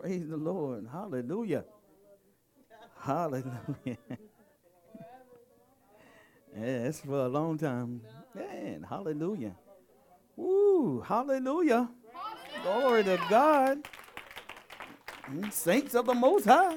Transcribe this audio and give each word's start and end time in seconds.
Praise 0.00 0.28
the 0.28 0.36
Lord. 0.36 0.86
Hallelujah. 0.92 1.64
Hallelujah. 3.00 3.48
yeah, 6.56 6.90
for 6.92 7.24
a 7.24 7.28
long 7.28 7.58
time. 7.58 8.02
Man, 8.32 8.86
hallelujah. 8.88 9.56
Woo, 10.36 11.00
hallelujah. 11.00 11.88
Glory 12.62 13.02
to 13.04 13.18
God. 13.28 13.78
Mm, 15.28 15.52
Saints 15.52 15.94
of 15.96 16.06
the 16.06 16.14
Most 16.14 16.44
High. 16.44 16.76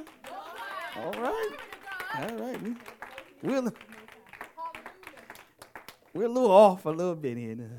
All 0.97 1.11
right. 1.11 1.51
All 2.17 2.38
right. 2.38 2.61
We, 2.61 2.75
we're, 3.43 3.71
we're 6.13 6.25
a 6.25 6.29
little 6.29 6.51
off 6.51 6.85
a 6.85 6.89
little 6.89 7.15
bit 7.15 7.38
here. 7.38 7.69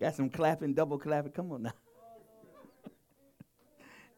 Got 0.00 0.14
some 0.14 0.30
clapping, 0.30 0.72
double 0.72 0.98
clapping. 0.98 1.32
Come 1.32 1.52
on 1.52 1.64
now. 1.64 1.72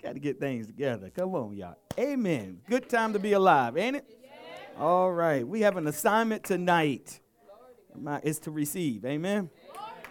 Got 0.02 0.14
to 0.14 0.20
get 0.20 0.38
things 0.38 0.66
together. 0.66 1.10
Come 1.10 1.34
on, 1.34 1.56
y'all. 1.56 1.76
Amen. 1.98 2.60
Good 2.68 2.88
time 2.88 3.12
to 3.14 3.18
be 3.18 3.32
alive, 3.32 3.76
ain't 3.76 3.96
it? 3.96 4.04
All 4.78 5.10
right. 5.10 5.46
We 5.46 5.62
have 5.62 5.76
an 5.76 5.88
assignment 5.88 6.44
tonight. 6.44 7.20
It's 8.22 8.38
to 8.40 8.52
receive. 8.52 9.04
Amen. 9.04 9.50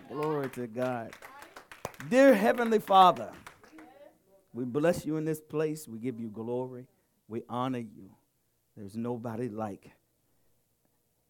Glory 0.09 0.49
to 0.51 0.67
God. 0.67 1.13
Dear 2.09 2.33
Heavenly 2.33 2.79
Father, 2.79 3.31
we 4.53 4.65
bless 4.65 5.05
you 5.05 5.15
in 5.17 5.23
this 5.23 5.39
place. 5.39 5.87
We 5.87 5.99
give 5.99 6.19
you 6.19 6.27
glory. 6.27 6.85
We 7.29 7.43
honor 7.47 7.79
you. 7.79 8.11
There's 8.75 8.97
nobody 8.97 9.47
like 9.47 9.91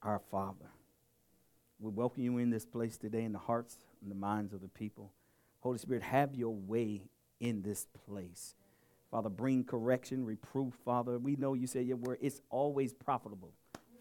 our 0.02 0.20
Father. 0.32 0.66
We 1.80 1.92
welcome 1.92 2.24
you 2.24 2.40
in 2.40 2.50
this 2.50 2.66
place 2.66 2.98
today 2.98 3.24
in 3.24 3.34
the 3.34 3.40
hearts 3.40 3.78
and 4.02 4.10
the 4.10 4.16
minds 4.16 4.52
of 4.52 4.62
the 4.62 4.68
people. 4.68 5.12
Holy 5.60 5.78
Spirit, 5.78 6.02
have 6.02 6.34
your 6.36 6.56
way 6.56 7.04
in 7.40 7.62
this 7.62 7.88
place. 8.06 8.56
Father, 9.12 9.30
bring 9.30 9.64
correction, 9.64 10.26
reproof, 10.26 10.74
Father. 10.84 11.18
We 11.18 11.36
know 11.36 11.54
you 11.54 11.68
say 11.68 11.82
your 11.82 11.98
word, 11.98 12.18
it's 12.22 12.42
always 12.50 12.94
profitable, 12.94 13.52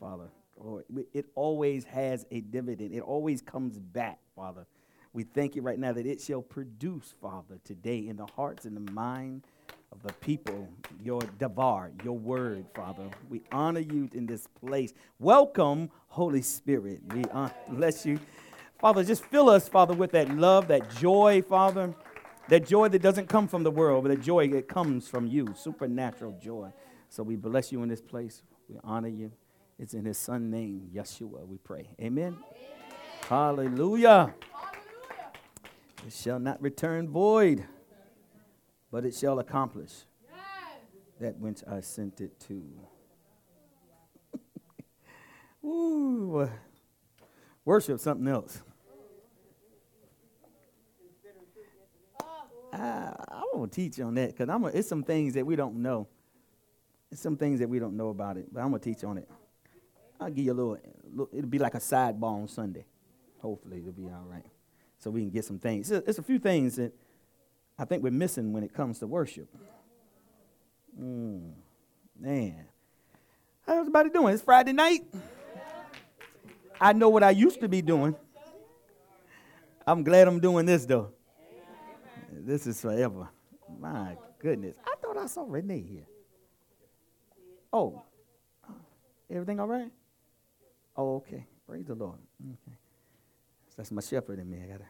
Father. 0.00 0.28
Lord, 0.58 0.84
it 1.12 1.26
always 1.34 1.84
has 1.84 2.24
a 2.30 2.40
dividend. 2.40 2.92
It 2.94 3.00
always 3.00 3.42
comes 3.42 3.78
back, 3.78 4.18
Father. 4.34 4.66
We 5.12 5.22
thank 5.22 5.54
you 5.54 5.62
right 5.62 5.78
now 5.78 5.92
that 5.92 6.06
it 6.06 6.20
shall 6.20 6.42
produce, 6.42 7.14
Father, 7.20 7.58
today 7.64 8.06
in 8.08 8.16
the 8.16 8.26
hearts 8.26 8.64
and 8.64 8.76
the 8.76 8.92
mind 8.92 9.44
of 9.92 10.02
the 10.02 10.12
people, 10.14 10.68
your 11.02 11.20
davar, 11.20 11.90
your 12.04 12.18
word, 12.18 12.66
Father. 12.74 13.08
We 13.28 13.42
honor 13.52 13.80
you 13.80 14.10
in 14.12 14.26
this 14.26 14.46
place. 14.46 14.92
Welcome, 15.18 15.90
Holy 16.08 16.42
Spirit. 16.42 17.00
We 17.14 17.24
uh, 17.32 17.48
bless 17.68 18.04
you. 18.04 18.18
Father, 18.78 19.04
just 19.04 19.24
fill 19.24 19.48
us, 19.48 19.68
Father, 19.68 19.94
with 19.94 20.12
that 20.12 20.28
love, 20.36 20.68
that 20.68 20.90
joy, 20.96 21.42
Father. 21.42 21.94
That 22.48 22.66
joy 22.66 22.88
that 22.88 23.02
doesn't 23.02 23.28
come 23.28 23.48
from 23.48 23.64
the 23.64 23.70
world, 23.70 24.04
but 24.04 24.10
the 24.10 24.22
joy 24.22 24.48
that 24.50 24.68
comes 24.68 25.08
from 25.08 25.26
you, 25.26 25.52
supernatural 25.56 26.38
joy. 26.40 26.72
So 27.08 27.22
we 27.22 27.36
bless 27.36 27.72
you 27.72 27.82
in 27.82 27.88
this 27.88 28.00
place. 28.00 28.42
We 28.68 28.76
honor 28.84 29.08
you. 29.08 29.32
It's 29.78 29.94
in 29.94 30.04
his 30.04 30.16
son 30.16 30.50
name, 30.50 30.88
Yeshua, 30.94 31.46
we 31.46 31.58
pray. 31.58 31.88
Amen. 32.00 32.38
Amen. 32.38 32.66
Hallelujah. 33.28 33.68
Hallelujah. 33.78 34.34
It 36.06 36.12
shall 36.12 36.38
not 36.38 36.62
return 36.62 37.08
void, 37.08 37.66
but 38.90 39.04
it 39.04 39.14
shall 39.14 39.38
accomplish 39.40 39.92
yes. 40.22 40.38
that 41.20 41.36
which 41.38 41.62
I 41.68 41.80
sent 41.80 42.20
it 42.20 42.38
to. 42.48 42.62
Ooh, 45.64 46.48
worship 47.64 47.98
something 47.98 48.28
else. 48.28 48.62
I, 52.76 53.24
I 53.28 53.42
won't 53.54 53.72
teach 53.72 53.98
on 54.00 54.14
that 54.14 54.28
because 54.28 54.48
I'm. 54.48 54.64
It's 54.66 54.88
some 54.88 55.02
things 55.02 55.34
that 55.34 55.46
we 55.46 55.56
don't 55.56 55.76
know. 55.76 56.06
It's 57.10 57.20
some 57.20 57.36
things 57.36 57.60
that 57.60 57.68
we 57.68 57.78
don't 57.78 57.96
know 57.96 58.10
about 58.10 58.36
it, 58.36 58.52
but 58.52 58.60
I'm 58.60 58.68
gonna 58.68 58.78
teach 58.78 59.04
on 59.04 59.18
it. 59.18 59.28
I'll 60.20 60.30
give 60.30 60.44
you 60.44 60.52
a 60.52 60.54
little. 60.54 60.78
It'll 61.32 61.48
be 61.48 61.58
like 61.58 61.74
a 61.74 61.78
sidebar 61.78 62.42
on 62.42 62.48
Sunday. 62.48 62.84
Hopefully, 63.38 63.78
it'll 63.78 63.92
be 63.92 64.06
all 64.06 64.26
right, 64.28 64.44
so 64.98 65.10
we 65.10 65.20
can 65.20 65.30
get 65.30 65.44
some 65.44 65.58
things. 65.58 65.90
It's 65.90 66.06
a, 66.06 66.10
it's 66.10 66.18
a 66.18 66.22
few 66.22 66.38
things 66.38 66.76
that 66.76 66.92
I 67.78 67.84
think 67.84 68.02
we're 68.02 68.10
missing 68.10 68.52
when 68.52 68.62
it 68.62 68.74
comes 68.74 68.98
to 68.98 69.06
worship. 69.06 69.48
Mm, 71.00 71.52
man, 72.18 72.66
how's 73.66 73.78
everybody 73.78 74.10
doing? 74.10 74.34
It's 74.34 74.42
Friday 74.42 74.72
night. 74.72 75.02
I 76.80 76.92
know 76.92 77.08
what 77.08 77.22
I 77.22 77.30
used 77.30 77.60
to 77.60 77.68
be 77.68 77.80
doing. 77.80 78.14
I'm 79.86 80.02
glad 80.02 80.26
I'm 80.28 80.40
doing 80.40 80.66
this 80.66 80.84
though. 80.84 81.12
This 82.46 82.64
is 82.68 82.80
forever. 82.80 83.28
My 83.80 84.16
goodness. 84.38 84.76
I 84.86 84.94
thought 85.02 85.16
I 85.16 85.26
saw 85.26 85.44
Renee 85.48 85.82
here. 85.82 86.06
Oh, 87.72 88.04
everything 89.28 89.58
all 89.58 89.66
right? 89.66 89.90
Oh, 90.96 91.16
okay. 91.16 91.44
Praise 91.66 91.86
the 91.86 91.96
Lord. 91.96 92.20
Okay. 92.40 92.76
That's 93.76 93.90
my 93.90 94.00
shepherd 94.00 94.38
in 94.38 94.48
me. 94.48 94.58
I 94.62 94.68
got 94.68 94.78
to 94.78 94.84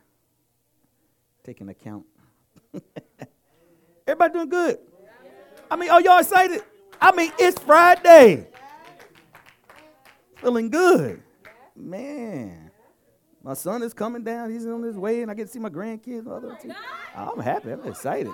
take 1.44 1.62
an 1.62 1.71
account. 1.71 2.05
Everybody 4.06 4.34
doing 4.34 4.49
good? 4.50 4.78
I 5.71 5.77
mean, 5.77 5.88
are 5.88 6.03
y'all 6.03 6.19
excited? 6.19 6.62
I 7.00 7.17
mean, 7.17 7.33
it's 7.38 7.59
Friday. 7.59 8.49
Feeling 10.37 10.69
good. 10.69 11.23
Man. 11.75 12.66
My 13.47 13.55
son 13.55 13.84
is 13.84 13.95
coming 13.95 14.25
down. 14.25 14.51
He's 14.51 14.67
on 14.67 14.83
his 14.83 14.97
way, 14.97 15.23
and 15.23 15.31
I 15.31 15.34
get 15.34 15.47
to 15.47 15.53
see 15.53 15.61
my 15.61 15.71
grandkids. 15.71 16.27
I'm 17.15 17.39
happy. 17.39 17.71
I'm 17.71 17.87
excited. 17.87 18.33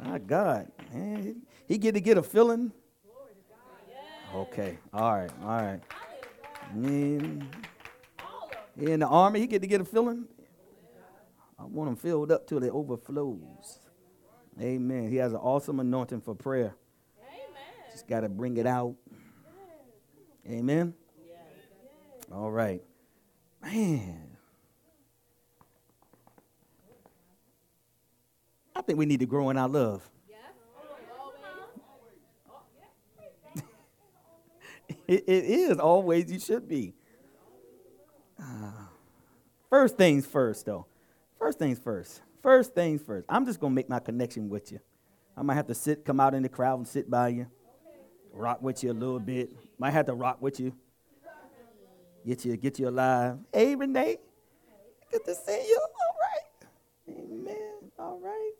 My 0.00 0.20
God, 0.20 0.70
man, 0.94 1.42
he, 1.66 1.76
get 1.78 1.94
to 1.94 2.00
get 2.00 2.16
a 2.16 2.22
feeling. 2.22 2.70
Okay, 4.32 4.78
all 4.94 5.14
right, 5.14 5.30
all 5.42 5.48
right. 5.48 5.80
Man, 6.72 7.50
in 8.78 9.00
the 9.00 9.08
army, 9.08 9.40
he 9.40 9.48
get 9.48 9.62
to 9.62 9.68
get 9.68 9.80
a 9.80 9.84
feeling. 9.84 10.26
I 11.58 11.64
want 11.64 11.90
him 11.90 11.96
filled 11.96 12.30
up 12.30 12.46
till 12.46 12.62
it 12.62 12.70
overflows. 12.70 13.80
Amen. 14.60 15.10
He 15.10 15.16
has 15.16 15.32
an 15.32 15.40
awesome 15.40 15.80
anointing 15.80 16.20
for 16.20 16.36
prayer. 16.36 16.76
Amen. 17.18 17.90
Just 17.90 18.06
got 18.06 18.20
to 18.20 18.28
bring 18.28 18.58
it 18.58 18.66
out. 18.66 18.94
Amen. 20.48 20.94
All 22.32 22.52
right. 22.52 22.80
Man. 23.62 24.36
I 28.74 28.82
think 28.82 28.98
we 28.98 29.06
need 29.06 29.20
to 29.20 29.26
grow 29.26 29.50
in 29.50 29.58
our 29.58 29.68
love. 29.68 30.08
it, 35.06 35.24
it 35.26 35.44
is 35.44 35.78
always, 35.78 36.32
you 36.32 36.40
should 36.40 36.66
be. 36.66 36.94
Uh, 38.40 38.70
first 39.68 39.98
things 39.98 40.26
first, 40.26 40.64
though. 40.64 40.86
First 41.38 41.58
things 41.58 41.78
first. 41.78 42.22
First 42.42 42.74
things 42.74 43.02
first. 43.02 43.26
I'm 43.28 43.44
just 43.44 43.60
going 43.60 43.72
to 43.72 43.74
make 43.74 43.88
my 43.88 43.98
connection 43.98 44.48
with 44.48 44.72
you. 44.72 44.80
I 45.36 45.42
might 45.42 45.54
have 45.54 45.66
to 45.66 45.74
sit, 45.74 46.04
come 46.04 46.20
out 46.20 46.34
in 46.34 46.42
the 46.42 46.48
crowd 46.48 46.78
and 46.78 46.88
sit 46.88 47.10
by 47.10 47.28
you, 47.28 47.46
rock 48.32 48.62
with 48.62 48.82
you 48.82 48.92
a 48.92 48.94
little 48.94 49.20
bit. 49.20 49.50
Might 49.78 49.92
have 49.92 50.06
to 50.06 50.14
rock 50.14 50.40
with 50.40 50.58
you. 50.60 50.72
Get 52.26 52.44
you, 52.44 52.56
get 52.56 52.78
you 52.78 52.88
alive. 52.88 53.38
Hey, 53.52 53.74
Renee. 53.74 54.18
Good 55.10 55.24
to 55.24 55.34
see 55.34 55.66
you. 55.68 55.80
All 55.80 56.16
right. 56.20 57.18
Amen. 57.18 57.72
All 57.98 58.20
right. 58.22 58.52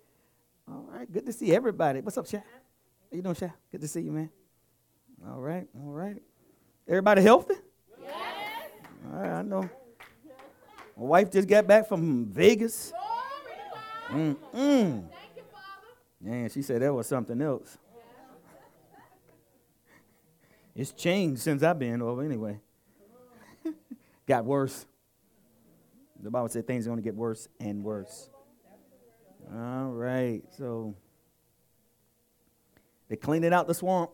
All 0.68 0.86
right. 0.90 1.12
Good 1.12 1.26
to 1.26 1.32
see 1.32 1.54
everybody. 1.54 2.00
What's 2.00 2.16
up, 2.16 2.26
Sha? 2.26 2.38
How 2.38 3.16
you 3.16 3.22
doing, 3.22 3.34
Sha? 3.34 3.48
Good 3.70 3.82
to 3.82 3.88
see 3.88 4.00
you, 4.00 4.12
man. 4.12 4.30
All 5.28 5.40
right. 5.40 5.68
All 5.76 5.92
right. 5.92 6.16
Everybody 6.88 7.22
healthy? 7.22 7.54
Yes. 8.02 8.14
All 9.12 9.20
right. 9.20 9.30
I 9.30 9.42
know. 9.42 9.68
My 10.96 11.04
wife 11.04 11.30
just 11.30 11.46
got 11.46 11.66
back 11.66 11.86
from 11.86 12.26
Vegas. 12.26 12.92
You, 14.12 14.36
Father. 14.52 15.04
Man, 16.20 16.48
she 16.48 16.62
said 16.62 16.82
that 16.82 16.92
was 16.92 17.06
something 17.06 17.40
else. 17.40 17.76
It's 20.74 20.92
changed 20.92 21.42
since 21.42 21.62
I've 21.62 21.78
been 21.78 22.00
over 22.00 22.22
anyway 22.24 22.58
got 24.30 24.44
worse. 24.44 24.86
The 26.22 26.30
Bible 26.30 26.48
said 26.48 26.66
things 26.66 26.86
are 26.86 26.90
going 26.90 26.98
to 26.98 27.02
get 27.02 27.16
worse 27.16 27.48
and 27.58 27.82
worse. 27.82 28.30
All 29.52 29.90
right, 29.90 30.42
so 30.56 30.94
they 33.08 33.16
cleaning 33.16 33.52
out 33.52 33.66
the 33.66 33.74
swamp. 33.74 34.10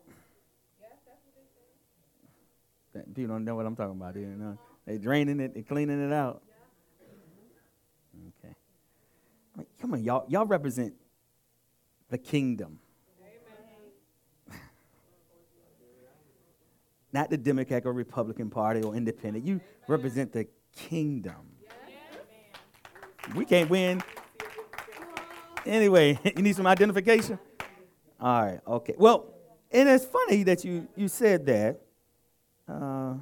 People 3.14 3.34
don't 3.34 3.44
know 3.44 3.54
what 3.54 3.66
I'm 3.66 3.76
talking 3.76 3.92
about 4.00 4.14
here. 4.14 4.24
You 4.24 4.36
know? 4.36 4.58
They 4.86 4.96
draining 4.96 5.38
it, 5.40 5.52
they're 5.52 5.62
cleaning 5.62 6.02
it 6.02 6.12
out. 6.14 6.42
Okay. 8.42 8.54
come 9.78 9.92
on, 9.92 10.02
y'all. 10.02 10.24
Y'all 10.28 10.46
represent 10.46 10.94
the 12.08 12.16
kingdom. 12.16 12.78
Not 17.16 17.30
the 17.30 17.38
Democrat 17.38 17.86
or 17.86 17.94
Republican 17.94 18.50
Party 18.50 18.82
or 18.82 18.94
Independent. 18.94 19.46
You 19.46 19.58
represent 19.88 20.34
the 20.34 20.46
kingdom. 20.76 21.48
We 23.34 23.46
can't 23.46 23.70
win. 23.70 24.02
anyway, 25.64 26.18
you 26.36 26.42
need 26.42 26.54
some 26.54 26.66
identification? 26.66 27.38
All 28.20 28.44
right, 28.44 28.60
okay. 28.66 28.94
Well, 28.98 29.32
and 29.70 29.88
it's 29.88 30.04
funny 30.04 30.42
that 30.42 30.62
you, 30.62 30.88
you 30.94 31.08
said 31.08 31.46
that. 31.46 31.80
Uh, 32.68 33.14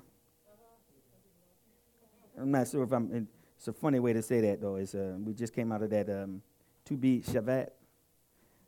I'm 2.36 2.50
not 2.50 2.66
sure 2.66 2.82
if 2.82 2.90
I'm. 2.90 3.28
It's 3.56 3.68
a 3.68 3.72
funny 3.72 4.00
way 4.00 4.12
to 4.12 4.22
say 4.22 4.40
that, 4.40 4.60
though. 4.60 4.74
It's, 4.74 4.96
uh, 4.96 5.14
we 5.24 5.34
just 5.34 5.54
came 5.54 5.70
out 5.70 5.82
of 5.82 5.90
that 5.90 6.10
um, 6.10 6.42
Tu 6.84 6.96
BiShvat. 6.96 7.68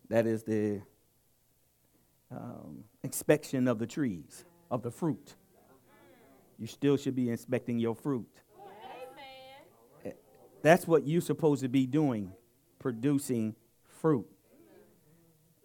That 0.08 0.25
is 0.25 0.44
the 0.44 0.82
um, 2.31 2.84
inspection 3.02 3.67
of 3.67 3.81
the 3.81 3.88
trees, 3.88 4.44
of 4.70 4.82
the 4.82 4.90
fruit. 4.90 5.34
You 6.58 6.66
still 6.66 6.96
should 6.96 7.14
be 7.14 7.30
inspecting 7.30 7.78
your 7.78 7.94
fruit. 7.94 8.28
Amen. 10.04 10.14
That's 10.62 10.86
what 10.86 11.06
you're 11.06 11.20
supposed 11.20 11.62
to 11.62 11.68
be 11.68 11.86
doing, 11.86 12.32
producing 12.78 13.54
fruit. 13.84 14.26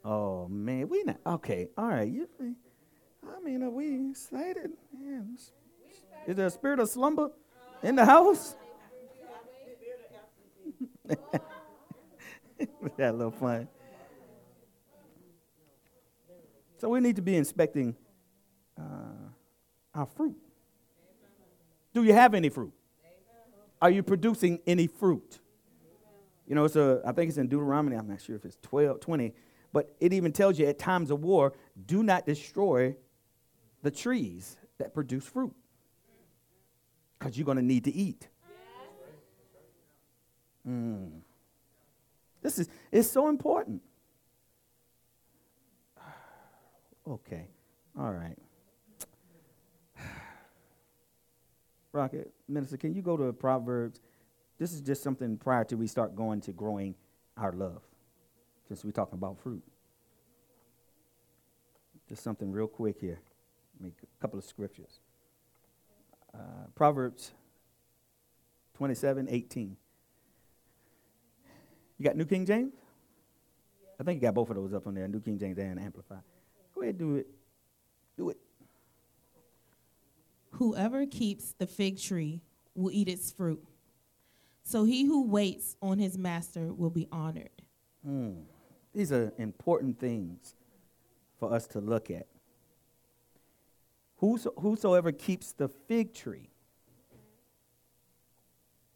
Oh 0.04 0.48
man, 0.48 0.90
we 0.90 1.04
not 1.04 1.20
okay. 1.26 1.70
All 1.78 1.88
right, 1.88 2.10
you. 2.10 2.28
I 2.42 3.40
mean, 3.44 3.64
are 3.64 3.70
we 3.70 4.10
excited? 4.10 4.72
Man, 5.00 5.38
is 6.28 6.36
there 6.36 6.48
a 6.48 6.52
spirit 6.52 6.80
of 6.80 6.90
slumber 6.90 7.30
in 7.84 7.96
the 7.96 8.06
house? 8.06 8.56
that 12.98 13.10
a 13.10 13.12
little 13.12 13.32
fun. 13.32 13.68
So 16.78 16.90
we 16.90 17.00
need 17.00 17.16
to 17.18 17.22
be 17.22 17.36
inspecting 17.36 17.96
uh, 18.82 20.00
our 20.00 20.06
fruit. 20.06 20.36
Do 21.94 22.04
you 22.04 22.14
have 22.14 22.34
any 22.34 22.50
fruit? 22.50 22.74
Are 23.82 23.90
you 23.90 24.04
producing 24.04 24.60
any 24.68 24.88
fruit? 24.88 25.40
You 26.48 26.56
know, 26.56 26.66
it's 26.66 26.76
a, 26.76 27.02
I 27.06 27.12
think 27.12 27.30
it's 27.30 27.38
in 27.38 27.48
Deuteronomy, 27.48 27.96
I'm 27.96 28.08
not 28.08 28.22
sure 28.22 28.36
if 28.36 28.46
it's 28.46 28.58
12, 28.62 29.00
20, 29.00 29.34
but 29.74 29.96
it 30.00 30.14
even 30.14 30.32
tells 30.32 30.60
you 30.60 30.68
at 30.68 30.78
times 30.78 31.10
of 31.12 31.24
war, 31.24 31.54
do 31.86 32.04
not 32.04 32.26
destroy 32.26 32.96
the 33.82 33.92
trees 33.92 34.58
that 34.78 34.94
produce 34.94 35.26
fruit 35.26 35.54
because 37.18 37.38
you're 37.38 37.46
going 37.46 37.58
to 37.58 37.64
need 37.64 37.86
to 37.86 37.94
eat. 37.94 38.28
Mm. 40.68 41.22
This 42.42 42.60
is 42.60 42.70
it's 42.92 43.10
so 43.10 43.28
important. 43.28 43.82
Okay. 47.08 47.48
All 48.00 48.12
right. 48.12 48.38
Rocket, 51.94 52.32
Minister, 52.48 52.78
can 52.78 52.94
you 52.94 53.02
go 53.02 53.18
to 53.18 53.34
Proverbs? 53.34 54.00
This 54.58 54.74
is 54.74 54.82
just 54.82 55.04
something 55.04 55.38
prior 55.38 55.64
to 55.66 55.76
we 55.76 55.88
start 55.88 56.16
going 56.16 56.42
to 56.42 56.52
growing 56.52 56.96
our 57.36 57.52
love, 57.52 57.82
since 58.68 58.86
we're 58.86 58.92
talking 58.92 59.16
about 59.16 59.40
fruit. 59.40 59.64
Just 62.08 62.24
something 62.24 62.52
real 62.52 62.68
quick 62.68 62.98
here. 63.00 63.20
Make 63.80 63.96
a 64.04 64.22
couple 64.22 64.38
of 64.38 64.46
scriptures. 64.46 65.00
Uh, 66.34 66.68
Proverbs 66.76 67.32
27 68.76 69.28
18. 69.30 69.76
You 71.98 72.06
got 72.06 72.16
New 72.16 72.26
King 72.26 72.46
James? 72.46 72.74
I 74.00 74.04
think 74.04 74.22
you 74.22 74.28
got 74.28 74.34
both 74.34 74.50
of 74.50 74.56
those 74.56 74.74
up 74.74 74.88
on 74.88 74.96
there 74.96 75.08
New 75.08 75.20
King 75.20 75.38
James 75.38 75.58
and 75.58 75.80
Amplified. 75.80 76.24
Go 76.74 76.82
ahead, 76.82 76.98
do 76.98 77.18
it. 77.18 77.28
Do 78.18 78.30
it. 78.30 78.38
Whoever 80.62 81.08
keeps 81.08 81.54
the 81.54 81.66
fig 81.66 82.00
tree 82.00 82.44
will 82.76 82.92
eat 82.92 83.08
its 83.08 83.32
fruit. 83.32 83.66
So 84.62 84.84
he 84.84 85.06
who 85.06 85.26
waits 85.26 85.76
on 85.82 85.98
his 85.98 86.20
master 86.20 86.72
will 86.72 86.92
be 86.92 87.08
honored. 87.12 87.64
Mm. 88.08 88.44
These 88.94 89.12
are 89.12 89.34
important 89.40 90.00
things 90.00 90.54
for 91.40 91.52
us 91.52 91.66
to 91.70 91.80
look 91.80 92.12
at. 92.12 92.28
Whoso, 94.18 94.54
whosoever 94.56 95.12
keeps 95.12 95.52
the 95.52 95.68
fig 95.68 96.14
tree 96.14 96.52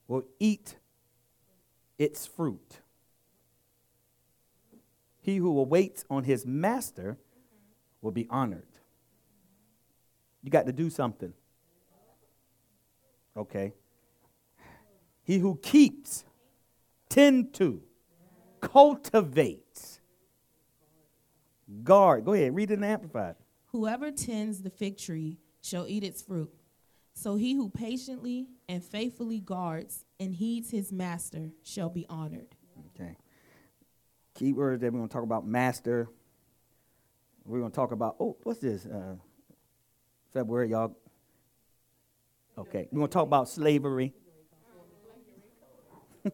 will 0.07 0.25
eat 0.39 0.77
its 1.97 2.27
fruit. 2.27 2.81
He 5.19 5.37
who 5.37 5.63
waits 5.63 6.05
on 6.11 6.25
his 6.25 6.45
master 6.45 7.17
will 8.03 8.11
be 8.11 8.27
honored. 8.29 8.67
You 10.43 10.51
got 10.51 10.67
to 10.67 10.71
do 10.71 10.91
something. 10.91 11.33
Okay? 13.35 13.73
He 15.23 15.39
who 15.39 15.59
keeps, 15.61 16.23
tend 17.09 17.53
to, 17.55 17.81
cultivates, 18.61 19.99
guard. 21.83 22.25
Go 22.25 22.33
ahead, 22.33 22.55
read 22.55 22.71
it 22.71 22.75
in 22.75 22.81
the 22.81 22.87
Amplified. 22.87 23.35
Whoever 23.67 24.11
tends 24.11 24.61
the 24.61 24.69
fig 24.69 24.97
tree 24.97 25.39
shall 25.61 25.87
eat 25.87 26.03
its 26.03 26.21
fruit. 26.21 26.53
So 27.13 27.35
he 27.35 27.53
who 27.53 27.69
patiently 27.69 28.47
and 28.67 28.83
faithfully 28.83 29.39
guards 29.39 30.05
and 30.19 30.35
heeds 30.35 30.69
his 30.71 30.91
master 30.91 31.51
shall 31.63 31.89
be 31.89 32.05
honored. 32.09 32.55
Okay. 32.93 33.17
Key 34.35 34.53
words 34.53 34.81
that 34.81 34.91
we're 34.91 34.99
going 34.99 35.09
to 35.09 35.13
talk 35.13 35.23
about 35.23 35.47
master. 35.47 36.09
We're 37.45 37.59
going 37.59 37.71
to 37.71 37.75
talk 37.75 37.91
about, 37.91 38.17
oh, 38.19 38.37
what's 38.43 38.59
this? 38.59 38.85
Uh, 38.85 39.15
February, 40.33 40.69
y'all 40.69 40.95
Okay, 42.57 42.87
we're 42.91 42.99
going 42.99 43.09
to 43.09 43.13
talk 43.13 43.23
about 43.27 43.49
slavery. 43.49 44.13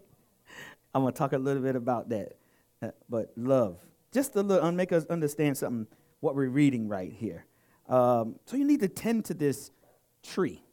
I'm 0.94 1.02
going 1.02 1.14
to 1.14 1.18
talk 1.18 1.34
a 1.34 1.38
little 1.38 1.64
bit 1.64 1.76
about 1.76 2.10
that. 2.10 2.34
Uh, 2.82 2.90
but 3.10 3.32
love, 3.36 3.78
just 4.14 4.34
to 4.34 4.44
little, 4.44 4.72
make 4.72 4.92
us 4.92 5.06
understand 5.08 5.58
something, 5.58 5.88
what 6.20 6.36
we're 6.36 6.50
reading 6.50 6.88
right 6.88 7.12
here. 7.12 7.46
Um, 7.90 8.36
so 8.46 8.56
you 8.56 8.66
need 8.66 8.82
to 8.82 8.88
tend 8.88 9.26
to 9.26 9.34
this 9.34 9.72
tree. 10.24 10.64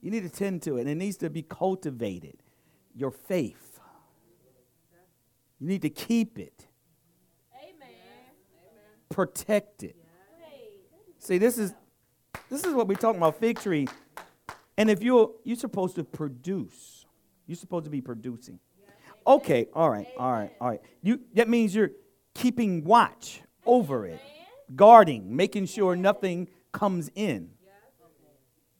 You 0.00 0.10
need 0.10 0.22
to 0.22 0.30
tend 0.30 0.62
to 0.62 0.78
it, 0.78 0.82
and 0.82 0.90
it 0.90 0.96
needs 0.96 1.18
to 1.18 1.30
be 1.30 1.42
cultivated. 1.42 2.36
Your 2.94 3.10
faith. 3.10 3.80
You 5.60 5.68
need 5.68 5.82
to 5.82 5.90
keep 5.90 6.38
it. 6.38 6.66
Amen. 7.54 7.88
Protect 9.10 9.84
it. 9.84 9.96
See, 11.18 11.38
this 11.38 11.56
is 11.56 11.72
this 12.50 12.64
is 12.64 12.74
what 12.74 12.88
we're 12.88 12.96
talking 12.96 13.18
about 13.18 13.38
fig 13.38 13.60
tree. 13.60 13.86
And 14.82 14.90
if 14.90 15.00
you're 15.00 15.30
you're 15.44 15.54
supposed 15.54 15.94
to 15.94 16.02
produce, 16.02 17.06
you're 17.46 17.54
supposed 17.54 17.84
to 17.84 17.90
be 17.90 18.00
producing. 18.00 18.58
Okay, 19.24 19.68
all 19.72 19.88
right, 19.88 20.08
all 20.18 20.32
right, 20.32 20.50
all 20.60 20.70
right. 20.70 20.80
You 21.04 21.20
that 21.34 21.48
means 21.48 21.72
you're 21.72 21.92
keeping 22.34 22.82
watch 22.82 23.42
over 23.64 24.06
it, 24.06 24.20
guarding, 24.74 25.36
making 25.36 25.66
sure 25.66 25.94
nothing 25.94 26.48
comes 26.72 27.12
in. 27.14 27.50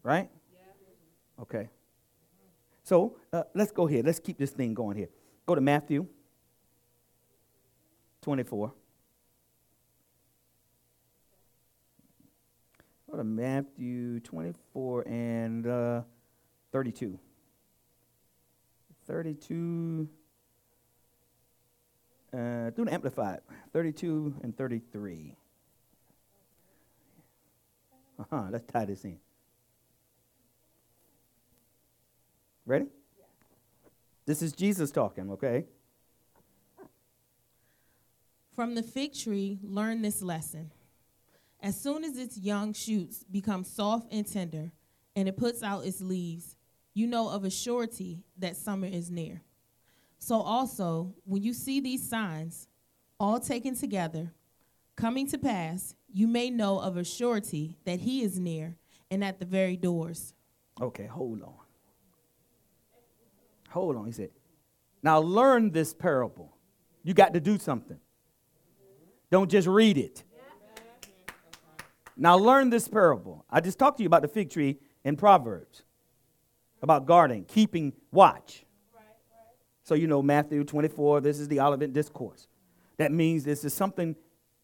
Right? 0.03 0.29
Okay. 1.41 1.69
So 2.83 3.17
uh, 3.33 3.45
let's 3.55 3.71
go 3.71 3.87
here. 3.87 4.03
Let's 4.05 4.19
keep 4.19 4.39
this 4.39 4.51
thing 4.51 4.75
going 4.75 4.97
here. 4.97 5.09
Go 5.47 5.55
to 5.55 5.61
Matthew 5.61 6.09
24. 8.23 8.73
Go 13.13 13.19
to 13.19 13.25
Matthew 13.25 14.21
24 14.21 15.07
and 15.07 15.67
uh, 15.67 16.01
32. 16.73 17.19
32, 19.07 20.09
uh, 22.33 22.71
do 22.71 22.83
an 22.83 22.89
amplified. 22.89 23.41
32 23.75 24.35
and 24.43 24.57
33. 24.57 25.37
Uh 28.19 28.25
huh, 28.31 28.45
let's 28.51 28.65
tie 28.73 28.87
this 28.87 29.05
in. 29.05 29.19
Ready? 32.65 32.87
This 34.25 34.41
is 34.41 34.55
Jesus 34.55 34.91
talking, 34.91 35.31
okay? 35.33 35.67
From 38.57 38.75
the 38.75 38.83
fig 38.83 39.13
tree, 39.13 39.59
learn 39.63 40.01
this 40.01 40.23
lesson. 40.23 40.71
As 41.63 41.81
soon 41.81 42.03
as 42.03 42.19
its 42.19 42.37
young 42.37 42.73
shoots 42.73 43.25
become 43.31 43.63
soft 43.63 44.13
and 44.13 44.27
tender, 44.27 44.73
and 45.15 45.29
it 45.29 45.37
puts 45.37 45.63
out 45.63 45.87
its 45.87 46.01
leaves, 46.01 46.57
you 46.93 47.07
know 47.07 47.29
of 47.29 47.45
a 47.45 47.51
surety 47.51 48.25
that 48.37 48.57
summer 48.57 48.89
is 48.89 49.11
near. 49.11 49.43
So 50.19 50.41
also, 50.41 51.15
when 51.25 51.43
you 51.43 51.55
see 51.55 51.81
these 51.81 52.09
signs, 52.09 52.69
all 53.21 53.39
taken 53.39 53.77
together, 53.77 54.33
coming 54.97 55.29
to 55.29 55.39
pass, 55.39 55.95
you 56.13 56.27
may 56.27 56.51
know 56.51 56.81
of 56.81 56.97
a 56.97 57.05
surety 57.05 57.79
that 57.85 58.01
he 58.01 58.23
is 58.23 58.41
near 58.41 58.77
and 59.11 59.23
at 59.23 59.39
the 59.39 59.47
very 59.47 59.77
doors. 59.77 60.35
Okay, 60.81 61.07
hold 61.07 61.43
on. 61.43 61.55
Hold 63.71 63.97
on. 63.97 64.07
He 64.07 64.13
said, 64.13 64.31
Now 65.03 65.21
learn 65.21 65.71
this 65.71 65.95
parable. 65.95 66.57
You 67.05 67.15
got 67.15 67.35
to 67.35 67.41
do 67.41 67.59
something. 67.59 67.99
Don't 69.31 69.51
just 69.51 69.69
read 69.69 69.97
it. 69.97 70.25
Now 72.23 72.37
learn 72.37 72.71
this 72.71 72.87
parable. 72.87 73.45
I 73.51 73.61
just 73.61 73.81
talked 73.81 73.97
to 73.97 74.05
you 74.05 74.07
about 74.07 74.23
the 74.23 74.29
fig 74.29 74.49
tree 74.49 74.79
in 75.03 75.17
Proverbs, 75.17 75.83
about 76.81 77.05
guarding, 77.05 77.45
keeping 77.47 77.93
watch. 78.13 78.65
So 79.83 79.97
you 79.97 80.07
know 80.07 80.23
Matthew 80.23 80.63
24, 80.63 81.21
this 81.21 81.41
is 81.41 81.49
the 81.49 81.59
Olivet 81.59 81.93
Discourse. 81.93 82.47
That 82.99 83.11
means 83.11 83.43
this 83.43 83.65
is 83.65 83.75
something 83.75 84.15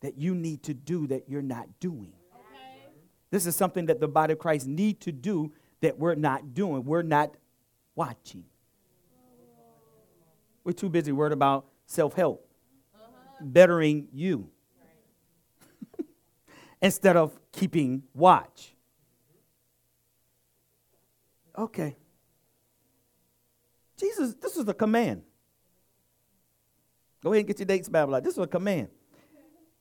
that 0.03 0.17
you 0.17 0.37
need 0.37 0.62
to 0.62 0.73
do 0.73 1.09
that 1.09 1.29
you're 1.29 1.43
not 1.43 1.81
doing. 1.81 2.12
Okay. 2.33 2.93
This 3.33 3.45
is 3.45 3.57
something 3.57 3.87
that 3.87 3.99
the 3.99 4.07
body 4.07 4.35
of 4.35 4.38
Christ 4.38 4.69
need 4.69 5.00
to 5.00 5.11
do 5.11 5.53
that 5.81 5.99
we're 5.99 6.15
not 6.15 6.55
doing. 6.55 6.85
We're 6.85 7.03
not 7.03 7.35
watching. 7.97 8.45
We're 10.62 10.75
too 10.75 10.91
busy 10.91 11.11
worried 11.11 11.33
about 11.33 11.67
self-help, 11.87 12.49
uh-huh. 12.95 13.37
bettering 13.41 14.07
you. 14.12 14.49
Instead 16.80 17.16
of 17.16 17.38
keeping 17.52 18.02
watch. 18.14 18.75
Okay. 21.56 21.97
Jesus, 23.99 24.35
this 24.40 24.56
is 24.56 24.68
a 24.68 24.75
command. 24.75 25.23
Go 27.23 27.32
ahead 27.32 27.40
and 27.40 27.49
get 27.49 27.58
your 27.58 27.66
Dake's 27.66 27.88
Bible 27.88 28.20
This 28.20 28.35
is 28.35 28.38
a 28.38 28.47
command. 28.47 28.88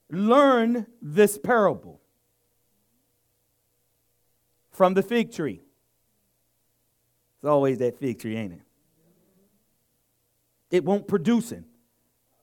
Learn 0.09 0.87
this 1.01 1.37
parable 1.37 2.01
from 4.71 4.93
the 4.93 5.03
fig 5.03 5.31
tree. 5.31 5.61
It's 7.35 7.45
always 7.45 7.77
that 7.77 7.99
fig 7.99 8.19
tree, 8.19 8.35
ain't 8.35 8.53
it? 8.53 8.61
It 10.71 10.83
won't 10.83 11.07
produce 11.07 11.51
it. 11.51 11.63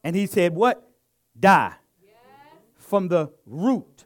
And 0.03 0.15
he 0.15 0.27
said, 0.27 0.55
What? 0.55 0.89
Die. 1.39 1.75
From 2.77 3.09
the 3.09 3.33
root. 3.47 4.05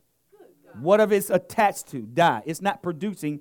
Whatever 0.80 1.14
it's 1.14 1.30
attached 1.30 1.88
to, 1.88 2.02
die. 2.02 2.42
It's 2.47 2.62
not 2.62 2.82
producing 2.82 3.40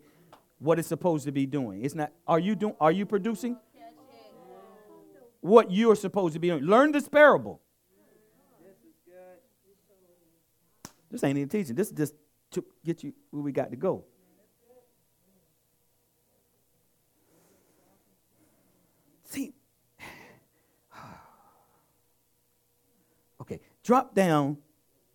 what 0.59 0.79
it's 0.79 0.87
supposed 0.87 1.25
to 1.25 1.31
be 1.31 1.45
doing. 1.45 1.83
It's 1.83 1.95
not, 1.95 2.11
are 2.27 2.39
you 2.39 2.55
doing, 2.55 2.75
are 2.79 2.91
you 2.91 3.05
producing? 3.05 3.57
what 5.47 5.71
you're 5.71 5.95
supposed 5.95 6.33
to 6.33 6.39
be 6.39 6.49
doing. 6.49 6.63
Learn 6.63 6.91
this 6.91 7.07
parable. 7.07 7.61
This 11.09 11.23
ain't 11.23 11.37
even 11.37 11.49
teaching. 11.49 11.75
This 11.75 11.87
is 11.87 11.93
just 11.93 12.13
to 12.51 12.63
get 12.83 13.03
you 13.03 13.13
where 13.31 13.41
we 13.41 13.51
got 13.51 13.71
to 13.71 13.77
go. 13.77 14.03
See, 19.23 19.53
okay, 23.41 23.61
drop 23.83 24.13
down 24.13 24.57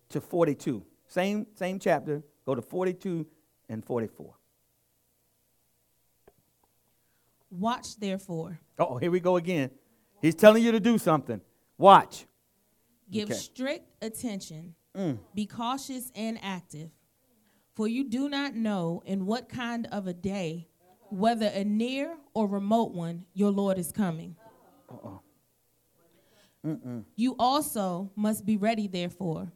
to 0.09 0.19
42. 0.19 0.83
Same, 1.13 1.45
same 1.53 1.77
chapter. 1.77 2.23
Go 2.43 2.55
to 2.55 2.61
42 2.63 3.27
and 3.69 3.85
44. 3.85 4.33
Watch 7.51 7.99
therefore. 7.99 8.59
Oh, 8.79 8.97
here 8.97 9.11
we 9.11 9.19
go 9.19 9.37
again. 9.37 9.69
He's 10.23 10.33
telling 10.33 10.63
you 10.63 10.71
to 10.71 10.79
do 10.79 10.97
something. 10.97 11.39
Watch. 11.77 12.25
Give 13.11 13.29
okay. 13.29 13.37
strict 13.37 13.91
attention. 14.01 14.73
Mm. 14.97 15.19
Be 15.35 15.45
cautious 15.45 16.11
and 16.15 16.39
active. 16.41 16.89
For 17.75 17.87
you 17.87 18.09
do 18.09 18.27
not 18.27 18.55
know 18.55 19.03
in 19.05 19.27
what 19.27 19.49
kind 19.49 19.87
of 19.91 20.07
a 20.07 20.13
day, 20.13 20.67
whether 21.09 21.45
a 21.45 21.63
near 21.63 22.17
or 22.33 22.47
remote 22.47 22.91
one, 22.91 23.25
your 23.35 23.51
Lord 23.51 23.77
is 23.77 23.91
coming. 23.91 24.35
Uh-uh. 24.89 25.19
You 27.15 27.35
also 27.37 28.09
must 28.15 28.47
be 28.47 28.57
ready, 28.57 28.87
therefore, 28.87 29.51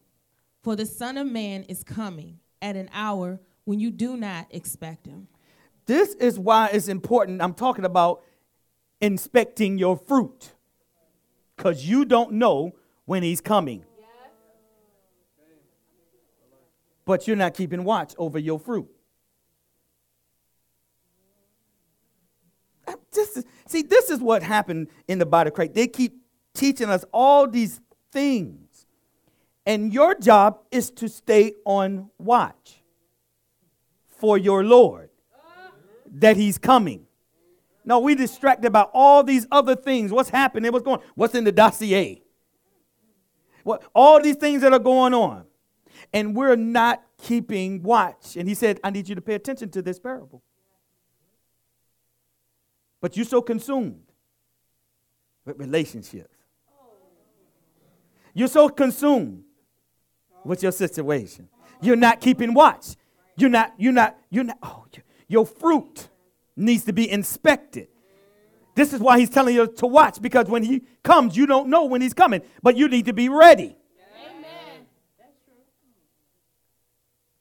for 0.67 0.75
the 0.75 0.85
Son 0.85 1.17
of 1.17 1.25
Man 1.25 1.63
is 1.69 1.81
coming 1.81 2.39
at 2.61 2.75
an 2.75 2.89
hour 2.91 3.39
when 3.63 3.79
you 3.79 3.89
do 3.89 4.17
not 4.17 4.47
expect 4.49 5.05
him. 5.05 5.29
This 5.85 6.13
is 6.15 6.37
why 6.37 6.67
it's 6.73 6.89
important. 6.89 7.41
I'm 7.41 7.53
talking 7.53 7.85
about 7.85 8.21
inspecting 8.99 9.77
your 9.77 9.95
fruit 9.95 10.51
because 11.55 11.85
you 11.85 12.03
don't 12.03 12.33
know 12.33 12.75
when 13.05 13.23
he's 13.23 13.39
coming. 13.39 13.85
But 17.05 17.27
you're 17.27 17.37
not 17.37 17.53
keeping 17.53 17.85
watch 17.85 18.13
over 18.17 18.37
your 18.37 18.59
fruit. 18.59 18.89
Is, 23.15 23.45
see, 23.67 23.83
this 23.83 24.09
is 24.09 24.19
what 24.19 24.43
happened 24.43 24.89
in 25.07 25.17
the 25.17 25.25
body 25.25 25.47
of 25.47 25.53
Christ. 25.53 25.75
They 25.75 25.87
keep 25.87 26.17
teaching 26.53 26.89
us 26.89 27.05
all 27.13 27.47
these 27.47 27.79
things. 28.11 28.66
And 29.67 29.93
your 29.93 30.15
job 30.15 30.61
is 30.71 30.89
to 30.91 31.09
stay 31.09 31.53
on 31.65 32.09
watch 32.17 32.81
for 34.07 34.37
your 34.37 34.63
Lord, 34.63 35.09
that 36.05 36.37
he's 36.37 36.57
coming. 36.57 37.05
No, 37.83 37.99
we 37.99 38.15
distracted 38.15 38.71
by 38.71 38.83
all 38.93 39.23
these 39.23 39.45
other 39.51 39.75
things. 39.75 40.13
What's 40.13 40.29
happening? 40.29 40.71
What's 40.71 40.85
going? 40.85 41.01
What's 41.15 41.35
in 41.35 41.43
the 41.43 41.51
dossier? 41.51 42.23
What 43.63 43.83
all 43.93 44.21
these 44.21 44.37
things 44.37 44.61
that 44.61 44.71
are 44.71 44.79
going 44.79 45.13
on, 45.13 45.45
and 46.13 46.33
we're 46.33 46.55
not 46.55 47.03
keeping 47.17 47.83
watch. 47.83 48.37
And 48.37 48.47
he 48.47 48.55
said, 48.55 48.79
"I 48.85 48.89
need 48.89 49.09
you 49.09 49.15
to 49.15 49.21
pay 49.21 49.35
attention 49.35 49.69
to 49.71 49.81
this 49.81 49.99
parable." 49.99 50.41
But 53.01 53.17
you're 53.17 53.25
so 53.25 53.41
consumed 53.41 54.13
with 55.43 55.59
relationships. 55.59 56.37
You're 58.33 58.47
so 58.47 58.69
consumed 58.69 59.43
with 60.47 60.63
your 60.63 60.71
situation. 60.71 61.49
You're 61.81 61.95
not 61.95 62.21
keeping 62.21 62.53
watch. 62.53 62.95
You're 63.35 63.49
not. 63.49 63.73
You're 63.77 63.93
not. 63.93 64.17
You're 64.29 64.45
not. 64.45 64.57
Oh, 64.63 64.85
your 65.27 65.45
fruit 65.45 66.09
needs 66.55 66.85
to 66.85 66.93
be 66.93 67.09
inspected. 67.09 67.87
This 68.75 68.93
is 68.93 68.99
why 68.99 69.19
he's 69.19 69.29
telling 69.29 69.55
you 69.55 69.67
to 69.67 69.87
watch 69.87 70.21
because 70.21 70.47
when 70.47 70.63
he 70.63 70.83
comes, 71.03 71.35
you 71.35 71.47
don't 71.47 71.67
know 71.67 71.85
when 71.85 72.01
he's 72.01 72.13
coming, 72.13 72.41
but 72.61 72.77
you 72.77 72.87
need 72.87 73.05
to 73.05 73.13
be 73.13 73.27
ready. 73.27 73.75
Amen. 74.23 74.85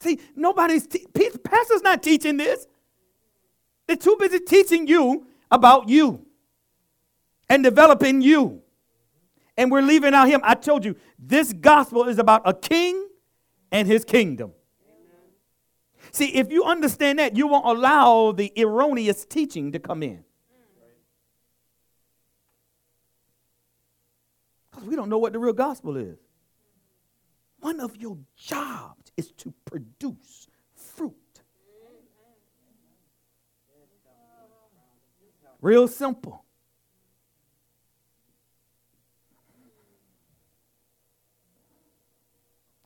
See, 0.00 0.18
nobody's, 0.34 0.86
te- 0.86 1.06
pastor's 1.44 1.82
not 1.82 2.02
teaching 2.02 2.38
this. 2.38 2.66
They're 3.86 3.96
too 3.96 4.16
busy 4.18 4.40
teaching 4.40 4.86
you 4.86 5.26
about 5.50 5.90
you 5.90 6.24
and 7.50 7.62
developing 7.62 8.22
you. 8.22 8.62
And 9.56 9.70
we're 9.70 9.82
leaving 9.82 10.14
out 10.14 10.28
him. 10.28 10.40
I 10.44 10.54
told 10.54 10.84
you, 10.84 10.96
this 11.18 11.52
gospel 11.52 12.04
is 12.04 12.18
about 12.18 12.42
a 12.44 12.54
king 12.54 13.08
and 13.72 13.88
his 13.88 14.04
kingdom. 14.04 14.52
See, 16.12 16.34
if 16.34 16.50
you 16.50 16.64
understand 16.64 17.18
that, 17.18 17.36
you 17.36 17.46
won't 17.46 17.66
allow 17.66 18.32
the 18.32 18.52
erroneous 18.56 19.24
teaching 19.24 19.72
to 19.72 19.78
come 19.78 20.02
in. 20.02 20.24
Because 24.70 24.86
we 24.86 24.96
don't 24.96 25.08
know 25.08 25.18
what 25.18 25.32
the 25.32 25.38
real 25.38 25.52
gospel 25.52 25.96
is. 25.96 26.18
One 27.60 27.80
of 27.80 27.96
your 27.96 28.18
jobs 28.36 29.10
is 29.16 29.32
to 29.32 29.52
produce 29.64 30.48
fruit. 30.74 31.14
Real 35.60 35.88
simple. 35.88 36.45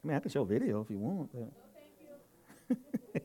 I 0.03 0.07
mean, 0.07 0.17
I 0.17 0.21
can 0.21 0.31
show 0.31 0.45
video 0.45 0.81
if 0.81 0.91
you 0.91 0.99
want. 0.99 1.31
But. 1.33 2.79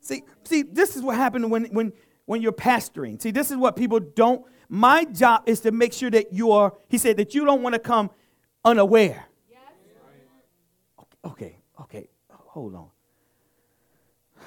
see, 0.00 0.22
see, 0.44 0.62
this 0.62 0.96
is 0.96 1.02
what 1.02 1.16
happened 1.16 1.50
when, 1.50 1.66
when, 1.66 1.92
when 2.26 2.42
you're 2.42 2.52
pastoring. 2.52 3.22
See, 3.22 3.30
this 3.30 3.50
is 3.50 3.56
what 3.56 3.76
people 3.76 4.00
don't. 4.00 4.44
My 4.68 5.04
job 5.04 5.44
is 5.46 5.60
to 5.60 5.70
make 5.70 5.92
sure 5.92 6.10
that 6.10 6.32
you 6.32 6.50
are, 6.52 6.74
he 6.88 6.98
said, 6.98 7.18
that 7.18 7.34
you 7.34 7.44
don't 7.44 7.62
want 7.62 7.74
to 7.74 7.78
come 7.78 8.10
unaware. 8.64 9.26
Yes. 9.48 9.60
Okay, 10.98 11.16
okay, 11.24 11.58
okay, 11.80 12.08
hold 12.28 12.74
on. 12.74 12.88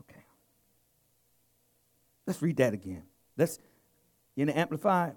Okay. 0.00 0.24
Let's 2.26 2.40
read 2.40 2.56
that 2.56 2.72
again. 2.72 3.02
Let's, 3.36 3.58
in 4.36 4.48
the 4.48 4.58
Amplified, 4.58 5.14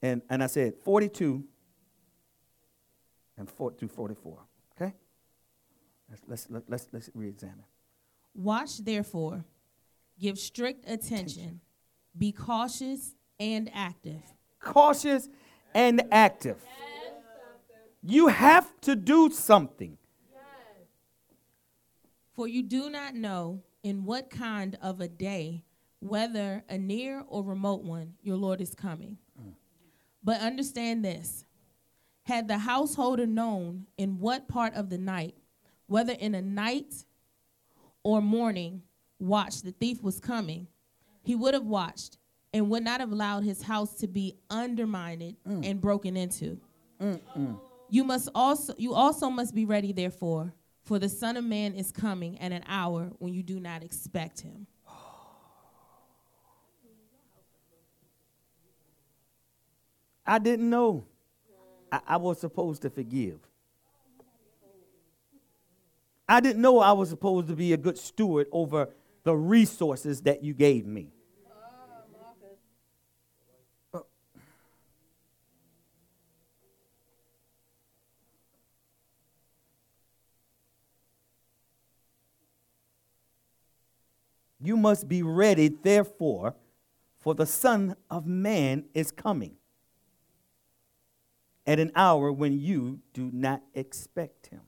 and, 0.00 0.22
and 0.28 0.42
I 0.42 0.46
said 0.46 0.74
42 0.84 1.44
and 3.36 3.48
4 3.48 3.72
through 3.78 3.88
44. 3.88 4.38
Okay? 4.76 4.94
Let's, 6.08 6.46
let's, 6.50 6.64
let's, 6.68 6.88
let's 6.92 7.10
re 7.14 7.28
examine. 7.28 7.64
Watch, 8.34 8.78
therefore, 8.78 9.44
give 10.18 10.38
strict 10.38 10.84
attention, 10.84 11.20
attention, 11.22 11.60
be 12.16 12.32
cautious 12.32 13.14
and 13.38 13.70
active. 13.74 14.22
Cautious 14.60 15.28
and 15.74 16.02
active. 16.10 16.56
Yes. 16.64 16.72
You 18.02 18.28
have 18.28 18.72
to 18.82 18.96
do 18.96 19.30
something. 19.30 19.98
Yes. 20.30 20.40
For 22.32 22.48
you 22.48 22.62
do 22.62 22.90
not 22.90 23.14
know 23.14 23.62
in 23.82 24.04
what 24.04 24.30
kind 24.30 24.78
of 24.80 25.00
a 25.00 25.08
day, 25.08 25.64
whether 26.02 26.64
a 26.68 26.76
near 26.76 27.22
or 27.28 27.44
remote 27.44 27.82
one, 27.82 28.14
your 28.22 28.36
Lord 28.36 28.60
is 28.60 28.74
coming. 28.74 29.18
Mm. 29.40 29.52
But 30.22 30.40
understand 30.40 31.04
this 31.04 31.44
had 32.24 32.48
the 32.48 32.58
householder 32.58 33.26
known 33.26 33.86
in 33.96 34.18
what 34.18 34.48
part 34.48 34.74
of 34.74 34.90
the 34.90 34.98
night, 34.98 35.36
whether 35.86 36.12
in 36.12 36.34
a 36.34 36.42
night 36.42 37.04
or 38.02 38.20
morning, 38.20 38.82
watch, 39.18 39.62
the 39.62 39.72
thief 39.72 40.02
was 40.02 40.18
coming, 40.18 40.66
he 41.22 41.34
would 41.34 41.54
have 41.54 41.66
watched 41.66 42.18
and 42.52 42.68
would 42.68 42.82
not 42.82 43.00
have 43.00 43.12
allowed 43.12 43.44
his 43.44 43.62
house 43.62 43.94
to 43.96 44.06
be 44.06 44.36
undermined 44.50 45.36
mm. 45.48 45.68
and 45.68 45.80
broken 45.80 46.16
into. 46.16 46.58
Mm-mm. 47.00 47.58
You 47.90 48.04
must 48.04 48.28
also 48.34 48.74
you 48.78 48.94
also 48.94 49.28
must 49.30 49.54
be 49.54 49.64
ready 49.64 49.92
therefore, 49.92 50.52
for 50.82 50.98
the 50.98 51.08
Son 51.08 51.36
of 51.36 51.44
Man 51.44 51.74
is 51.74 51.92
coming 51.92 52.40
at 52.40 52.52
an 52.52 52.64
hour 52.66 53.12
when 53.18 53.32
you 53.34 53.42
do 53.42 53.60
not 53.60 53.82
expect 53.82 54.40
him. 54.40 54.66
I 60.26 60.38
didn't 60.38 60.68
know 60.68 61.04
I, 61.90 62.00
I 62.06 62.16
was 62.16 62.40
supposed 62.40 62.82
to 62.82 62.90
forgive. 62.90 63.38
I 66.28 66.40
didn't 66.40 66.62
know 66.62 66.78
I 66.78 66.92
was 66.92 67.10
supposed 67.10 67.48
to 67.48 67.56
be 67.56 67.72
a 67.72 67.76
good 67.76 67.98
steward 67.98 68.46
over 68.52 68.88
the 69.24 69.36
resources 69.36 70.22
that 70.22 70.42
you 70.42 70.54
gave 70.54 70.86
me. 70.86 71.10
You 84.64 84.76
must 84.76 85.08
be 85.08 85.24
ready, 85.24 85.68
therefore, 85.68 86.54
for 87.18 87.34
the 87.34 87.46
Son 87.46 87.96
of 88.08 88.26
Man 88.26 88.84
is 88.94 89.10
coming 89.10 89.56
at 91.66 91.78
an 91.78 91.92
hour 91.94 92.32
when 92.32 92.58
you 92.58 93.00
do 93.12 93.30
not 93.32 93.62
expect 93.74 94.48
him. 94.48 94.60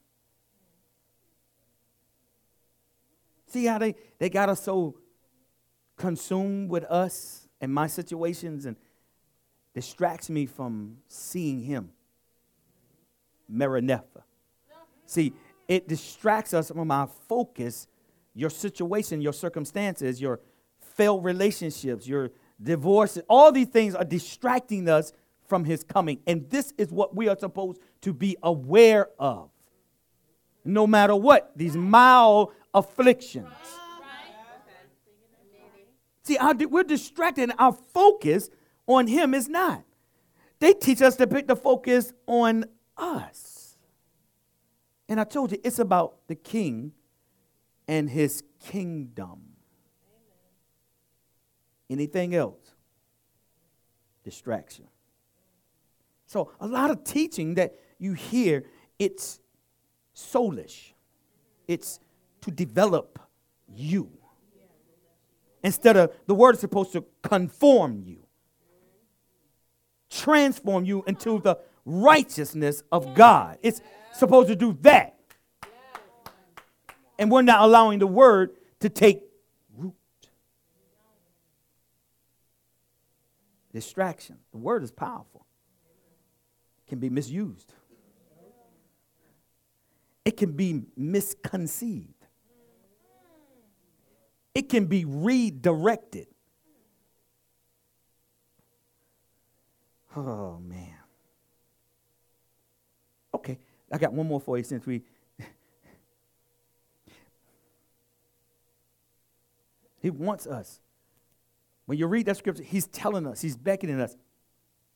See 3.47 3.67
how 3.67 3.79
they, 3.79 3.95
they 4.19 4.31
got 4.31 4.49
us 4.49 4.63
so 4.63 4.97
consumed 5.97 6.71
with 6.71 6.85
us 6.85 7.49
and 7.61 7.73
my 7.73 7.87
situations 7.87 8.67
and 8.67 8.77
distracts 9.75 10.31
me 10.31 10.47
from 10.47 10.99
seeing 11.09 11.63
him. 11.63 11.91
Maranatha. 13.49 14.25
See, 15.07 15.33
it 15.69 15.89
distracts 15.89 16.55
us 16.55 16.71
from 16.71 16.91
our 16.91 17.07
focus, 17.29 17.87
your 18.35 18.51
situation, 18.51 19.21
your 19.21 19.33
circumstances, 19.33 20.21
your 20.21 20.41
failed 20.81 21.25
relationships, 21.25 22.07
your 22.07 22.31
divorce, 22.63 23.19
all 23.29 23.53
these 23.53 23.69
things 23.69 23.95
are 23.95 24.05
distracting 24.05 24.89
us 24.89 25.13
from 25.47 25.65
his 25.65 25.85
coming. 25.85 26.21
And 26.27 26.49
this 26.51 26.73
is 26.79 26.91
what 26.91 27.15
we 27.15 27.29
are 27.29 27.39
supposed 27.39 27.81
to 28.03 28.13
be 28.13 28.37
aware 28.43 29.09
of. 29.19 29.51
No 30.65 30.87
matter 30.87 31.15
what, 31.15 31.53
these 31.57 31.77
mild 31.77 32.53
afflictions. 32.73 33.49
See, 36.25 36.39
our, 36.39 36.55
we're 36.55 36.85
distracted, 36.85 37.53
our 37.59 37.73
focus 37.73 38.49
on 38.87 39.07
Him 39.07 39.35
is 39.35 39.49
not. 39.49 39.85
They 40.59 40.73
teach 40.73 41.03
us 41.03 41.17
to 41.17 41.27
put 41.27 41.47
the 41.47 41.57
focus 41.57 42.13
on 42.27 42.65
us. 42.97 43.77
And 45.09 45.21
I 45.21 45.25
told 45.25 45.53
you, 45.53 45.59
it's 45.63 45.79
about 45.79 46.27
the 46.27 46.35
King 46.35 46.93
and 47.87 48.09
His 48.09 48.43
kingdom. 48.59 49.41
Anything 51.91 52.35
else? 52.35 52.75
Distraction. 54.25 54.87
So, 56.35 56.51
a 56.59 56.67
lot 56.67 56.91
of 56.91 57.05
teaching 57.05 57.55
that 57.55 57.77
you 57.97 58.15
hear, 58.15 58.65
it's 58.99 59.39
soulish. 60.17 60.91
It's 61.69 62.01
to 62.41 62.51
develop 62.51 63.21
you. 63.73 64.11
Instead 65.63 65.97
of 65.97 66.13
the 66.27 66.35
word 66.35 66.57
is 66.57 66.61
supposed 66.61 66.93
to 66.95 67.05
conform 67.23 68.03
you, 68.05 68.19
transform 70.11 70.85
you 70.85 71.05
into 71.07 71.39
the 71.39 71.57
righteousness 71.85 72.83
of 72.91 73.15
God. 73.15 73.59
It's 73.63 73.81
supposed 74.13 74.49
to 74.49 74.57
do 74.57 74.77
that. 74.81 75.15
And 77.17 77.31
we're 77.31 77.43
not 77.43 77.61
allowing 77.61 78.01
the 78.01 78.09
word 78.09 78.57
to 78.81 78.89
take 78.89 79.23
root. 79.79 79.95
Distraction. 83.73 84.39
The 84.51 84.59
word 84.59 84.83
is 84.83 84.91
powerful, 84.91 85.47
can 86.87 86.99
be 86.99 87.11
misused, 87.11 87.73
it 90.25 90.37
can 90.37 90.53
be 90.53 90.83
misconceived 90.97 92.15
it 94.55 94.69
can 94.69 94.87
be 94.87 95.05
redirected. 95.05 96.29
Oh, 100.17 100.61
man. 100.61 100.95
Okay, 103.35 103.59
I 103.91 103.99
got 103.99 104.13
one 104.13 104.29
more 104.29 104.41
for 104.41 104.57
you 104.57 104.63
since 104.63 104.87
we. 104.87 105.03
he 110.01 110.11
wants 110.11 110.47
us. 110.47 110.79
When 111.87 111.99
you 111.99 112.07
read 112.07 112.27
that 112.27 112.37
scripture, 112.37 112.63
he's 112.63 112.87
telling 112.87 113.27
us, 113.27 113.41
he's 113.41 113.57
beckoning 113.57 114.01
us, 114.01 114.17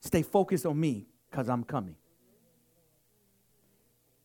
stay 0.01 0.23
focused 0.23 0.65
on 0.65 0.79
me 0.79 1.09
because 1.31 1.49
I'm 1.49 1.65
coming. 1.65 1.97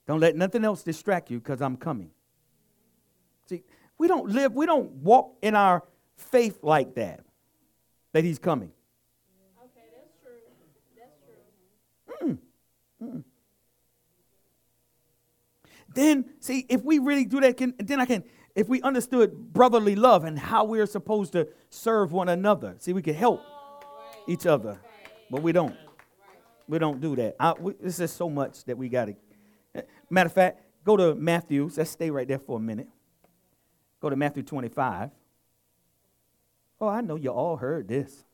Don't 0.05 0.19
let 0.19 0.35
nothing 0.35 0.65
else 0.65 0.83
distract 0.83 1.31
you 1.31 1.39
because 1.39 1.61
I'm 1.61 1.77
coming. 1.77 2.11
See, 3.45 3.63
we 3.97 4.07
don't 4.07 4.29
live, 4.29 4.53
we 4.53 4.65
don't 4.65 4.91
walk 4.91 5.37
in 5.41 5.55
our 5.55 5.83
faith 6.17 6.59
like 6.61 6.95
that, 6.95 7.21
that 8.11 8.23
he's 8.23 8.39
coming. 8.39 8.71
Okay, 9.63 9.85
that's 9.95 10.11
true. 10.21 10.33
That's 10.97 12.19
true. 12.19 12.37
Mm. 13.01 13.17
Mm. 13.17 13.23
Then, 15.93 16.25
see, 16.39 16.65
if 16.69 16.83
we 16.83 16.99
really 16.99 17.25
do 17.25 17.39
that, 17.41 17.55
can, 17.55 17.73
then 17.77 17.99
I 17.99 18.05
can, 18.05 18.23
if 18.55 18.67
we 18.67 18.81
understood 18.81 19.53
brotherly 19.53 19.95
love 19.95 20.23
and 20.25 20.37
how 20.37 20.65
we're 20.65 20.85
supposed 20.85 21.33
to 21.33 21.47
serve 21.69 22.11
one 22.11 22.29
another, 22.29 22.75
see, 22.79 22.93
we 22.93 23.01
can 23.01 23.13
help 23.13 23.41
oh, 23.45 23.79
right. 23.81 24.33
each 24.33 24.45
other, 24.45 24.69
right. 24.69 25.11
but 25.29 25.41
we 25.41 25.51
don't. 25.51 25.75
We 26.67 26.79
don't 26.79 27.01
do 27.01 27.15
that. 27.15 27.35
This 27.81 27.99
is 27.99 28.11
so 28.11 28.29
much 28.29 28.63
that 28.65 28.77
we 28.77 28.89
got 28.89 29.05
to. 29.05 29.15
Eh, 29.75 29.81
matter 30.09 30.27
of 30.27 30.33
fact, 30.33 30.61
go 30.83 30.95
to 30.95 31.15
Matthew. 31.15 31.69
Let's 31.75 31.91
stay 31.91 32.09
right 32.09 32.27
there 32.27 32.39
for 32.39 32.57
a 32.57 32.61
minute. 32.61 32.87
Go 33.99 34.09
to 34.09 34.15
Matthew 34.15 34.43
25. 34.43 35.11
Oh, 36.79 36.87
I 36.87 37.01
know 37.01 37.15
you 37.15 37.29
all 37.29 37.57
heard 37.57 37.87
this. 37.87 38.25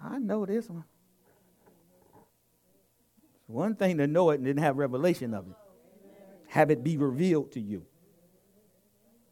I 0.00 0.18
know 0.18 0.46
this 0.46 0.68
one. 0.68 0.84
It's 3.34 3.48
one 3.48 3.74
thing 3.74 3.98
to 3.98 4.06
know 4.06 4.30
it 4.30 4.38
and 4.38 4.46
then 4.46 4.56
have 4.58 4.76
revelation 4.76 5.34
of 5.34 5.46
it. 5.46 5.56
Have 6.48 6.70
it 6.70 6.82
be 6.82 6.96
revealed 6.96 7.52
to 7.52 7.60
you. 7.60 7.84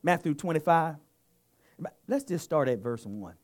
Matthew 0.02 0.34
25. 0.34 0.96
Let's 2.06 2.24
just 2.24 2.44
start 2.44 2.68
at 2.68 2.78
verse 2.78 3.04
1. 3.04 3.34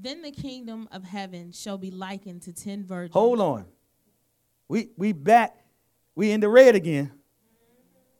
Then 0.00 0.22
the 0.22 0.30
kingdom 0.30 0.88
of 0.92 1.02
heaven 1.02 1.50
shall 1.50 1.76
be 1.76 1.90
likened 1.90 2.42
to 2.42 2.52
ten 2.52 2.84
virgins. 2.84 3.14
Hold 3.14 3.40
on. 3.40 3.64
We 4.68 4.90
we 4.96 5.12
back 5.12 5.56
we 6.14 6.30
in 6.30 6.40
the 6.40 6.48
red 6.48 6.76
again. 6.76 7.10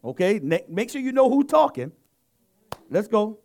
Okay, 0.04 0.40
ne- 0.42 0.64
make 0.68 0.90
sure 0.90 1.00
you 1.00 1.12
know 1.12 1.28
who 1.28 1.44
talking. 1.44 1.92
Let's 2.90 3.06
go. 3.06 3.38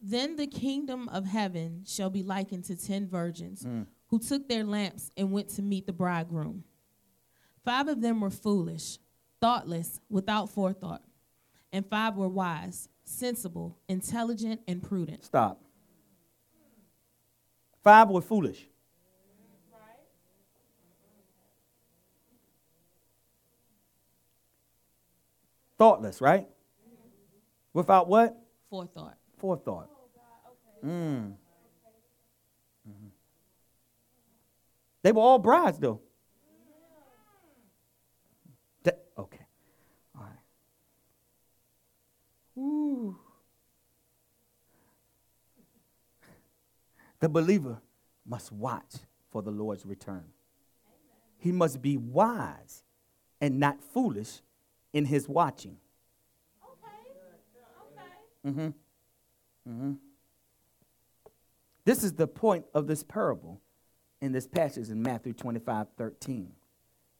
Then 0.00 0.36
the 0.36 0.46
kingdom 0.46 1.08
of 1.08 1.24
heaven 1.24 1.82
shall 1.86 2.10
be 2.10 2.22
likened 2.22 2.64
to 2.64 2.76
ten 2.76 3.08
virgins 3.08 3.64
mm. 3.64 3.86
who 4.08 4.18
took 4.20 4.48
their 4.48 4.62
lamps 4.64 5.10
and 5.16 5.32
went 5.32 5.48
to 5.50 5.62
meet 5.62 5.86
the 5.86 5.92
bridegroom. 5.92 6.62
Five 7.64 7.88
of 7.88 8.00
them 8.00 8.20
were 8.20 8.30
foolish, 8.30 8.98
thoughtless, 9.40 9.98
without 10.08 10.50
forethought, 10.50 11.02
and 11.72 11.84
five 11.88 12.16
were 12.16 12.28
wise, 12.28 12.88
sensible, 13.04 13.78
intelligent, 13.88 14.60
and 14.68 14.82
prudent. 14.82 15.24
Stop. 15.24 15.60
Five 17.84 18.08
were 18.08 18.22
foolish. 18.22 18.66
Thoughtless, 25.76 26.20
right? 26.22 26.48
Without 27.74 28.08
what? 28.08 28.36
Forethought. 28.70 29.18
Forethought. 29.36 29.90
Mm. 30.82 31.34
Mm-hmm. 32.88 33.08
They 35.02 35.12
were 35.12 35.20
all 35.20 35.38
brides, 35.38 35.78
though. 35.78 36.00
That, 38.84 39.04
okay. 39.18 39.46
All 40.16 40.22
right. 40.22 40.32
Ooh. 42.58 43.18
The 47.24 47.30
believer 47.30 47.80
must 48.26 48.52
watch 48.52 48.96
for 49.30 49.40
the 49.40 49.50
Lord's 49.50 49.86
return. 49.86 50.24
He 51.38 51.52
must 51.52 51.80
be 51.80 51.96
wise 51.96 52.82
and 53.40 53.58
not 53.58 53.82
foolish 53.82 54.42
in 54.92 55.06
his 55.06 55.26
watching. 55.26 55.78
Okay. 56.62 58.50
Mm-hmm. 58.50 59.70
Mm-hmm. 59.72 59.92
This 61.86 62.04
is 62.04 62.12
the 62.12 62.26
point 62.26 62.66
of 62.74 62.86
this 62.86 63.02
parable 63.02 63.58
in 64.20 64.32
this 64.32 64.46
passage 64.46 64.90
in 64.90 65.02
Matthew 65.02 65.32
25 65.32 65.86
13. 65.96 66.52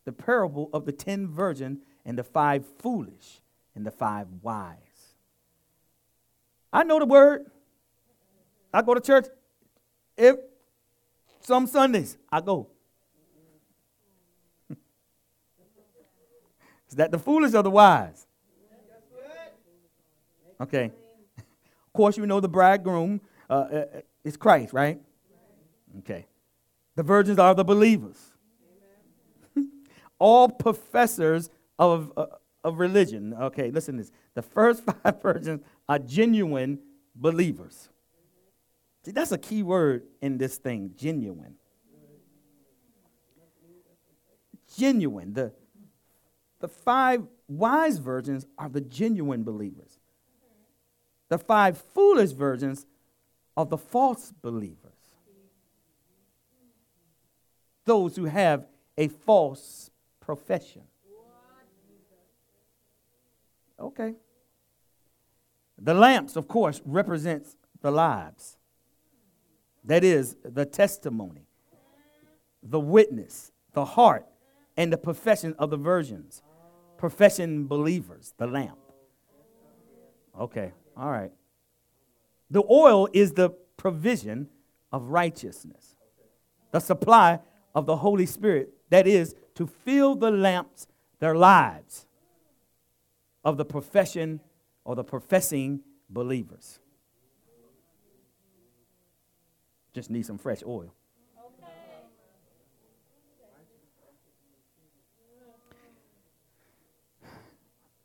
The 0.04 0.12
parable 0.12 0.68
of 0.74 0.84
the 0.84 0.92
ten 0.92 1.28
virgins 1.28 1.78
and 2.04 2.18
the 2.18 2.24
five 2.24 2.66
foolish 2.78 3.40
and 3.74 3.86
the 3.86 3.90
five 3.90 4.26
wise. 4.42 5.14
I 6.70 6.84
know 6.84 6.98
the 6.98 7.06
word. 7.06 7.46
I 8.70 8.82
go 8.82 8.92
to 8.92 9.00
church 9.00 9.28
if 10.16 10.36
some 11.44 11.66
Sundays. 11.66 12.16
I 12.32 12.40
go. 12.40 12.68
Is 16.88 16.96
that 16.96 17.10
the 17.10 17.18
foolish 17.18 17.52
or 17.54 17.62
the 17.62 17.70
wise? 17.70 18.26
Okay. 20.60 20.90
Of 21.86 21.96
course, 21.96 22.16
you 22.16 22.26
know 22.26 22.40
the 22.40 22.48
bridegroom 22.48 23.20
uh, 23.48 23.52
uh, 23.52 23.84
is 24.24 24.36
Christ, 24.36 24.72
right? 24.72 25.00
Okay. 25.98 26.26
The 26.96 27.04
virgins 27.04 27.38
are 27.38 27.54
the 27.54 27.62
believers. 27.62 28.18
All 30.18 30.48
professors 30.48 31.50
of, 31.78 32.12
uh, 32.16 32.26
of 32.64 32.80
religion. 32.80 33.32
Okay, 33.34 33.70
listen 33.70 33.96
to 33.96 34.02
this. 34.02 34.10
The 34.34 34.42
first 34.42 34.82
five 34.82 35.22
virgins 35.22 35.60
are 35.88 36.00
genuine 36.00 36.80
believers. 37.14 37.90
See, 39.04 39.12
that's 39.12 39.32
a 39.32 39.38
key 39.38 39.62
word 39.62 40.04
in 40.22 40.38
this 40.38 40.56
thing 40.56 40.92
genuine. 40.96 41.56
Genuine. 44.76 45.34
The, 45.34 45.52
the 46.60 46.68
five 46.68 47.22
wise 47.46 47.98
virgins 47.98 48.46
are 48.56 48.68
the 48.68 48.80
genuine 48.80 49.44
believers. 49.44 49.98
The 51.28 51.38
five 51.38 51.78
foolish 51.78 52.30
virgins 52.30 52.86
are 53.56 53.66
the 53.66 53.76
false 53.76 54.32
believers. 54.42 54.92
Those 57.84 58.16
who 58.16 58.24
have 58.24 58.66
a 58.96 59.08
false 59.08 59.90
profession. 60.20 60.82
Okay. 63.78 64.14
The 65.78 65.92
lamps, 65.92 66.36
of 66.36 66.48
course, 66.48 66.80
represents 66.86 67.56
the 67.82 67.90
lives. 67.90 68.56
That 69.84 70.02
is 70.02 70.36
the 70.42 70.64
testimony, 70.64 71.46
the 72.62 72.80
witness, 72.80 73.52
the 73.72 73.84
heart, 73.84 74.26
and 74.76 74.92
the 74.92 74.96
profession 74.96 75.54
of 75.58 75.70
the 75.70 75.76
virgins. 75.76 76.42
Profession 76.96 77.66
believers, 77.66 78.32
the 78.38 78.46
lamp. 78.46 78.78
Okay, 80.40 80.72
all 80.96 81.10
right. 81.10 81.32
The 82.50 82.62
oil 82.70 83.08
is 83.12 83.32
the 83.32 83.50
provision 83.76 84.48
of 84.90 85.10
righteousness, 85.10 85.96
the 86.70 86.80
supply 86.80 87.40
of 87.74 87.86
the 87.86 87.96
Holy 87.96 88.26
Spirit, 88.26 88.70
that 88.90 89.06
is, 89.06 89.34
to 89.56 89.66
fill 89.66 90.14
the 90.14 90.30
lamps, 90.30 90.86
their 91.18 91.34
lives, 91.34 92.06
of 93.44 93.56
the 93.56 93.64
profession 93.64 94.40
or 94.84 94.94
the 94.94 95.04
professing 95.04 95.80
believers. 96.08 96.78
Just 99.94 100.10
need 100.10 100.26
some 100.26 100.36
fresh 100.36 100.62
oil. 100.66 100.92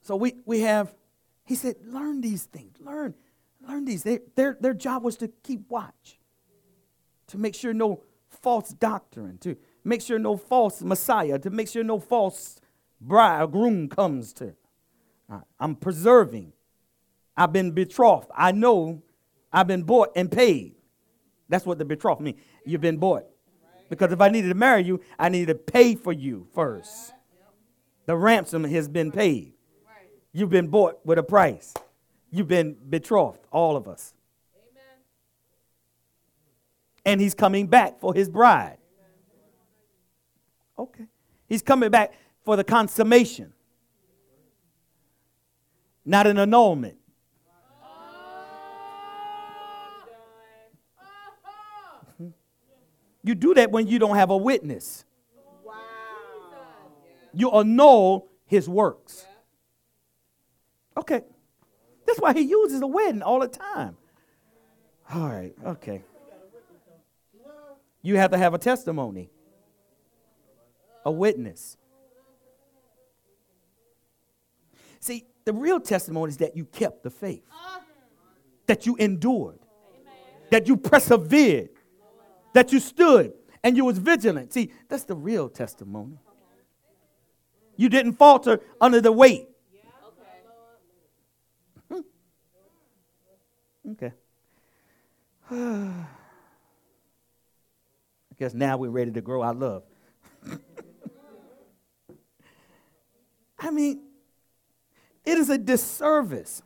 So 0.02 0.15
we, 0.15 0.36
we 0.45 0.62
have, 0.62 0.93
he 1.45 1.54
said, 1.54 1.75
learn 1.86 2.21
these 2.21 2.45
things. 2.45 2.78
Learn, 2.80 3.13
learn 3.67 3.86
these. 3.86 4.02
They, 4.02 4.19
their, 4.36 4.58
their 4.60 4.73
job 4.73 5.04
was 5.04 5.17
to 5.17 5.28
keep 5.43 5.69
watch, 5.69 6.17
to 7.28 7.38
make 7.38 7.54
sure 7.54 7.75
no 7.75 8.02
false 8.28 8.69
doctrine, 8.69 9.38
to 9.39 9.56
make 9.84 10.02
sure 10.02 10.17
no 10.17 10.36
false 10.36 10.82
Messiah, 10.82 11.38
to 11.38 11.52
make 11.52 11.67
sure 11.67 11.84
no 11.84 11.99
false 11.99 12.60
bride 12.99 13.43
or 13.43 13.47
groom 13.47 13.88
comes 13.88 14.34
to. 14.34 14.56
I'm 15.60 15.75
preserving. 15.75 16.54
I've 17.38 17.54
been 17.54 17.71
betrothed. 17.71 18.32
I 18.36 18.52
know 18.52 19.04
I've 19.54 19.67
been 19.67 19.84
bought 19.84 20.10
and 20.15 20.32
paid. 20.32 20.73
That's 21.49 21.65
what 21.65 21.79
the 21.79 21.85
betrothed 21.85 22.21
means. 22.21 22.39
You've 22.63 22.81
been 22.81 22.97
bought. 22.97 23.25
Because 23.89 24.12
if 24.12 24.21
I 24.21 24.29
needed 24.29 24.49
to 24.49 24.55
marry 24.55 24.83
you, 24.83 25.01
I 25.17 25.29
needed 25.29 25.47
to 25.47 25.55
pay 25.55 25.95
for 25.95 26.13
you 26.13 26.47
first. 26.53 27.12
The 28.05 28.15
ransom 28.15 28.63
has 28.63 28.88
been 28.88 29.12
paid. 29.12 29.53
You've 30.31 30.51
been 30.51 30.67
bought 30.67 30.99
with 31.03 31.17
a 31.17 31.23
price. 31.23 31.73
You've 32.31 32.47
been 32.47 32.77
betrothed, 32.89 33.39
all 33.51 33.75
of 33.75 33.88
us. 33.88 34.13
And 37.03 37.19
he's 37.19 37.33
coming 37.33 37.65
back 37.65 37.99
for 37.99 38.13
his 38.13 38.29
bride. 38.29 38.77
Okay. 40.77 41.05
He's 41.47 41.63
coming 41.63 41.89
back 41.89 42.13
for 42.45 42.55
the 42.55 42.63
consummation, 42.63 43.53
not 46.05 46.27
an 46.27 46.38
annulment. 46.38 46.98
You 53.29 53.35
do 53.35 53.53
that 53.53 53.69
when 53.69 53.85
you 53.85 53.99
don't 53.99 54.15
have 54.15 54.31
a 54.31 54.37
witness. 54.37 55.05
Wow. 55.63 55.75
You 57.31 57.51
annul 57.51 58.27
his 58.47 58.67
works. 58.67 59.23
Okay. 60.97 61.21
That's 62.07 62.19
why 62.19 62.33
he 62.33 62.41
uses 62.41 62.81
a 62.81 62.87
wedding 62.87 63.21
all 63.21 63.39
the 63.39 63.47
time. 63.47 63.97
All 65.13 65.27
right, 65.29 65.53
okay. 65.63 66.01
You 68.01 68.17
have 68.17 68.31
to 68.31 68.37
have 68.39 68.55
a 68.55 68.57
testimony, 68.57 69.29
a 71.05 71.11
witness. 71.11 71.77
See, 75.01 75.27
the 75.45 75.53
real 75.53 75.79
testimony 75.79 76.31
is 76.31 76.37
that 76.37 76.57
you 76.57 76.65
kept 76.65 77.03
the 77.03 77.11
faith, 77.11 77.45
that 78.65 78.87
you 78.87 78.95
endured, 78.95 79.59
that 80.49 80.67
you 80.67 80.77
persevered, 80.77 81.69
that 82.53 82.71
you 82.71 82.79
stood 82.79 83.33
and 83.63 83.75
you 83.77 83.85
was 83.85 83.97
vigilant. 83.97 84.53
See, 84.53 84.71
that's 84.88 85.03
the 85.03 85.15
real 85.15 85.49
testimony. 85.49 86.17
You 87.75 87.89
didn't 87.89 88.13
falter 88.13 88.59
under 88.81 88.99
the 89.01 89.12
weight. 89.12 89.47
Hmm. 91.91 92.01
Okay. 93.91 94.12
I 95.51 96.05
guess 98.38 98.53
now 98.53 98.77
we're 98.77 98.89
ready 98.89 99.12
to 99.12 99.21
grow 99.21 99.41
our 99.41 99.53
love. 99.53 99.83
I 103.59 103.71
mean, 103.71 104.01
it 105.25 105.38
is 105.38 105.49
a 105.49 105.57
disservice 105.57 106.62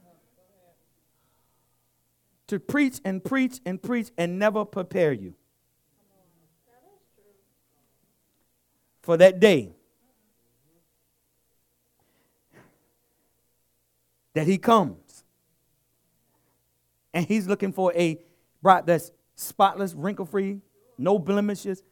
to 2.48 2.60
preach 2.60 3.00
and 3.04 3.24
preach 3.24 3.60
and 3.66 3.82
preach 3.82 4.12
and 4.18 4.38
never 4.38 4.66
prepare 4.66 5.12
you. 5.12 5.34
For 9.04 9.18
that 9.18 9.40
day 9.40 9.76
that 14.34 14.48
he 14.48 14.58
comes. 14.58 15.24
And 17.14 17.26
he's 17.28 17.46
looking 17.48 17.72
for 17.72 17.94
a 17.94 18.20
bride 18.62 18.88
that's 18.88 19.12
spotless, 19.36 19.94
wrinkle 19.94 20.26
free, 20.26 20.62
no 20.98 21.20
blemishes. 21.20 21.84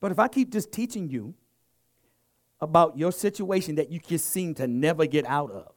But 0.00 0.12
if 0.12 0.18
I 0.18 0.28
keep 0.28 0.50
just 0.50 0.72
teaching 0.72 1.08
you 1.08 1.32
about 2.60 2.98
your 2.98 3.12
situation 3.12 3.76
that 3.76 3.90
you 3.90 4.00
just 4.00 4.26
seem 4.26 4.54
to 4.56 4.66
never 4.66 5.06
get 5.06 5.24
out 5.26 5.50
of, 5.52 5.72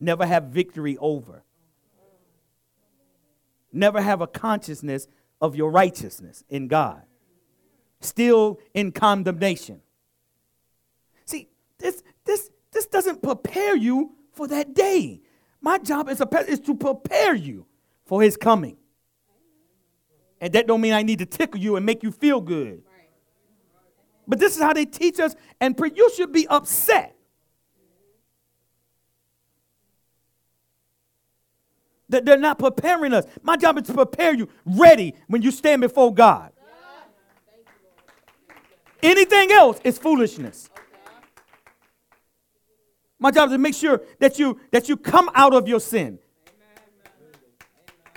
never 0.00 0.24
have 0.24 0.44
victory 0.44 0.96
over, 0.98 1.42
never 3.76 4.00
have 4.00 4.20
a 4.20 4.26
consciousness 4.26 5.06
of 5.40 5.54
your 5.54 5.70
righteousness 5.70 6.42
in 6.48 6.68
God, 6.68 7.02
still 8.00 8.58
in 8.74 8.92
condemnation. 8.92 9.80
See, 11.24 11.48
this, 11.78 12.02
this, 12.24 12.50
this 12.72 12.86
doesn't 12.86 13.22
prepare 13.22 13.76
you 13.76 14.12
for 14.32 14.48
that 14.48 14.74
day. 14.74 15.20
My 15.60 15.78
job 15.78 16.08
is, 16.08 16.20
a, 16.20 16.28
is 16.48 16.60
to 16.60 16.74
prepare 16.74 17.34
you 17.34 17.66
for 18.04 18.22
his 18.22 18.36
coming. 18.36 18.76
And 20.40 20.52
that 20.52 20.66
don't 20.66 20.80
mean 20.80 20.92
I 20.92 21.02
need 21.02 21.18
to 21.20 21.26
tickle 21.26 21.60
you 21.60 21.76
and 21.76 21.84
make 21.84 22.02
you 22.02 22.12
feel 22.12 22.40
good. 22.40 22.82
But 24.28 24.38
this 24.38 24.56
is 24.56 24.62
how 24.62 24.72
they 24.72 24.84
teach 24.84 25.20
us, 25.20 25.34
and 25.60 25.78
you 25.94 26.10
should 26.14 26.32
be 26.32 26.46
upset 26.48 27.15
That 32.08 32.24
they're 32.24 32.38
not 32.38 32.58
preparing 32.58 33.12
us. 33.12 33.24
My 33.42 33.56
job 33.56 33.78
is 33.78 33.84
to 33.88 33.94
prepare 33.94 34.34
you 34.34 34.48
ready 34.64 35.14
when 35.26 35.42
you 35.42 35.50
stand 35.50 35.80
before 35.82 36.14
God. 36.14 36.52
Anything 39.02 39.52
else 39.52 39.80
is 39.84 39.98
foolishness. 39.98 40.70
My 43.18 43.30
job 43.30 43.48
is 43.48 43.54
to 43.54 43.58
make 43.58 43.74
sure 43.74 44.02
that 44.18 44.38
you 44.38 44.60
that 44.72 44.88
you 44.88 44.96
come 44.96 45.30
out 45.34 45.54
of 45.54 45.68
your 45.68 45.80
sin. 45.80 46.18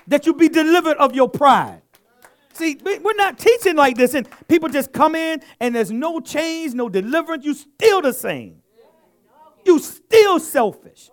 That 0.08 0.26
you 0.26 0.34
be 0.34 0.50
delivered 0.50 0.98
of 0.98 1.14
your 1.16 1.30
pride. 1.30 1.82
See, 2.54 2.78
we're 2.84 3.16
not 3.16 3.38
teaching 3.40 3.76
like 3.76 3.96
this, 3.96 4.14
and 4.14 4.28
people 4.48 4.68
just 4.68 4.92
come 4.92 5.16
in 5.16 5.42
and 5.62 5.74
there's 5.74 5.92
no 5.92 6.20
change, 6.20 6.74
no 6.74 6.90
deliverance. 6.90 7.46
You 7.46 7.54
still 7.54 8.02
the 8.02 8.12
same. 8.12 8.62
You 9.66 9.80
still 9.80 10.40
selfish. 10.40 11.10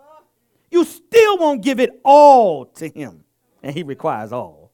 You 0.77 0.85
still 0.85 1.39
won't 1.39 1.63
give 1.63 1.81
it 1.81 1.99
all 2.05 2.67
to 2.67 2.89
him. 2.89 3.25
And 3.63 3.75
he 3.75 3.83
requires 3.83 4.31
all. 4.31 4.73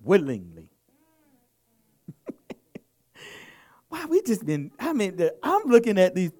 Willingly. 0.00 0.70
wow, 3.90 4.06
we 4.08 4.22
just 4.22 4.46
been, 4.46 4.70
I 4.78 4.94
mean, 4.94 5.16
the, 5.16 5.34
I'm 5.42 5.64
looking 5.66 5.98
at 5.98 6.14
these 6.14 6.32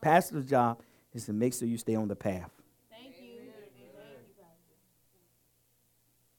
Pastor's 0.00 0.46
job 0.46 0.80
is 1.12 1.26
to 1.26 1.34
make 1.34 1.52
sure 1.52 1.68
you 1.68 1.76
stay 1.76 1.94
on 1.94 2.08
the 2.08 2.16
path. 2.16 2.50
Thank 2.90 3.16
you. 3.20 3.40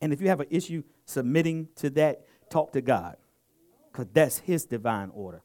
And 0.02 0.12
if 0.12 0.20
you 0.20 0.30
have 0.30 0.40
an 0.40 0.48
issue 0.50 0.82
submitting 1.06 1.68
to 1.76 1.92
that, 1.92 2.26
talk 2.50 2.74
to 2.74 2.82
God. 2.82 3.18
Because 3.92 4.08
that's 4.14 4.40
his 4.40 4.66
divine 4.66 5.12
order. 5.14 5.42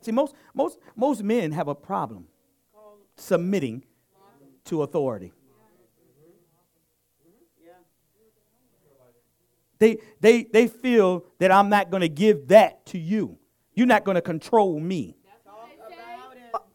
See, 0.00 0.12
most, 0.12 0.34
most, 0.54 0.78
most 0.96 1.22
men 1.22 1.52
have 1.52 1.68
a 1.68 1.74
problem 1.74 2.26
submitting 3.16 3.84
to 4.64 4.82
authority. 4.82 5.32
They, 9.78 9.98
they, 10.20 10.44
they 10.44 10.68
feel 10.68 11.24
that 11.38 11.50
I'm 11.50 11.70
not 11.70 11.90
going 11.90 12.02
to 12.02 12.08
give 12.08 12.48
that 12.48 12.84
to 12.86 12.98
you. 12.98 13.38
You're 13.74 13.86
not 13.86 14.04
going 14.04 14.16
to 14.16 14.22
control 14.22 14.78
me. 14.78 15.16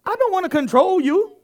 I 0.05 0.15
don't 0.15 0.31
want 0.31 0.43
to 0.45 0.49
control 0.49 1.01
you. 1.01 1.36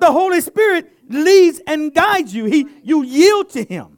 The 0.00 0.12
Holy 0.12 0.40
Spirit 0.40 0.92
leads 1.08 1.60
and 1.66 1.94
guides 1.94 2.34
you. 2.34 2.44
He, 2.44 2.66
you 2.82 3.02
yield 3.02 3.50
to 3.50 3.64
Him. 3.64 3.95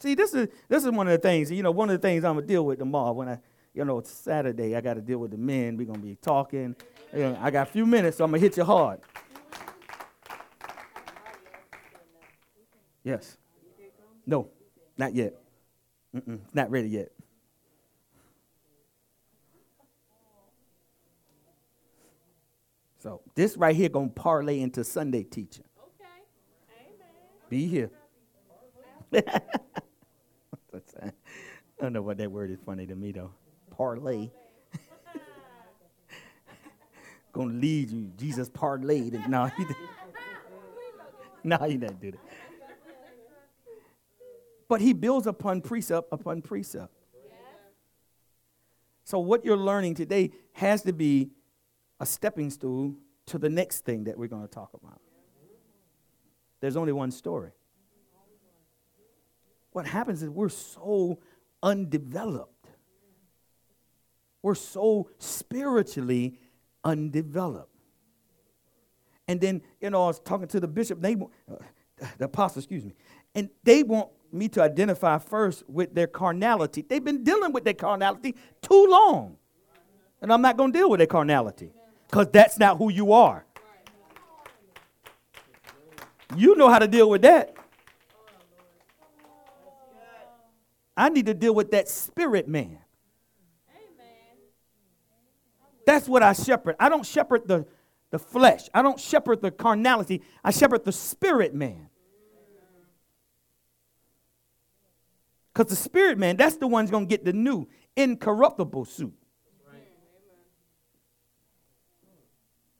See, 0.00 0.14
this 0.14 0.32
is 0.32 0.48
this 0.68 0.82
is 0.84 0.90
one 0.90 1.06
of 1.08 1.12
the 1.12 1.18
things. 1.18 1.50
You 1.50 1.62
know, 1.62 1.70
one 1.70 1.90
of 1.90 2.00
the 2.00 2.06
things 2.06 2.24
I'm 2.24 2.36
gonna 2.36 2.46
deal 2.46 2.64
with 2.64 2.78
tomorrow 2.78 3.12
when 3.12 3.28
I, 3.28 3.38
you 3.74 3.84
know, 3.84 3.98
it's 3.98 4.10
Saturday. 4.10 4.74
I 4.74 4.80
got 4.80 4.94
to 4.94 5.02
deal 5.02 5.18
with 5.18 5.30
the 5.30 5.36
men. 5.36 5.76
We're 5.76 5.86
gonna 5.86 5.98
be 5.98 6.16
talking. 6.16 6.74
You 7.12 7.20
know, 7.20 7.38
I 7.40 7.50
got 7.50 7.68
a 7.68 7.70
few 7.70 7.84
minutes, 7.84 8.16
so 8.16 8.24
I'm 8.24 8.30
gonna 8.30 8.40
hit 8.40 8.56
you 8.56 8.64
hard. 8.64 9.00
Yes. 13.04 13.36
No, 14.26 14.48
not 14.96 15.14
yet. 15.14 15.34
Mm-mm, 16.16 16.40
not 16.54 16.70
ready 16.70 16.88
yet. 16.88 17.12
So 22.98 23.20
this 23.34 23.56
right 23.56 23.76
here 23.76 23.88
gonna 23.90 24.08
parlay 24.08 24.60
into 24.60 24.82
Sunday 24.82 25.24
teaching. 25.24 25.64
Okay. 25.78 26.84
Amen. 26.86 27.08
Be 27.50 27.66
here. 27.66 27.90
Uh, 30.72 30.78
I 31.06 31.82
don't 31.82 31.92
know 31.92 32.02
what 32.02 32.18
that 32.18 32.30
word 32.30 32.50
is 32.50 32.58
funny 32.64 32.86
to 32.86 32.94
me 32.94 33.12
though. 33.12 33.30
Parlay. 33.70 34.30
gonna 37.32 37.54
lead 37.54 37.90
you. 37.90 38.10
Jesus 38.16 38.48
parlayed. 38.50 39.28
No, 39.28 39.46
he 39.56 39.64
didn't. 39.64 39.76
no, 41.44 41.56
he 41.58 41.76
didn't 41.76 42.00
do 42.00 42.10
that. 42.12 42.20
But 44.68 44.80
he 44.80 44.92
builds 44.92 45.26
upon 45.26 45.62
precept 45.62 46.08
upon 46.12 46.42
precept. 46.42 46.92
So 49.04 49.18
what 49.18 49.44
you're 49.44 49.56
learning 49.56 49.96
today 49.96 50.30
has 50.52 50.82
to 50.82 50.92
be 50.92 51.30
a 51.98 52.06
stepping 52.06 52.48
stool 52.50 52.94
to 53.26 53.38
the 53.38 53.48
next 53.48 53.84
thing 53.84 54.04
that 54.04 54.16
we're 54.16 54.28
going 54.28 54.42
to 54.42 54.48
talk 54.48 54.70
about. 54.74 55.00
There's 56.60 56.76
only 56.76 56.92
one 56.92 57.10
story. 57.10 57.50
What 59.72 59.86
happens 59.86 60.22
is 60.22 60.28
we're 60.28 60.48
so 60.48 61.18
undeveloped. 61.62 62.68
We're 64.42 64.54
so 64.54 65.10
spiritually 65.18 66.38
undeveloped. 66.82 67.68
And 69.28 69.40
then, 69.40 69.62
you 69.80 69.90
know, 69.90 70.04
I 70.04 70.06
was 70.08 70.18
talking 70.18 70.48
to 70.48 70.60
the 70.60 70.66
bishop, 70.66 71.00
they, 71.00 71.14
uh, 71.14 71.56
the 72.18 72.24
apostle, 72.24 72.60
excuse 72.60 72.84
me, 72.84 72.94
and 73.34 73.48
they 73.62 73.82
want 73.82 74.08
me 74.32 74.48
to 74.48 74.62
identify 74.62 75.18
first 75.18 75.68
with 75.68 75.94
their 75.94 76.06
carnality. 76.06 76.82
They've 76.82 77.04
been 77.04 77.22
dealing 77.22 77.52
with 77.52 77.64
their 77.64 77.74
carnality 77.74 78.34
too 78.62 78.86
long. 78.88 79.36
And 80.22 80.32
I'm 80.32 80.42
not 80.42 80.56
going 80.56 80.72
to 80.72 80.78
deal 80.78 80.90
with 80.90 80.98
their 80.98 81.06
carnality 81.06 81.72
because 82.08 82.28
that's 82.32 82.58
not 82.58 82.76
who 82.76 82.90
you 82.90 83.12
are. 83.12 83.44
You 86.36 86.56
know 86.56 86.68
how 86.68 86.78
to 86.78 86.88
deal 86.88 87.10
with 87.10 87.22
that. 87.22 87.56
I 91.00 91.08
need 91.08 91.24
to 91.26 91.34
deal 91.34 91.54
with 91.54 91.70
that 91.70 91.88
spirit 91.88 92.46
man. 92.46 92.78
That's 95.86 96.06
what 96.06 96.22
I 96.22 96.34
shepherd. 96.34 96.76
I 96.78 96.90
don't 96.90 97.06
shepherd 97.06 97.48
the, 97.48 97.66
the 98.10 98.18
flesh, 98.18 98.68
I 98.74 98.82
don't 98.82 99.00
shepherd 99.00 99.40
the 99.40 99.50
carnality, 99.50 100.20
I 100.44 100.50
shepherd 100.50 100.84
the 100.84 100.92
spirit 100.92 101.54
man. 101.54 101.88
Because 105.54 105.70
the 105.70 105.76
spirit 105.76 106.18
man, 106.18 106.36
that's 106.36 106.56
the 106.56 106.66
one's 106.66 106.90
going 106.90 107.06
to 107.06 107.08
get 107.08 107.24
the 107.24 107.32
new, 107.32 107.66
incorruptible 107.96 108.84
suit. 108.84 109.14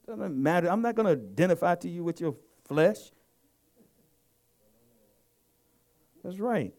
Doesn't 0.06 0.37
matter. 0.37 0.68
I'm 0.68 0.83
not 0.83 0.94
going 0.94 1.06
to 1.06 1.24
identify 1.24 1.74
to 1.76 1.88
you 1.88 2.04
with 2.04 2.20
your 2.20 2.35
flesh. 2.66 2.98
That's 6.22 6.38
right. 6.38 6.74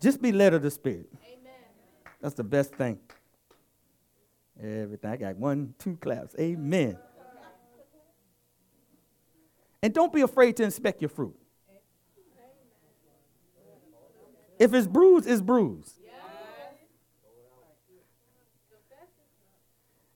Just 0.00 0.20
be 0.20 0.32
led 0.32 0.54
of 0.54 0.62
the 0.62 0.70
Spirit. 0.70 1.08
Amen. 1.24 1.52
That's 2.20 2.34
the 2.34 2.44
best 2.44 2.74
thing. 2.74 2.98
Everything. 4.62 5.10
I 5.10 5.16
got 5.16 5.36
one, 5.36 5.74
two 5.78 5.96
claps. 5.96 6.34
Amen. 6.38 6.98
And 9.82 9.94
don't 9.94 10.12
be 10.12 10.22
afraid 10.22 10.56
to 10.56 10.64
inspect 10.64 11.02
your 11.02 11.08
fruit. 11.08 11.36
If 14.58 14.72
it's 14.72 14.86
bruised, 14.86 15.28
it's 15.28 15.42
bruised. 15.42 15.92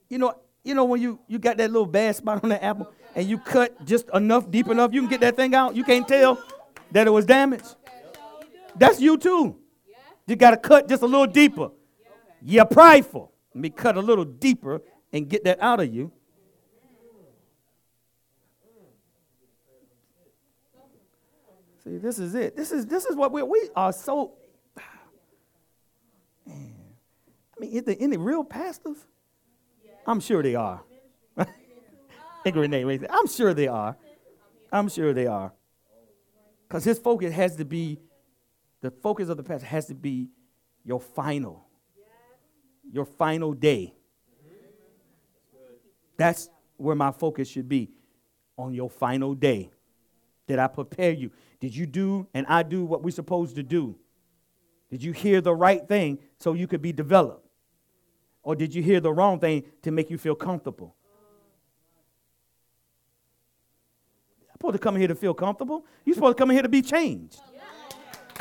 You 0.09 0.17
know, 0.17 0.35
you 0.63 0.75
know 0.75 0.83
when 0.83 1.01
you, 1.01 1.19
you 1.27 1.39
got 1.39 1.55
that 1.57 1.71
little 1.71 1.85
bad 1.85 2.15
spot 2.15 2.43
on 2.43 2.49
the 2.49 2.61
apple 2.61 2.91
and 3.15 3.25
you 3.27 3.37
cut 3.37 3.85
just 3.85 4.09
enough, 4.13 4.51
deep 4.51 4.67
enough, 4.67 4.93
you 4.93 4.99
can 4.99 5.09
get 5.09 5.21
that 5.21 5.37
thing 5.37 5.55
out. 5.55 5.75
You 5.75 5.85
can't 5.85 6.05
tell 6.05 6.43
that 6.91 7.07
it 7.07 7.11
was 7.11 7.25
damaged. 7.25 7.75
That's 8.75 8.99
you 8.99 9.17
too. 9.17 9.60
You 10.27 10.35
got 10.35 10.51
to 10.51 10.57
cut 10.57 10.87
just 10.87 11.03
a 11.03 11.05
little 11.05 11.27
deeper. 11.27 11.69
You're 12.41 12.65
prideful. 12.65 13.31
Let 13.53 13.61
me 13.61 13.69
cut 13.69 13.97
a 13.97 14.01
little 14.01 14.25
deeper 14.25 14.81
and 15.11 15.27
get 15.27 15.43
that 15.43 15.61
out 15.61 15.79
of 15.79 15.93
you. 15.93 16.11
See, 21.83 21.97
this 21.97 22.19
is 22.19 22.35
it. 22.35 22.55
This 22.55 22.71
is 22.71 22.85
this 22.85 23.05
is 23.05 23.15
what 23.15 23.31
we 23.31 23.41
we 23.41 23.69
are 23.75 23.91
so. 23.91 24.33
Man. 26.45 26.73
I 27.57 27.59
mean, 27.59 27.71
is 27.71 27.83
there 27.83 27.95
any 27.99 28.17
real 28.17 28.43
pastors? 28.43 28.97
I'm 30.05 30.19
sure 30.19 30.43
they 30.43 30.55
are. 30.55 30.81
I'm 33.09 33.27
sure 33.27 33.53
they 33.53 33.67
are. 33.67 33.97
I'm 34.71 34.89
sure 34.89 35.13
they 35.13 35.27
are. 35.27 35.53
Because 36.67 36.83
his 36.83 36.99
focus 36.99 37.33
has 37.33 37.55
to 37.57 37.65
be, 37.65 37.99
the 38.81 38.91
focus 38.91 39.29
of 39.29 39.37
the 39.37 39.43
pastor 39.43 39.67
has 39.67 39.85
to 39.87 39.93
be 39.93 40.29
your 40.83 40.99
final, 40.99 41.65
your 42.91 43.05
final 43.05 43.53
day. 43.53 43.93
That's 46.17 46.49
where 46.77 46.95
my 46.95 47.11
focus 47.11 47.47
should 47.47 47.69
be 47.69 47.91
on 48.57 48.73
your 48.73 48.89
final 48.89 49.33
day. 49.33 49.71
Did 50.47 50.59
I 50.59 50.67
prepare 50.67 51.11
you? 51.11 51.31
Did 51.59 51.75
you 51.75 51.85
do 51.85 52.27
and 52.33 52.45
I 52.47 52.63
do 52.63 52.83
what 52.83 53.03
we're 53.03 53.11
supposed 53.11 53.55
to 53.55 53.63
do? 53.63 53.95
Did 54.89 55.03
you 55.03 55.13
hear 55.13 55.39
the 55.39 55.55
right 55.55 55.87
thing 55.87 56.19
so 56.37 56.53
you 56.53 56.67
could 56.67 56.81
be 56.81 56.91
developed? 56.91 57.47
Or 58.43 58.55
did 58.55 58.73
you 58.73 58.81
hear 58.81 58.99
the 58.99 59.13
wrong 59.13 59.39
thing 59.39 59.63
to 59.83 59.91
make 59.91 60.09
you 60.09 60.17
feel 60.17 60.35
comfortable? 60.35 60.95
You're 64.41 64.51
supposed 64.53 64.73
to 64.73 64.79
come 64.79 64.95
here 64.95 65.07
to 65.07 65.15
feel 65.15 65.33
comfortable. 65.33 65.85
You're 66.03 66.15
supposed 66.15 66.37
to 66.37 66.41
come 66.41 66.49
here 66.49 66.63
to 66.63 66.69
be 66.69 66.81
changed. 66.81 67.39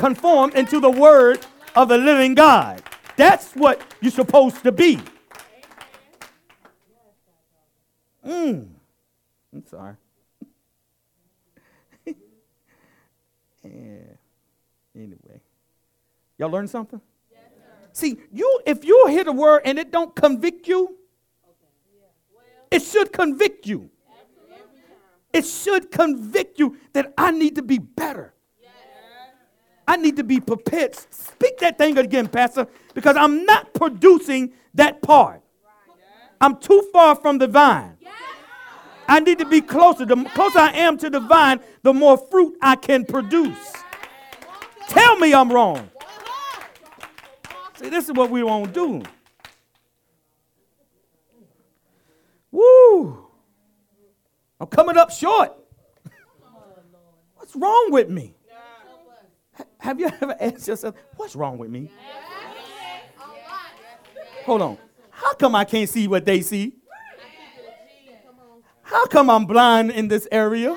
Conform 0.01 0.51
into 0.53 0.81
the 0.81 0.91
word 0.91 1.47
of 1.77 1.91
the 1.91 1.99
living 1.99 2.35
God. 2.35 2.83
That's 3.17 3.53
what 3.53 3.83
you're 4.01 4.11
supposed 4.11 4.63
to 4.63 4.73
be. 4.73 4.99
Mm. 8.27 8.69
I'm 9.53 9.67
sorry. 9.67 9.97
yeah. 13.63 13.73
Anyway. 14.97 15.41
Y'all 16.39 16.51
learn 16.51 16.67
something? 16.67 17.03
Yes, 17.31 17.43
See, 17.93 18.17
you 18.33 18.63
if 18.65 18.87
you 18.87 19.07
hear 19.09 19.25
the 19.25 19.33
word 19.33 19.61
and 19.67 19.79
it 19.79 19.91
don't 19.91 20.17
convict 20.17 20.67
you, 20.67 20.85
okay. 20.85 20.97
yeah. 21.95 22.07
well, 22.35 22.45
it 22.71 22.81
should 22.81 23.13
convict 23.13 23.67
you. 23.67 23.91
It 25.35 25.45
should 25.45 25.91
convict 25.91 26.59
you 26.59 26.79
that 26.95 27.13
I 27.19 27.33
need 27.33 27.57
to 27.57 27.63
be 27.63 27.77
better. 27.77 28.33
I 29.91 29.97
need 29.97 30.15
to 30.19 30.23
be 30.23 30.39
prepared. 30.39 30.95
Speak 30.95 31.59
that 31.59 31.77
thing 31.77 31.99
again, 31.99 32.29
Pastor, 32.29 32.69
because 32.95 33.17
I'm 33.17 33.45
not 33.45 33.75
producing 33.75 34.53
that 34.75 35.03
part. 35.03 35.43
I'm 36.41 36.61
too 36.61 36.89
far 36.93 37.17
from 37.17 37.39
the 37.39 37.49
vine. 37.49 37.97
I 39.09 39.19
need 39.19 39.41
to 39.41 39.45
be 39.45 39.61
closer. 39.61 40.07
The 40.07 40.15
closer 40.33 40.61
I 40.61 40.71
am 40.75 40.97
to 40.99 41.11
the 41.11 41.19
vine, 41.19 41.59
the 41.83 41.93
more 41.93 42.17
fruit 42.17 42.57
I 42.63 42.77
can 42.77 43.05
produce. 43.05 43.73
Tell 44.87 45.17
me 45.17 45.35
I'm 45.35 45.51
wrong. 45.51 45.91
See, 47.75 47.89
this 47.89 48.05
is 48.05 48.13
what 48.13 48.31
we 48.31 48.45
won't 48.45 48.73
do. 48.73 49.03
Woo! 52.53 53.27
I'm 54.61 54.69
coming 54.69 54.97
up 54.97 55.11
short. 55.11 55.53
What's 57.35 57.57
wrong 57.57 57.89
with 57.91 58.09
me? 58.09 58.37
Have 59.81 59.99
you 59.99 60.07
ever 60.21 60.37
asked 60.41 60.69
yourself, 60.69 60.95
what's 61.17 61.35
wrong 61.35 61.59
with 61.59 61.71
me? 61.71 61.91
Hold 64.47 64.63
on. 64.63 64.79
How 65.11 65.35
come 65.35 65.55
I 65.55 65.65
can't 65.65 65.89
see 65.89 66.09
what 66.09 66.25
they 66.25 66.41
see? 66.41 66.75
How 68.83 69.07
come 69.07 69.31
I'm 69.31 69.47
blind 69.47 69.91
in 69.91 70.09
this 70.09 70.27
area? 70.33 70.77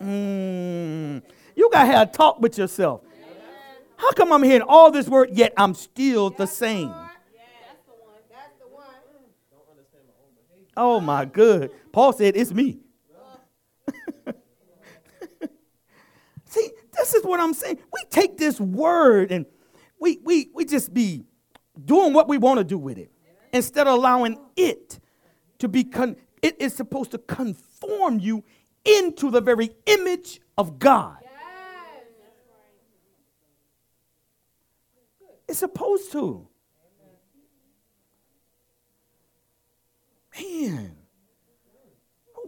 Mm, 0.00 1.22
you 1.56 1.68
got 1.72 1.84
to 1.84 1.86
have 1.86 2.08
a 2.08 2.12
talk 2.12 2.40
with 2.40 2.56
yourself. 2.56 3.02
How 3.96 4.12
come 4.12 4.32
I'm 4.32 4.44
hearing 4.44 4.62
all 4.62 4.90
this 4.92 5.08
word, 5.08 5.30
yet 5.32 5.52
I'm 5.56 5.74
still 5.74 6.30
the 6.30 6.46
same? 6.46 6.94
Oh 10.76 11.00
my 11.00 11.24
good. 11.24 11.72
Paul 11.90 12.12
said, 12.12 12.36
It's 12.36 12.52
me. 12.52 12.78
See, 16.44 16.70
this 16.98 17.14
is 17.14 17.24
what 17.24 17.40
I'm 17.40 17.54
saying. 17.54 17.78
We 17.92 18.02
take 18.10 18.36
this 18.36 18.60
word 18.60 19.30
and 19.30 19.46
we, 20.00 20.18
we, 20.24 20.50
we 20.52 20.64
just 20.64 20.92
be 20.92 21.24
doing 21.84 22.12
what 22.12 22.28
we 22.28 22.38
want 22.38 22.58
to 22.58 22.64
do 22.64 22.76
with 22.76 22.98
it 22.98 23.10
instead 23.52 23.86
of 23.86 23.94
allowing 23.94 24.38
it 24.56 24.98
to 25.58 25.68
be, 25.68 25.84
con- 25.84 26.16
it 26.42 26.60
is 26.60 26.74
supposed 26.74 27.12
to 27.12 27.18
conform 27.18 28.18
you 28.18 28.44
into 28.84 29.30
the 29.30 29.40
very 29.40 29.70
image 29.86 30.40
of 30.56 30.78
God. 30.78 31.16
It's 35.48 35.60
supposed 35.60 36.12
to. 36.12 36.46
Man, 40.38 40.94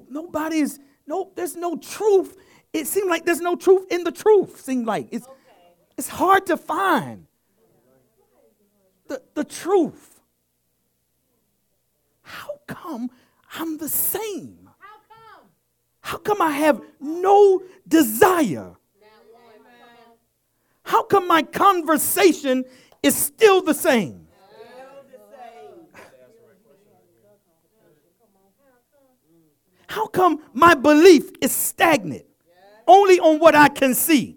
nobody's, 0.08 0.78
no, 1.06 1.32
there's 1.34 1.56
no 1.56 1.76
truth. 1.76 2.36
It 2.72 2.86
seems 2.86 3.08
like 3.08 3.24
there's 3.24 3.40
no 3.40 3.56
truth 3.56 3.90
in 3.90 4.04
the 4.04 4.12
truth. 4.12 4.60
Seems 4.60 4.86
like 4.86 5.08
it's, 5.10 5.26
it's 5.96 6.08
hard 6.08 6.46
to 6.46 6.56
find 6.56 7.26
the, 9.08 9.20
the 9.34 9.44
truth. 9.44 10.20
How 12.22 12.60
come 12.66 13.10
I'm 13.58 13.76
the 13.78 13.88
same? 13.88 14.70
How 14.78 14.96
come? 15.08 15.46
How 16.00 16.18
come 16.18 16.40
I 16.40 16.52
have 16.52 16.80
no 17.00 17.62
desire? 17.88 18.76
How 20.82 21.02
come 21.02 21.26
my 21.26 21.42
conversation 21.42 22.64
is 23.02 23.16
still 23.16 23.62
the 23.62 23.74
same? 23.74 24.26
How 29.86 30.06
come 30.06 30.40
my 30.52 30.74
belief 30.74 31.30
is 31.40 31.50
stagnant? 31.50 32.24
Only 32.86 33.20
on 33.20 33.38
what 33.38 33.54
I 33.54 33.68
can 33.68 33.94
see. 33.94 34.36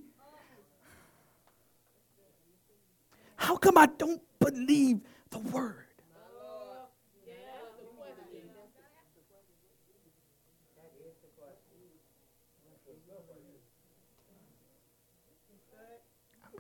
How 3.36 3.58
come 3.58 3.78
I 3.78 3.88
don't 3.88 4.22
believe 4.40 5.02
the 5.30 5.40
word? 5.40 5.84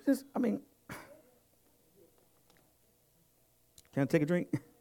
Just, 0.06 0.26
I 0.36 0.39
mean, 0.39 0.60
can 3.93 4.04
I 4.04 4.06
take 4.06 4.24
a 4.24 4.26
drink? 4.26 4.50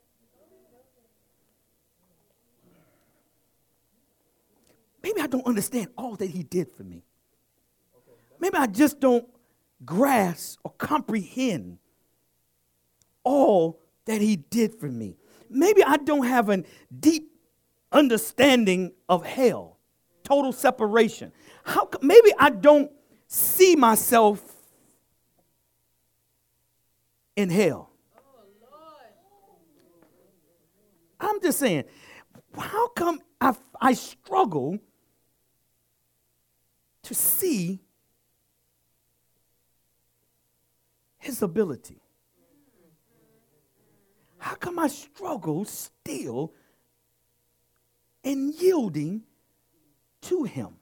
Maybe 5.03 5.21
I 5.21 5.27
don't 5.27 5.47
understand 5.47 5.89
all 5.97 6.17
that 6.17 6.31
he 6.31 6.43
did 6.43 6.71
for 6.71 6.85
me. 6.85 7.05
Maybe 8.39 8.57
I 8.57 8.67
just 8.67 9.01
don't 9.01 9.27
grasp 9.85 10.61
or 10.65 10.73
comprehend 10.73 11.79
all 13.25 13.81
that 14.05 14.21
he 14.21 14.37
did 14.37 14.75
for 14.75 14.89
me. 14.89 15.17
Maybe 15.49 15.83
I 15.83 15.97
don't 15.97 16.27
have 16.27 16.49
a 16.49 16.65
deep 16.99 17.31
understanding 17.91 18.93
of 19.09 19.25
hell, 19.25 19.79
total 20.25 20.53
separation. 20.53 21.33
How 21.65 21.89
maybe 22.01 22.33
I 22.39 22.51
don't 22.51 22.91
see 23.29 23.77
myself 23.77 24.43
in 27.37 27.51
hell. 27.51 27.91
I'm 31.21 31.41
just 31.41 31.61
saying, 31.61 31.85
how 32.59 32.89
come 32.89 33.21
I, 33.41 33.55
I 33.81 33.93
struggle 33.93 34.79
to 37.03 37.15
see 37.15 37.81
his 41.19 41.43
ability? 41.43 42.01
How 44.39 44.55
come 44.55 44.79
I 44.79 44.89
struggle 44.89 45.65
still 45.65 46.53
in 48.23 48.53
yielding 48.53 49.23
to 50.23 50.45
him? 50.45 50.77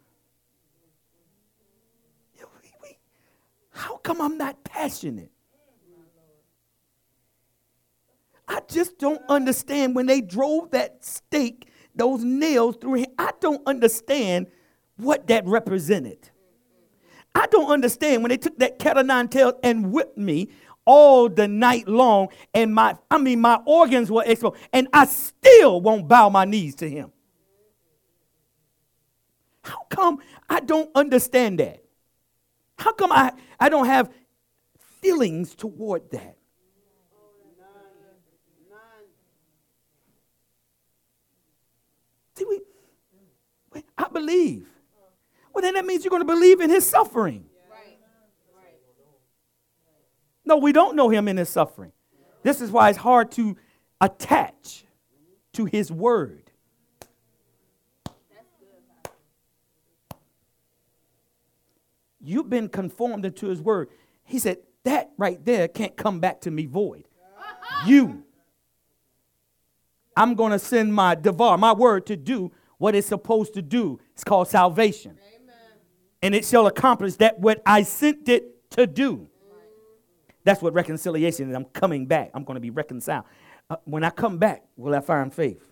How 3.80 3.96
come 3.96 4.20
I'm 4.20 4.37
not 4.37 4.62
passionate? 4.62 5.30
I 8.46 8.61
just 8.68 8.98
don't 8.98 9.22
understand 9.28 9.94
when 9.94 10.04
they 10.04 10.20
drove 10.20 10.72
that 10.72 11.02
stake, 11.02 11.68
those 11.94 12.22
nails 12.22 12.76
through 12.76 12.94
him. 12.94 13.06
I 13.18 13.30
don't 13.40 13.66
understand 13.66 14.48
what 15.00 15.26
that 15.28 15.46
represented. 15.46 16.30
I 17.34 17.46
don't 17.46 17.70
understand 17.70 18.22
when 18.22 18.30
they 18.30 18.36
took 18.36 18.58
that 18.58 18.78
cat 18.78 18.98
o' 18.98 19.02
nine 19.02 19.28
tails 19.28 19.54
and 19.62 19.92
whipped 19.92 20.18
me 20.18 20.48
all 20.84 21.28
the 21.28 21.46
night 21.46 21.86
long, 21.86 22.28
and 22.54 22.74
my 22.74 22.96
I 23.10 23.18
mean 23.18 23.40
my 23.40 23.60
organs 23.64 24.10
were 24.10 24.24
exposed, 24.24 24.56
and 24.72 24.88
I 24.92 25.04
still 25.06 25.80
won't 25.80 26.08
bow 26.08 26.28
my 26.28 26.44
knees 26.44 26.74
to 26.76 26.90
him. 26.90 27.12
How 29.62 29.82
come 29.90 30.18
I 30.48 30.60
don't 30.60 30.90
understand 30.94 31.60
that? 31.60 31.84
How 32.78 32.92
come 32.92 33.12
I, 33.12 33.32
I 33.58 33.68
don't 33.68 33.86
have 33.86 34.10
feelings 35.02 35.54
toward 35.54 36.10
that? 36.10 36.36
See, 42.34 42.44
we, 42.44 43.82
I 43.98 44.09
believe. 44.09 44.66
Well, 45.53 45.62
then 45.62 45.74
that 45.74 45.84
means 45.84 46.05
you're 46.05 46.11
going 46.11 46.22
to 46.22 46.26
believe 46.26 46.61
in 46.61 46.70
his 46.70 46.86
suffering. 46.86 47.46
No, 50.44 50.57
we 50.57 50.72
don't 50.72 50.96
know 50.96 51.09
him 51.09 51.28
in 51.28 51.36
his 51.36 51.48
suffering. 51.48 51.92
This 52.42 52.61
is 52.61 52.70
why 52.70 52.88
it's 52.88 52.98
hard 52.98 53.30
to 53.32 53.57
attach 54.01 54.84
to 55.53 55.66
his 55.66 55.92
word. 55.92 56.51
You've 62.22 62.51
been 62.51 62.68
conformed 62.68 63.24
into 63.24 63.48
his 63.48 63.61
word. 63.61 63.88
He 64.24 64.38
said, 64.38 64.59
That 64.84 65.11
right 65.16 65.42
there 65.44 65.68
can't 65.68 65.96
come 65.96 66.20
back 66.20 66.40
to 66.42 66.51
me 66.51 66.66
void. 66.66 67.07
You 67.86 68.24
I'm 70.16 70.34
going 70.34 70.53
to 70.53 70.59
send 70.59 70.94
my 70.94 71.14
devar, 71.14 71.57
my 71.57 71.72
word, 71.72 72.07
to 72.07 72.16
do 72.16 72.53
what 72.76 72.94
it's 72.94 73.07
supposed 73.07 73.55
to 73.55 73.62
do. 73.62 74.01
It's 74.12 74.24
called 74.24 74.48
salvation. 74.48 75.12
Amen. 75.12 75.39
And 76.23 76.35
it 76.35 76.45
shall 76.45 76.66
accomplish 76.66 77.16
that 77.16 77.39
what 77.39 77.62
I 77.64 77.83
sent 77.83 78.29
it 78.29 78.71
to 78.71 78.87
do. 78.87 79.29
That's 80.45 80.62
what 80.62 80.73
reconciliation 80.75 81.51
is. 81.51 81.57
I'm 81.57 81.64
coming 81.66 82.07
back. 82.07 82.31
I'm 82.35 82.45
going 82.45 82.57
to 82.57 82.61
be 82.61 82.71
reconciled. 82.71 83.25
Uh, 83.68 83.77
when 83.85 84.05
I 84.05 84.11
come 84.11 84.39
back, 84.39 84.64
will 84.77 84.95
I 84.95 85.01
find 85.01 85.33
faith? 85.33 85.62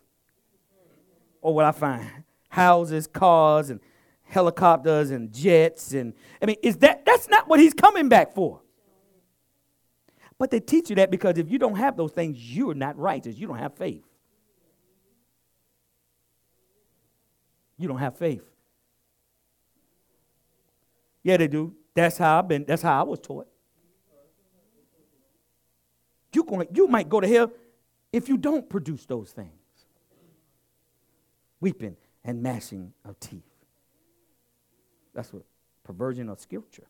Or 1.41 1.55
will 1.55 1.65
I 1.65 1.73
find 1.73 2.07
houses, 2.49 3.07
cars, 3.07 3.71
and 3.71 3.81
helicopters 4.23 5.11
and 5.11 5.33
jets? 5.33 5.93
And 5.93 6.15
I 6.43 6.47
mean, 6.47 6.57
is 6.63 6.77
that 6.79 7.05
that's 7.05 7.29
not 7.29 7.49
what 7.49 7.61
he's 7.61 7.75
coming 7.75 8.09
back 8.09 8.35
for. 8.35 8.61
But 10.39 10.51
they 10.51 10.61
teach 10.61 10.91
you 10.91 10.97
that 10.97 11.11
because 11.11 11.37
if 11.39 11.51
you 11.51 11.59
don't 11.59 11.77
have 11.77 11.97
those 11.97 12.13
things, 12.13 12.39
you're 12.39 12.75
not 12.75 12.97
righteous. 12.97 13.37
You 13.37 13.49
don't 13.49 13.59
have 13.59 13.75
faith. 13.75 14.05
You 17.77 17.89
don't 17.89 17.99
have 17.99 18.17
faith. 18.17 18.45
Yeah, 21.29 21.37
they 21.37 21.47
do. 21.47 21.75
That's 21.93 22.17
how 22.17 22.39
I've 22.39 22.49
been. 22.49 22.65
That's 22.67 22.81
how 22.81 23.01
I 23.01 23.03
was 23.03 23.21
taught. 23.21 23.49
You 26.33 26.43
going, 26.43 26.69
you 26.73 26.87
might 26.87 27.07
go 27.07 27.21
to 27.21 27.29
hell 27.29 27.53
if 28.11 28.31
you 28.31 28.39
don't 28.39 28.67
produce 28.67 29.05
those 29.05 29.31
things. 29.31 29.51
Weeping 31.61 31.99
and 32.25 32.43
gnashing 32.43 32.95
of 33.05 33.21
teeth. 33.21 33.43
That's 35.13 35.31
what 35.31 35.43
perversion 35.85 36.31
of 36.31 36.41
scripture. 36.41 36.87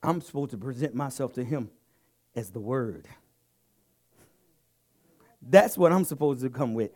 I'm 0.00 0.20
supposed 0.20 0.52
to 0.52 0.58
present 0.58 0.94
myself 0.94 1.32
to 1.32 1.42
him 1.42 1.70
as 2.36 2.50
the 2.50 2.60
word. 2.60 3.08
That's 5.42 5.76
what 5.76 5.90
I'm 5.90 6.04
supposed 6.04 6.40
to 6.42 6.50
come 6.50 6.74
with. 6.74 6.92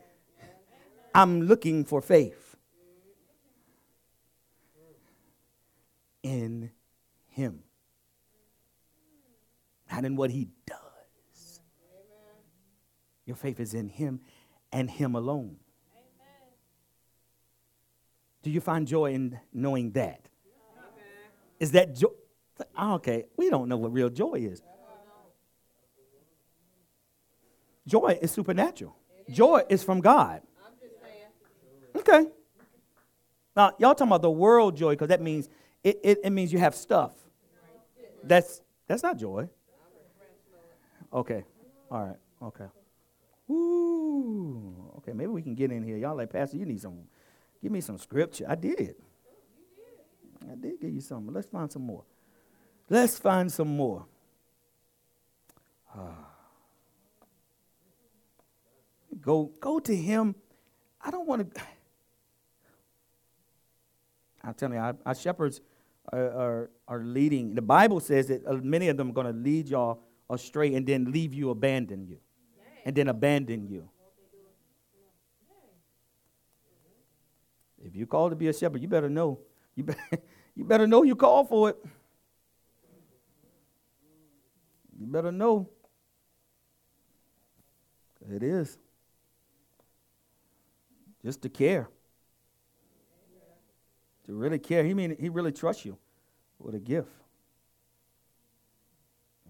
I'm 1.18 1.42
looking 1.42 1.84
for 1.84 2.00
faith 2.00 2.54
in 6.22 6.70
him, 7.26 7.64
not 9.90 10.04
in 10.04 10.14
what 10.14 10.30
he 10.30 10.46
does. 10.64 11.60
Your 13.26 13.34
faith 13.34 13.58
is 13.58 13.74
in 13.74 13.88
him 13.88 14.20
and 14.70 14.88
him 14.88 15.16
alone. 15.16 15.56
Do 18.44 18.50
you 18.50 18.60
find 18.60 18.86
joy 18.86 19.12
in 19.12 19.40
knowing 19.52 19.90
that? 19.92 20.28
Is 21.58 21.72
that 21.72 21.96
joy? 21.96 22.10
Ah, 22.76 22.94
okay, 22.94 23.24
we 23.36 23.50
don't 23.50 23.68
know 23.68 23.76
what 23.76 23.92
real 23.92 24.08
joy 24.08 24.34
is. 24.34 24.62
Joy 27.88 28.20
is 28.22 28.30
supernatural. 28.30 28.94
Joy 29.28 29.64
is 29.68 29.82
from 29.82 30.00
God. 30.00 30.42
Okay. 32.08 32.30
Now, 33.56 33.72
y'all 33.78 33.94
talking 33.94 34.08
about 34.08 34.22
the 34.22 34.30
world 34.30 34.76
joy 34.76 34.92
because 34.92 35.08
that 35.08 35.20
means 35.20 35.48
it, 35.82 35.98
it, 36.02 36.18
it 36.24 36.30
means 36.30 36.52
you 36.52 36.58
have 36.58 36.74
stuff. 36.74 37.12
That's 38.22 38.62
that's 38.86 39.02
not 39.02 39.18
joy. 39.18 39.48
Okay. 41.12 41.44
All 41.90 42.06
right. 42.06 42.16
Okay. 42.42 42.66
Ooh. 43.50 44.92
Okay, 44.98 45.12
maybe 45.12 45.28
we 45.28 45.42
can 45.42 45.54
get 45.54 45.72
in 45.72 45.82
here. 45.82 45.96
Y'all 45.96 46.16
like, 46.16 46.30
Pastor, 46.30 46.56
you 46.56 46.66
need 46.66 46.80
some, 46.80 46.98
give 47.62 47.72
me 47.72 47.80
some 47.80 47.98
scripture. 47.98 48.44
I 48.48 48.54
did. 48.54 48.94
I 50.50 50.54
did 50.54 50.80
give 50.80 50.92
you 50.92 51.00
some. 51.00 51.32
Let's 51.32 51.48
find 51.48 51.70
some 51.70 51.82
more. 51.82 52.04
Let's 52.90 53.18
find 53.18 53.50
some 53.50 53.76
more. 53.76 54.06
Ah. 55.94 56.28
Go, 59.20 59.50
go 59.60 59.78
to 59.80 59.96
him. 59.96 60.34
I 61.00 61.10
don't 61.10 61.26
want 61.26 61.54
to. 61.54 61.62
I'm 64.42 64.54
telling 64.54 64.74
you, 64.74 64.80
our, 64.80 64.96
our 65.04 65.14
shepherds 65.14 65.60
are, 66.12 66.30
are, 66.30 66.70
are, 66.86 67.02
leading. 67.02 67.54
The 67.54 67.62
Bible 67.62 68.00
says 68.00 68.28
that 68.28 68.46
uh, 68.46 68.54
many 68.54 68.88
of 68.88 68.96
them 68.96 69.10
are 69.10 69.12
going 69.12 69.26
to 69.26 69.32
lead 69.32 69.68
y'all 69.68 70.02
astray 70.30 70.74
and 70.74 70.86
then 70.86 71.10
leave 71.12 71.34
you, 71.34 71.50
abandon 71.50 72.06
you, 72.06 72.18
and 72.84 72.94
then 72.96 73.08
abandon 73.08 73.66
you. 73.66 73.88
If 77.84 77.94
you 77.94 78.06
call 78.06 78.30
to 78.30 78.36
be 78.36 78.48
a 78.48 78.52
shepherd, 78.52 78.82
you 78.82 78.88
better 78.88 79.08
know. 79.08 79.38
You, 79.74 79.84
be, 79.84 79.94
you 80.54 80.64
better 80.64 80.86
know 80.86 81.02
you 81.02 81.14
call 81.14 81.44
for 81.44 81.70
it. 81.70 81.76
You 84.98 85.06
better 85.06 85.32
know. 85.32 85.68
It 88.30 88.42
is. 88.42 88.78
Just 91.24 91.42
to 91.42 91.48
care. 91.48 91.88
To 94.28 94.34
really 94.34 94.58
care. 94.58 94.84
He 94.84 94.92
mean 94.92 95.16
he 95.18 95.30
really 95.30 95.52
trusts 95.52 95.86
you 95.86 95.96
with 96.58 96.74
a 96.74 96.78
gift. 96.78 97.08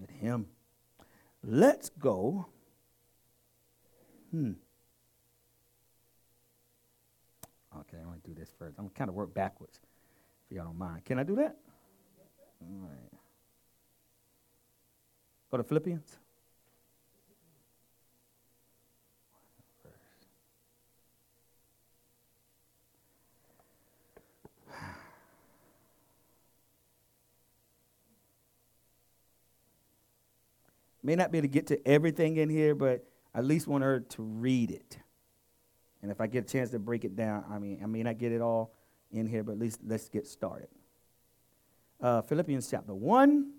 With 0.00 0.10
him. 0.10 0.46
Let's 1.42 1.90
go. 1.90 2.46
Hmm. 4.30 4.52
Okay, 7.76 7.96
I'm 7.96 8.04
gonna 8.04 8.18
do 8.24 8.34
this 8.34 8.52
first. 8.56 8.78
I'm 8.78 8.84
gonna 8.84 8.94
kind 8.94 9.10
of 9.10 9.16
work 9.16 9.34
backwards, 9.34 9.80
if 10.48 10.56
y'all 10.56 10.66
don't 10.66 10.78
mind. 10.78 11.04
Can 11.04 11.18
I 11.18 11.24
do 11.24 11.34
that? 11.36 11.56
All 12.60 12.88
right. 12.88 13.20
Go 15.50 15.56
to 15.56 15.64
Philippians. 15.64 16.18
May 31.08 31.16
not 31.16 31.32
be 31.32 31.38
able 31.38 31.48
to 31.48 31.52
get 31.52 31.68
to 31.68 31.88
everything 31.88 32.36
in 32.36 32.50
here, 32.50 32.74
but 32.74 33.02
at 33.34 33.42
least 33.42 33.66
want 33.66 33.82
her 33.82 34.00
to 34.00 34.22
read 34.22 34.70
it. 34.70 34.98
And 36.02 36.10
if 36.10 36.20
I 36.20 36.26
get 36.26 36.44
a 36.44 36.46
chance 36.46 36.68
to 36.72 36.78
break 36.78 37.02
it 37.02 37.16
down, 37.16 37.46
I 37.50 37.58
mean, 37.58 37.80
I 37.82 37.86
may 37.86 38.02
not 38.02 38.18
get 38.18 38.30
it 38.30 38.42
all 38.42 38.74
in 39.10 39.26
here, 39.26 39.42
but 39.42 39.52
at 39.52 39.58
least 39.58 39.80
let's 39.86 40.10
get 40.10 40.26
started. 40.26 40.68
Uh, 41.98 42.20
Philippians 42.20 42.70
chapter 42.70 42.92
1. 42.92 43.52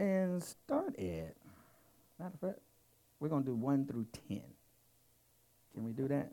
And 0.00 0.42
start 0.42 0.98
at, 0.98 1.36
matter 2.18 2.32
of 2.34 2.40
fact, 2.40 2.58
we're 3.20 3.28
going 3.28 3.44
to 3.44 3.50
do 3.50 3.54
1 3.54 3.86
through 3.86 4.06
10. 4.28 4.42
Can 5.74 5.84
we 5.84 5.92
do 5.92 6.08
that? 6.08 6.32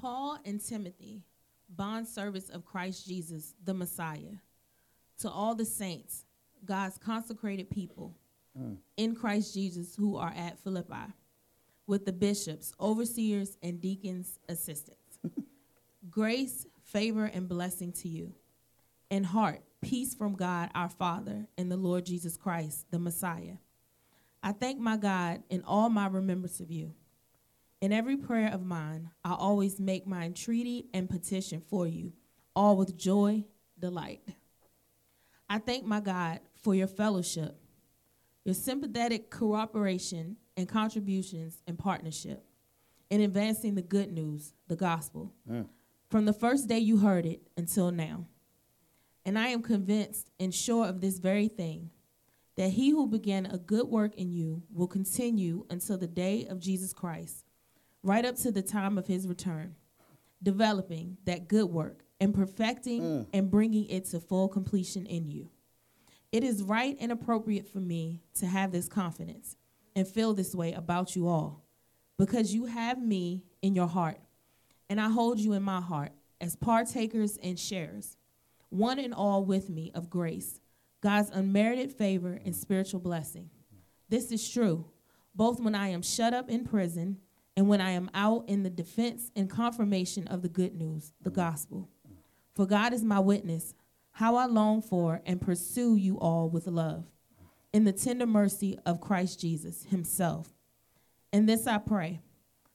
Paul 0.00 0.38
and 0.46 0.64
Timothy, 0.64 1.24
bond 1.76 2.06
service 2.06 2.48
of 2.48 2.64
Christ 2.64 3.06
Jesus, 3.06 3.54
the 3.64 3.74
Messiah, 3.74 4.36
to 5.18 5.30
all 5.30 5.54
the 5.54 5.64
saints, 5.64 6.24
God's 6.64 6.98
consecrated 6.98 7.70
people 7.70 8.16
mm. 8.58 8.76
in 8.96 9.14
Christ 9.14 9.54
Jesus 9.54 9.94
who 9.94 10.16
are 10.16 10.32
at 10.36 10.58
Philippi, 10.58 11.12
with 11.86 12.04
the 12.06 12.12
bishops, 12.12 12.72
overseers, 12.80 13.56
and 13.62 13.80
deacons' 13.80 14.38
assistants. 14.48 15.18
Grace, 16.10 16.66
favor, 16.84 17.24
and 17.24 17.48
blessing 17.48 17.92
to 17.92 18.08
you. 18.08 18.34
In 19.10 19.24
heart, 19.24 19.62
peace 19.80 20.14
from 20.14 20.34
God 20.34 20.70
our 20.74 20.88
Father 20.88 21.46
and 21.58 21.70
the 21.70 21.76
Lord 21.76 22.06
Jesus 22.06 22.36
Christ, 22.36 22.86
the 22.90 22.98
Messiah. 22.98 23.56
I 24.42 24.52
thank 24.52 24.78
my 24.78 24.96
God 24.96 25.42
in 25.50 25.62
all 25.64 25.88
my 25.88 26.06
remembrance 26.06 26.60
of 26.60 26.70
you. 26.70 26.94
In 27.82 27.92
every 27.92 28.16
prayer 28.16 28.48
of 28.52 28.64
mine, 28.64 29.10
I 29.24 29.34
always 29.34 29.80
make 29.80 30.06
my 30.06 30.24
entreaty 30.24 30.86
and 30.94 31.10
petition 31.10 31.60
for 31.68 31.88
you, 31.88 32.12
all 32.54 32.76
with 32.76 32.96
joy, 32.96 33.44
delight. 33.76 34.20
I 35.50 35.58
thank 35.58 35.84
my 35.84 35.98
God 35.98 36.38
for 36.62 36.76
your 36.76 36.86
fellowship, 36.86 37.56
your 38.44 38.54
sympathetic 38.54 39.30
cooperation 39.30 40.36
and 40.56 40.68
contributions 40.68 41.60
and 41.66 41.76
partnership 41.76 42.44
in 43.10 43.20
advancing 43.20 43.74
the 43.74 43.82
good 43.82 44.12
news, 44.12 44.54
the 44.68 44.76
gospel, 44.76 45.32
mm. 45.50 45.66
from 46.08 46.24
the 46.24 46.32
first 46.32 46.68
day 46.68 46.78
you 46.78 46.98
heard 46.98 47.26
it 47.26 47.42
until 47.56 47.90
now. 47.90 48.26
And 49.24 49.36
I 49.36 49.48
am 49.48 49.60
convinced 49.60 50.30
and 50.38 50.54
sure 50.54 50.86
of 50.86 51.00
this 51.00 51.18
very 51.18 51.48
thing 51.48 51.90
that 52.54 52.70
he 52.70 52.90
who 52.90 53.08
began 53.08 53.46
a 53.46 53.58
good 53.58 53.88
work 53.88 54.14
in 54.14 54.30
you 54.30 54.62
will 54.72 54.86
continue 54.86 55.66
until 55.68 55.98
the 55.98 56.06
day 56.06 56.46
of 56.46 56.60
Jesus 56.60 56.92
Christ, 56.92 57.44
right 58.02 58.24
up 58.24 58.36
to 58.36 58.50
the 58.50 58.62
time 58.62 58.98
of 58.98 59.06
his 59.06 59.26
return, 59.26 59.76
developing 60.42 61.18
that 61.24 61.48
good 61.48 61.66
work 61.70 62.04
and 62.20 62.34
perfecting 62.34 63.02
mm. 63.02 63.26
and 63.32 63.50
bringing 63.50 63.88
it 63.88 64.06
to 64.06 64.20
full 64.20 64.48
completion 64.48 65.06
in 65.06 65.28
you. 65.28 65.50
It 66.30 66.44
is 66.44 66.62
right 66.62 66.96
and 67.00 67.12
appropriate 67.12 67.68
for 67.68 67.78
me 67.80 68.22
to 68.34 68.46
have 68.46 68.72
this 68.72 68.88
confidence 68.88 69.56
and 69.94 70.08
feel 70.08 70.32
this 70.32 70.54
way 70.54 70.72
about 70.72 71.14
you 71.14 71.28
all 71.28 71.64
because 72.18 72.54
you 72.54 72.66
have 72.66 73.02
me 73.02 73.44
in 73.62 73.74
your 73.74 73.88
heart, 73.88 74.18
and 74.88 75.00
I 75.00 75.08
hold 75.08 75.38
you 75.38 75.52
in 75.52 75.62
my 75.62 75.80
heart 75.80 76.12
as 76.40 76.56
partakers 76.56 77.36
and 77.42 77.58
sharers 77.58 78.16
one 78.72 78.98
and 78.98 79.12
all 79.12 79.44
with 79.44 79.68
me 79.68 79.92
of 79.94 80.08
grace, 80.08 80.58
God's 81.02 81.30
unmerited 81.30 81.92
favor 81.92 82.40
and 82.42 82.56
spiritual 82.56 83.00
blessing. 83.00 83.50
This 84.08 84.32
is 84.32 84.48
true, 84.48 84.86
both 85.34 85.60
when 85.60 85.74
I 85.74 85.88
am 85.88 86.00
shut 86.00 86.32
up 86.32 86.48
in 86.48 86.64
prison 86.64 87.18
and 87.56 87.68
when 87.68 87.80
I 87.80 87.90
am 87.90 88.10
out 88.14 88.48
in 88.48 88.62
the 88.62 88.70
defense 88.70 89.30
and 89.36 89.48
confirmation 89.48 90.26
of 90.28 90.42
the 90.42 90.48
good 90.48 90.74
news, 90.74 91.12
the 91.20 91.30
gospel. 91.30 91.88
For 92.54 92.66
God 92.66 92.92
is 92.92 93.04
my 93.04 93.20
witness, 93.20 93.74
how 94.12 94.36
I 94.36 94.46
long 94.46 94.82
for 94.82 95.20
and 95.26 95.40
pursue 95.40 95.96
you 95.96 96.18
all 96.18 96.48
with 96.48 96.66
love, 96.66 97.06
in 97.72 97.84
the 97.84 97.92
tender 97.92 98.26
mercy 98.26 98.78
of 98.86 99.00
Christ 99.00 99.40
Jesus 99.40 99.84
himself. 99.84 100.48
And 101.32 101.48
this 101.48 101.66
I 101.66 101.78
pray, 101.78 102.20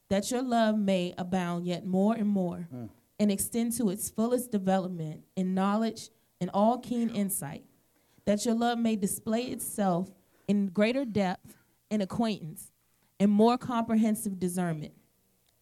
that 0.10 0.32
your 0.32 0.42
love 0.42 0.78
may 0.78 1.14
abound 1.18 1.66
yet 1.66 1.86
more 1.86 2.16
and 2.16 2.28
more, 2.28 2.68
mm. 2.74 2.90
and 3.20 3.32
extend 3.32 3.74
to 3.74 3.90
its 3.90 4.10
fullest 4.10 4.52
development 4.52 5.22
in 5.36 5.54
knowledge 5.54 6.10
and 6.40 6.50
all 6.54 6.78
keen 6.78 7.10
insight, 7.10 7.64
that 8.26 8.46
your 8.46 8.56
love 8.56 8.78
may 8.78 8.96
display 8.96 9.44
itself 9.44 10.10
in 10.48 10.68
greater 10.68 11.04
depth 11.06 11.56
and 11.90 12.02
acquaintance 12.02 12.72
and 13.20 13.32
more 13.32 13.58
comprehensive 13.58 14.40
discernment, 14.40 14.94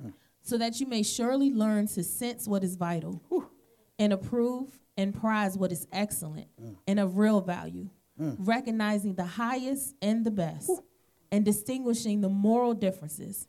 mm. 0.04 0.14
so 0.42 0.58
that 0.58 0.80
you 0.80 0.88
may 0.88 1.04
surely 1.04 1.52
learn 1.52 1.88
to 1.88 2.04
sense 2.04 2.48
what 2.48 2.64
is 2.64 2.76
vital 2.76 3.22
Whew. 3.30 3.50
and 3.98 4.12
approve 4.12 4.80
and 4.98 5.14
prize 5.14 5.58
what 5.58 5.72
is 5.72 5.88
excellent 5.92 6.48
mm. 6.62 6.76
and 6.88 7.00
of 7.00 7.18
real 7.18 7.42
value, 7.42 7.90
mm. 8.20 8.36
recognizing 8.40 9.16
the 9.16 9.26
highest 9.26 9.96
and 10.02 10.26
the 10.26 10.32
best, 10.32 10.68
Whew. 10.68 10.84
and 11.32 11.46
distinguishing 11.46 12.22
the 12.22 12.30
moral 12.30 12.74
differences, 12.74 13.48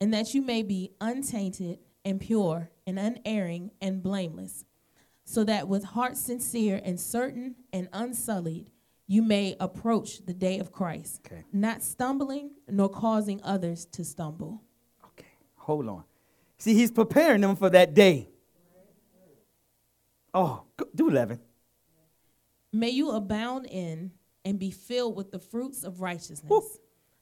and 0.00 0.12
that 0.12 0.34
you 0.34 0.42
may 0.42 0.62
be 0.62 0.92
untainted 1.00 1.78
and 2.04 2.20
pure 2.20 2.70
and 2.86 2.98
unerring 2.98 3.72
and 3.80 4.02
blameless, 4.02 4.64
so 5.24 5.42
that 5.42 5.66
with 5.66 5.82
heart 5.82 6.16
sincere 6.16 6.80
and 6.84 7.00
certain 7.00 7.56
and 7.72 7.88
unsullied, 7.92 8.70
you 9.06 9.22
may 9.22 9.56
approach 9.60 10.24
the 10.26 10.34
day 10.34 10.58
of 10.58 10.72
Christ, 10.72 11.20
okay. 11.26 11.44
not 11.52 11.82
stumbling 11.82 12.50
nor 12.68 12.88
causing 12.88 13.40
others 13.42 13.86
to 13.92 14.04
stumble. 14.04 14.62
Okay, 15.04 15.26
hold 15.54 15.88
on. 15.88 16.04
See, 16.58 16.74
he's 16.74 16.90
preparing 16.90 17.42
them 17.42 17.56
for 17.56 17.70
that 17.70 17.94
day. 17.94 18.28
Oh, 20.34 20.64
do 20.94 21.08
11. 21.08 21.40
May 22.72 22.90
you 22.90 23.10
abound 23.12 23.66
in 23.70 24.10
and 24.44 24.58
be 24.58 24.70
filled 24.70 25.16
with 25.16 25.30
the 25.30 25.38
fruits 25.38 25.82
of 25.82 26.00
righteousness, 26.00 26.50
Woo. 26.50 26.62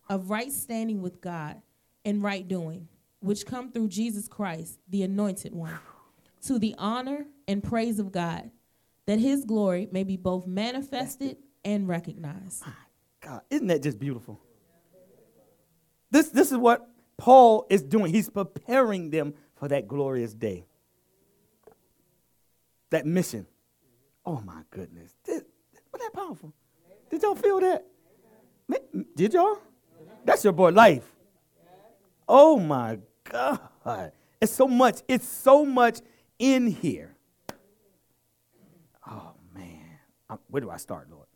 of 0.09 0.31
right 0.31 0.51
standing 0.51 1.01
with 1.01 1.21
God 1.21 1.63
and 2.05 2.23
right 2.23 2.47
doing, 2.47 2.89
which 3.21 3.47
come 3.47 3.71
through 3.71 3.89
Jesus 3.89 4.27
Christ, 4.27 4.81
the 4.89 5.03
anointed 5.03 5.55
one, 5.55 5.79
to 6.47 6.59
the 6.59 6.75
honor 6.77 7.27
and 7.47 7.63
praise 7.63 7.99
of 7.99 8.11
God, 8.11 8.51
that 9.07 9.19
his 9.19 9.45
glory 9.45 9.89
may 9.93 10.03
be 10.03 10.17
both 10.17 10.47
manifested 10.47 11.37
and 11.65 11.89
recognize. 11.89 12.63
God, 13.21 13.41
isn't 13.51 13.67
that 13.69 13.83
just 13.83 13.99
beautiful? 13.99 14.41
This, 16.11 16.29
this 16.29 16.53
is 16.53 16.59
what 16.59 16.89
Paul 17.17 17.67
is 17.71 17.83
doing. 17.83 18.13
He's 18.13 18.29
preparing 18.29 19.11
them 19.11 19.35
for 19.57 19.69
that 19.69 19.89
glorious 19.89 20.35
day, 20.35 20.67
that 22.91 23.07
mission. 23.07 23.47
Oh 24.27 24.41
my 24.45 24.63
goodness. 24.71 25.15
This, 25.25 25.43
was 25.93 26.03
that 26.03 26.13
powerful? 26.13 26.53
Did 27.11 27.23
y'all 27.23 27.35
feel 27.35 27.61
that? 27.61 27.87
Did 29.17 29.35
y'all? 29.35 29.59
That's 30.25 30.45
your 30.45 30.53
boy 30.53 30.71
life. 30.71 31.05
Oh 32.29 32.59
my 32.59 32.99
God. 33.25 34.13
It's 34.41 34.53
so 34.53 34.67
much, 34.67 35.01
it's 35.09 35.29
so 35.29 35.65
much 35.65 36.01
in 36.39 36.67
here. 36.67 37.17
Oh 39.07 39.33
man. 39.55 39.99
Where 40.49 40.61
do 40.61 40.71
I 40.71 40.77
start, 40.79 41.11
Lord? 41.11 41.27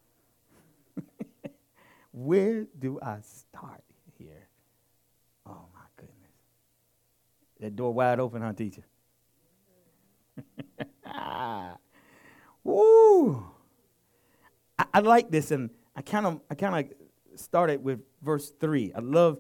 Where 2.19 2.67
do 2.77 2.99
I 3.01 3.19
start 3.21 3.85
here? 4.19 4.49
Oh 5.47 5.67
my 5.73 5.87
goodness. 5.95 6.33
That 7.61 7.77
door 7.77 7.95
wide 7.95 8.19
open, 8.19 8.43
huh, 8.43 8.55
teacher? 8.55 8.83
Woo! 12.65 13.47
I, 14.77 14.87
I 14.95 14.99
like 14.99 15.31
this, 15.31 15.53
and 15.53 15.71
I 15.95 16.03
kind 16.03 16.27
of 16.27 16.41
I 16.51 16.57
kind 16.57 16.91
of 16.91 17.39
started 17.39 17.85
with 17.85 18.01
verse 18.21 18.51
three. 18.59 18.93
I 18.93 18.99
love 18.99 19.39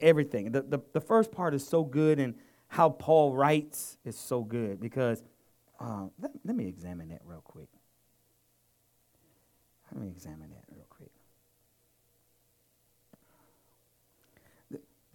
everything. 0.00 0.52
The, 0.52 0.62
the 0.62 0.78
the 0.92 1.00
first 1.00 1.32
part 1.32 1.52
is 1.52 1.66
so 1.66 1.82
good, 1.82 2.20
and 2.20 2.36
how 2.68 2.90
Paul 2.90 3.34
writes 3.34 3.98
is 4.04 4.16
so 4.16 4.44
good 4.44 4.80
because 4.80 5.24
uh, 5.80 6.06
let, 6.20 6.30
let 6.44 6.54
me 6.54 6.68
examine 6.68 7.08
that 7.08 7.22
real 7.24 7.42
quick. 7.42 7.70
Let 9.92 10.00
me 10.00 10.08
examine 10.10 10.50
that 10.50 10.62
real 10.70 10.86
quick. 10.88 11.10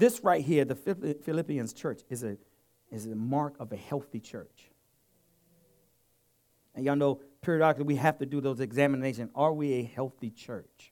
This 0.04 0.22
right 0.22 0.44
here, 0.44 0.66
the 0.66 0.76
Philippians 0.76 1.72
church, 1.72 2.02
is 2.10 2.26
a, 2.26 2.36
is 2.92 3.06
a 3.06 3.16
mark 3.16 3.56
of 3.58 3.72
a 3.72 3.78
healthy 3.78 4.20
church. 4.20 4.70
And 6.76 6.84
y'all 6.84 6.98
know 6.98 7.22
periodically 7.42 7.86
we 7.86 7.96
have 7.96 8.18
to 8.18 8.26
do 8.26 8.42
those 8.42 8.60
examinations. 8.60 9.32
Are 9.34 9.54
we 9.54 9.76
a 9.76 9.84
healthy 9.84 10.30
church? 10.30 10.92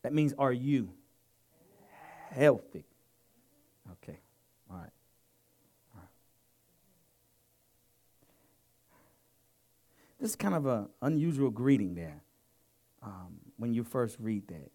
That 0.00 0.14
means, 0.14 0.32
are 0.38 0.54
you 0.54 0.94
healthy? 2.30 2.86
Okay. 3.92 4.18
All 4.70 4.78
right. 4.78 4.92
All 5.94 6.00
right. 6.00 6.08
This 10.18 10.30
is 10.30 10.36
kind 10.36 10.54
of 10.54 10.64
an 10.64 10.88
unusual 11.02 11.50
greeting 11.50 11.94
there 11.94 12.22
um, 13.02 13.36
when 13.58 13.74
you 13.74 13.84
first 13.84 14.16
read 14.18 14.48
that. 14.48 14.70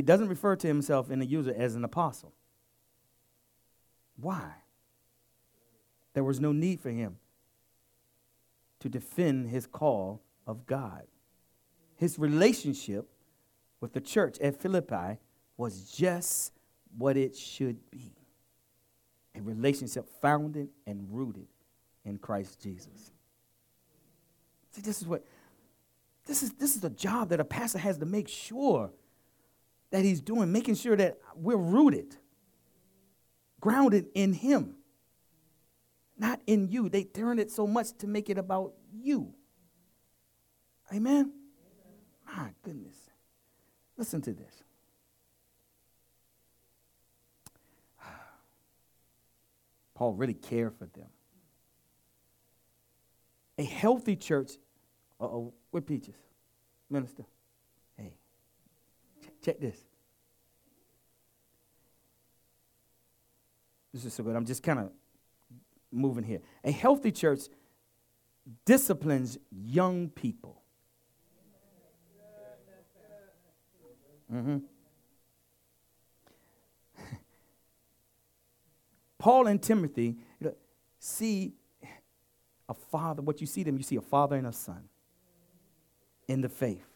He 0.00 0.02
doesn't 0.02 0.28
refer 0.28 0.56
to 0.56 0.66
himself 0.66 1.10
in 1.10 1.18
the 1.18 1.26
user 1.26 1.54
as 1.54 1.74
an 1.74 1.84
apostle. 1.84 2.32
Why? 4.16 4.50
There 6.14 6.24
was 6.24 6.40
no 6.40 6.52
need 6.52 6.80
for 6.80 6.88
him 6.88 7.18
to 8.78 8.88
defend 8.88 9.50
his 9.50 9.66
call 9.66 10.22
of 10.46 10.64
God. 10.64 11.02
His 11.96 12.18
relationship 12.18 13.10
with 13.82 13.92
the 13.92 14.00
church 14.00 14.38
at 14.38 14.58
Philippi 14.58 15.18
was 15.58 15.92
just 15.92 16.54
what 16.96 17.18
it 17.18 17.36
should 17.36 17.90
be 17.90 18.14
a 19.34 19.42
relationship 19.42 20.08
founded 20.22 20.70
and 20.86 21.06
rooted 21.10 21.48
in 22.06 22.16
Christ 22.16 22.58
Jesus. 22.62 23.12
See, 24.70 24.80
this 24.80 25.02
is 25.02 25.06
what 25.06 25.26
this 26.24 26.42
is 26.42 26.54
this 26.54 26.74
is 26.74 26.84
a 26.84 26.88
job 26.88 27.28
that 27.28 27.38
a 27.38 27.44
pastor 27.44 27.80
has 27.80 27.98
to 27.98 28.06
make 28.06 28.28
sure 28.28 28.92
that 29.90 30.04
he's 30.04 30.20
doing, 30.20 30.52
making 30.52 30.76
sure 30.76 30.96
that 30.96 31.18
we're 31.34 31.56
rooted, 31.56 32.16
grounded 33.60 34.06
in 34.14 34.32
him, 34.32 34.76
not 36.16 36.40
in 36.46 36.68
you. 36.68 36.88
They 36.88 37.04
turn 37.04 37.38
it 37.38 37.50
so 37.50 37.66
much 37.66 37.96
to 37.98 38.06
make 38.06 38.30
it 38.30 38.38
about 38.38 38.74
you. 38.92 39.34
Amen? 40.92 41.32
My 42.26 42.50
goodness. 42.62 42.96
Listen 43.96 44.20
to 44.22 44.32
this. 44.32 44.62
Paul 49.94 50.14
really 50.14 50.34
cared 50.34 50.74
for 50.76 50.86
them. 50.86 51.08
A 53.58 53.64
healthy 53.64 54.16
church. 54.16 54.52
Uh 55.20 55.24
oh, 55.24 55.54
with 55.70 55.86
peaches. 55.86 56.16
Minister. 56.88 57.24
Check 59.42 59.60
this. 59.60 59.76
This 63.92 64.04
is 64.04 64.14
so 64.14 64.22
good. 64.22 64.36
I'm 64.36 64.44
just 64.44 64.62
kind 64.62 64.78
of 64.78 64.90
moving 65.90 66.24
here. 66.24 66.40
A 66.62 66.70
healthy 66.70 67.10
church 67.10 67.40
disciplines 68.64 69.38
young 69.50 70.08
people. 70.08 70.62
Mm-hmm. 74.32 74.58
Paul 79.18 79.48
and 79.48 79.60
Timothy 79.60 80.18
see 81.00 81.54
a 82.68 82.74
father, 82.74 83.22
what 83.22 83.40
you 83.40 83.46
see 83.48 83.64
them, 83.64 83.76
you 83.76 83.82
see 83.82 83.96
a 83.96 84.00
father 84.00 84.36
and 84.36 84.46
a 84.46 84.52
son 84.52 84.88
in 86.28 86.40
the 86.40 86.48
faith 86.48 86.89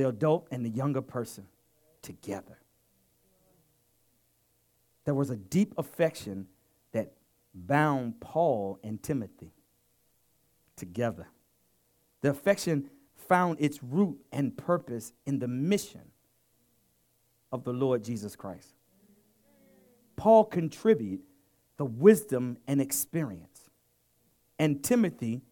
the 0.00 0.08
adult 0.08 0.48
and 0.50 0.64
the 0.64 0.70
younger 0.70 1.02
person 1.02 1.46
together. 2.00 2.58
There 5.04 5.12
was 5.12 5.28
a 5.28 5.36
deep 5.36 5.74
affection 5.76 6.46
that 6.92 7.12
bound 7.52 8.18
Paul 8.18 8.78
and 8.82 9.02
Timothy 9.02 9.52
together. 10.74 11.28
The 12.22 12.30
affection 12.30 12.88
found 13.14 13.60
its 13.60 13.82
root 13.82 14.16
and 14.32 14.56
purpose 14.56 15.12
in 15.26 15.38
the 15.38 15.48
mission 15.48 16.12
of 17.52 17.64
the 17.64 17.72
Lord 17.74 18.02
Jesus 18.02 18.34
Christ. 18.34 18.72
Paul 20.16 20.46
contributed 20.46 21.26
the 21.76 21.84
wisdom 21.84 22.56
and 22.66 22.80
experience, 22.80 23.68
and 24.58 24.82
Timothy 24.82 25.42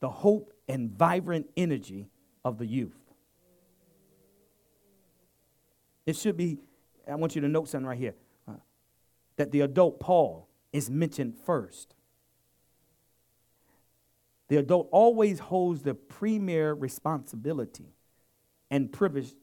the 0.00 0.10
hope 0.10 0.52
and 0.68 0.90
vibrant 0.90 1.48
energy 1.56 2.08
of 2.44 2.58
the 2.58 2.66
youth. 2.66 3.05
It 6.06 6.16
should 6.16 6.36
be, 6.36 6.58
I 7.06 7.16
want 7.16 7.34
you 7.34 7.40
to 7.42 7.48
note 7.48 7.68
something 7.68 7.86
right 7.86 7.98
here 7.98 8.14
uh, 8.48 8.52
that 9.36 9.50
the 9.50 9.60
adult 9.62 10.00
Paul 10.00 10.48
is 10.72 10.88
mentioned 10.88 11.34
first. 11.44 11.94
The 14.48 14.58
adult 14.58 14.88
always 14.92 15.40
holds 15.40 15.82
the 15.82 15.94
premier 15.94 16.72
responsibility 16.72 17.92
and 18.70 18.92
privilege 18.92 19.34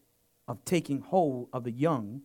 of 0.47 0.63
taking 0.63 1.01
hold 1.01 1.49
of 1.51 1.65
the 1.65 1.71
young, 1.71 2.21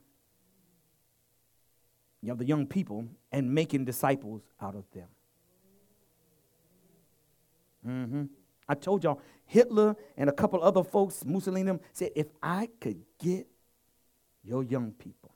you 2.22 2.28
know, 2.28 2.34
the 2.36 2.45
young 2.45 2.66
people 2.66 3.09
and 3.32 3.53
making 3.53 3.84
disciples 3.84 4.43
out 4.61 4.76
of 4.76 4.84
them. 4.93 5.09
Mm-hmm. 7.86 8.24
I 8.68 8.74
told 8.74 9.03
y'all, 9.03 9.20
Hitler 9.47 9.97
and 10.16 10.28
a 10.28 10.32
couple 10.32 10.62
other 10.62 10.84
folks, 10.84 11.24
Mussolini, 11.24 11.78
said, 11.93 12.11
if 12.14 12.26
I 12.43 12.68
could 12.80 13.03
get 13.18 13.49
your 14.45 14.62
young 14.62 14.93
people, 14.93 15.34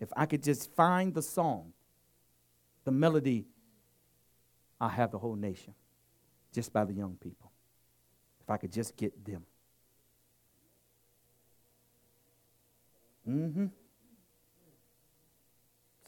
if 0.00 0.08
I 0.16 0.26
could 0.26 0.42
just 0.42 0.74
find 0.74 1.14
the 1.14 1.22
song, 1.22 1.72
the 2.84 2.90
melody, 2.90 3.46
I 4.80 4.88
have 4.88 5.10
the 5.10 5.18
whole 5.18 5.36
nation 5.36 5.74
just 6.52 6.72
by 6.72 6.84
the 6.84 6.92
young 6.92 7.16
people. 7.20 7.52
If 8.40 8.50
I 8.50 8.56
could 8.56 8.72
just 8.72 8.96
get 8.96 9.24
them. 9.24 9.44
Mm-hmm. 13.28 13.66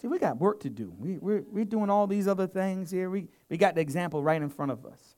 See, 0.00 0.08
we 0.08 0.18
got 0.18 0.38
work 0.38 0.60
to 0.60 0.70
do. 0.70 0.92
We, 0.98 1.18
we're, 1.18 1.44
we're 1.50 1.64
doing 1.64 1.88
all 1.88 2.06
these 2.06 2.26
other 2.26 2.46
things 2.46 2.90
here. 2.90 3.08
We, 3.08 3.28
we 3.48 3.56
got 3.56 3.76
the 3.76 3.80
example 3.80 4.22
right 4.22 4.42
in 4.42 4.50
front 4.50 4.72
of 4.72 4.84
us. 4.84 5.16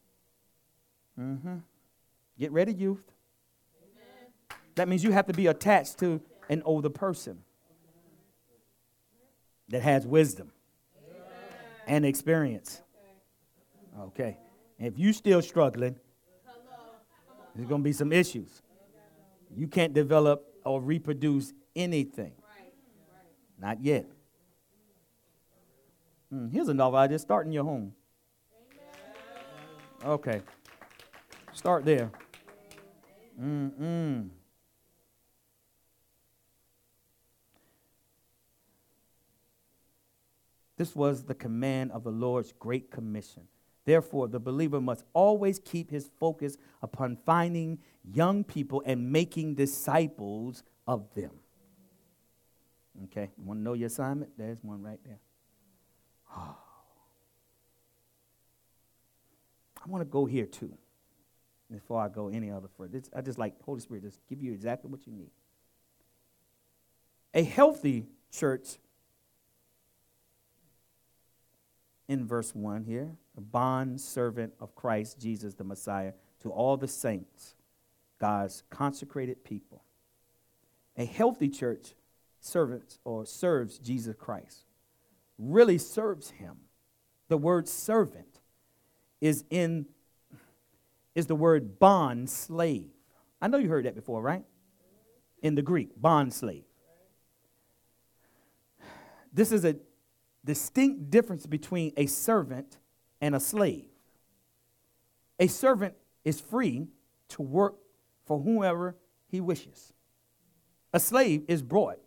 Mm-hmm. 1.19 1.57
Get 2.39 2.53
ready, 2.53 2.75
youth. 2.75 3.03
Amen. 3.83 4.61
That 4.75 4.89
means 4.89 5.03
you 5.03 5.13
have 5.13 5.27
to 5.27 5.33
be 5.33 5.47
attached 5.47 5.99
to 6.01 6.21
an 6.49 6.63
older 6.65 6.91
person 6.91 7.43
that 9.69 9.83
has 9.83 10.07
wisdom 10.07 10.53
Amen. 10.97 11.23
and 11.87 12.07
experience. 12.07 12.83
Okay. 13.99 14.37
if 14.79 14.99
you're 14.99 15.13
still 15.13 15.41
struggling, 15.41 15.97
there's 17.55 17.69
going 17.69 17.81
to 17.81 17.85
be 17.85 17.93
some 17.93 18.13
issues. 18.13 18.63
You 19.55 19.67
can't 19.67 19.95
develop 19.95 20.45
or 20.65 20.81
reproduce 20.81 21.55
anything. 21.75 22.33
Not 23.59 23.83
yet. 23.83 24.07
Mm, 26.33 26.53
here's 26.53 26.69
another 26.69 26.99
idea. 26.99 27.19
Start 27.19 27.47
in 27.47 27.53
your 27.53 27.65
home. 27.65 27.93
Okay. 30.05 30.43
Start 31.55 31.87
there. 31.87 32.11
Mm-mm. 33.41 34.29
This 40.77 40.95
was 40.95 41.25
the 41.25 41.35
command 41.35 41.93
of 41.93 42.05
the 42.05 42.11
Lord's 42.11 42.53
great 42.53 42.91
commission. 42.91 43.43
Therefore, 43.85 44.29
the 44.29 44.41
believer 44.41 44.81
must 44.81 45.05
always 45.13 45.59
keep 45.59 45.91
his 45.91 46.11
focus 46.19 46.59
upon 46.83 47.17
finding 47.25 47.79
young 48.05 48.45
people 48.45 48.83
and 48.85 49.11
making 49.13 49.55
disciples 49.55 50.65
of 50.87 51.13
them. 51.15 51.31
Okay, 53.05 53.31
you 53.39 53.45
want 53.45 53.61
to 53.61 53.63
know 53.63 53.75
your 53.75 53.87
assignment? 53.87 54.33
There's 54.37 54.59
one 54.63 54.83
right 54.83 54.99
there. 55.05 55.21
Oh. 56.35 56.57
I 59.85 59.89
want 59.89 60.03
to 60.03 60.11
go 60.11 60.27
here 60.27 60.47
too 60.47 60.77
before 61.71 62.01
I 62.01 62.09
go 62.09 62.29
any 62.29 62.51
other 62.51 62.67
further. 62.77 63.01
I 63.15 63.21
just 63.21 63.39
like 63.39 63.55
Holy 63.63 63.81
Spirit 63.81 64.03
just 64.03 64.19
give 64.29 64.43
you 64.43 64.53
exactly 64.53 64.91
what 64.91 65.07
you 65.07 65.13
need. 65.13 65.31
A 67.35 67.45
healthy 67.45 68.07
church 68.33 68.79
in 72.09 72.27
verse 72.27 72.55
1 72.55 72.85
here, 72.85 73.17
a 73.37 73.41
bond 73.41 74.01
servant 74.01 74.53
of 74.61 74.75
Christ 74.75 75.19
Jesus 75.19 75.55
the 75.55 75.65
Messiah 75.65 76.13
to 76.41 76.51
all 76.51 76.77
the 76.77 76.89
saints, 76.89 77.55
God's 78.21 78.63
consecrated 78.71 79.45
people. 79.45 79.83
A 80.97 81.05
healthy 81.05 81.49
church 81.49 81.95
servants 82.41 82.99
or 83.05 83.27
serves 83.27 83.79
Jesus 83.79 84.15
Christ, 84.17 84.65
really 85.39 85.79
serves 85.79 86.31
him. 86.31 86.57
The 87.29 87.37
word 87.37 87.69
servant 87.69 88.41
is 89.21 89.45
in 89.51 89.87
is 91.15 91.27
the 91.27 91.35
word 91.35 91.79
bond 91.79 92.29
slave. 92.29 92.91
I 93.41 93.49
know 93.49 93.57
you 93.57 93.71
heard 93.71 93.87
that 93.87 93.95
before, 93.95 94.21
right? 94.21 94.45
In 95.43 95.55
the 95.55 95.63
Greek, 95.63 95.91
bond 96.01 96.35
slave. 96.35 96.65
This 99.33 99.51
is 99.51 99.65
a 99.65 99.77
distinct 100.47 101.11
difference 101.11 101.45
between 101.45 101.93
a 101.97 102.07
servant 102.07 102.79
and 103.21 103.35
a 103.35 103.41
slave. 103.41 103.89
A 105.39 105.49
servant 105.49 105.95
is 106.25 106.41
free 106.41 106.87
to 107.29 107.43
work 107.43 107.75
for 108.25 108.39
whomever 108.41 108.97
he 109.27 109.41
wishes. 109.41 109.93
A 110.93 111.01
slave 111.01 111.43
is 111.49 111.63
brought 111.63 111.99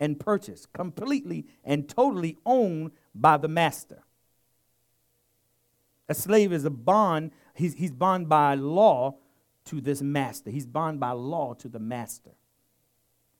and 0.00 0.18
purchased, 0.18 0.72
completely 0.72 1.46
and 1.62 1.88
totally 1.88 2.38
owned 2.44 2.90
by 3.14 3.36
the 3.36 3.46
master. 3.46 4.02
A 6.08 6.14
slave 6.14 6.52
is 6.52 6.64
a 6.64 6.70
bond, 6.70 7.30
he's, 7.54 7.74
he's 7.74 7.92
bond 7.92 8.28
by 8.28 8.54
law 8.54 9.16
to 9.66 9.80
this 9.80 10.02
master. 10.02 10.50
He's 10.50 10.66
bond 10.66 10.98
by 10.98 11.12
law 11.12 11.54
to 11.54 11.68
the 11.68 11.78
master. 11.78 12.32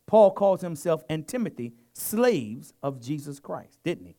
Paul 0.06 0.30
calls 0.30 0.60
himself 0.60 1.02
and 1.08 1.26
Timothy 1.26 1.72
slaves 1.94 2.74
of 2.82 3.00
Jesus 3.00 3.40
Christ, 3.40 3.80
didn't 3.82 4.06
he? 4.06 4.16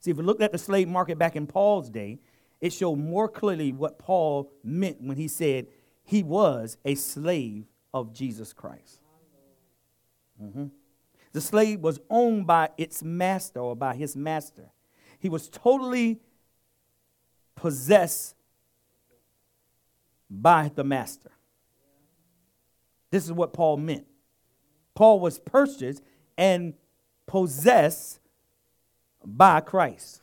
See, 0.00 0.10
if 0.10 0.16
we 0.16 0.24
look 0.24 0.40
at 0.40 0.52
the 0.52 0.58
slave 0.58 0.88
market 0.88 1.18
back 1.18 1.36
in 1.36 1.46
Paul's 1.46 1.90
day, 1.90 2.18
it 2.60 2.72
showed 2.72 2.96
more 2.96 3.28
clearly 3.28 3.72
what 3.72 3.98
Paul 3.98 4.50
meant 4.64 5.00
when 5.00 5.16
he 5.16 5.28
said 5.28 5.66
he 6.02 6.22
was 6.22 6.78
a 6.84 6.94
slave 6.94 7.66
of 7.92 8.12
Jesus 8.12 8.52
Christ. 8.52 9.00
Mm-hmm. 10.42 10.66
The 11.32 11.40
slave 11.40 11.80
was 11.80 12.00
owned 12.08 12.46
by 12.46 12.70
its 12.76 13.02
master 13.02 13.60
or 13.60 13.76
by 13.76 13.94
his 13.94 14.16
master. 14.16 14.70
He 15.18 15.28
was 15.28 15.48
totally 15.48 16.20
possessed 17.54 18.34
by 20.30 20.70
the 20.74 20.84
master. 20.84 21.30
This 23.10 23.24
is 23.24 23.32
what 23.32 23.52
Paul 23.52 23.76
meant. 23.76 24.06
Paul 24.94 25.20
was 25.20 25.38
purchased 25.38 26.02
and 26.38 26.74
possessed 27.26 28.19
by 29.24 29.60
Christ. 29.60 30.22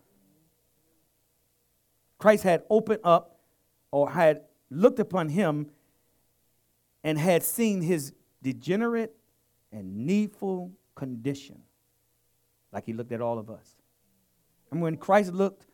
Christ 2.17 2.43
had 2.43 2.63
opened 2.69 3.01
up 3.03 3.39
or 3.91 4.09
had 4.09 4.41
looked 4.69 4.99
upon 4.99 5.29
him 5.29 5.69
and 7.03 7.17
had 7.17 7.43
seen 7.43 7.81
his 7.81 8.13
degenerate 8.41 9.15
and 9.71 10.05
needful 10.05 10.71
condition, 10.95 11.61
like 12.71 12.85
he 12.85 12.93
looked 12.93 13.11
at 13.11 13.21
all 13.21 13.37
of 13.37 13.49
us. 13.49 13.75
And 14.71 14.81
when 14.81 14.97
Christ 14.97 15.33
looked, 15.33 15.67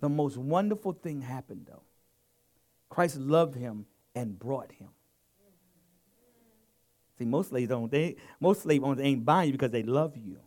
the 0.00 0.08
most 0.08 0.36
wonderful 0.36 0.92
thing 0.92 1.20
happened, 1.20 1.66
though. 1.68 1.82
Christ 2.88 3.18
loved 3.18 3.54
him 3.54 3.86
and 4.14 4.38
brought 4.38 4.72
him. 4.72 4.88
See, 7.18 7.24
most 7.24 7.48
slaves 7.48 7.68
don't. 7.68 7.90
They 7.90 8.16
most 8.40 8.62
slave 8.62 8.84
owners 8.84 9.04
ain't 9.04 9.24
buying 9.24 9.48
you 9.48 9.52
because 9.52 9.70
they 9.70 9.82
love 9.82 10.16
you. 10.16 10.38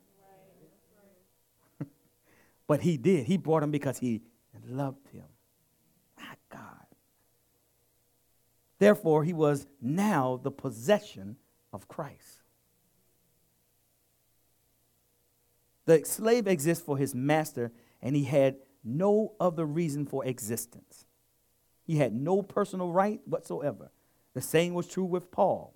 But 2.70 2.82
he 2.82 2.98
did. 2.98 3.26
He 3.26 3.36
brought 3.36 3.64
him 3.64 3.72
because 3.72 3.98
he 3.98 4.22
loved 4.68 5.08
him. 5.08 5.26
My 6.16 6.36
God. 6.52 6.86
Therefore, 8.78 9.24
he 9.24 9.34
was 9.34 9.66
now 9.82 10.40
the 10.44 10.52
possession 10.52 11.38
of 11.74 11.88
Christ. 11.88 12.44
The 15.86 16.06
slave 16.06 16.46
exists 16.46 16.86
for 16.86 16.96
his 17.00 17.16
master, 17.16 17.72
and 18.04 18.16
he 18.16 18.26
had 18.26 18.58
no 18.84 19.34
other 19.40 19.66
reason 19.66 20.06
for 20.06 20.24
existence. 20.24 21.08
He 21.88 21.98
had 21.98 22.14
no 22.14 22.44
personal 22.44 22.92
right 22.92 23.20
whatsoever. 23.26 23.90
The 24.36 24.42
same 24.42 24.76
was 24.76 24.88
true 24.88 25.06
with 25.06 25.32
Paul. 25.32 25.74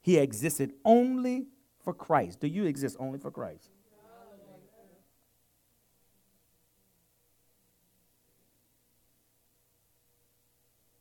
He 0.00 0.16
existed 0.16 0.72
only 0.86 1.48
for 1.82 1.92
Christ. 1.92 2.40
Do 2.40 2.46
you 2.46 2.64
exist 2.64 2.96
only 2.98 3.18
for 3.18 3.30
Christ? 3.30 3.73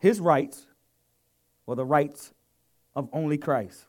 His 0.03 0.19
rights 0.19 0.67
were 1.65 1.75
the 1.75 1.85
rights 1.85 2.33
of 2.93 3.07
only 3.13 3.37
Christ. 3.37 3.85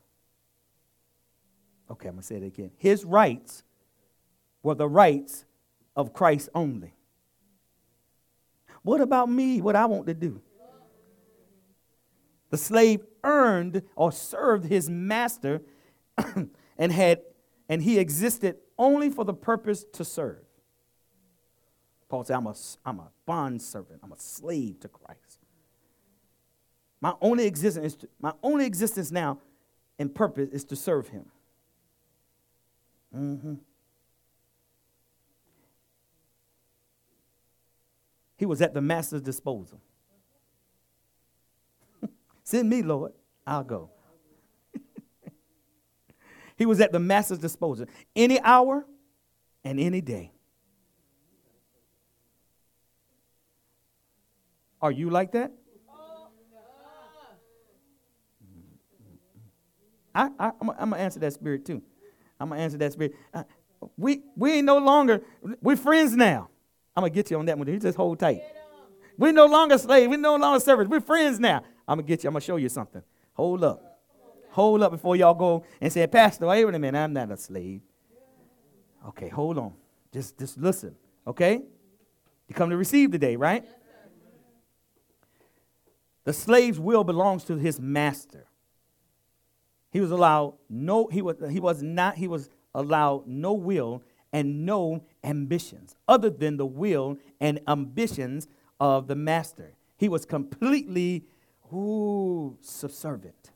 Okay, 1.91 2.07
I'm 2.07 2.15
going 2.15 2.23
to 2.23 2.27
say 2.29 2.37
it 2.37 2.45
again. 2.45 2.71
His 2.77 3.05
rights 3.05 3.65
were 4.63 4.77
the 4.77 4.89
rights 4.89 5.45
of 5.97 6.13
Christ 6.13 6.51
only. 6.55 6.95
What 8.83 9.01
about 9.01 9.29
me? 9.29 9.61
What 9.61 9.75
I 9.75 9.87
want 9.87 10.07
to 10.07 10.15
do? 10.15 10.41
The 12.51 12.59
slave 12.59 13.01
earned 13.25 13.83
or 13.97 14.13
served 14.13 14.67
his 14.67 14.89
master 14.89 15.63
and 16.79 16.93
had 16.93 17.23
and 17.69 17.83
he 17.83 17.99
existed 17.99 18.59
only 18.79 19.11
for 19.11 19.25
the 19.25 19.35
purpose 19.35 19.85
to 19.95 20.05
serve. 20.05 20.45
Paul 22.09 22.23
said, 22.23 22.37
I'm 22.37 22.47
a, 22.47 22.55
I'm 22.87 23.01
a 23.01 23.11
bond 23.27 23.61
servant. 23.61 23.99
I'm 24.05 24.13
a 24.13 24.19
slave 24.21 24.79
to 24.79 24.89
Christ. 24.89 25.24
My 27.05 27.13
only 27.21 27.45
existence, 27.45 27.99
my 28.19 28.33
only 28.43 28.65
existence 28.65 29.13
now 29.13 29.39
and 29.99 30.15
purpose 30.15 30.49
is 30.53 30.65
to 30.65 30.75
serve 30.75 31.09
him. 31.09 31.27
Mm-hmm. 33.15 33.55
He 38.39 38.47
was 38.47 38.63
at 38.63 38.73
the 38.73 38.81
master's 38.81 39.21
disposal. 39.21 39.83
Send 42.43 42.71
me, 42.71 42.81
Lord. 42.81 43.13
I'll 43.47 43.65
go. 43.65 43.91
he 46.57 46.65
was 46.65 46.81
at 46.81 46.91
the 46.91 47.01
master's 47.01 47.37
disposal 47.37 47.85
any 48.17 48.41
hour 48.41 48.87
and 49.63 49.79
any 49.79 50.01
day. 50.01 50.33
Are 54.81 54.91
you 54.91 55.11
like 55.11 55.33
that? 55.33 55.53
I, 60.15 60.31
I, 60.39 60.47
am 60.61 60.67
going 60.69 60.91
to 60.91 60.97
answer 60.97 61.21
that 61.21 61.33
spirit 61.33 61.65
too. 61.65 61.83
I'm 62.39 62.49
going 62.49 62.59
to 62.59 62.65
answer 62.65 62.79
that 62.79 62.93
spirit. 62.93 63.15
Uh, 63.33 63.45
we, 63.97 64.23
we 64.37 64.53
ain't 64.53 64.67
no 64.67 64.79
longer, 64.79 65.23
we're 65.61 65.77
friends 65.77 66.15
now. 66.15 66.49
I'm 66.97 67.03
going 67.03 67.13
to 67.13 67.15
get 67.15 67.31
you 67.31 67.39
on 67.39 67.47
that 67.47 67.59
one. 67.59 67.67
You 67.67 67.79
just 67.79 67.97
hold 67.97 68.21
tight. 68.21 68.43
We're 69.19 69.33
no 69.33 69.47
longer 69.47 69.79
slaves. 69.79 70.09
We're 70.09 70.19
no 70.19 70.37
longer 70.37 70.61
servants. 70.61 70.91
We're 70.91 71.01
friends 71.01 71.39
now. 71.39 71.63
I'm 71.87 71.99
going 71.99 72.07
to 72.07 72.09
get 72.09 72.25
you. 72.25 72.29
I'm 72.29 72.35
going 72.35 72.41
to 72.41 72.47
show 72.47 72.57
you 72.57 72.69
something. 72.69 73.03
Hold 73.35 73.65
up. 73.65 74.01
Hold 74.51 74.83
up 74.83 74.93
before 74.93 75.17
y'all 75.17 75.35
go 75.35 75.65
and 75.81 75.93
say, 75.93 76.07
Pastor, 76.07 76.47
wait 76.47 76.63
a 76.63 76.79
minute. 76.79 76.99
I'm 76.99 77.13
not 77.13 77.31
a 77.31 77.37
slave. 77.37 77.81
Okay, 79.09 79.29
hold 79.29 79.59
on. 79.59 79.73
Just, 80.13 80.39
just 80.39 80.59
listen. 80.59 80.95
Okay? 81.27 81.63
You 82.49 82.55
come 82.55 82.71
to 82.71 82.77
receive 82.77 83.11
today, 83.11 83.37
right? 83.37 83.65
The 86.25 86.33
slave's 86.33 86.79
will 86.79 87.05
belongs 87.05 87.45
to 87.45 87.57
his 87.57 87.81
master. 87.81 88.47
He 89.95 90.01
was 90.01 90.11
allowed 90.11 90.55
no, 90.69 91.07
he 91.07 91.23
was, 91.23 91.37
he 91.49 91.61
was 91.61 91.81
not, 91.81 92.17
he 92.17 92.27
was 92.27 92.51
allowed 92.75 93.29
no 93.29 93.53
will 93.53 94.03
and 94.33 94.67
no 94.67 95.05
ambitions 95.23 95.95
other 96.09 96.31
than 96.31 96.57
the 96.57 96.67
will 96.67 97.17
and 97.41 97.61
ambitions 97.69 98.49
of 98.81 99.07
the 99.07 99.15
master. 99.15 99.75
He 99.97 100.09
was 100.09 100.25
completely 100.27 101.27
ooh, 101.73 102.59
subservient 102.61 103.53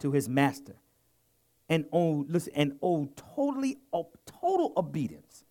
to 0.00 0.12
his 0.12 0.28
master 0.28 0.76
and 1.66 1.86
owed, 1.94 2.28
listen, 2.28 2.52
and 2.54 2.78
owed 2.82 3.16
totally, 3.16 3.78
total 4.26 4.74
obedience. 4.76 5.44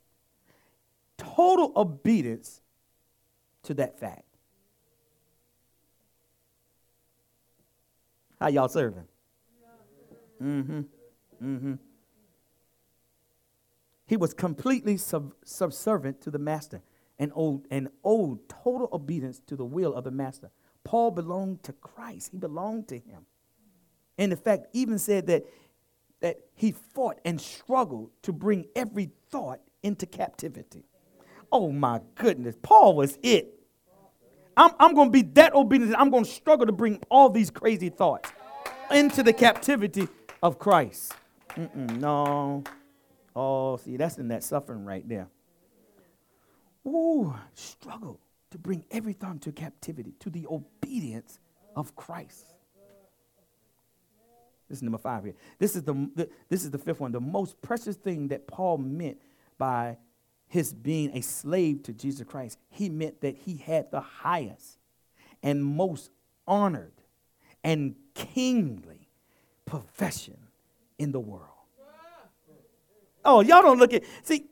Total 1.17 1.73
obedience 1.75 2.61
to 3.63 3.73
that 3.73 3.99
fact. 3.99 4.25
How 8.39 8.49
y'all 8.49 8.69
serving? 8.69 9.07
Mm-hmm. 10.41 10.81
Mm-hmm. 11.43 11.73
He 14.07 14.17
was 14.17 14.33
completely 14.33 14.97
sub- 14.97 15.33
subservient 15.45 16.21
to 16.21 16.31
the 16.31 16.39
master 16.39 16.81
and 17.17 17.31
owed, 17.35 17.65
and 17.69 17.89
owed 18.03 18.39
total 18.49 18.89
obedience 18.91 19.39
to 19.47 19.55
the 19.55 19.65
will 19.65 19.93
of 19.93 20.03
the 20.03 20.11
master. 20.11 20.49
Paul 20.83 21.11
belonged 21.11 21.63
to 21.63 21.73
Christ. 21.73 22.29
He 22.31 22.37
belonged 22.37 22.87
to 22.89 22.95
him. 22.95 23.25
And 24.17 24.31
in 24.31 24.37
fact, 24.37 24.67
even 24.73 24.99
said 24.99 25.27
that, 25.27 25.45
that 26.19 26.37
he 26.55 26.71
fought 26.71 27.19
and 27.23 27.39
struggled 27.39 28.09
to 28.23 28.33
bring 28.33 28.65
every 28.75 29.11
thought 29.29 29.61
into 29.83 30.05
captivity. 30.05 30.83
Oh 31.51 31.71
my 31.71 32.01
goodness. 32.15 32.55
Paul 32.61 32.95
was 32.95 33.17
it. 33.21 33.53
I'm, 34.57 34.71
I'm 34.79 34.93
going 34.93 35.07
to 35.07 35.11
be 35.11 35.21
that 35.33 35.53
obedient. 35.53 35.95
I'm 35.97 36.09
going 36.09 36.25
to 36.25 36.29
struggle 36.29 36.65
to 36.65 36.71
bring 36.71 37.01
all 37.09 37.29
these 37.29 37.49
crazy 37.49 37.89
thoughts 37.89 38.29
into 38.91 39.23
the 39.23 39.33
captivity 39.33 40.07
of 40.41 40.59
Christ. 40.59 41.13
Mm-mm, 41.51 41.97
no. 41.99 42.63
Oh, 43.35 43.77
see, 43.77 43.97
that's 43.97 44.17
in 44.17 44.27
that 44.29 44.43
suffering 44.43 44.85
right 44.85 45.07
there. 45.07 45.27
Ooh, 46.85 47.33
struggle 47.53 48.19
to 48.49 48.57
bring 48.57 48.83
every 48.91 49.13
thought 49.13 49.33
into 49.33 49.51
captivity 49.51 50.13
to 50.19 50.29
the 50.29 50.47
obedience 50.47 51.39
of 51.75 51.95
Christ. 51.95 52.47
This 54.67 54.77
is 54.77 54.83
number 54.83 54.97
five 54.97 55.23
here. 55.23 55.35
This 55.59 55.75
is 55.75 55.83
the, 55.83 55.93
the, 56.15 56.29
this 56.49 56.63
is 56.63 56.71
the 56.71 56.77
fifth 56.77 57.01
one. 57.01 57.11
The 57.11 57.19
most 57.19 57.61
precious 57.61 57.97
thing 57.97 58.29
that 58.29 58.47
Paul 58.47 58.77
meant 58.77 59.17
by 59.57 59.97
his 60.47 60.73
being 60.73 61.15
a 61.15 61.21
slave 61.21 61.83
to 61.83 61.93
Jesus 61.93 62.25
Christ, 62.25 62.57
he 62.69 62.89
meant 62.89 63.21
that 63.21 63.35
he 63.37 63.57
had 63.57 63.91
the 63.91 64.01
highest 64.01 64.79
and 65.43 65.63
most 65.63 66.09
honored 66.47 66.93
and 67.63 67.95
kingly 68.13 69.00
profession 69.71 70.37
in 70.99 71.13
the 71.13 71.19
world. 71.19 71.47
Oh, 73.23 73.39
y'all 73.39 73.61
don't 73.61 73.79
look 73.79 73.93
at, 73.93 74.03
see, 74.21 74.43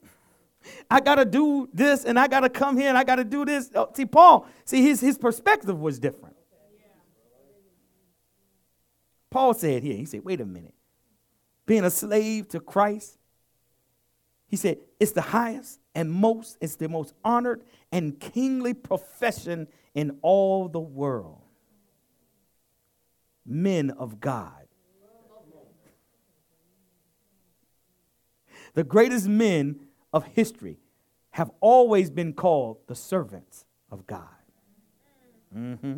I 0.89 1.01
got 1.01 1.15
to 1.15 1.25
do 1.25 1.67
this 1.73 2.05
and 2.05 2.17
I 2.17 2.27
got 2.27 2.41
to 2.41 2.49
come 2.49 2.77
here 2.77 2.87
and 2.87 2.97
I 2.97 3.03
got 3.03 3.17
to 3.17 3.25
do 3.25 3.43
this. 3.43 3.69
Oh, 3.75 3.89
see, 3.93 4.05
Paul, 4.05 4.47
see, 4.63 4.81
his, 4.81 5.01
his 5.01 5.17
perspective 5.17 5.77
was 5.77 5.99
different. 5.99 6.37
Paul 9.29 9.53
said 9.53 9.83
here, 9.83 9.95
he 9.95 10.05
said, 10.05 10.23
wait 10.23 10.39
a 10.39 10.45
minute. 10.45 10.73
Being 11.65 11.83
a 11.83 11.89
slave 11.89 12.47
to 12.49 12.61
Christ, 12.61 13.17
he 14.47 14.55
said, 14.55 14.77
it's 15.01 15.11
the 15.11 15.21
highest 15.21 15.81
and 15.93 16.09
most, 16.09 16.57
it's 16.61 16.77
the 16.77 16.87
most 16.87 17.13
honored 17.25 17.61
and 17.91 18.17
kingly 18.19 18.73
profession 18.73 19.67
in 19.93 20.17
all 20.21 20.69
the 20.69 20.79
world. 20.79 21.41
Men 23.45 23.91
of 23.91 24.21
God 24.21 24.58
The 28.73 28.83
greatest 28.83 29.27
men 29.27 29.79
of 30.13 30.25
history 30.25 30.77
have 31.31 31.51
always 31.59 32.09
been 32.09 32.33
called 32.33 32.77
the 32.87 32.95
servants 32.95 33.65
of 33.91 34.05
God. 34.07 34.27
Mm-hmm. 35.55 35.97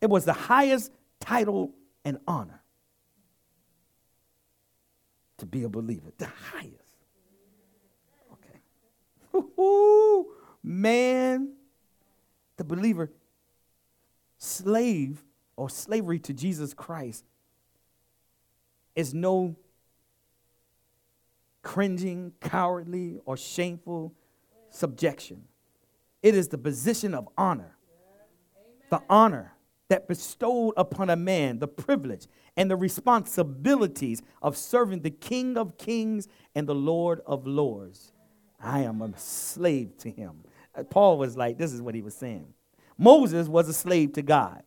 It 0.00 0.10
was 0.10 0.24
the 0.24 0.32
highest 0.32 0.92
title 1.20 1.74
and 2.04 2.18
honor 2.26 2.62
to 5.38 5.46
be 5.46 5.64
a 5.64 5.68
believer. 5.68 6.12
The 6.18 6.26
highest. 6.26 6.74
Okay. 8.32 9.46
Ooh, 9.60 10.26
man, 10.62 11.52
the 12.56 12.64
believer, 12.64 13.10
slave 14.38 15.22
or 15.56 15.68
slavery 15.68 16.18
to 16.20 16.32
Jesus 16.32 16.74
Christ 16.74 17.24
is 18.94 19.14
no 19.14 19.56
cringing, 21.62 22.32
cowardly, 22.40 23.20
or 23.24 23.36
shameful 23.36 24.14
subjection. 24.70 25.44
It 26.22 26.34
is 26.34 26.48
the 26.48 26.58
position 26.58 27.14
of 27.14 27.28
honor. 27.36 27.76
The 28.90 29.02
honor 29.08 29.54
that 29.88 30.08
bestowed 30.08 30.74
upon 30.76 31.10
a 31.10 31.16
man 31.16 31.58
the 31.58 31.68
privilege 31.68 32.26
and 32.56 32.70
the 32.70 32.76
responsibilities 32.76 34.22
of 34.42 34.56
serving 34.56 35.02
the 35.02 35.10
King 35.10 35.56
of 35.56 35.78
Kings 35.78 36.28
and 36.54 36.66
the 36.66 36.74
Lord 36.74 37.20
of 37.26 37.46
Lords. 37.46 38.12
I 38.60 38.80
am 38.80 39.00
a 39.02 39.16
slave 39.16 39.96
to 39.98 40.10
him. 40.10 40.44
Uh, 40.74 40.82
Paul 40.82 41.18
was 41.18 41.36
like, 41.36 41.58
this 41.58 41.72
is 41.72 41.80
what 41.80 41.94
he 41.94 42.02
was 42.02 42.14
saying. 42.14 42.52
Moses 42.98 43.46
was 43.46 43.68
a 43.68 43.72
slave 43.72 44.12
to 44.14 44.22
God. 44.22 44.62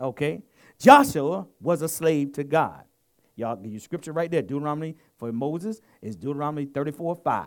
Okay? 0.00 0.42
Joshua 0.78 1.46
was 1.60 1.82
a 1.82 1.88
slave 1.88 2.32
to 2.32 2.44
God. 2.44 2.84
Y'all 3.36 3.56
give 3.56 3.72
you 3.72 3.78
scripture 3.78 4.12
right 4.12 4.30
there. 4.30 4.42
Deuteronomy 4.42 4.96
for 5.16 5.32
Moses 5.32 5.80
is 6.00 6.16
Deuteronomy 6.16 6.66
34 6.66 7.16
5. 7.16 7.46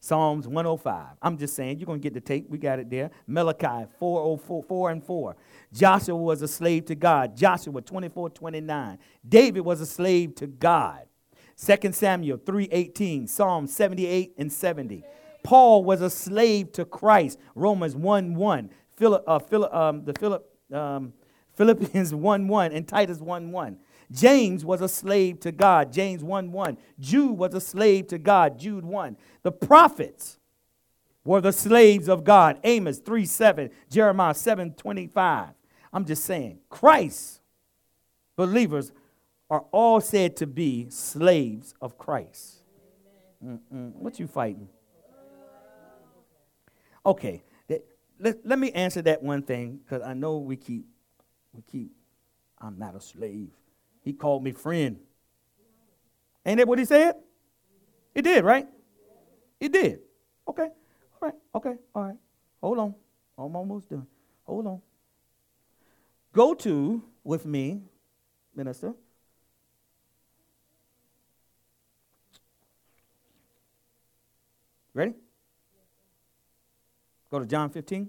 Psalms 0.00 0.46
105. 0.46 1.16
I'm 1.22 1.38
just 1.38 1.56
saying, 1.56 1.78
you're 1.78 1.86
going 1.86 1.98
to 1.98 2.02
get 2.02 2.12
the 2.12 2.20
tape. 2.20 2.44
We 2.50 2.58
got 2.58 2.78
it 2.78 2.90
there. 2.90 3.10
Malachi 3.26 3.86
404, 3.98 4.62
4 4.62 4.90
and 4.90 5.02
4. 5.02 5.36
Joshua 5.72 6.14
was 6.14 6.42
a 6.42 6.48
slave 6.48 6.84
to 6.86 6.94
God. 6.94 7.34
Joshua 7.34 7.80
24, 7.80 8.28
29. 8.28 8.98
David 9.26 9.60
was 9.60 9.80
a 9.80 9.86
slave 9.86 10.34
to 10.34 10.46
God. 10.46 11.06
2 11.56 11.92
Samuel 11.92 12.36
3:18, 12.36 13.26
Psalm 13.26 13.66
78 13.66 14.34
and 14.36 14.52
70. 14.52 15.04
Paul 15.42 15.84
was 15.84 16.00
a 16.00 16.10
slave 16.10 16.72
to 16.72 16.84
Christ. 16.84 17.38
Romans 17.54 17.96
1 17.96 18.34
1. 18.34 18.70
Philip, 18.96 19.24
uh, 19.26 19.38
Philip, 19.38 19.74
um, 19.74 20.04
the 20.04 20.12
Philip, 20.12 20.46
um, 20.72 21.12
Philippians 21.54 22.14
1 22.14 22.48
1 22.48 22.72
and 22.72 22.86
Titus 22.86 23.20
1 23.20 23.50
1. 23.50 23.78
James 24.10 24.64
was 24.64 24.80
a 24.80 24.88
slave 24.88 25.40
to 25.40 25.52
God, 25.52 25.92
James 25.92 26.22
1 26.22 26.52
1. 26.52 26.78
Jude 26.98 27.32
was 27.32 27.54
a 27.54 27.60
slave 27.60 28.08
to 28.08 28.18
God, 28.18 28.58
Jude 28.58 28.84
1. 28.84 29.16
The 29.42 29.52
prophets 29.52 30.38
were 31.24 31.40
the 31.40 31.52
slaves 31.52 32.08
of 32.08 32.24
God, 32.24 32.60
Amos 32.64 32.98
3 32.98 33.24
7, 33.24 33.70
Jeremiah 33.90 34.34
7 34.34 34.74
25. 34.74 35.48
I'm 35.92 36.04
just 36.04 36.24
saying, 36.24 36.58
Christ, 36.68 37.40
believers, 38.36 38.92
are 39.50 39.64
all 39.70 40.00
said 40.00 40.36
to 40.36 40.46
be 40.46 40.86
slaves 40.90 41.74
of 41.80 41.98
Christ. 41.98 42.62
Mm-mm. 43.44 43.92
What 43.94 44.18
you 44.18 44.26
fighting? 44.26 44.68
Okay. 47.06 47.42
Let, 48.18 48.46
let 48.46 48.58
me 48.58 48.70
answer 48.72 49.02
that 49.02 49.22
one 49.22 49.42
thing 49.42 49.80
because 49.84 50.02
I 50.02 50.14
know 50.14 50.38
we 50.38 50.56
keep, 50.56 50.86
we 51.52 51.62
keep, 51.62 51.92
I'm 52.58 52.78
not 52.78 52.94
a 52.94 53.00
slave. 53.00 53.50
He 54.04 54.12
called 54.12 54.44
me 54.44 54.52
friend. 54.52 54.98
Ain't 56.44 56.58
that 56.58 56.68
what 56.68 56.78
he 56.78 56.84
said? 56.84 57.16
It 58.14 58.22
did, 58.22 58.44
right? 58.44 58.68
It 59.58 59.72
did. 59.72 60.00
Okay. 60.46 60.68
All 61.20 61.28
right. 61.28 61.34
Okay. 61.54 61.74
All 61.94 62.02
right. 62.04 62.16
Hold 62.60 62.78
on. 62.78 62.94
I'm 63.38 63.56
almost 63.56 63.88
done. 63.88 64.06
Hold 64.44 64.66
on. 64.66 64.82
Go 66.32 66.52
to 66.54 67.02
with 67.24 67.46
me, 67.46 67.80
minister. 68.54 68.94
Ready? 74.92 75.14
Go 77.30 77.38
to 77.40 77.46
John 77.46 77.70
15. 77.70 78.08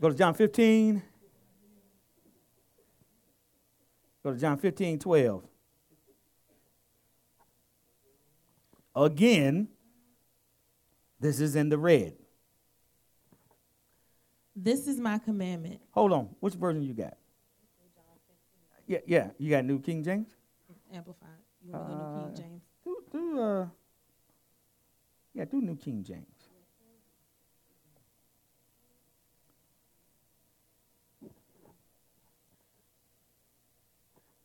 Go 0.00 0.08
to 0.08 0.14
John 0.14 0.34
15. 0.34 1.02
Go 4.22 4.32
to 4.32 4.38
John 4.38 4.56
15, 4.58 4.98
12. 4.98 5.44
Again, 8.96 9.68
this 11.18 11.40
is 11.40 11.54
in 11.56 11.68
the 11.68 11.78
red. 11.78 12.14
This 14.56 14.86
is 14.86 14.98
my 14.98 15.18
commandment. 15.18 15.80
Hold 15.92 16.12
on. 16.12 16.28
Which 16.40 16.54
version 16.54 16.82
you 16.82 16.92
got? 16.94 17.16
Yeah, 18.86 18.98
yeah. 19.06 19.30
You 19.38 19.50
got 19.50 19.64
New 19.64 19.80
King 19.80 20.02
James? 20.02 20.28
Amplified. 20.92 21.28
You 21.64 21.72
want 21.72 21.88
to 21.88 21.94
go 21.94 21.98
New 21.98 22.22
King 22.22 22.32
Uh, 22.32 22.36
James? 22.36 22.62
Do, 22.84 22.96
do, 23.12 23.40
uh, 23.40 23.66
yeah, 25.34 25.44
do 25.44 25.60
New 25.60 25.76
King 25.76 26.02
James. 26.02 26.29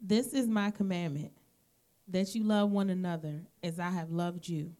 This 0.07 0.33
is 0.33 0.47
my 0.47 0.69
commandment 0.69 1.31
that 2.07 2.35
you 2.35 2.43
love 2.43 2.69
one 2.69 2.91
another 2.91 3.41
as 3.63 3.79
I 3.79 3.89
have 3.89 4.11
loved 4.11 4.47
you. 4.47 4.73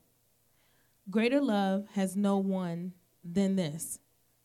Greater 1.09 1.41
love 1.41 1.87
has 1.93 2.15
no 2.15 2.37
one 2.37 2.93
than 3.23 3.55
this, 3.55 3.97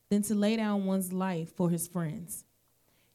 than 0.09 0.23
to 0.23 0.35
lay 0.35 0.57
down 0.57 0.87
one's 0.87 1.13
life 1.13 1.55
for 1.55 1.69
his 1.69 1.87
friends. 1.87 2.47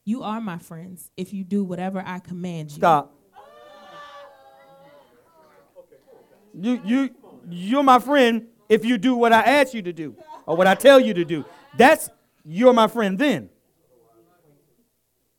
You 0.04 0.22
are 0.22 0.40
my 0.40 0.58
friends 0.58 1.10
if 1.16 1.32
you 1.32 1.42
do 1.42 1.64
whatever 1.64 2.04
I 2.06 2.20
command 2.20 2.70
you. 2.70 2.76
Stop. 2.76 3.12
You, 6.54 6.80
you, 6.84 7.10
you're 7.50 7.82
my 7.82 7.98
friend 7.98 8.46
if 8.68 8.84
you 8.84 8.96
do 8.96 9.16
what 9.16 9.32
I 9.32 9.40
ask 9.40 9.74
you 9.74 9.82
to 9.82 9.92
do 9.92 10.14
or 10.46 10.56
what 10.56 10.68
I 10.68 10.76
tell 10.76 11.00
you 11.00 11.14
to 11.14 11.24
do. 11.24 11.44
That's 11.76 12.10
you're 12.44 12.72
my 12.72 12.86
friend 12.86 13.18
then. 13.18 13.50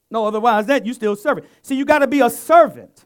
No, 0.10 0.26
otherwise 0.26 0.66
that 0.68 0.86
you 0.86 0.94
still 0.94 1.16
servant. 1.16 1.48
See, 1.62 1.76
you 1.76 1.86
got 1.86 2.00
to 2.00 2.08
be 2.08 2.22
a 2.22 2.30
servant 2.30 3.06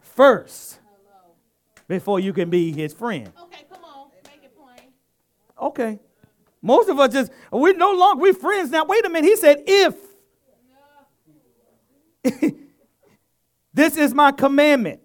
first 0.00 0.78
before 1.88 2.20
you 2.20 2.32
can 2.32 2.50
be 2.50 2.72
his 2.72 2.92
friend. 2.92 3.32
Okay, 3.42 3.64
come 3.70 3.84
on, 3.84 4.08
make 4.24 4.44
it 4.44 4.52
plain. 4.56 4.92
Okay. 5.60 5.98
Most 6.60 6.88
of 6.88 6.98
us 7.00 7.12
just 7.12 7.32
we're 7.50 7.74
no 7.74 7.92
longer 7.92 8.22
we're 8.22 8.34
friends 8.34 8.70
now. 8.70 8.84
Wait 8.84 9.04
a 9.04 9.08
minute. 9.08 9.28
He 9.28 9.36
said, 9.36 9.62
if 9.66 9.96
this 13.74 13.96
is 13.96 14.14
my 14.14 14.32
commandment. 14.32 15.00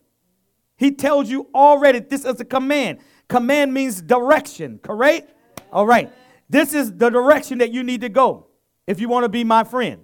He 0.76 0.92
tells 0.92 1.30
you 1.30 1.48
already 1.56 2.00
this 2.00 2.26
is 2.26 2.40
a 2.40 2.46
command. 2.46 3.00
Command 3.28 3.74
means 3.74 4.02
direction, 4.02 4.80
correct? 4.84 5.34
All 5.72 5.88
right. 5.88 6.12
This 6.50 6.74
is 6.74 6.94
the 6.96 7.10
direction 7.10 7.58
that 7.58 7.72
you 7.72 7.84
need 7.84 8.02
to 8.02 8.10
go 8.10 8.48
if 8.86 9.02
you 9.02 9.10
want 9.10 9.24
to 9.24 9.30
be 9.30 9.44
my 9.44 9.64
friend. 9.64 10.04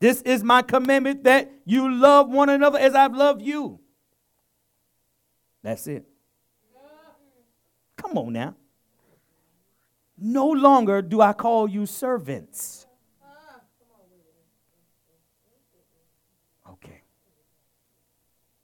This 0.00 0.22
is 0.22 0.44
my 0.44 0.62
commandment 0.62 1.24
that 1.24 1.50
you 1.64 1.92
love 1.92 2.28
one 2.30 2.48
another 2.48 2.78
as 2.78 2.94
I've 2.94 3.14
loved 3.14 3.42
you. 3.42 3.80
That's 5.62 5.86
it. 5.88 6.06
Come 7.96 8.16
on 8.16 8.32
now. 8.32 8.54
No 10.16 10.48
longer 10.48 11.02
do 11.02 11.20
I 11.20 11.32
call 11.32 11.68
you 11.68 11.84
servants. 11.86 12.86
Okay. 16.70 17.02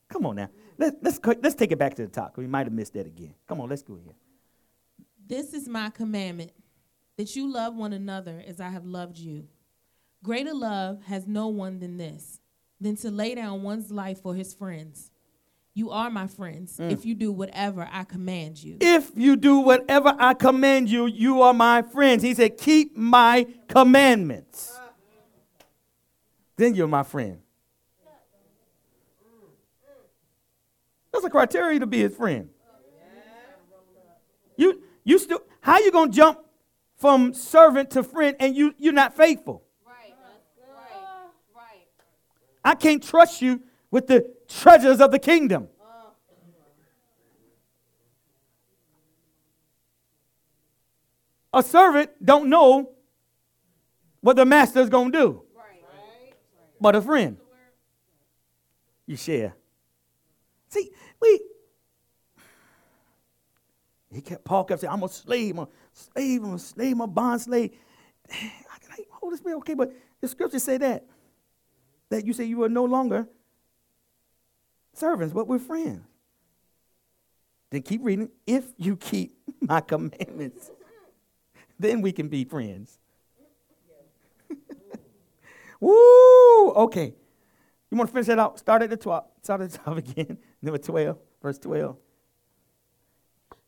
Come 0.08 0.26
on 0.26 0.36
now. 0.36 0.48
Let, 0.78 1.02
let's, 1.02 1.20
let's 1.42 1.54
take 1.54 1.72
it 1.72 1.78
back 1.78 1.94
to 1.94 2.02
the 2.02 2.08
top. 2.08 2.36
We 2.36 2.46
might 2.46 2.66
have 2.66 2.72
missed 2.72 2.94
that 2.94 3.06
again. 3.06 3.34
Come 3.48 3.60
on, 3.60 3.68
let's 3.68 3.82
go 3.82 3.96
here. 3.96 4.14
This 5.26 5.52
is 5.52 5.68
my 5.68 5.90
commandment 5.90 6.52
that 7.16 7.34
you 7.34 7.52
love 7.52 7.74
one 7.74 7.92
another 7.92 8.42
as 8.46 8.60
I 8.60 8.68
have 8.68 8.84
loved 8.84 9.18
you. 9.18 9.48
Greater 10.24 10.54
love 10.54 11.02
has 11.02 11.26
no 11.26 11.48
one 11.48 11.80
than 11.80 11.98
this, 11.98 12.40
than 12.80 12.96
to 12.96 13.10
lay 13.10 13.34
down 13.34 13.62
one's 13.62 13.90
life 13.90 14.22
for 14.22 14.34
his 14.34 14.54
friends. 14.54 15.10
You 15.74 15.90
are 15.90 16.08
my 16.08 16.28
friends 16.28 16.78
mm. 16.78 16.90
if 16.90 17.04
you 17.04 17.14
do 17.14 17.30
whatever 17.30 17.86
I 17.92 18.04
command 18.04 18.62
you. 18.62 18.78
If 18.80 19.10
you 19.16 19.36
do 19.36 19.58
whatever 19.58 20.16
I 20.18 20.32
command 20.32 20.88
you, 20.88 21.04
you 21.04 21.42
are 21.42 21.52
my 21.52 21.82
friends. 21.82 22.22
He 22.22 22.32
said, 22.32 22.56
Keep 22.56 22.96
my 22.96 23.46
commandments. 23.68 24.80
Then 26.56 26.74
you're 26.74 26.88
my 26.88 27.02
friend. 27.02 27.40
That's 31.12 31.24
a 31.26 31.30
criteria 31.30 31.80
to 31.80 31.86
be 31.86 31.98
his 31.98 32.16
friend. 32.16 32.48
You 34.56 34.80
you 35.04 35.18
still 35.18 35.40
how 35.60 35.80
you 35.80 35.92
gonna 35.92 36.10
jump 36.10 36.38
from 36.96 37.34
servant 37.34 37.90
to 37.90 38.02
friend 38.02 38.36
and 38.40 38.56
you 38.56 38.74
you're 38.78 38.94
not 38.94 39.14
faithful? 39.14 39.64
I 42.64 42.74
can't 42.74 43.02
trust 43.02 43.42
you 43.42 43.60
with 43.90 44.06
the 44.06 44.32
treasures 44.48 45.00
of 45.00 45.10
the 45.10 45.18
kingdom. 45.18 45.68
A 51.52 51.62
servant 51.62 52.10
don't 52.24 52.48
know 52.48 52.90
what 54.20 54.34
the 54.34 54.44
master's 54.44 54.88
going 54.88 55.12
to 55.12 55.18
do, 55.18 55.42
but 56.80 56.96
a 56.96 57.02
friend. 57.02 57.36
You 59.06 59.16
share. 59.16 59.54
See, 60.68 60.90
we 61.20 61.40
he 64.14 64.20
kept 64.20 64.44
Paul 64.44 64.64
kept 64.64 64.80
saying, 64.80 64.92
I'm 64.92 65.02
a 65.02 65.08
slave, 65.08 65.58
I'm 65.58 65.64
a 65.64 65.68
slave, 65.92 66.44
I'm 66.44 66.54
a 66.54 66.58
slave, 66.58 66.92
I'm 66.92 67.00
a 67.02 67.06
bond 67.06 67.40
slave. 67.40 67.72
I 68.30 68.78
can 68.80 68.92
I, 68.92 68.98
Holy 69.10 69.36
Spirit, 69.36 69.56
okay, 69.58 69.74
but 69.74 69.92
the 70.20 70.28
scriptures 70.28 70.62
say 70.62 70.78
that. 70.78 71.04
That 72.10 72.26
you 72.26 72.32
say 72.32 72.44
you 72.44 72.62
are 72.62 72.68
no 72.68 72.84
longer 72.84 73.26
servants, 74.92 75.34
but 75.34 75.48
we're 75.48 75.58
friends. 75.58 76.02
Then 77.70 77.82
keep 77.82 78.04
reading. 78.04 78.30
If 78.46 78.66
you 78.76 78.96
keep 78.96 79.36
my 79.60 79.80
commandments, 79.80 80.70
then 81.78 82.02
we 82.02 82.12
can 82.12 82.28
be 82.28 82.44
friends. 82.44 82.98
Woo! 85.80 86.70
Okay. 86.70 87.14
You 87.90 87.98
want 87.98 88.10
to 88.10 88.12
finish 88.12 88.26
that 88.26 88.38
out? 88.38 88.58
Start 88.58 88.82
at 88.82 88.90
the 88.90 88.96
top. 88.96 89.32
Start 89.42 89.60
at 89.60 89.70
the 89.70 89.78
top 89.78 89.96
again. 89.96 90.38
Number 90.62 90.78
12, 90.78 91.16
verse 91.42 91.58
12. 91.58 91.96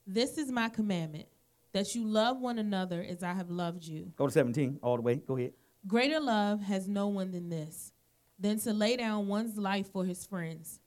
This 0.06 0.38
is 0.38 0.52
my 0.52 0.68
commandment 0.68 1.26
that 1.72 1.94
you 1.94 2.04
love 2.06 2.40
one 2.40 2.58
another 2.58 3.04
as 3.08 3.22
I 3.22 3.34
have 3.34 3.50
loved 3.50 3.84
you. 3.84 4.12
Go 4.16 4.26
to 4.26 4.32
17, 4.32 4.78
all 4.82 4.96
the 4.96 5.02
way. 5.02 5.16
Go 5.16 5.36
ahead. 5.36 5.52
Greater 5.86 6.20
love 6.20 6.62
has 6.62 6.88
no 6.88 7.08
one 7.08 7.32
than 7.32 7.48
this, 7.48 7.92
than 8.38 8.58
to 8.60 8.72
lay 8.72 8.96
down 8.96 9.28
one's 9.28 9.56
life 9.56 9.90
for 9.92 10.04
his 10.04 10.24
friends. 10.24 10.80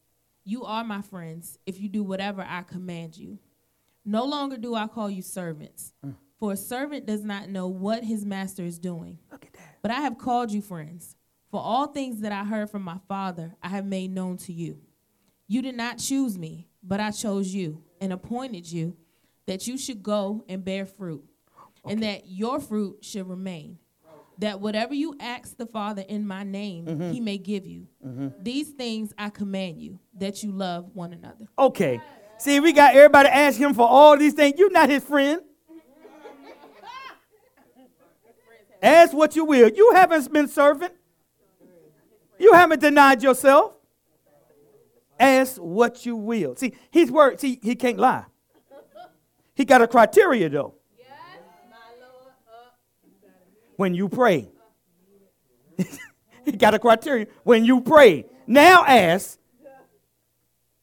You 0.44 0.66
are 0.66 0.84
my 0.84 1.02
friends 1.02 1.58
if 1.66 1.80
you 1.80 1.90
do 1.90 2.04
whatever 2.04 2.46
I 2.48 2.62
command 2.64 3.18
you. 3.18 3.40
No 4.06 4.26
longer 4.26 4.58
do 4.58 4.76
I 4.76 4.88
call 4.88 5.10
you 5.10 5.22
servants, 5.22 5.94
mm. 6.06 6.16
for 6.40 6.54
a 6.54 6.58
servant 6.58 7.06
does 7.06 7.24
not 7.24 7.50
know 7.50 7.68
what 7.68 8.04
his 8.04 8.26
master 8.26 8.64
is 8.64 8.80
doing. 8.80 9.20
Look 9.32 9.46
at 9.46 9.54
that. 9.54 9.78
But 9.82 9.92
I 9.92 10.02
have 10.02 10.18
called 10.18 10.52
you 10.52 10.62
friends, 10.62 11.16
for 11.52 11.60
all 11.60 11.88
things 11.88 12.22
that 12.22 12.32
I 12.32 12.44
heard 12.44 12.70
from 12.70 12.84
my 12.84 12.98
Father 13.08 13.56
I 13.62 13.70
have 13.70 13.86
made 13.86 14.12
known 14.12 14.38
to 14.38 14.54
you. 14.54 14.80
You 15.48 15.62
did 15.62 15.76
not 15.76 15.98
choose 15.98 16.38
me, 16.38 16.68
but 16.82 17.00
I 17.00 17.12
chose 17.12 17.54
you 17.54 17.84
and 18.00 18.14
appointed 18.14 18.72
you 18.72 18.96
that 19.48 19.68
you 19.68 19.78
should 19.78 20.04
go 20.04 20.46
and 20.48 20.64
bear 20.64 20.86
fruit, 20.86 21.24
and 21.86 22.04
that 22.04 22.28
your 22.28 22.60
fruit 22.60 23.04
should 23.04 23.28
remain. 23.28 23.80
That 24.40 24.62
whatever 24.62 24.94
you 24.94 25.16
ask 25.20 25.58
the 25.58 25.66
Father 25.66 26.04
in 26.08 26.26
my 26.26 26.44
name, 26.44 26.86
mm-hmm. 26.86 27.12
he 27.12 27.20
may 27.20 27.38
give 27.38 27.68
you. 27.68 27.88
Mm-hmm. 28.06 28.30
These 28.42 28.70
things 28.70 29.14
I 29.18 29.30
command 29.30 29.82
you, 29.82 30.00
that 30.18 30.44
you 30.44 30.52
love 30.52 30.90
one 30.94 31.14
another. 31.14 31.46
Okay. 31.58 32.02
See, 32.38 32.62
we 32.62 32.72
got 32.72 32.96
everybody 32.96 33.28
ask 33.28 33.60
him 33.60 33.74
for 33.74 33.88
all 33.88 34.18
these 34.18 34.34
things. 34.34 34.58
You're 34.58 34.72
not 34.72 34.90
his 34.90 35.04
friend. 35.04 35.42
Ask 38.82 39.14
what 39.14 39.36
you 39.36 39.44
will. 39.44 39.70
You 39.70 39.92
haven't 39.94 40.32
been 40.32 40.48
servant. 40.48 40.94
You 42.38 42.54
haven't 42.54 42.80
denied 42.80 43.22
yourself. 43.22 43.74
Ask 45.20 45.58
what 45.58 46.06
you 46.06 46.16
will. 46.16 46.56
See, 46.56 46.74
his 46.90 47.12
word, 47.12 47.42
see, 47.42 47.60
he 47.62 47.76
can't 47.76 47.98
lie. 47.98 48.24
He 49.54 49.66
got 49.66 49.82
a 49.82 49.88
criteria 49.88 50.48
though. 50.48 50.76
When 53.80 53.94
you 53.94 54.10
pray. 54.10 54.50
he 56.44 56.52
got 56.58 56.74
a 56.74 56.80
criteria. 56.80 57.28
When 57.44 57.64
you 57.64 57.80
pray. 57.80 58.26
Now 58.46 58.84
ask 58.84 59.40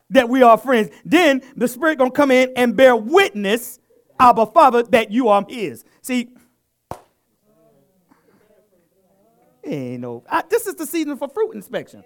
that 0.08 0.30
we 0.30 0.42
are 0.42 0.56
friends. 0.56 0.88
Then 1.04 1.42
the 1.56 1.68
Spirit 1.68 1.98
gonna 1.98 2.10
come 2.10 2.30
in 2.30 2.54
and 2.56 2.74
bear 2.74 2.96
witness, 2.96 3.80
Abba 4.18 4.46
Father, 4.46 4.82
that 4.84 5.10
you 5.10 5.28
are 5.28 5.44
His. 5.46 5.84
See, 6.00 6.30
ain't 9.62 10.00
no. 10.00 10.24
I, 10.30 10.44
this 10.48 10.66
is 10.66 10.76
the 10.76 10.86
season 10.86 11.18
for 11.18 11.28
fruit 11.28 11.50
inspection. 11.50 12.02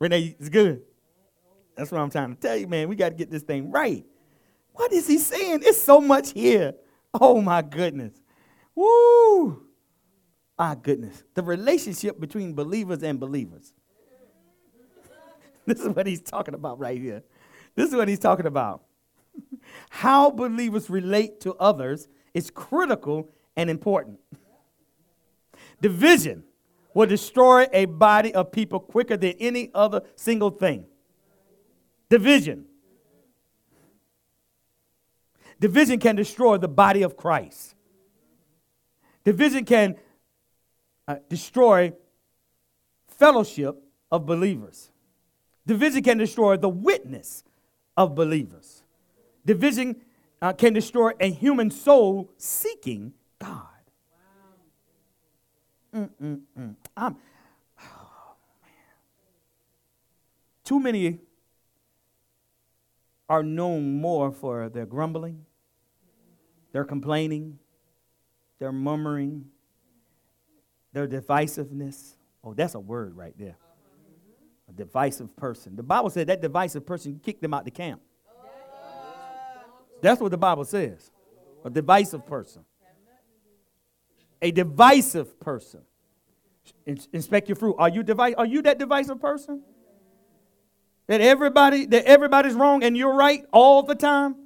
Renee, 0.00 0.34
it's 0.40 0.48
good. 0.48 0.82
That's 1.76 1.92
what 1.92 2.00
I'm 2.00 2.10
trying 2.10 2.34
to 2.34 2.40
tell 2.40 2.56
you, 2.56 2.66
man. 2.66 2.88
We 2.88 2.96
got 2.96 3.10
to 3.10 3.14
get 3.14 3.30
this 3.30 3.44
thing 3.44 3.70
right. 3.70 4.04
What 4.78 4.92
is 4.92 5.08
he 5.08 5.18
saying? 5.18 5.62
It's 5.64 5.82
so 5.82 6.00
much 6.00 6.30
here. 6.32 6.72
Oh 7.12 7.40
my 7.40 7.62
goodness. 7.62 8.14
Woo! 8.76 9.66
Ah, 10.56 10.76
goodness. 10.76 11.24
The 11.34 11.42
relationship 11.42 12.20
between 12.20 12.54
believers 12.54 13.02
and 13.02 13.18
believers. 13.18 13.72
this 15.66 15.80
is 15.80 15.88
what 15.88 16.06
he's 16.06 16.20
talking 16.20 16.54
about 16.54 16.78
right 16.78 16.96
here. 16.96 17.24
This 17.74 17.90
is 17.90 17.96
what 17.96 18.06
he's 18.06 18.20
talking 18.20 18.46
about. 18.46 18.84
How 19.90 20.30
believers 20.30 20.88
relate 20.88 21.40
to 21.40 21.54
others 21.54 22.06
is 22.32 22.48
critical 22.48 23.30
and 23.56 23.68
important. 23.68 24.20
Division 25.80 26.44
will 26.94 27.06
destroy 27.06 27.66
a 27.72 27.86
body 27.86 28.32
of 28.32 28.52
people 28.52 28.78
quicker 28.78 29.16
than 29.16 29.32
any 29.40 29.72
other 29.74 30.02
single 30.14 30.50
thing. 30.50 30.84
Division. 32.08 32.67
Division 35.60 35.98
can 35.98 36.16
destroy 36.16 36.56
the 36.56 36.68
body 36.68 37.02
of 37.02 37.16
Christ. 37.16 37.74
Division 39.24 39.64
can 39.64 39.96
uh, 41.06 41.16
destroy 41.28 41.92
fellowship 43.08 43.82
of 44.10 44.24
believers. 44.24 44.90
Division 45.66 46.02
can 46.02 46.18
destroy 46.18 46.56
the 46.56 46.68
witness 46.68 47.44
of 47.96 48.14
believers. 48.14 48.82
Division 49.44 49.96
uh, 50.40 50.52
can 50.52 50.72
destroy 50.72 51.10
a 51.20 51.30
human 51.30 51.70
soul 51.70 52.30
seeking 52.38 53.12
God. 53.38 53.64
Mm-mm-mm. 55.94 56.76
I'm, 56.96 57.16
oh, 57.82 57.84
Too 60.64 60.78
many 60.78 61.18
are 63.28 63.42
known 63.42 64.00
more 64.00 64.30
for 64.30 64.68
their 64.68 64.86
grumbling, 64.86 65.44
their 66.78 66.84
complaining, 66.84 67.58
their 68.60 68.70
murmuring, 68.70 69.46
their 70.92 71.08
divisiveness. 71.08 72.14
Oh, 72.44 72.54
that's 72.54 72.76
a 72.76 72.78
word 72.78 73.16
right 73.16 73.34
there. 73.36 73.56
A 74.68 74.72
divisive 74.72 75.34
person. 75.36 75.74
The 75.74 75.82
Bible 75.82 76.08
said 76.08 76.28
that 76.28 76.40
divisive 76.40 76.86
person 76.86 77.20
kicked 77.20 77.42
them 77.42 77.52
out 77.52 77.64
the 77.64 77.72
camp. 77.72 78.00
That's 80.02 80.20
what 80.20 80.30
the 80.30 80.38
Bible 80.38 80.64
says. 80.64 81.10
A 81.64 81.70
divisive 81.70 82.24
person. 82.24 82.64
A 84.40 84.52
divisive 84.52 85.40
person. 85.40 85.80
inspect 86.86 87.48
your 87.48 87.56
fruit. 87.56 87.74
Are 87.80 87.88
you 87.88 88.04
devi- 88.04 88.36
Are 88.36 88.46
you 88.46 88.62
that 88.62 88.78
divisive 88.78 89.20
person? 89.20 89.64
That 91.08 91.20
everybody 91.22 91.86
that 91.86 92.04
everybody's 92.04 92.54
wrong 92.54 92.84
and 92.84 92.96
you're 92.96 93.16
right 93.16 93.44
all 93.50 93.82
the 93.82 93.96
time? 93.96 94.36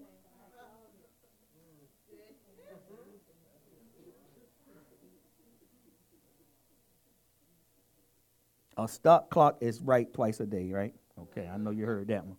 A 8.76 8.88
stop 8.88 9.30
clock 9.30 9.58
is 9.60 9.80
right 9.80 10.12
twice 10.12 10.40
a 10.40 10.46
day, 10.46 10.70
right? 10.72 10.94
Okay, 11.18 11.48
I 11.52 11.56
know 11.58 11.70
you 11.70 11.84
heard 11.84 12.08
that 12.08 12.24
one. 12.24 12.36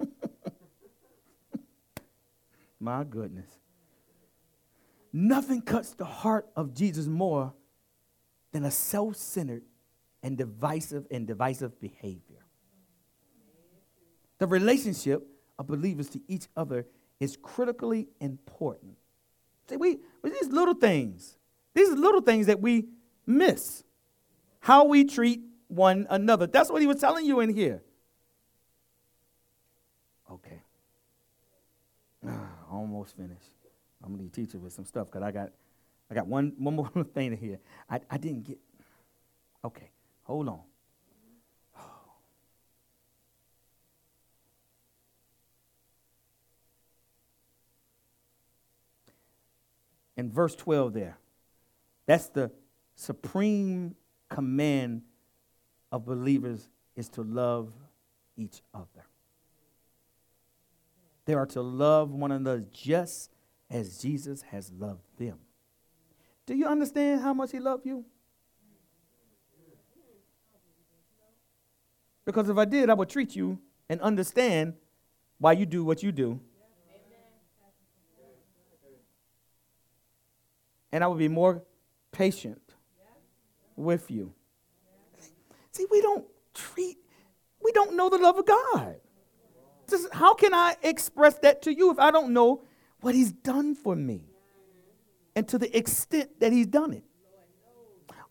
My 2.80 3.04
goodness. 3.04 3.48
Nothing 5.12 5.60
cuts 5.60 5.90
the 5.90 6.04
heart 6.04 6.48
of 6.56 6.72
Jesus 6.72 7.06
more 7.06 7.52
than 8.52 8.64
a 8.64 8.70
self 8.70 9.16
centered 9.16 9.62
and 10.22 10.38
divisive 10.38 11.06
and 11.10 11.26
divisive 11.26 11.78
behavior. 11.80 12.44
The 14.38 14.46
relationship 14.46 15.26
of 15.58 15.66
believers 15.66 16.08
to 16.10 16.20
each 16.26 16.46
other 16.56 16.86
is 17.18 17.36
critically 17.36 18.08
important. 18.20 18.96
See, 19.68 19.76
we, 19.76 19.98
these 20.24 20.48
little 20.48 20.74
things, 20.74 21.36
these 21.74 21.90
little 21.90 22.22
things 22.22 22.46
that 22.46 22.60
we 22.60 22.86
miss. 23.26 23.84
How 24.60 24.84
we 24.84 25.04
treat 25.04 25.42
one 25.70 26.06
another. 26.10 26.46
That's 26.46 26.70
what 26.70 26.80
he 26.80 26.86
was 26.86 27.00
telling 27.00 27.24
you 27.24 27.40
in 27.40 27.54
here. 27.54 27.82
Okay. 30.30 30.62
Ah, 32.26 32.48
almost 32.70 33.16
finished. 33.16 33.56
I'm 34.04 34.16
gonna 34.16 34.28
teach 34.28 34.54
you 34.54 34.60
with 34.60 34.72
some 34.72 34.84
stuff 34.84 35.06
because 35.06 35.22
I 35.22 35.30
got 35.30 35.50
I 36.10 36.14
got 36.14 36.26
one 36.26 36.52
one 36.58 36.76
more 36.76 36.88
thing 37.14 37.32
in 37.32 37.38
here. 37.38 37.58
I, 37.88 38.00
I 38.10 38.18
didn't 38.18 38.44
get 38.44 38.58
okay, 39.64 39.90
hold 40.24 40.48
on. 40.48 40.60
In 50.16 50.30
verse 50.30 50.54
12 50.54 50.92
there, 50.92 51.16
that's 52.04 52.28
the 52.28 52.50
supreme 52.94 53.94
command 54.28 55.00
of 55.92 56.04
believers 56.04 56.68
is 56.96 57.08
to 57.10 57.22
love 57.22 57.72
each 58.36 58.62
other. 58.74 59.06
They 61.24 61.34
are 61.34 61.46
to 61.46 61.62
love 61.62 62.10
one 62.10 62.32
another 62.32 62.64
just 62.72 63.30
as 63.70 63.98
Jesus 63.98 64.42
has 64.42 64.72
loved 64.72 65.02
them. 65.16 65.38
Do 66.46 66.54
you 66.54 66.66
understand 66.66 67.20
how 67.20 67.32
much 67.32 67.52
he 67.52 67.60
loved 67.60 67.86
you? 67.86 68.04
Because 72.24 72.48
if 72.48 72.56
I 72.56 72.64
did, 72.64 72.90
I 72.90 72.94
would 72.94 73.08
treat 73.08 73.34
you 73.36 73.58
and 73.88 74.00
understand 74.00 74.74
why 75.38 75.52
you 75.52 75.66
do 75.66 75.84
what 75.84 76.02
you 76.02 76.12
do. 76.12 76.40
And 80.92 81.04
I 81.04 81.06
would 81.06 81.18
be 81.18 81.28
more 81.28 81.62
patient 82.12 82.60
with 83.76 84.10
you. 84.10 84.32
See, 85.72 85.86
we 85.90 86.00
don't 86.00 86.24
treat, 86.54 86.98
we 87.62 87.72
don't 87.72 87.96
know 87.96 88.08
the 88.08 88.18
love 88.18 88.38
of 88.38 88.46
God. 88.46 88.96
Just, 89.88 90.12
how 90.12 90.34
can 90.34 90.54
I 90.54 90.76
express 90.82 91.34
that 91.38 91.62
to 91.62 91.74
you 91.74 91.90
if 91.90 91.98
I 91.98 92.10
don't 92.10 92.32
know 92.32 92.62
what 93.00 93.14
He's 93.14 93.32
done 93.32 93.74
for 93.74 93.96
me? 93.96 94.24
And 95.34 95.46
to 95.48 95.58
the 95.58 95.76
extent 95.76 96.40
that 96.40 96.52
He's 96.52 96.66
done 96.66 96.92
it 96.92 97.04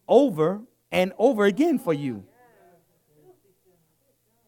over 0.07 0.61
and 0.91 1.13
over 1.17 1.45
again 1.45 1.79
for 1.79 1.93
you. 1.93 2.25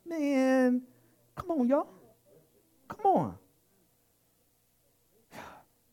Man, 0.05 0.81
come 1.35 1.51
on, 1.51 1.69
y'all. 1.69 1.87
Come 2.89 3.05
on. 3.05 3.35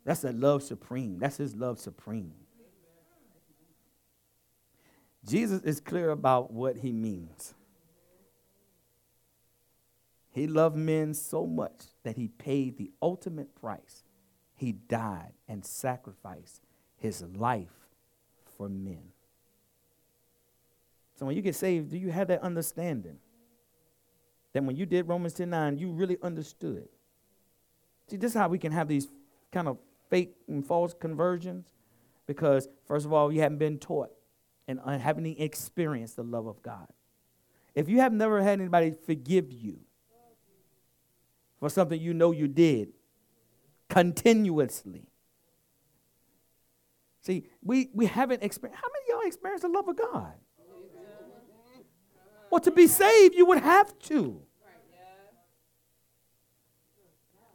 That's 0.05 0.25
a 0.25 0.33
love 0.33 0.63
supreme. 0.65 1.19
That's 1.19 1.37
his 1.37 1.55
love 1.55 1.79
supreme. 1.79 2.33
Jesus 5.29 5.63
is 5.63 5.81
clear 5.81 6.11
about 6.11 6.53
what 6.53 6.79
he 6.79 6.93
means. 6.93 7.55
He 10.31 10.47
loved 10.47 10.77
men 10.77 11.15
so 11.15 11.47
much 11.47 11.85
that 12.05 12.17
he 12.17 12.29
paid 12.29 12.79
the 12.79 12.91
ultimate 13.03 13.55
price. 13.55 14.05
He 14.55 14.73
died 14.73 15.33
and 15.47 15.65
sacrificed 15.65 16.63
his 16.97 17.23
life 17.23 17.89
for 18.57 18.69
men. 18.69 19.03
So 21.17 21.27
when 21.27 21.37
you 21.37 21.43
get 21.43 21.57
saved, 21.57 21.91
do 21.91 21.99
you 21.99 22.11
have 22.11 22.29
that 22.29 22.43
understanding? 22.43 23.19
That 24.53 24.65
when 24.65 24.77
you 24.77 24.87
did 24.87 25.09
Romans 25.09 25.35
10 25.35 25.51
9, 25.51 25.79
you 25.79 25.91
really 25.91 26.17
understood. 26.23 26.89
See, 28.09 28.17
this 28.17 28.33
is 28.33 28.37
how 28.37 28.49
we 28.49 28.59
can 28.59 28.73
have 28.73 28.89
these 28.89 29.09
kind 29.53 29.69
of 29.69 29.79
fake 30.09 30.35
and 30.47 30.65
false 30.65 30.95
conversions. 30.95 31.67
Because, 32.27 32.69
first 32.87 33.07
of 33.07 33.13
all, 33.13 33.33
you 33.33 33.41
haven't 33.41 33.59
been 33.59 33.79
taught 33.79 34.11
and 34.69 34.79
uh, 34.85 34.99
haven't 34.99 35.27
experienced 35.27 36.17
the 36.17 36.23
love 36.23 36.47
of 36.47 36.63
God. 36.63 36.87
If 37.75 37.89
you 37.89 38.01
have 38.01 38.13
never 38.13 38.43
had 38.43 38.61
anybody 38.61 38.95
forgive 39.07 39.51
you 39.51 39.81
for 41.59 41.71
something 41.71 42.01
you 42.01 42.15
know 42.15 42.31
you 42.31 42.47
did 42.47 42.93
continuously, 43.89 45.07
see, 47.23 47.47
we, 47.65 47.89
we 47.95 48.07
haven't 48.07 48.43
experienced, 48.43 48.81
how 48.81 48.89
many 48.93 49.05
of 49.05 49.23
y'all 49.23 49.27
experienced 49.27 49.63
the 49.63 49.69
love 49.69 49.89
of 49.89 49.97
God? 49.97 50.35
Well, 52.51 52.61
to 52.61 52.71
be 52.71 52.87
saved, 52.87 53.35
you 53.35 53.47
would 53.47 53.61
have 53.61 53.99
to. 54.01 54.43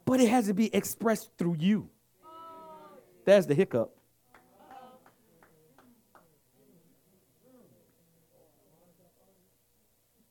But 0.04 0.20
it 0.20 0.28
has 0.28 0.46
to 0.46 0.54
be 0.54 0.74
expressed 0.74 1.30
through 1.38 1.56
you. 1.58 1.88
That's 3.24 3.46
the 3.46 3.54
hiccup. 3.54 3.96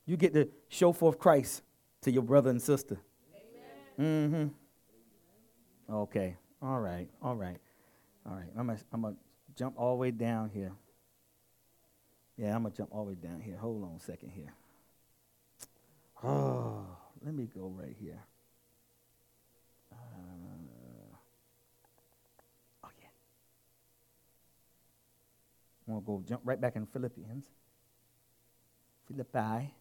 You 0.05 0.17
get 0.17 0.33
to 0.33 0.49
show 0.67 0.91
forth 0.91 1.17
Christ 1.17 1.61
to 2.01 2.11
your 2.11 2.23
brother 2.23 2.49
and 2.49 2.61
sister. 2.61 2.97
Mm-hmm. 3.99 4.47
Okay. 5.89 6.35
All 6.61 6.79
right. 6.79 7.07
All 7.21 7.35
right. 7.35 7.57
All 8.25 8.35
right. 8.35 8.49
I'm 8.57 8.67
gonna 8.67 8.79
I'm 8.91 9.01
gonna 9.01 9.15
jump 9.55 9.75
all 9.77 9.95
the 9.95 9.99
way 10.01 10.11
down 10.11 10.49
here. 10.49 10.71
Yeah, 12.37 12.55
I'm 12.55 12.63
gonna 12.63 12.75
jump 12.75 12.89
all 12.91 13.05
the 13.05 13.11
way 13.11 13.17
down 13.21 13.41
here. 13.41 13.57
Hold 13.57 13.83
on 13.83 13.95
a 13.95 13.99
second 13.99 14.31
here. 14.31 14.53
Oh, 16.23 16.85
let 17.25 17.33
me 17.33 17.47
go 17.53 17.73
right 17.77 17.95
here. 17.99 18.19
Uh, 19.91 19.95
oh 22.83 22.89
yeah. 22.99 23.09
I'm 25.87 25.93
gonna 25.93 26.05
go 26.05 26.23
jump 26.27 26.41
right 26.43 26.59
back 26.59 26.75
in 26.75 26.85
Philippians. 26.87 27.45
Philippi. 29.07 29.73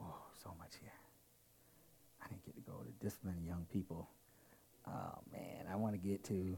oh, 0.00 0.24
so 0.42 0.54
much 0.58 0.76
here. 0.80 0.92
I 2.24 2.28
didn't 2.28 2.44
get 2.46 2.54
to 2.54 2.60
go 2.62 2.78
to 2.84 2.91
this 3.02 3.18
many 3.24 3.42
young 3.46 3.66
people. 3.72 4.08
Oh 4.86 5.18
man, 5.32 5.66
I 5.70 5.76
want 5.76 5.94
to 5.94 5.98
get 5.98 6.24
to 6.24 6.56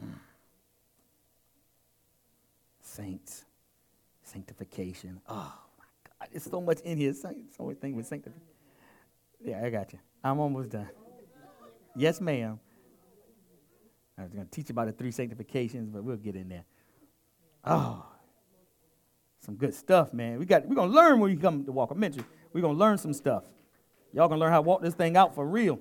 saints, 2.80 3.44
sanctification. 4.22 5.20
Oh 5.28 5.52
my 5.78 5.84
God, 6.04 6.28
there's 6.32 6.44
so 6.44 6.60
much 6.60 6.80
in 6.80 6.98
here. 6.98 7.12
So 7.12 7.32
much 7.60 7.76
thing 7.78 7.94
with 7.96 8.06
sanctification. 8.06 8.46
Yeah, 9.44 9.62
I 9.64 9.70
got 9.70 9.92
you. 9.92 9.98
I'm 10.24 10.40
almost 10.40 10.70
done. 10.70 10.88
Yes, 11.94 12.20
ma'am. 12.20 12.58
I 14.18 14.22
was 14.22 14.32
going 14.32 14.44
to 14.44 14.50
teach 14.50 14.68
you 14.68 14.72
about 14.72 14.86
the 14.86 14.92
three 14.92 15.10
sanctifications, 15.10 15.90
but 15.90 16.02
we'll 16.02 16.16
get 16.16 16.36
in 16.36 16.48
there. 16.48 16.64
Oh, 17.64 18.04
some 19.40 19.56
good 19.56 19.74
stuff, 19.74 20.12
man. 20.12 20.38
We 20.38 20.46
got 20.46 20.66
we're 20.66 20.74
gonna 20.74 20.92
learn 20.92 21.20
when 21.20 21.30
you 21.30 21.36
come 21.36 21.64
to 21.64 21.72
Walker 21.72 21.94
Ministry. 21.94 22.24
We're 22.52 22.62
gonna 22.62 22.78
learn 22.78 22.98
some 22.98 23.12
stuff. 23.12 23.44
Y'all 24.16 24.28
gonna 24.28 24.40
learn 24.40 24.50
how 24.50 24.56
to 24.56 24.62
walk 24.62 24.80
this 24.80 24.94
thing 24.94 25.14
out 25.14 25.34
for 25.34 25.46
real. 25.46 25.78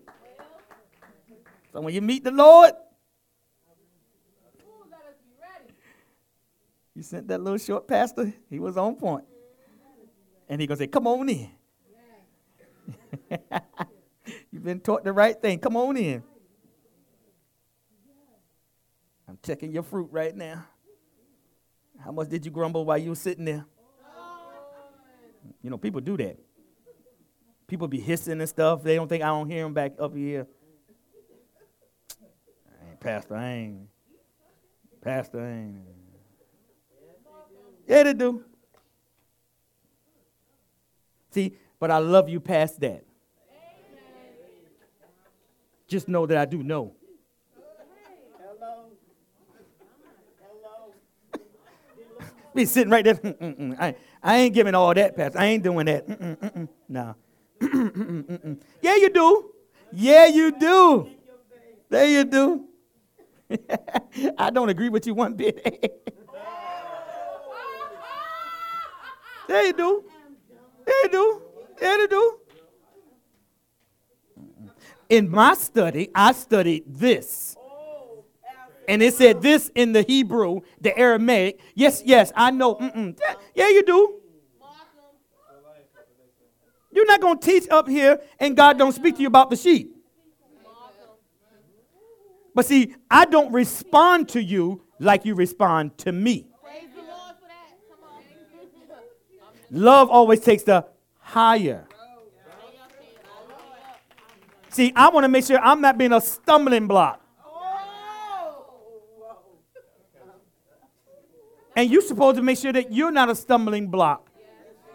So 1.72 1.80
when 1.80 1.94
you 1.94 2.02
meet 2.02 2.26
the 2.26 2.32
Lord, 2.32 2.74
you 6.94 7.02
sent 7.02 7.30
that 7.30 7.40
little 7.40 7.58
short 7.58 7.88
pastor, 7.88 8.34
he 8.50 8.60
was 8.60 8.76
on 8.76 8.96
point. 8.98 9.24
And 10.50 10.60
he 10.60 10.68
gonna 10.68 10.78
say, 10.78 10.88
Come 10.88 11.08
on 11.08 11.30
in. 11.30 11.50
You've 14.52 14.66
been 14.66 14.82
taught 14.82 15.06
the 15.06 15.14
right 15.14 15.42
thing. 15.42 15.58
Come 15.60 15.78
on 15.78 15.96
in. 15.96 16.22
I'm 19.30 19.40
checking 19.42 19.72
your 19.72 19.84
fruit 19.84 20.10
right 20.12 20.36
now. 20.36 20.66
How 22.04 22.12
much 22.12 22.28
did 22.28 22.44
you 22.44 22.52
grumble 22.52 22.84
while 22.84 22.98
you 22.98 23.12
were 23.12 23.16
sitting 23.16 23.46
there? 23.46 23.66
You 25.62 25.70
know, 25.70 25.78
people 25.78 26.02
do 26.02 26.18
that. 26.18 26.45
People 27.68 27.88
be 27.88 28.00
hissing 28.00 28.40
and 28.40 28.50
stuff. 28.50 28.84
They 28.84 28.96
don't 28.96 29.08
think 29.08 29.24
I 29.24 29.28
don't 29.28 29.50
hear 29.50 29.64
them 29.64 29.74
back 29.74 29.94
up 30.00 30.16
here. 30.16 30.48
I 32.68 32.90
ain't 32.90 33.00
pastor, 33.00 33.36
I 33.36 33.52
ain't. 33.52 33.88
Pastor, 35.02 35.42
I 35.42 35.50
ain't. 35.52 35.82
Yeah, 37.88 38.04
they 38.04 38.14
do. 38.14 38.44
See, 41.32 41.56
but 41.80 41.92
I 41.92 41.98
love 41.98 42.30
you 42.30 42.40
past 42.40 42.80
that. 42.82 43.04
Just 45.88 46.08
know 46.08 46.26
that 46.26 46.38
I 46.38 46.46
do 46.46 46.64
know. 46.64 46.94
Hello. 48.40 48.90
Hello. 50.42 50.94
Be 52.56 52.66
sitting 52.66 52.90
right 52.90 53.04
there. 53.04 53.20
I, 53.80 53.96
I 54.24 54.38
ain't 54.38 54.54
giving 54.56 54.74
all 54.74 54.94
that, 54.94 55.16
Pastor. 55.16 55.38
I 55.38 55.46
ain't 55.46 55.64
doing 55.64 55.86
that. 55.86 56.70
No. 56.88 57.16
Yeah, 58.82 58.96
you 58.96 59.10
do. 59.10 59.52
Yeah, 59.92 60.28
you 60.28 60.52
do. 60.58 61.10
There 61.90 62.08
you 62.08 62.26
do. 62.26 62.66
I 64.38 64.50
don't 64.50 64.70
agree 64.70 64.90
with 64.90 65.06
you 65.08 65.14
one 65.14 65.34
bit. 65.36 65.64
there 69.48 69.66
you 69.66 69.74
do. 69.74 70.04
There 70.86 71.04
you 71.04 71.10
do. 71.10 71.42
There 71.80 72.00
you 72.00 72.08
do. 72.08 72.40
In 75.10 75.30
my 75.30 75.54
study, 75.54 76.10
I 76.16 76.32
studied 76.32 76.84
this. 76.88 77.56
And 78.88 79.02
it 79.02 79.14
said 79.16 79.42
this 79.42 79.72
in 79.74 79.94
the 79.94 80.04
Hebrew, 80.04 80.62
the 80.80 80.96
Aramaic. 80.98 81.60
Yes, 81.74 82.04
yes, 82.06 82.32
I 82.36 82.52
know. 82.52 82.76
Mm-mm. 82.76 83.18
Yeah, 83.56 83.70
you 83.70 83.84
do. 83.84 84.22
You're 86.96 87.06
not 87.06 87.20
going 87.20 87.38
to 87.38 87.46
teach 87.46 87.70
up 87.70 87.90
here 87.90 88.22
and 88.40 88.56
God 88.56 88.78
don't 88.78 88.94
speak 88.94 89.18
to 89.18 89.22
you 89.22 89.28
about 89.28 89.50
the 89.50 89.58
sheep. 89.58 89.94
But 92.56 92.66
see, 92.66 92.96
I 93.12 93.26
don't 93.26 93.52
respond 93.52 94.30
to 94.30 94.42
you 94.42 94.82
like 94.98 95.26
you 95.26 95.36
respond 95.36 95.98
to 96.00 96.14
me. 96.14 96.48
Love 99.70 100.10
always 100.10 100.40
takes 100.40 100.64
the 100.64 100.86
higher. 101.20 101.86
See, 104.70 104.94
I 104.96 105.10
want 105.10 105.26
to 105.26 105.30
make 105.30 105.46
sure 105.46 105.60
I'm 105.60 105.82
not 105.82 105.98
being 105.98 106.14
a 106.14 106.22
stumbling 106.22 106.88
block. 106.88 107.22
And 111.76 111.90
you're 111.90 112.02
supposed 112.02 112.38
to 112.38 112.42
make 112.42 112.58
sure 112.58 112.72
that 112.72 112.94
you're 112.94 113.12
not 113.12 113.30
a 113.30 113.36
stumbling 113.36 113.88
block 113.88 114.30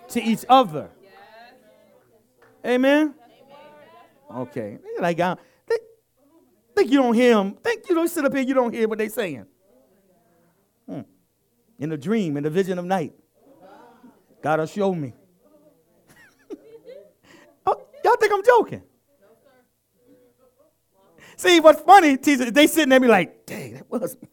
to 0.08 0.22
each 0.22 0.46
other. 0.48 0.88
Amen? 2.64 3.14
Okay. 4.34 4.78
Like, 4.98 5.18
I 5.20 5.36
think, 5.66 5.82
think 6.76 6.90
you 6.90 6.98
don't 6.98 7.14
hear 7.14 7.34
them. 7.34 7.54
Think 7.54 7.88
you 7.88 7.94
don't 7.94 8.08
sit 8.08 8.24
up 8.24 8.34
here, 8.34 8.42
you 8.42 8.54
don't 8.54 8.72
hear 8.72 8.86
what 8.86 8.98
they're 8.98 9.08
saying. 9.08 9.46
Hmm. 10.88 11.00
In 11.78 11.92
a 11.92 11.96
dream, 11.96 12.36
in 12.36 12.44
a 12.44 12.50
vision 12.50 12.78
of 12.78 12.84
night. 12.84 13.14
God 14.42 14.60
will 14.60 14.66
show 14.66 14.94
me. 14.94 15.12
oh, 17.66 17.82
y'all 18.04 18.16
think 18.16 18.32
I'm 18.32 18.44
joking? 18.44 18.82
See, 21.36 21.58
what's 21.60 21.80
funny, 21.80 22.18
teacher, 22.18 22.50
they 22.50 22.66
sitting 22.66 22.90
there 22.90 23.00
be 23.00 23.08
like, 23.08 23.46
dang, 23.46 23.74
that 23.74 23.90
was 23.90 24.16
me. 24.22 24.28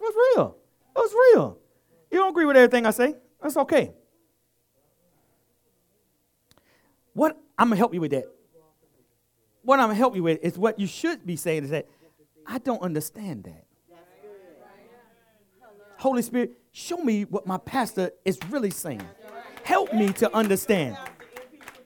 Was 0.00 0.14
real. 0.36 0.56
It 0.96 0.98
was 0.98 1.12
real. 1.34 1.58
You 2.10 2.18
don't 2.18 2.30
agree 2.30 2.44
with 2.44 2.56
everything 2.56 2.86
I 2.86 2.90
say. 2.90 3.14
That's 3.40 3.56
okay. 3.56 3.92
What 7.20 7.38
I'm 7.58 7.66
gonna 7.66 7.76
help 7.76 7.92
you 7.92 8.00
with 8.00 8.12
that. 8.12 8.24
What 9.60 9.78
I'm 9.78 9.88
gonna 9.88 9.94
help 9.94 10.16
you 10.16 10.22
with 10.22 10.42
is 10.42 10.56
what 10.56 10.80
you 10.80 10.86
should 10.86 11.26
be 11.26 11.36
saying 11.36 11.64
is 11.64 11.68
that 11.68 11.86
I 12.46 12.56
don't 12.56 12.80
understand 12.80 13.44
that. 13.44 13.66
Holy 15.98 16.22
Spirit, 16.22 16.52
show 16.72 16.96
me 16.96 17.24
what 17.24 17.46
my 17.46 17.58
pastor 17.58 18.12
is 18.24 18.38
really 18.48 18.70
saying. 18.70 19.02
Help 19.64 19.92
me 19.92 20.14
to 20.14 20.34
understand. 20.34 20.96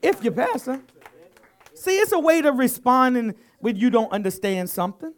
If 0.01 0.23
your 0.23 0.31
pastor, 0.31 0.79
see, 1.73 1.97
it's 1.97 2.13
a 2.13 2.19
way 2.19 2.41
to 2.41 2.53
respond 2.53 3.35
when 3.59 3.75
you 3.75 3.89
don't 3.89 4.13
understand 4.13 4.69
something. 4.69 5.13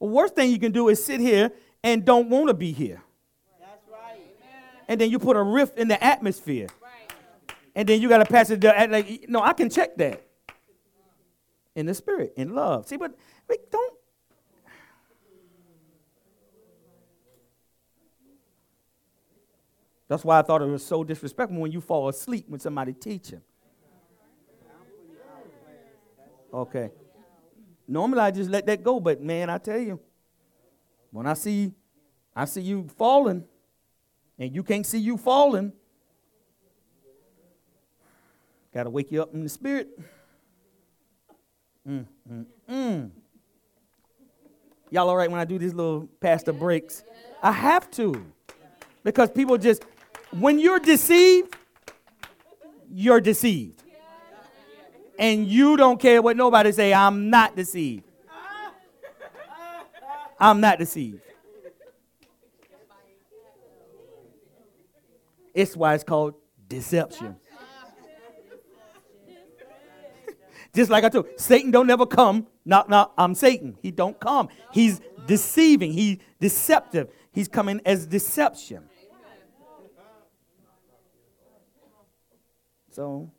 The 0.00 0.06
worst 0.06 0.34
thing 0.34 0.50
you 0.50 0.58
can 0.58 0.72
do 0.72 0.88
is 0.88 1.04
sit 1.04 1.20
here 1.20 1.52
and 1.84 2.06
don't 2.06 2.30
want 2.30 2.48
to 2.48 2.54
be 2.54 2.72
here. 2.72 3.02
That's 3.60 3.86
right. 3.90 4.18
And 4.88 4.98
then 4.98 5.10
you 5.10 5.18
put 5.18 5.36
a 5.36 5.42
rift 5.42 5.76
in 5.76 5.88
the 5.88 6.02
atmosphere. 6.02 6.68
And 7.74 7.88
then 7.88 8.00
you 8.00 8.08
got 8.08 8.18
to 8.18 8.26
pass 8.26 8.50
it 8.50 8.60
down. 8.60 8.90
Like, 8.90 9.26
no, 9.28 9.40
I 9.40 9.52
can 9.52 9.70
check 9.70 9.96
that 9.96 10.26
in 11.74 11.86
the 11.86 11.94
spirit, 11.94 12.34
in 12.36 12.54
love. 12.54 12.86
See, 12.86 12.96
but 12.96 13.16
we 13.48 13.56
don't. 13.70 13.94
That's 20.08 20.24
why 20.24 20.38
I 20.38 20.42
thought 20.42 20.60
it 20.60 20.66
was 20.66 20.84
so 20.84 21.02
disrespectful 21.02 21.58
when 21.58 21.72
you 21.72 21.80
fall 21.80 22.08
asleep 22.08 22.44
when 22.46 22.60
somebody 22.60 22.92
teaching. 22.92 23.40
Okay. 26.52 26.90
Normally 27.88 28.20
I 28.20 28.30
just 28.30 28.50
let 28.50 28.66
that 28.66 28.82
go, 28.82 29.00
but 29.00 29.22
man, 29.22 29.48
I 29.48 29.56
tell 29.56 29.78
you, 29.78 29.98
when 31.10 31.26
I 31.26 31.32
see 31.32 31.72
I 32.34 32.44
see 32.44 32.60
you 32.60 32.88
falling, 32.96 33.44
and 34.38 34.54
you 34.54 34.62
can't 34.62 34.84
see 34.84 34.98
you 34.98 35.16
falling, 35.16 35.72
gotta 38.72 38.90
wake 38.90 39.10
you 39.12 39.22
up 39.22 39.34
in 39.34 39.42
the 39.42 39.48
spirit. 39.48 39.88
Mm, 41.88 42.06
mm, 42.30 42.46
mm. 42.70 43.10
Y'all 44.90 45.08
all 45.08 45.16
right 45.16 45.30
when 45.30 45.40
I 45.40 45.44
do 45.44 45.58
these 45.58 45.74
little 45.74 46.08
pastor 46.20 46.52
breaks? 46.52 47.02
I 47.42 47.50
have 47.50 47.90
to. 47.92 48.26
Because 49.02 49.30
people 49.30 49.58
just, 49.58 49.84
when 50.30 50.58
you're 50.58 50.78
deceived, 50.78 51.56
you're 52.90 53.20
deceived. 53.20 53.82
And 55.18 55.46
you 55.46 55.76
don't 55.76 56.00
care 56.00 56.20
what 56.20 56.36
nobody 56.36 56.72
say, 56.72 56.92
I'm 56.92 57.30
not 57.30 57.56
deceived. 57.56 58.04
I'm 60.38 60.60
not 60.60 60.78
deceived. 60.78 61.20
It's 65.54 65.76
why 65.76 65.94
it's 65.94 66.04
called 66.04 66.34
deception. 66.68 67.36
Just 70.74 70.90
like 70.90 71.04
I 71.04 71.08
told 71.10 71.26
Satan 71.36 71.70
don't 71.70 71.90
ever 71.90 72.06
come. 72.06 72.46
Knock, 72.64 72.88
knock, 72.88 73.12
I'm 73.18 73.34
Satan. 73.34 73.76
He 73.82 73.90
don't 73.90 74.18
come. 74.18 74.48
He's 74.72 75.00
deceiving. 75.26 75.92
He's 75.92 76.18
deceptive. 76.40 77.08
He's 77.32 77.48
coming 77.48 77.80
as 77.84 78.06
deception. 78.06 78.84
So, 82.90 83.30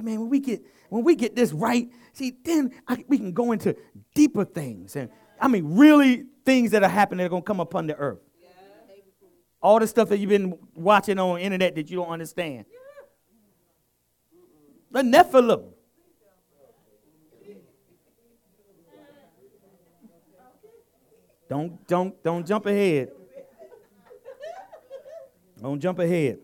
man, 0.00 0.20
when 0.20 0.30
we 0.30 0.40
get 0.40 0.62
when 0.88 1.04
we 1.04 1.14
get 1.14 1.36
this 1.36 1.52
right, 1.52 1.90
see, 2.14 2.34
then 2.42 2.72
I, 2.86 3.04
we 3.06 3.18
can 3.18 3.32
go 3.32 3.52
into 3.52 3.76
deeper 4.14 4.46
things, 4.46 4.96
and 4.96 5.10
I 5.38 5.48
mean, 5.48 5.76
really 5.76 6.24
things 6.46 6.70
that 6.70 6.82
are 6.82 6.88
happening 6.88 7.18
that 7.18 7.26
are 7.26 7.28
gonna 7.28 7.42
come 7.42 7.60
upon 7.60 7.86
the 7.86 7.96
earth. 7.96 8.20
All 9.60 9.78
the 9.78 9.86
stuff 9.86 10.08
that 10.08 10.18
you've 10.18 10.30
been 10.30 10.56
watching 10.74 11.18
on 11.18 11.38
internet 11.38 11.74
that 11.74 11.90
you 11.90 11.98
don't 11.98 12.08
understand. 12.08 12.64
The 14.90 15.02
Nephilim. 15.02 15.72
Don't 21.48 21.86
don't 21.86 22.22
don't 22.22 22.46
jump 22.46 22.66
ahead. 22.66 23.10
Don't 25.60 25.80
jump 25.80 25.98
ahead. 25.98 26.38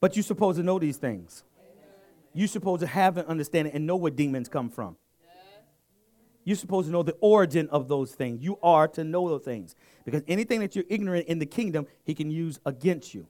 But 0.00 0.14
you're 0.14 0.22
supposed 0.22 0.58
to 0.58 0.62
know 0.62 0.78
these 0.78 0.96
things. 0.96 1.42
You're 2.32 2.48
supposed 2.48 2.80
to 2.80 2.86
have 2.86 3.16
an 3.16 3.26
understanding 3.26 3.74
and 3.74 3.86
know 3.86 3.96
where 3.96 4.12
demons 4.12 4.48
come 4.48 4.68
from. 4.70 4.96
You're 6.44 6.56
supposed 6.56 6.86
to 6.86 6.92
know 6.92 7.02
the 7.02 7.16
origin 7.20 7.68
of 7.70 7.88
those 7.88 8.12
things. 8.12 8.42
You 8.42 8.58
are 8.62 8.86
to 8.88 9.04
know 9.04 9.28
those 9.28 9.42
things. 9.42 9.74
Because 10.04 10.22
anything 10.28 10.60
that 10.60 10.76
you're 10.76 10.84
ignorant 10.88 11.26
in 11.26 11.40
the 11.40 11.46
kingdom, 11.46 11.86
he 12.04 12.14
can 12.14 12.30
use 12.30 12.60
against 12.64 13.12
you. 13.12 13.26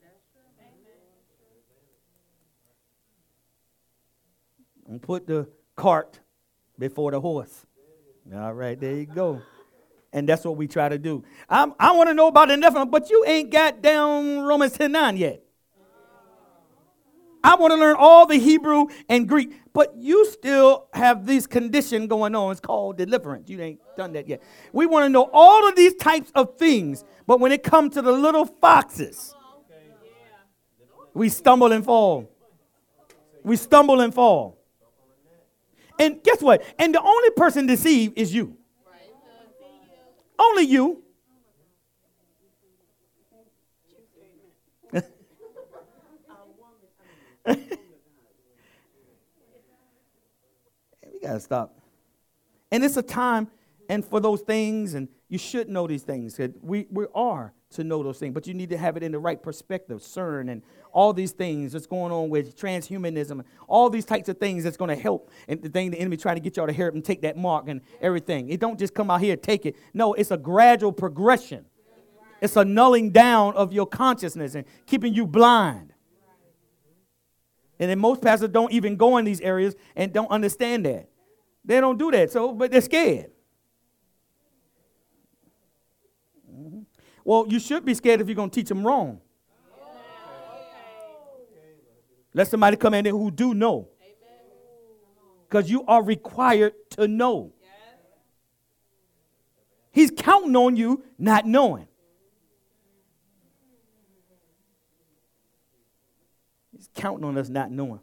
And 4.88 5.00
put 5.00 5.26
the 5.26 5.48
cart 5.76 6.18
before 6.78 7.10
the 7.10 7.20
horse. 7.20 7.66
All 8.34 8.52
right, 8.54 8.78
there 8.78 8.94
you 8.94 9.06
go. 9.06 9.42
And 10.12 10.28
that's 10.28 10.44
what 10.44 10.56
we 10.56 10.66
try 10.66 10.88
to 10.88 10.98
do. 10.98 11.22
I'm, 11.48 11.74
i 11.78 11.92
want 11.92 12.08
to 12.08 12.14
know 12.14 12.28
about 12.28 12.48
the 12.48 12.54
Nephilim, 12.54 12.90
but 12.90 13.10
you 13.10 13.24
ain't 13.26 13.50
got 13.50 13.82
down 13.82 14.40
Romans 14.40 14.72
10 14.72 14.92
9 14.92 15.16
yet. 15.16 15.42
I 17.44 17.54
want 17.54 17.72
to 17.72 17.76
learn 17.76 17.96
all 17.98 18.26
the 18.26 18.36
Hebrew 18.36 18.86
and 19.08 19.28
Greek, 19.28 19.52
but 19.72 19.94
you 19.96 20.26
still 20.26 20.88
have 20.92 21.24
this 21.24 21.46
condition 21.46 22.06
going 22.08 22.34
on. 22.34 22.50
It's 22.50 22.60
called 22.60 22.98
deliverance. 22.98 23.48
You 23.48 23.60
ain't 23.60 23.80
done 23.96 24.12
that 24.14 24.28
yet. 24.28 24.42
We 24.72 24.86
want 24.86 25.04
to 25.04 25.08
know 25.08 25.30
all 25.32 25.68
of 25.68 25.76
these 25.76 25.94
types 25.94 26.32
of 26.34 26.58
things, 26.58 27.04
but 27.26 27.38
when 27.38 27.52
it 27.52 27.62
comes 27.62 27.94
to 27.94 28.02
the 28.02 28.12
little 28.12 28.44
foxes, 28.44 29.34
we 31.14 31.28
stumble 31.28 31.72
and 31.72 31.84
fall. 31.84 32.30
We 33.44 33.56
stumble 33.56 34.00
and 34.00 34.12
fall. 34.12 34.57
And 35.98 36.22
guess 36.22 36.40
what? 36.40 36.62
And 36.78 36.94
the 36.94 37.02
only 37.02 37.30
person 37.30 37.66
deceived 37.66 38.16
is 38.16 38.32
you. 38.32 38.56
Only 40.38 40.62
you. 40.64 41.02
we 47.44 47.56
gotta 51.22 51.40
stop. 51.40 51.76
And 52.70 52.84
it's 52.84 52.96
a 52.96 53.02
time 53.02 53.48
and 53.88 54.04
for 54.04 54.20
those 54.20 54.42
things, 54.42 54.94
and 54.94 55.08
you 55.28 55.38
should 55.38 55.68
know 55.68 55.86
these 55.86 56.02
things. 56.02 56.38
We, 56.62 56.86
we 56.90 57.06
are 57.14 57.52
to 57.70 57.84
know 57.84 58.02
those 58.02 58.18
things, 58.18 58.32
but 58.32 58.46
you 58.46 58.54
need 58.54 58.70
to 58.70 58.78
have 58.78 58.96
it 58.96 59.02
in 59.02 59.12
the 59.12 59.18
right 59.18 59.42
perspective, 59.42 59.98
CERN, 59.98 60.50
and 60.50 60.62
all 60.92 61.12
these 61.12 61.32
things 61.32 61.72
that's 61.72 61.86
going 61.86 62.10
on 62.10 62.30
with 62.30 62.58
transhumanism, 62.58 63.44
all 63.66 63.90
these 63.90 64.06
types 64.06 64.28
of 64.28 64.38
things 64.38 64.64
that's 64.64 64.78
going 64.78 64.88
to 64.88 65.00
help. 65.00 65.30
And 65.48 65.60
the 65.60 65.68
thing 65.68 65.90
the 65.90 65.98
enemy 65.98 66.16
trying 66.16 66.36
to 66.36 66.40
get 66.40 66.56
y'all 66.56 66.66
to 66.66 66.72
hear 66.72 66.88
it 66.88 66.94
and 66.94 67.04
take 67.04 67.22
that 67.22 67.36
mark 67.36 67.68
and 67.68 67.82
everything. 68.00 68.48
It 68.48 68.58
don't 68.58 68.78
just 68.78 68.94
come 68.94 69.10
out 69.10 69.20
here 69.20 69.36
take 69.36 69.66
it. 69.66 69.76
No, 69.92 70.14
it's 70.14 70.30
a 70.30 70.38
gradual 70.38 70.92
progression. 70.92 71.66
It's 72.40 72.56
a 72.56 72.64
nulling 72.64 73.12
down 73.12 73.54
of 73.54 73.72
your 73.72 73.86
consciousness 73.86 74.54
and 74.54 74.64
keeping 74.86 75.12
you 75.12 75.26
blind. 75.26 75.92
And 77.78 77.90
then 77.90 77.98
most 77.98 78.22
pastors 78.22 78.48
don't 78.48 78.72
even 78.72 78.96
go 78.96 79.18
in 79.18 79.24
these 79.24 79.40
areas 79.40 79.74
and 79.94 80.12
don't 80.12 80.30
understand 80.30 80.86
that. 80.86 81.08
They 81.64 81.80
don't 81.80 81.98
do 81.98 82.10
that, 82.12 82.30
so 82.30 82.54
but 82.54 82.70
they're 82.70 82.80
scared. 82.80 83.30
Well, 87.28 87.44
you 87.46 87.60
should 87.60 87.84
be 87.84 87.92
scared 87.92 88.22
if 88.22 88.26
you're 88.26 88.34
going 88.34 88.48
to 88.48 88.54
teach 88.54 88.70
them 88.70 88.86
wrong. 88.86 89.20
Let 92.32 92.48
somebody 92.48 92.78
come 92.78 92.94
in 92.94 93.04
there 93.04 93.12
who 93.12 93.30
do 93.30 93.52
know. 93.52 93.90
Because 95.46 95.70
you 95.70 95.84
are 95.84 96.02
required 96.02 96.72
to 96.92 97.06
know. 97.06 97.52
He's 99.90 100.10
counting 100.10 100.56
on 100.56 100.74
you 100.74 101.04
not 101.18 101.44
knowing. 101.44 101.86
He's 106.72 106.88
counting 106.94 107.26
on 107.26 107.36
us 107.36 107.50
not 107.50 107.70
knowing. 107.70 108.00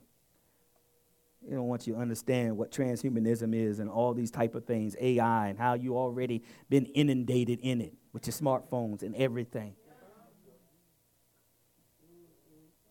He 1.48 1.54
don't 1.54 1.68
want 1.68 1.86
you 1.86 1.96
understand 1.96 2.58
what 2.58 2.72
transhumanism 2.72 3.54
is 3.56 3.80
and 3.80 3.90
all 3.90 4.14
these 4.14 4.32
type 4.32 4.56
of 4.56 4.66
things, 4.66 4.96
AI, 5.00 5.50
and 5.50 5.60
how 5.60 5.76
you 5.76 5.96
already 5.96 6.44
been 6.70 6.86
inundated 6.88 7.60
in 7.62 7.82
it 7.82 7.94
with 8.14 8.26
your 8.26 8.34
smartphones 8.34 9.04
and 9.04 9.16
everything. 9.16 9.76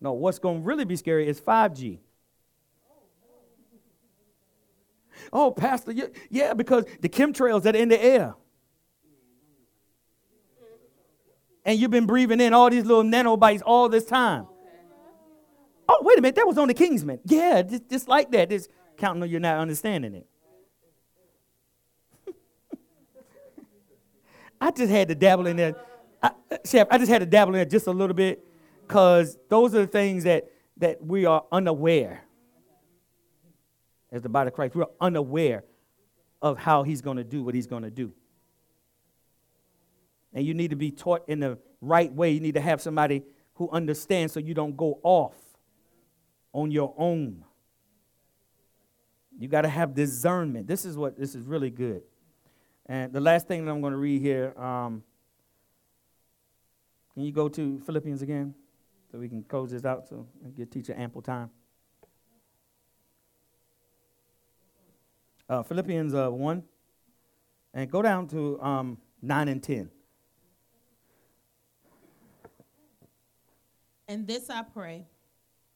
No, 0.01 0.13
what's 0.13 0.39
going 0.39 0.61
to 0.61 0.65
really 0.65 0.85
be 0.85 0.97
scary 0.97 1.27
is 1.27 1.41
5G. 1.41 1.99
Oh, 5.33 5.51
Pastor, 5.51 5.93
yeah, 5.93 6.07
yeah, 6.31 6.55
because 6.55 6.85
the 7.01 7.09
chemtrails 7.09 7.63
that 7.63 7.75
are 7.75 7.79
in 7.79 7.89
the 7.89 8.03
air. 8.03 8.35
And 11.65 11.79
you've 11.79 11.91
been 11.91 12.07
breathing 12.07 12.41
in 12.41 12.53
all 12.53 12.69
these 12.69 12.85
little 12.85 13.03
nanobots 13.03 13.63
all 13.65 13.89
this 13.89 14.05
time. 14.05 14.47
Oh, 15.95 16.03
wait 16.03 16.19
a 16.19 16.23
minute, 16.23 16.35
that 16.35 16.47
was 16.47 16.59
on 16.59 16.67
the 16.67 16.75
Kingsman. 16.75 17.21
Yeah, 17.25 17.63
just, 17.63 17.89
just 17.89 18.09
like 18.09 18.33
that. 18.33 18.51
Just 18.51 18.69
counting 18.97 19.23
on 19.23 19.31
you're 19.31 19.39
not 19.39 19.59
understanding 19.59 20.15
it. 20.15 20.27
I 24.61 24.73
just 24.73 24.91
had 24.91 25.07
to 25.09 25.15
dabble 25.15 25.47
in 25.47 25.57
there. 25.57 25.77
I, 26.21 26.33
uh, 26.51 26.57
Chef, 26.65 26.89
I 26.91 26.99
just 26.99 27.11
had 27.11 27.21
to 27.21 27.27
dabble 27.27 27.55
in 27.55 27.59
there 27.59 27.65
just 27.65 27.87
a 27.87 27.93
little 27.93 28.15
bit 28.15 28.45
because 28.87 29.39
those 29.49 29.73
are 29.75 29.83
the 29.83 29.87
things 29.87 30.25
that, 30.25 30.51
that 30.79 31.05
we 31.05 31.27
are 31.27 31.45
unaware. 31.53 32.25
As 34.11 34.23
the 34.23 34.29
body 34.29 34.49
of 34.49 34.55
Christ, 34.55 34.75
we're 34.75 34.87
unaware 35.01 35.63
of 36.43 36.59
how 36.59 36.83
he's 36.83 37.03
going 37.03 37.19
to 37.19 37.25
do 37.25 37.45
what 37.45 37.55
he's 37.55 37.69
going 37.69 37.85
to 37.85 37.91
do. 37.91 38.13
And 40.33 40.45
you 40.45 40.55
need 40.55 40.71
to 40.71 40.77
be 40.77 40.91
taught 40.91 41.29
in 41.29 41.39
the 41.39 41.57
right 41.81 42.13
way. 42.13 42.33
You 42.33 42.41
need 42.41 42.55
to 42.55 42.61
have 42.61 42.83
somebody 42.83 43.23
who 43.55 43.71
understands 43.71 44.33
so 44.33 44.41
you 44.41 44.55
don't 44.55 44.77
go 44.77 44.99
off 45.05 45.44
on 46.55 46.71
your 46.71 46.95
own. 46.97 47.45
You 49.39 49.49
got 49.49 49.63
to 49.63 49.69
have 49.69 49.95
discernment. 49.95 50.67
This 50.67 50.87
is 50.87 50.97
what 50.97 51.19
this 51.19 51.35
is 51.35 51.45
really 51.45 51.71
good. 51.71 52.03
And 52.87 53.13
the 53.13 53.21
last 53.21 53.47
thing 53.47 53.67
that 53.67 53.71
I'm 53.71 53.83
going 53.83 53.93
to 53.93 53.99
read 53.99 54.23
here, 54.23 54.59
um, 54.59 55.03
can 57.13 57.25
you 57.25 57.33
go 57.33 57.51
to 57.51 57.81
Philippians 57.81 58.23
again? 58.23 58.55
so 59.15 59.21
we 59.21 59.29
can 59.29 59.45
close 59.45 59.71
this 59.71 59.85
out 59.85 60.09
so 60.09 60.27
I 60.45 60.51
give 60.51 60.71
teacher 60.71 60.93
ample 60.97 61.23
time. 61.23 61.49
Uh, 65.49 65.63
Philippians 65.63 66.13
uh, 66.15 66.31
1, 66.31 66.65
and 67.75 67.91
go 67.91 68.03
down 68.03 68.27
to 68.29 68.61
um, 68.61 68.99
9 69.23 69.47
and 69.47 69.63
10. 69.63 69.89
And 74.09 74.27
this 74.27 74.51
I 74.51 74.63
pray, 74.63 75.07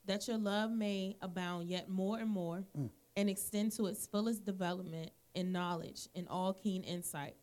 that 0.09 0.27
your 0.27 0.39
love 0.39 0.73
may 0.73 1.17
abound 1.23 1.69
yet 1.69 1.89
more 1.89 2.19
and 2.19 2.31
more, 2.31 2.65
mm. 2.77 2.91
and 3.17 3.31
extend 3.31 3.73
to 3.73 3.87
its 3.87 4.07
fullest 4.07 4.45
development 4.45 5.11
in 5.35 5.53
knowledge 5.53 6.09
and 6.15 6.27
all 6.29 6.53
keen 6.53 6.83
insight, 6.83 7.37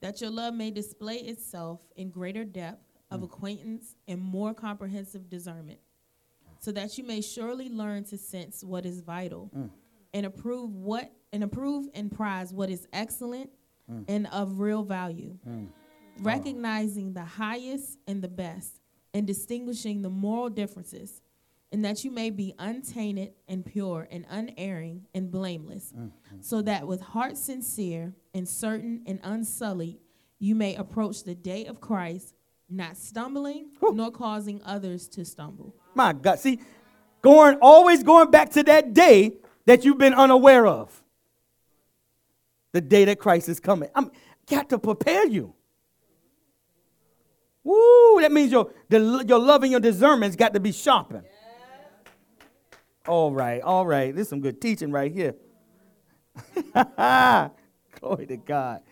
that 0.00 0.20
your 0.20 0.30
love 0.30 0.54
may 0.54 0.70
display 0.70 1.16
itself 1.16 1.80
in 1.96 2.08
greater 2.08 2.44
depth 2.44 2.84
of 3.10 3.20
mm. 3.20 3.24
acquaintance 3.24 3.96
and 4.06 4.20
more 4.20 4.54
comprehensive 4.54 5.28
discernment, 5.28 5.80
so 6.60 6.72
that 6.72 6.96
you 6.96 7.04
may 7.04 7.20
surely 7.20 7.68
learn 7.68 8.04
to 8.04 8.16
sense 8.16 8.64
what 8.64 8.86
is 8.86 9.00
vital, 9.00 9.50
mm. 9.54 9.68
and 10.14 10.24
approve 10.24 10.74
what 10.74 11.12
and 11.32 11.44
approve 11.44 11.88
and 11.94 12.10
prize 12.10 12.54
what 12.54 12.70
is 12.70 12.88
excellent 12.92 13.50
and 14.06 14.26
of 14.28 14.60
real 14.60 14.82
value, 14.82 15.38
recognizing 16.20 17.14
the 17.14 17.24
highest 17.24 17.98
and 18.06 18.22
the 18.22 18.28
best, 18.28 18.80
and 19.14 19.26
distinguishing 19.26 20.02
the 20.02 20.10
moral 20.10 20.50
differences, 20.50 21.22
and 21.70 21.84
that 21.84 22.04
you 22.04 22.10
may 22.10 22.30
be 22.30 22.54
untainted 22.58 23.32
and 23.46 23.64
pure 23.64 24.08
and 24.10 24.24
unerring 24.30 25.06
and 25.14 25.30
blameless, 25.30 25.92
mm-hmm. 25.96 26.36
so 26.40 26.62
that 26.62 26.86
with 26.86 27.00
heart 27.00 27.36
sincere 27.36 28.14
and 28.34 28.48
certain 28.48 29.02
and 29.06 29.20
unsullied 29.22 29.98
you 30.38 30.54
may 30.54 30.74
approach 30.76 31.24
the 31.24 31.34
day 31.34 31.66
of 31.66 31.80
Christ, 31.80 32.34
not 32.70 32.96
stumbling 32.96 33.70
Whew. 33.80 33.94
nor 33.94 34.10
causing 34.10 34.62
others 34.64 35.08
to 35.08 35.24
stumble. 35.24 35.74
My 35.94 36.12
God. 36.12 36.38
See, 36.38 36.60
going 37.22 37.58
always 37.60 38.02
going 38.02 38.30
back 38.30 38.50
to 38.50 38.62
that 38.64 38.94
day 38.94 39.32
that 39.66 39.84
you've 39.84 39.98
been 39.98 40.14
unaware 40.14 40.66
of. 40.66 41.02
The 42.72 42.80
day 42.80 43.04
that 43.06 43.18
Christ 43.18 43.48
is 43.48 43.60
coming. 43.60 43.88
I'm 43.94 44.10
got 44.46 44.68
to 44.70 44.78
prepare 44.78 45.26
you. 45.26 45.54
Woo, 47.64 48.20
that 48.20 48.30
means 48.30 48.52
your, 48.52 48.70
the, 48.88 49.24
your 49.26 49.38
love 49.38 49.62
and 49.62 49.70
your 49.70 49.80
discernment's 49.80 50.36
got 50.36 50.54
to 50.54 50.60
be 50.60 50.72
sharpened. 50.72 51.24
All 53.08 53.32
right, 53.32 53.62
all 53.62 53.86
right. 53.86 54.14
This 54.14 54.24
is 54.24 54.28
some 54.28 54.40
good 54.40 54.60
teaching 54.60 54.92
right 54.92 55.10
here. 55.10 55.34
Glory 58.00 58.26
to 58.26 58.36
God. 58.36 58.82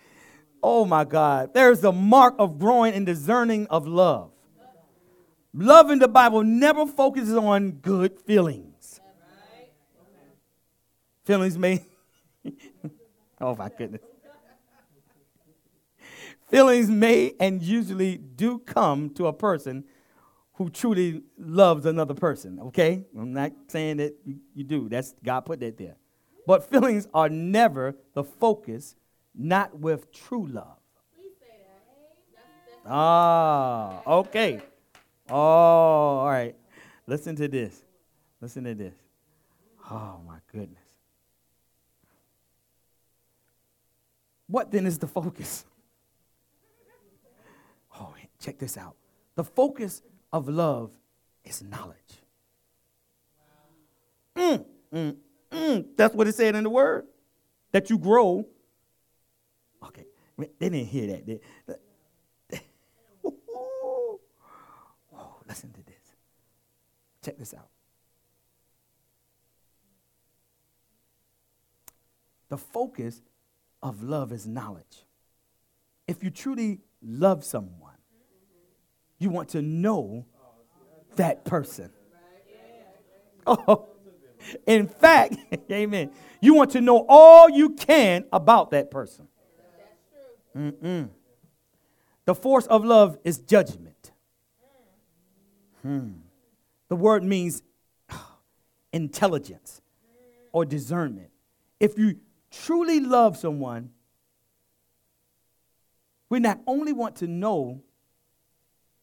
Oh 0.63 0.85
my 0.85 1.03
God. 1.03 1.53
There's 1.53 1.83
a 1.83 1.91
mark 1.91 2.33
of 2.39 2.57
growing 2.57 2.95
and 2.95 3.05
discerning 3.05 3.67
of 3.67 3.87
love. 3.87 4.31
Love 5.53 5.91
in 5.91 5.99
the 5.99 6.07
Bible 6.07 6.43
never 6.43 6.87
focuses 6.87 7.35
on 7.35 7.73
good 7.73 8.19
feelings. 8.19 8.99
Feelings 11.23 11.55
may. 11.55 11.85
oh 13.39 13.55
my 13.55 13.69
goodness. 13.69 14.01
Feelings 16.49 16.89
may 16.89 17.35
and 17.39 17.61
usually 17.61 18.17
do 18.17 18.57
come 18.57 19.11
to 19.11 19.27
a 19.27 19.33
person 19.33 19.83
who 20.57 20.71
truly 20.71 21.21
loves 21.37 21.85
another 21.85 22.15
person, 22.15 22.59
okay? 22.59 23.05
I'm 23.15 23.31
not 23.31 23.51
saying 23.67 23.97
that 23.97 24.15
you, 24.25 24.63
do. 24.63 24.89
That's 24.89 25.13
God 25.23 25.41
put 25.41 25.59
that 25.59 25.77
there. 25.77 25.95
But 26.47 26.67
feelings 26.67 27.07
are 27.13 27.29
never 27.29 27.95
the 28.15 28.23
focus, 28.23 28.95
not 29.35 29.77
with 29.77 30.11
true 30.11 30.47
love. 30.47 30.79
Please 31.15 31.33
say 31.39 31.45
that. 32.83 32.89
Ah, 32.89 34.01
okay. 34.07 34.59
Oh, 35.29 35.35
all 35.35 36.27
right. 36.27 36.55
Listen 37.05 37.35
to 37.35 37.47
this. 37.47 37.83
Listen 38.41 38.63
to 38.63 38.73
this. 38.73 38.95
Oh, 39.91 40.19
my 40.25 40.37
goodness. 40.51 40.81
What 44.47 44.71
then 44.71 44.87
is 44.87 44.97
the 44.97 45.07
focus? 45.07 45.65
Oh, 47.99 48.13
check 48.39 48.57
this 48.57 48.75
out. 48.75 48.95
The 49.35 49.43
focus 49.43 50.01
of 50.37 50.47
love 50.47 50.91
is 51.43 51.61
knowledge. 51.61 51.97
Mm, 54.35 54.65
mm, 54.93 55.15
mm. 55.51 55.85
That's 55.97 56.13
what 56.13 56.27
it 56.27 56.35
said 56.35 56.55
in 56.55 56.63
the 56.63 56.69
word. 56.69 57.05
That 57.71 57.89
you 57.89 57.97
grow. 57.97 58.45
Okay, 59.83 60.05
they 60.37 60.47
didn't 60.59 60.85
hear 60.85 61.07
that. 61.07 61.25
They, 61.25 61.39
Whoa, 63.21 64.19
listen 65.47 65.71
to 65.73 65.83
this. 65.83 65.95
Check 67.23 67.37
this 67.37 67.53
out. 67.53 67.69
The 72.49 72.57
focus 72.57 73.21
of 73.83 74.03
love 74.03 74.31
is 74.31 74.47
knowledge. 74.47 75.03
If 76.07 76.23
you 76.23 76.29
truly 76.29 76.79
love 77.01 77.43
someone, 77.43 77.96
you 79.19 79.29
want 79.29 79.49
to 79.49 79.61
know 79.61 80.25
that 81.15 81.45
person. 81.45 81.91
Oh, 83.45 83.87
in 84.67 84.87
fact, 84.87 85.37
amen. 85.71 86.11
You 86.41 86.53
want 86.53 86.71
to 86.71 86.81
know 86.81 87.05
all 87.07 87.49
you 87.49 87.71
can 87.71 88.25
about 88.31 88.71
that 88.71 88.91
person. 88.91 89.27
Mm-mm. 90.55 91.09
The 92.25 92.35
force 92.35 92.67
of 92.67 92.83
love 92.83 93.17
is 93.23 93.39
judgment. 93.39 94.11
Hmm. 95.81 96.09
The 96.89 96.95
word 96.95 97.23
means 97.23 97.63
intelligence 98.93 99.81
or 100.51 100.65
discernment. 100.65 101.29
If 101.79 101.97
you 101.97 102.17
truly 102.51 102.99
love 102.99 103.37
someone, 103.37 103.91
we 106.29 106.39
not 106.39 106.59
only 106.67 106.91
want 106.91 107.17
to 107.17 107.27
know 107.27 107.83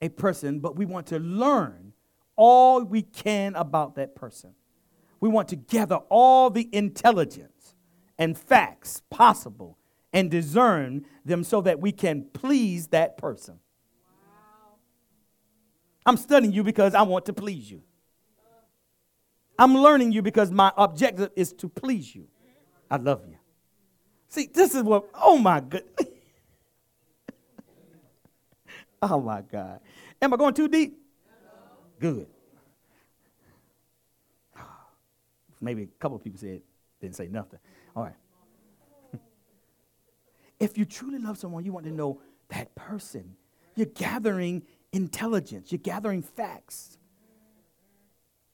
a 0.04 0.10
person, 0.10 0.60
but 0.60 0.76
we 0.76 0.84
want 0.84 1.06
to 1.08 1.18
learn 1.18 1.92
all 2.36 2.84
we 2.84 3.02
can 3.02 3.54
about 3.54 3.94
that 3.94 4.14
person. 4.14 4.54
We 5.20 5.28
want 5.28 5.48
to 5.48 5.56
gather 5.56 5.96
all 6.10 6.50
the 6.50 6.68
intelligence 6.72 7.74
and 8.18 8.36
facts 8.36 9.02
possible 9.08 9.78
and 10.12 10.30
discern 10.30 11.06
them 11.24 11.42
so 11.42 11.62
that 11.62 11.80
we 11.80 11.90
can 11.90 12.26
please 12.32 12.88
that 12.88 13.16
person. 13.16 13.58
I'm 16.04 16.18
studying 16.18 16.52
you 16.52 16.62
because 16.62 16.94
I 16.94 17.02
want 17.02 17.24
to 17.26 17.32
please 17.32 17.70
you. 17.70 17.82
I'm 19.58 19.74
learning 19.74 20.12
you 20.12 20.20
because 20.20 20.50
my 20.50 20.70
objective 20.76 21.30
is 21.34 21.52
to 21.54 21.68
please 21.68 22.14
you. 22.14 22.26
I 22.90 22.96
love 22.96 23.22
you. 23.26 23.36
See, 24.28 24.50
this 24.52 24.74
is 24.74 24.82
what, 24.82 25.08
oh 25.14 25.38
my 25.38 25.60
good. 25.60 25.84
oh 29.10 29.20
my 29.20 29.42
God. 29.42 29.80
Am 30.22 30.32
I 30.32 30.36
going 30.36 30.54
too 30.54 30.68
deep? 30.68 30.98
Good. 32.00 32.26
Maybe 35.60 35.82
a 35.82 35.86
couple 35.98 36.16
of 36.16 36.24
people 36.24 36.38
said, 36.38 36.62
didn't 37.00 37.16
say 37.16 37.28
nothing. 37.28 37.58
All 37.94 38.04
right. 38.04 38.14
if 40.58 40.78
you 40.78 40.84
truly 40.84 41.18
love 41.18 41.36
someone, 41.38 41.64
you 41.64 41.72
want 41.72 41.86
to 41.86 41.92
know 41.92 42.20
that 42.48 42.74
person. 42.74 43.36
You're 43.76 43.86
gathering 43.86 44.62
intelligence, 44.92 45.72
you're 45.72 45.80
gathering 45.80 46.22
facts 46.22 46.98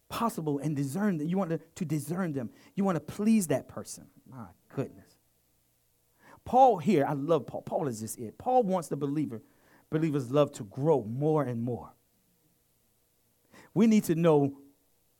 possible 0.08 0.58
and 0.58 0.74
discern 0.74 1.18
that 1.18 1.26
you 1.26 1.38
want 1.38 1.50
to, 1.50 1.60
to 1.76 1.84
discern 1.84 2.32
them. 2.32 2.50
You 2.74 2.82
want 2.82 2.96
to 2.96 3.00
please 3.00 3.46
that 3.48 3.68
person. 3.68 4.06
My 4.28 4.46
goodness. 4.74 5.06
Paul 6.44 6.78
here, 6.78 7.06
I 7.06 7.12
love 7.12 7.46
Paul. 7.46 7.62
Paul 7.62 7.86
is 7.86 8.00
just 8.00 8.18
it. 8.18 8.36
Paul 8.36 8.64
wants 8.64 8.88
the 8.88 8.96
believer, 8.96 9.40
believers' 9.90 10.30
love 10.30 10.52
to 10.52 10.64
grow 10.64 11.04
more 11.04 11.42
and 11.42 11.62
more. 11.62 11.92
We 13.74 13.86
need 13.86 14.04
to 14.04 14.14
know 14.14 14.56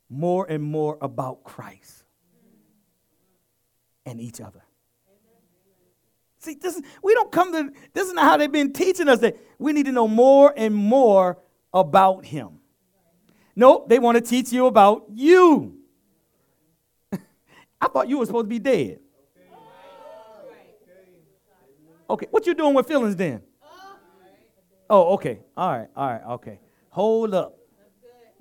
more 0.08 0.46
and 0.48 0.62
more 0.62 0.98
about 1.00 1.44
Christ 1.44 2.04
and 4.06 4.20
each 4.20 4.40
other. 4.40 4.62
See, 6.38 6.54
this 6.54 6.76
is, 6.76 6.82
we 7.02 7.12
don't 7.14 7.30
come 7.30 7.52
to, 7.52 7.70
this 7.92 8.08
is 8.08 8.14
not 8.14 8.24
how 8.24 8.36
they've 8.38 8.50
been 8.50 8.72
teaching 8.72 9.08
us 9.08 9.18
that 9.20 9.36
we 9.58 9.72
need 9.72 9.86
to 9.86 9.92
know 9.92 10.08
more 10.08 10.54
and 10.56 10.74
more 10.74 11.38
about 11.72 12.24
Him. 12.24 12.60
Nope, 13.54 13.88
they 13.88 13.98
want 13.98 14.16
to 14.16 14.22
teach 14.22 14.50
you 14.50 14.66
about 14.66 15.04
you. 15.12 15.76
I 17.12 17.88
thought 17.88 18.08
you 18.08 18.18
were 18.18 18.26
supposed 18.26 18.46
to 18.46 18.48
be 18.48 18.58
dead. 18.58 19.00
Okay, 22.08 22.26
what 22.30 22.46
you 22.46 22.54
doing 22.54 22.74
with 22.74 22.88
feelings 22.88 23.14
then? 23.14 23.42
Oh, 24.92 25.14
okay. 25.14 25.38
All 25.56 25.70
right, 25.70 25.88
all 25.94 26.08
right, 26.08 26.22
okay. 26.30 26.58
Hold 26.90 27.32
up. 27.32 27.56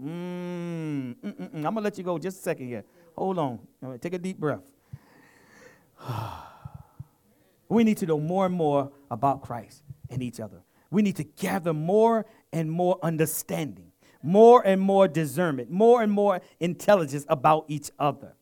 Mm. 0.02 1.16
mm, 1.16 1.16
mm, 1.24 1.36
mm. 1.38 1.56
I'm 1.56 1.62
gonna 1.62 1.82
let 1.82 1.98
you 2.00 2.04
go 2.04 2.18
just 2.18 2.40
a 2.40 2.42
second 2.42 2.68
here. 2.68 2.84
Hold 3.16 3.38
on. 3.38 3.60
Right, 3.82 4.02
take 4.02 4.14
a 4.14 4.18
deep 4.18 4.40
breath. 4.40 4.64
we 7.70 7.84
need 7.84 7.98
to 7.98 8.08
know 8.08 8.20
more 8.20 8.48
and 8.48 8.56
more 8.56 8.92
about 9.12 9.44
Christ 9.44 9.84
and 10.10 10.24
each 10.24 10.40
other. 10.40 10.64
We 10.90 11.04
need 11.04 11.18
to 11.18 11.24
gather 11.24 11.72
more 11.72 12.26
and 12.52 12.72
more 12.72 12.98
understanding, 13.04 13.92
more 14.24 14.66
and 14.66 14.82
more 14.82 15.08
discernment, 15.08 15.70
more 15.70 16.02
and 16.02 16.12
more 16.12 16.42
intelligence 16.60 17.26
about 17.30 17.66
each 17.68 17.92
other. 18.00 18.34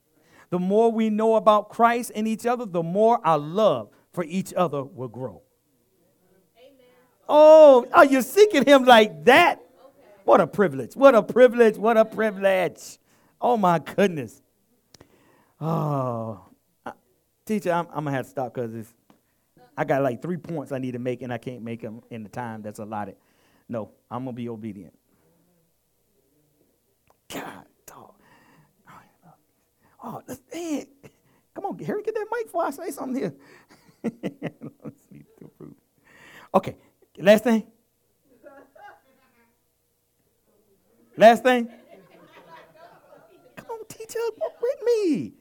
The 0.49 0.59
more 0.59 0.93
we 0.93 1.09
know 1.09 1.35
about 1.35 1.67
Christ 1.67 2.13
and 2.15 2.25
each 2.25 2.45
other, 2.45 2.65
the 2.65 2.83
more 2.83 3.19
our 3.25 3.37
love 3.37 3.89
for 4.13 4.23
each 4.23 4.53
other 4.53 4.81
will 4.81 5.09
grow. 5.09 5.41
Oh, 7.27 7.87
are 7.93 8.05
you 8.05 8.21
seeking 8.21 8.65
him 8.65 8.85
like 8.85 9.25
that? 9.25 9.61
What 10.23 10.41
a 10.41 10.47
privilege. 10.47 10.95
What 10.95 11.15
a 11.15 11.23
privilege. 11.23 11.77
What 11.77 11.97
a 11.97 12.05
privilege. 12.05 12.97
Oh, 13.39 13.57
my 13.57 13.79
goodness. 13.79 14.41
Oh, 15.59 16.41
teacher, 17.45 17.71
I'm, 17.71 17.87
I'm 17.87 18.03
going 18.03 18.05
to 18.05 18.11
have 18.11 18.25
to 18.25 18.29
stop 18.29 18.53
because 18.53 18.93
I 19.77 19.85
got 19.85 20.01
like 20.01 20.21
three 20.21 20.37
points 20.37 20.71
I 20.71 20.77
need 20.79 20.91
to 20.91 20.99
make 20.99 21.21
and 21.21 21.31
I 21.31 21.37
can't 21.37 21.61
make 21.61 21.81
them 21.81 22.01
in 22.09 22.23
the 22.23 22.29
time 22.29 22.61
that's 22.61 22.79
allotted. 22.79 23.15
No, 23.69 23.91
I'm 24.09 24.23
going 24.23 24.35
to 24.35 24.41
be 24.41 24.49
obedient. 24.49 24.93
God, 27.33 27.65
dog. 27.85 28.13
Oh, 30.03 30.21
man. 30.53 30.85
Come 31.55 31.65
on, 31.65 31.79
Harry, 31.79 32.03
get 32.03 32.13
that 32.13 32.27
mic 32.31 32.45
before 32.45 32.65
I 32.65 32.69
say 32.69 32.91
something 32.91 33.15
here. 33.15 33.33
okay, 36.53 36.75
last 37.17 37.43
thing. 37.43 37.67
Last 41.15 41.43
thing. 41.43 41.67
Come 43.55 43.65
on, 43.71 43.85
teacher, 43.87 44.19
walk 44.37 44.61
with 44.61 44.79
me. 44.85 45.33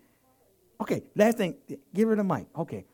Okay, 0.80 1.02
last 1.14 1.36
thing. 1.36 1.56
Give 1.94 2.08
her 2.08 2.16
the 2.16 2.24
mic. 2.24 2.46
Okay. 2.56 2.86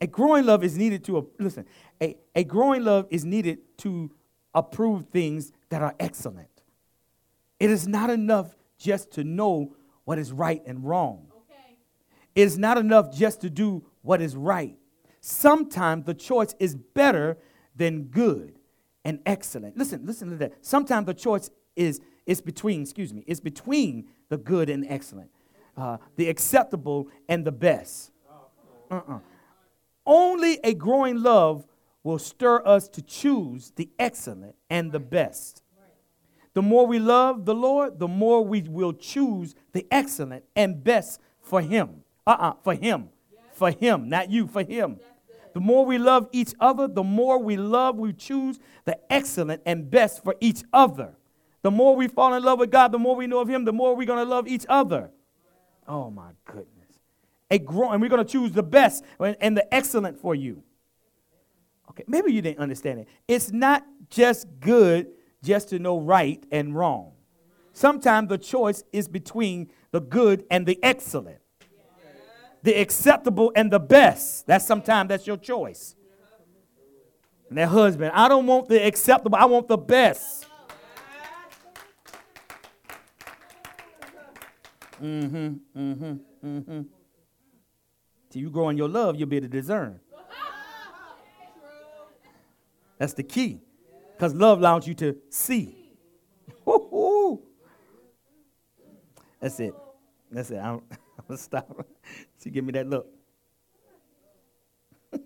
A 0.00 0.06
growing 0.06 0.46
love 0.46 0.64
is 0.64 0.78
needed 0.78 1.04
to, 1.04 1.28
listen, 1.38 1.66
a, 2.00 2.16
a 2.34 2.42
growing 2.42 2.84
love 2.84 3.06
is 3.10 3.24
needed 3.24 3.58
to 3.78 4.10
approve 4.54 5.06
things 5.12 5.52
that 5.68 5.82
are 5.82 5.94
excellent. 6.00 6.48
It 7.58 7.70
is 7.70 7.86
not 7.86 8.08
enough 8.08 8.56
just 8.78 9.10
to 9.12 9.24
know 9.24 9.76
what 10.04 10.18
is 10.18 10.32
right 10.32 10.62
and 10.66 10.82
wrong. 10.82 11.26
Okay. 11.30 11.76
It 12.34 12.42
is 12.42 12.56
not 12.56 12.78
enough 12.78 13.14
just 13.14 13.42
to 13.42 13.50
do 13.50 13.84
what 14.00 14.22
is 14.22 14.34
right. 14.34 14.74
Sometimes 15.20 16.06
the 16.06 16.14
choice 16.14 16.54
is 16.58 16.74
better 16.74 17.36
than 17.76 18.04
good 18.04 18.58
and 19.04 19.20
excellent. 19.26 19.76
Listen, 19.76 20.04
listen 20.04 20.30
to 20.30 20.36
that. 20.36 20.64
Sometimes 20.64 21.06
the 21.06 21.14
choice 21.14 21.50
is 21.76 22.00
is 22.26 22.40
between, 22.40 22.82
excuse 22.82 23.12
me, 23.12 23.24
it's 23.26 23.40
between 23.40 24.06
the 24.28 24.36
good 24.36 24.68
and 24.68 24.86
excellent, 24.88 25.30
uh, 25.76 25.96
the 26.16 26.28
acceptable 26.28 27.08
and 27.28 27.44
the 27.44 27.52
best. 27.52 28.12
Uh-uh. 28.90 29.18
Only 30.06 30.60
a 30.62 30.74
growing 30.74 31.22
love 31.22 31.66
will 32.02 32.18
stir 32.18 32.62
us 32.64 32.88
to 32.88 33.02
choose 33.02 33.72
the 33.76 33.88
excellent 33.98 34.54
and 34.68 34.92
the 34.92 35.00
best. 35.00 35.62
The 36.52 36.62
more 36.62 36.86
we 36.86 36.98
love 36.98 37.44
the 37.44 37.54
Lord, 37.54 37.98
the 37.98 38.08
more 38.08 38.44
we 38.44 38.62
will 38.62 38.92
choose 38.92 39.54
the 39.72 39.86
excellent 39.90 40.44
and 40.56 40.82
best 40.82 41.20
for 41.40 41.60
Him. 41.60 42.02
Uh 42.26 42.30
uh-uh, 42.30 42.48
uh 42.48 42.54
for 42.62 42.74
Him. 42.74 43.08
For 43.52 43.70
Him, 43.70 44.08
not 44.08 44.30
you, 44.30 44.46
for 44.46 44.62
Him. 44.62 44.98
The 45.52 45.60
more 45.60 45.84
we 45.84 45.98
love 45.98 46.28
each 46.32 46.54
other, 46.60 46.86
the 46.86 47.02
more 47.02 47.38
we 47.38 47.56
love, 47.56 47.96
we 47.96 48.12
choose 48.12 48.58
the 48.84 48.98
excellent 49.12 49.62
and 49.66 49.90
best 49.90 50.22
for 50.22 50.36
each 50.40 50.62
other. 50.72 51.16
The 51.62 51.70
more 51.70 51.94
we 51.96 52.08
fall 52.08 52.34
in 52.34 52.42
love 52.42 52.58
with 52.58 52.70
God, 52.70 52.92
the 52.92 52.98
more 52.98 53.16
we 53.16 53.26
know 53.26 53.40
of 53.40 53.48
Him, 53.48 53.64
the 53.64 53.72
more 53.72 53.94
we're 53.94 54.06
going 54.06 54.24
to 54.24 54.30
love 54.30 54.48
each 54.48 54.64
other. 54.68 55.10
Oh 55.86 56.10
my 56.10 56.30
goodness. 56.44 56.66
A 57.50 57.58
grow, 57.58 57.90
and 57.90 58.00
we're 58.00 58.08
going 58.08 58.24
to 58.24 58.30
choose 58.30 58.52
the 58.52 58.62
best 58.62 59.04
and 59.18 59.56
the 59.56 59.74
excellent 59.74 60.18
for 60.18 60.34
you. 60.34 60.62
Okay, 61.90 62.04
maybe 62.06 62.32
you 62.32 62.40
didn't 62.40 62.60
understand 62.60 63.00
it. 63.00 63.08
It's 63.26 63.50
not 63.50 63.84
just 64.08 64.46
good 64.60 65.08
just 65.42 65.70
to 65.70 65.80
know 65.80 65.98
right 66.00 66.42
and 66.52 66.74
wrong. 66.74 67.12
Sometimes 67.72 68.28
the 68.28 68.38
choice 68.38 68.84
is 68.92 69.08
between 69.08 69.70
the 69.90 70.00
good 70.00 70.44
and 70.50 70.64
the 70.64 70.78
excellent, 70.82 71.39
the 72.62 72.74
acceptable 72.74 73.52
and 73.54 73.70
the 73.70 73.80
best. 73.80 74.46
That's 74.46 74.66
sometimes 74.66 75.08
that's 75.08 75.26
your 75.26 75.36
choice. 75.36 75.94
And 77.48 77.58
that 77.58 77.68
husband, 77.68 78.12
I 78.14 78.28
don't 78.28 78.46
want 78.46 78.68
the 78.68 78.86
acceptable, 78.86 79.36
I 79.36 79.44
want 79.44 79.66
the 79.68 79.78
best. 79.78 80.46
Mm-hmm, 85.02 85.36
mm-hmm, 85.76 86.46
mm-hmm. 86.46 86.82
Till 88.28 88.42
you 88.42 88.50
grow 88.50 88.68
in 88.68 88.76
your 88.76 88.88
love, 88.88 89.16
you'll 89.16 89.28
be 89.28 89.36
able 89.36 89.48
to 89.48 89.50
discern. 89.50 89.98
That's 92.98 93.14
the 93.14 93.22
key. 93.22 93.62
Because 94.12 94.34
love 94.34 94.58
allows 94.58 94.86
you 94.86 94.92
to 94.94 95.16
see. 95.30 95.74
That's 99.40 99.58
it. 99.58 99.74
That's 100.30 100.50
it. 100.50 100.58
I'm, 100.58 100.82
I'm 101.28 101.36
to 101.36 101.42
stop. 101.42 101.86
she 102.42 102.50
give 102.50 102.64
me 102.64 102.72
that 102.72 102.88
look. 102.88 103.06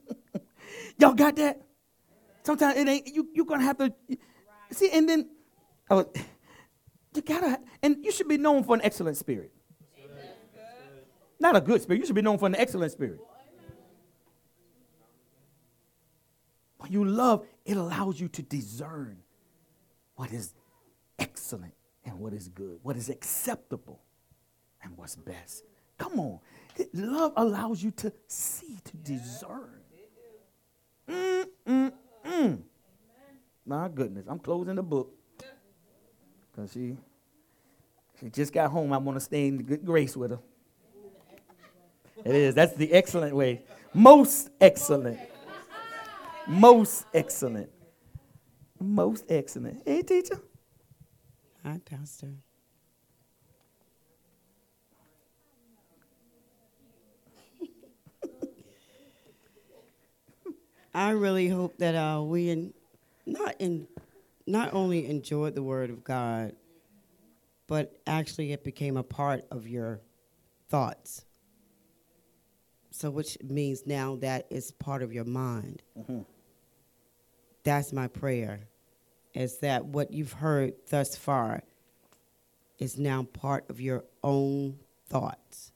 Y'all 0.98 1.14
got 1.14 1.36
that? 1.36 1.62
Sometimes 2.42 2.76
it 2.78 2.88
ain't, 2.88 3.14
you, 3.14 3.28
you're 3.34 3.46
to 3.46 3.58
have 3.60 3.78
to, 3.78 3.92
see, 4.70 4.90
and 4.90 5.08
then, 5.08 5.28
oh, 5.90 6.06
you 7.14 7.22
gotta, 7.22 7.58
and 7.82 8.04
you 8.04 8.12
should 8.12 8.28
be 8.28 8.36
known 8.36 8.64
for 8.64 8.74
an 8.74 8.82
excellent 8.82 9.16
spirit. 9.16 9.52
Not 11.40 11.56
a 11.56 11.60
good 11.60 11.82
spirit. 11.82 12.00
You 12.00 12.06
should 12.06 12.14
be 12.14 12.22
known 12.22 12.38
for 12.38 12.46
an 12.46 12.54
excellent 12.54 12.92
spirit. 12.92 13.20
When 16.78 16.92
you 16.92 17.04
love, 17.04 17.46
it 17.64 17.76
allows 17.76 18.20
you 18.20 18.28
to 18.28 18.42
discern 18.42 19.18
what 20.16 20.32
is 20.32 20.54
excellent 21.18 21.74
and 22.04 22.18
what 22.18 22.34
is 22.34 22.48
good, 22.48 22.78
what 22.82 22.96
is 22.96 23.08
acceptable 23.08 24.00
and 24.82 24.96
what's 24.96 25.16
best. 25.16 25.64
Come 25.98 26.20
on. 26.20 26.40
Love 26.92 27.32
allows 27.36 27.82
you 27.82 27.90
to 27.92 28.12
see, 28.26 28.78
to 28.84 28.96
discern. 28.96 29.80
Mm, 31.08 31.44
mm, 31.66 31.92
mm. 32.24 32.62
My 33.66 33.88
goodness, 33.88 34.26
I'm 34.28 34.38
closing 34.38 34.74
the 34.74 34.82
book 34.82 35.12
because 36.50 36.72
she 36.72 36.96
she 38.20 38.30
just 38.30 38.52
got 38.52 38.70
home. 38.70 38.92
I 38.92 38.98
want 38.98 39.16
to 39.16 39.20
stay 39.20 39.46
in 39.46 39.62
good 39.62 39.84
grace 39.84 40.16
with 40.16 40.32
her. 40.32 40.40
It 42.24 42.34
is. 42.34 42.54
That's 42.54 42.74
the 42.74 42.92
excellent 42.92 43.34
way. 43.34 43.62
Most 43.92 44.50
excellent. 44.60 45.18
Most 46.46 47.06
excellent. 47.12 47.70
Most 48.80 49.24
excellent. 49.28 49.82
Hey, 49.84 50.02
teacher. 50.02 50.40
Hi, 51.64 51.80
Pastor. 51.84 52.34
I 60.94 61.10
really 61.10 61.48
hope 61.48 61.78
that 61.78 61.94
uh, 61.94 62.22
we 62.22 62.50
in, 62.50 62.72
not 63.26 63.56
in, 63.58 63.88
not 64.46 64.72
only 64.72 65.06
enjoyed 65.06 65.54
the 65.54 65.62
Word 65.62 65.90
of 65.90 66.04
God, 66.04 66.52
but 67.66 67.96
actually 68.06 68.52
it 68.52 68.62
became 68.62 68.96
a 68.96 69.02
part 69.02 69.44
of 69.50 69.66
your 69.66 70.00
thoughts. 70.68 71.24
So, 72.90 73.10
which 73.10 73.36
means 73.42 73.86
now 73.86 74.16
that 74.20 74.46
is 74.50 74.70
part 74.70 75.02
of 75.02 75.12
your 75.12 75.24
mind. 75.24 75.82
Mm-hmm. 75.98 76.20
That's 77.64 77.92
my 77.92 78.06
prayer, 78.06 78.68
is 79.32 79.58
that 79.58 79.84
what 79.84 80.12
you've 80.12 80.34
heard 80.34 80.74
thus 80.90 81.16
far 81.16 81.62
is 82.78 82.98
now 82.98 83.24
part 83.24 83.68
of 83.68 83.80
your 83.80 84.04
own 84.22 84.78
thoughts. 85.08 85.72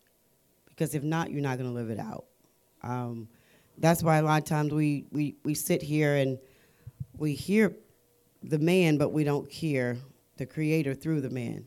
Because 0.69 0.95
if 0.95 1.03
not, 1.03 1.33
you're 1.33 1.43
not 1.43 1.59
going 1.59 1.69
to 1.69 1.75
live 1.75 1.91
it 1.91 1.99
out. 1.99 2.27
Um, 2.85 3.29
that's 3.79 4.03
why 4.03 4.19
a 4.19 4.23
lot 4.23 4.43
of 4.43 4.49
times 4.49 4.73
we, 4.73 5.07
we, 5.11 5.37
we 5.45 5.55
sit 5.55 5.83
here 5.83 6.17
and 6.17 6.39
we 7.17 7.35
hear 7.35 7.77
the 8.43 8.59
man, 8.59 8.99
but 8.99 9.13
we 9.13 9.25
don't 9.25 9.51
hear 9.51 9.99
the 10.37 10.47
creator 10.47 10.95
through 10.95 11.21
the 11.21 11.31
man. 11.31 11.65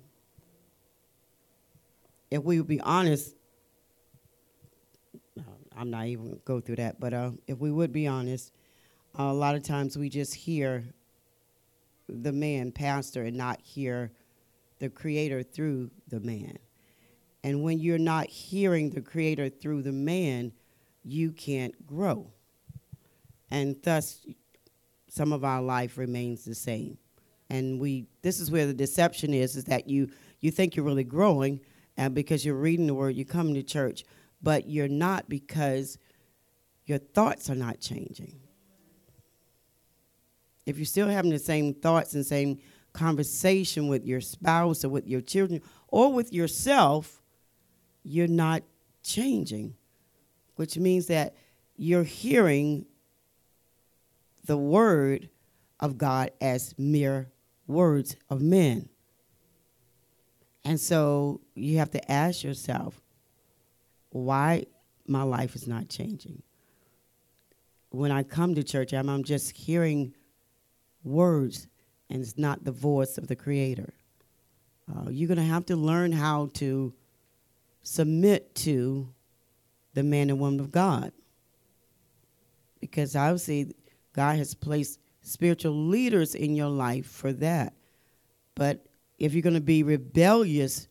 If 2.29 2.43
we 2.43 2.59
would 2.59 2.67
be 2.67 2.79
honest, 2.81 3.35
I'm 5.75 5.89
not 5.89 6.05
even 6.07 6.25
going 6.25 6.35
to 6.35 6.41
go 6.45 6.59
through 6.59 6.77
that, 6.77 6.99
but 6.99 7.13
uh, 7.13 7.31
if 7.47 7.57
we 7.59 7.71
would 7.71 7.91
be 7.91 8.07
honest, 8.07 8.53
uh, 9.17 9.23
a 9.23 9.33
lot 9.33 9.55
of 9.55 9.63
times 9.63 9.97
we 9.97 10.09
just 10.09 10.33
hear 10.33 10.85
the 12.07 12.31
man, 12.31 12.71
pastor, 12.71 13.23
and 13.23 13.37
not 13.37 13.59
hear 13.61 14.11
the 14.79 14.89
creator 14.89 15.43
through 15.43 15.91
the 16.07 16.19
man. 16.19 16.57
And 17.43 17.63
when 17.63 17.79
you're 17.79 17.97
not 17.97 18.27
hearing 18.27 18.89
the 18.89 19.01
creator 19.01 19.49
through 19.49 19.81
the 19.81 19.91
man, 19.91 20.51
you 21.03 21.31
can't 21.31 21.85
grow. 21.85 22.31
And 23.49 23.75
thus, 23.83 24.25
some 25.07 25.33
of 25.33 25.43
our 25.43 25.61
life 25.61 25.97
remains 25.97 26.45
the 26.45 26.55
same. 26.55 26.97
And 27.49 27.79
we, 27.79 28.07
this 28.21 28.39
is 28.39 28.49
where 28.49 28.65
the 28.65 28.73
deception 28.73 29.33
is, 29.33 29.55
is 29.55 29.65
that 29.65 29.89
you, 29.89 30.09
you 30.39 30.51
think 30.51 30.75
you're 30.75 30.85
really 30.85 31.03
growing, 31.03 31.59
and 31.97 32.15
because 32.15 32.45
you're 32.45 32.55
reading 32.55 32.87
the 32.87 32.93
word, 32.93 33.15
you 33.15 33.25
come 33.25 33.53
to 33.53 33.63
church, 33.63 34.05
but 34.41 34.69
you're 34.69 34.87
not 34.87 35.27
because 35.27 35.97
your 36.85 36.97
thoughts 36.97 37.49
are 37.49 37.55
not 37.55 37.79
changing. 37.79 38.39
If 40.65 40.77
you're 40.77 40.85
still 40.85 41.09
having 41.09 41.31
the 41.31 41.39
same 41.39 41.73
thoughts 41.73 42.13
and 42.13 42.25
same 42.25 42.59
conversation 42.93 43.87
with 43.87 44.05
your 44.05 44.21
spouse 44.21 44.85
or 44.85 44.89
with 44.89 45.07
your 45.07 45.21
children 45.21 45.61
or 45.87 46.13
with 46.13 46.31
yourself, 46.31 47.21
you're 48.03 48.27
not 48.27 48.63
changing, 49.03 49.75
which 50.61 50.77
means 50.77 51.07
that 51.07 51.33
you're 51.75 52.03
hearing 52.03 52.85
the 54.45 54.55
word 54.55 55.27
of 55.79 55.97
God 55.97 56.29
as 56.39 56.77
mere 56.77 57.31
words 57.65 58.15
of 58.29 58.43
men. 58.43 58.87
And 60.63 60.79
so 60.79 61.41
you 61.55 61.79
have 61.79 61.89
to 61.89 62.11
ask 62.11 62.43
yourself, 62.43 63.01
why 64.11 64.67
my 65.07 65.23
life 65.23 65.55
is 65.55 65.67
not 65.67 65.89
changing. 65.89 66.43
When 67.89 68.11
I 68.11 68.21
come 68.21 68.53
to 68.53 68.63
church, 68.63 68.93
I'm, 68.93 69.09
I'm 69.09 69.23
just 69.23 69.57
hearing 69.57 70.13
words 71.03 71.67
and 72.07 72.21
it's 72.21 72.37
not 72.37 72.65
the 72.65 72.71
voice 72.71 73.17
of 73.17 73.25
the 73.25 73.35
Creator. 73.35 73.95
Uh, 74.87 75.09
you're 75.09 75.27
going 75.27 75.39
to 75.39 75.43
have 75.43 75.65
to 75.65 75.75
learn 75.75 76.11
how 76.11 76.51
to 76.53 76.93
submit 77.81 78.53
to 78.53 79.09
the 79.93 80.03
man 80.03 80.29
and 80.29 80.39
woman 80.39 80.59
of 80.59 80.71
God. 80.71 81.11
Because 82.79 83.15
obviously, 83.15 83.75
God 84.13 84.37
has 84.37 84.53
placed 84.53 84.99
spiritual 85.21 85.87
leaders 85.87 86.35
in 86.35 86.55
your 86.55 86.69
life 86.69 87.05
for 87.05 87.31
that. 87.33 87.73
But 88.55 88.85
if 89.19 89.33
you're 89.33 89.43
going 89.43 89.53
to 89.53 89.61
be 89.61 89.83
rebellious, 89.83 90.87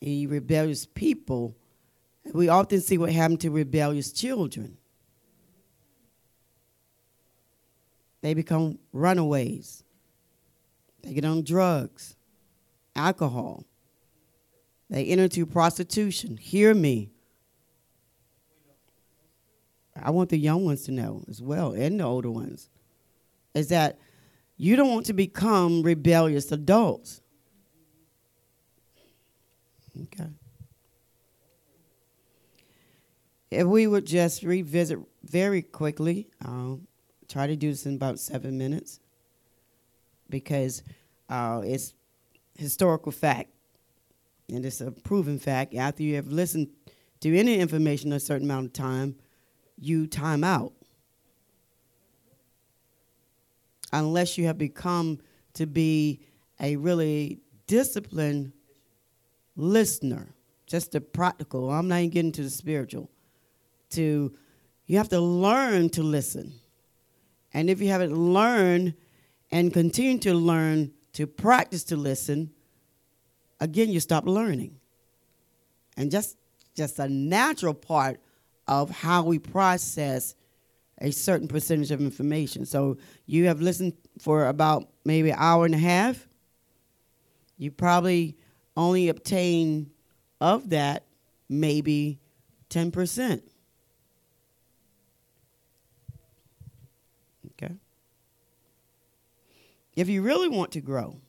a 0.00 0.26
rebellious 0.26 0.86
people, 0.86 1.56
we 2.32 2.48
often 2.48 2.80
see 2.80 2.98
what 2.98 3.12
happened 3.12 3.40
to 3.40 3.50
rebellious 3.50 4.12
children. 4.12 4.76
They 8.22 8.34
become 8.34 8.78
runaways. 8.92 9.82
They 11.02 11.14
get 11.14 11.24
on 11.24 11.42
drugs, 11.42 12.16
alcohol. 12.94 13.64
They 14.88 15.06
enter 15.06 15.24
into 15.24 15.44
prostitution. 15.46 16.36
Hear 16.36 16.74
me. 16.74 17.11
I 20.00 20.10
want 20.10 20.30
the 20.30 20.38
young 20.38 20.64
ones 20.64 20.82
to 20.84 20.92
know 20.92 21.24
as 21.28 21.42
well, 21.42 21.72
and 21.72 22.00
the 22.00 22.04
older 22.04 22.30
ones, 22.30 22.70
is 23.54 23.68
that 23.68 23.98
you 24.56 24.76
don't 24.76 24.90
want 24.90 25.06
to 25.06 25.12
become 25.12 25.82
rebellious 25.82 26.50
adults. 26.52 27.20
Okay. 30.04 30.30
If 33.50 33.66
we 33.66 33.86
would 33.86 34.06
just 34.06 34.42
revisit 34.42 34.98
very 35.24 35.60
quickly, 35.60 36.28
I'll 36.42 36.80
try 37.28 37.46
to 37.46 37.56
do 37.56 37.70
this 37.70 37.84
in 37.84 37.96
about 37.96 38.18
seven 38.18 38.56
minutes 38.56 39.00
because 40.30 40.82
uh, 41.28 41.60
it's 41.64 41.92
historical 42.56 43.12
fact 43.12 43.50
and 44.48 44.64
it's 44.64 44.80
a 44.80 44.90
proven 44.90 45.38
fact. 45.38 45.74
After 45.74 46.02
you 46.02 46.16
have 46.16 46.28
listened 46.28 46.68
to 47.20 47.36
any 47.36 47.58
information 47.58 48.12
a 48.12 48.20
certain 48.20 48.46
amount 48.46 48.66
of 48.66 48.72
time, 48.72 49.16
you 49.82 50.06
time 50.06 50.44
out. 50.44 50.72
Unless 53.92 54.38
you 54.38 54.46
have 54.46 54.56
become 54.56 55.18
to 55.54 55.66
be 55.66 56.20
a 56.60 56.76
really 56.76 57.40
disciplined 57.66 58.52
listener, 59.56 60.34
just 60.66 60.92
the 60.92 61.00
practical. 61.00 61.70
I'm 61.70 61.88
not 61.88 61.98
even 61.98 62.10
getting 62.10 62.32
to 62.32 62.42
the 62.42 62.50
spiritual. 62.50 63.10
To 63.90 64.32
you 64.86 64.96
have 64.96 65.10
to 65.10 65.20
learn 65.20 65.90
to 65.90 66.02
listen. 66.02 66.54
And 67.52 67.68
if 67.68 67.80
you 67.82 67.88
haven't 67.88 68.16
learned 68.16 68.94
and 69.50 69.72
continue 69.72 70.18
to 70.20 70.32
learn 70.32 70.92
to 71.14 71.26
practice 71.26 71.84
to 71.84 71.96
listen, 71.96 72.50
again 73.60 73.90
you 73.90 74.00
stop 74.00 74.26
learning. 74.26 74.78
And 75.96 76.10
just 76.10 76.38
just 76.74 76.98
a 76.98 77.08
natural 77.08 77.74
part 77.74 78.20
of 78.72 78.88
how 78.88 79.22
we 79.22 79.38
process 79.38 80.34
a 80.98 81.10
certain 81.10 81.46
percentage 81.46 81.90
of 81.90 82.00
information. 82.00 82.64
So 82.64 82.96
you 83.26 83.46
have 83.46 83.60
listened 83.60 83.92
for 84.18 84.46
about 84.46 84.88
maybe 85.04 85.28
an 85.28 85.36
hour 85.38 85.66
and 85.66 85.74
a 85.74 85.78
half. 85.78 86.26
You 87.58 87.70
probably 87.70 88.38
only 88.74 89.10
obtain 89.10 89.90
of 90.40 90.70
that 90.70 91.04
maybe 91.50 92.18
10%. 92.70 93.42
Okay. 97.52 97.74
If 99.94 100.08
you 100.08 100.22
really 100.22 100.48
want 100.48 100.72
to 100.72 100.80
grow, 100.80 101.20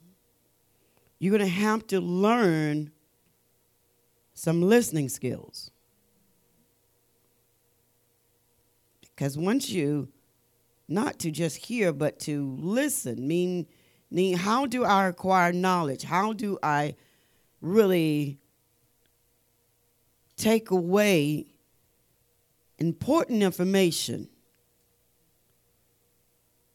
you're 1.19 1.37
going 1.37 1.49
to 1.49 1.59
have 1.59 1.85
to 1.87 1.99
learn 1.99 2.91
some 4.33 4.61
listening 4.61 5.09
skills. 5.09 5.72
Because 9.23 9.37
once 9.37 9.69
you, 9.69 10.09
not 10.89 11.19
to 11.19 11.31
just 11.31 11.55
hear, 11.55 11.93
but 11.93 12.19
to 12.19 12.57
listen, 12.59 13.25
mean, 13.25 13.67
mean 14.11 14.35
how 14.35 14.65
do 14.65 14.83
I 14.83 15.07
acquire 15.07 15.53
knowledge? 15.53 16.03
How 16.03 16.33
do 16.33 16.59
I 16.61 16.95
really 17.61 18.37
take 20.35 20.71
away 20.71 21.45
important 22.79 23.43
information? 23.43 24.27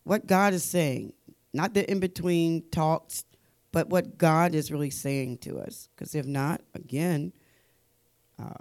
What 0.05 0.27
God 0.27 0.55
is 0.55 0.65
saying, 0.65 1.13
not 1.53 1.75
the 1.75 1.91
in 1.91 2.01
between 2.01 2.63
talks, 2.71 3.27
but 3.73 3.91
what 3.91 4.17
God 4.17 4.55
is 4.55 4.73
really 4.73 4.89
saying 4.89 5.37
to 5.43 5.59
us. 5.59 5.91
Because 5.95 6.15
if 6.15 6.25
not, 6.25 6.63
again, 6.73 7.35
uh, 8.39 8.55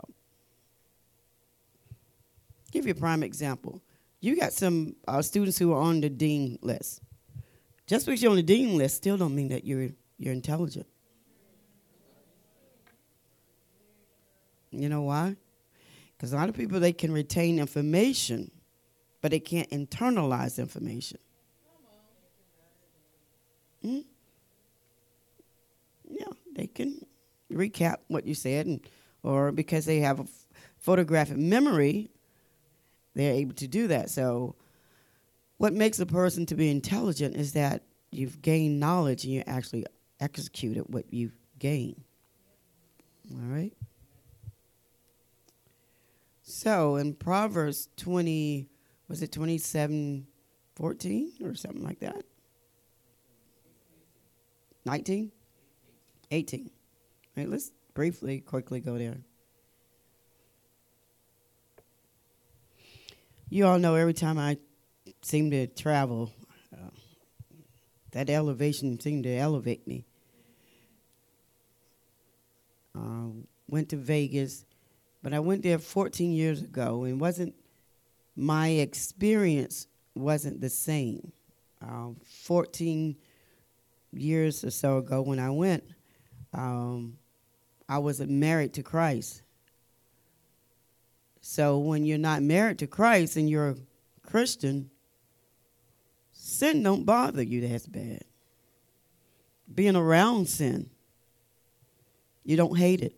give 2.78 2.86
you 2.86 2.92
a 2.92 2.96
prime 2.96 3.24
example. 3.24 3.82
You 4.20 4.40
got 4.40 4.54
some 4.54 4.96
uh, 5.08 5.22
students 5.22 5.58
who 5.58 5.74
are 5.74 5.82
on 5.82 6.02
the 6.02 6.10
dean 6.10 6.60
list. 6.62 7.02
Just 7.88 8.06
because 8.06 8.22
you're 8.22 8.32
on 8.32 8.38
the 8.38 8.44
dean 8.44 8.78
list 8.78 8.98
still 8.98 9.18
don't 9.18 9.36
mean 9.36 9.48
that 9.50 9.66
you're 9.66 9.90
you're 10.18 10.34
intelligent. 10.34 10.88
You 14.72 14.90
know 14.90 15.04
why? 15.04 15.36
Because 16.16 16.34
a 16.34 16.36
lot 16.36 16.50
of 16.50 16.56
people 16.56 16.80
they 16.80 16.94
can 16.94 17.12
retain 17.12 17.60
information, 17.60 18.52
but 19.22 19.32
they 19.32 19.40
can't 19.40 19.70
internalize 19.70 20.60
information. 20.60 21.20
Hmm? 23.82 24.00
Yeah, 26.10 26.26
they 26.56 26.68
can 26.68 27.06
recap 27.52 27.98
what 28.08 28.26
you 28.28 28.36
said, 28.36 28.66
and 28.66 28.82
or 29.24 29.52
because 29.52 29.86
they 29.86 30.00
have 30.00 30.20
a 30.20 30.26
photographic 30.78 31.38
memory, 31.38 32.10
they're 33.18 33.34
able 33.34 33.56
to 33.56 33.68
do 33.68 33.88
that. 33.88 34.10
So, 34.10 34.56
what 35.58 35.74
makes 35.74 36.00
a 36.00 36.06
person 36.06 36.46
to 36.48 36.56
be 36.56 36.70
intelligent 36.70 37.36
is 37.36 37.54
that 37.54 37.84
you've 38.12 38.42
gained 38.42 38.80
knowledge 38.80 39.24
and 39.24 39.34
you 39.34 39.44
actually 39.48 39.86
executed 40.20 40.84
what 40.88 41.12
you've 41.12 41.36
gained. 41.60 42.04
All 43.32 43.40
right. 43.40 43.74
So 46.44 46.96
in 46.96 47.14
Proverbs 47.14 47.90
20, 47.98 48.68
was 49.10 49.22
it 49.22 49.32
27, 49.32 50.28
14 50.76 51.32
or 51.44 51.56
something 51.56 51.84
like 51.84 52.00
that? 52.00 52.24
19? 54.86 55.32
18. 56.32 56.60
All 56.62 56.70
right, 57.36 57.50
let's 57.50 57.72
briefly, 57.94 58.40
quickly 58.40 58.80
go 58.80 58.98
there. 58.98 59.18
You 63.50 63.66
all 63.66 63.80
know 63.80 63.96
every 63.96 64.14
time 64.14 64.38
I 64.38 64.58
seem 65.22 65.52
to 65.52 65.68
travel, 65.68 66.34
uh, 66.74 66.90
that 68.12 68.30
elevation 68.30 69.00
seemed 69.00 69.24
to 69.24 69.34
elevate 69.34 69.88
me. 69.88 70.04
Uh, 72.94 73.30
went 73.70 73.88
to 73.90 73.96
Vegas, 73.96 74.66
but 75.24 75.34
I 75.34 75.40
went 75.40 75.64
there 75.64 75.80
14 75.80 76.34
years 76.34 76.62
ago, 76.62 77.06
and 77.06 77.22
wasn't 77.22 77.56
my 78.36 78.68
experience 78.68 79.88
wasn't 80.14 80.60
the 80.60 80.70
same. 80.70 81.32
Uh, 81.82 82.10
14 82.26 83.16
years 84.12 84.66
or 84.66 84.72
so 84.72 84.98
ago, 84.98 85.22
when 85.22 85.40
I 85.40 85.52
went, 85.52 85.86
um, 86.54 87.18
I 87.88 88.00
wasn't 88.00 88.32
married 88.32 88.74
to 88.74 88.84
Christ. 88.84 89.42
So 91.50 91.78
when 91.78 92.04
you're 92.04 92.18
not 92.18 92.44
married 92.44 92.80
to 92.80 92.88
Christ 92.88 93.38
and 93.38 93.50
you're 93.50 93.70
a 93.70 93.78
Christian, 94.22 94.92
sin 96.34 96.84
don't 96.84 97.06
bother 97.06 97.42
you 97.42 97.66
that's 97.66 97.88
bad. 97.88 98.26
Being 99.74 99.96
around 99.96 100.50
sin, 100.50 100.90
you 102.44 102.58
don't 102.58 102.78
hate 102.78 103.00
it. 103.00 103.16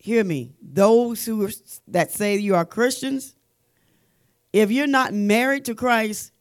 Hear 0.00 0.24
me. 0.24 0.54
Those 0.60 1.24
who 1.24 1.46
are, 1.46 1.50
that 1.86 2.10
say 2.10 2.36
you 2.38 2.56
are 2.56 2.64
Christians, 2.64 3.36
if 4.52 4.72
you're 4.72 4.88
not 4.88 5.14
married 5.14 5.66
to 5.66 5.76
Christ, 5.76 6.32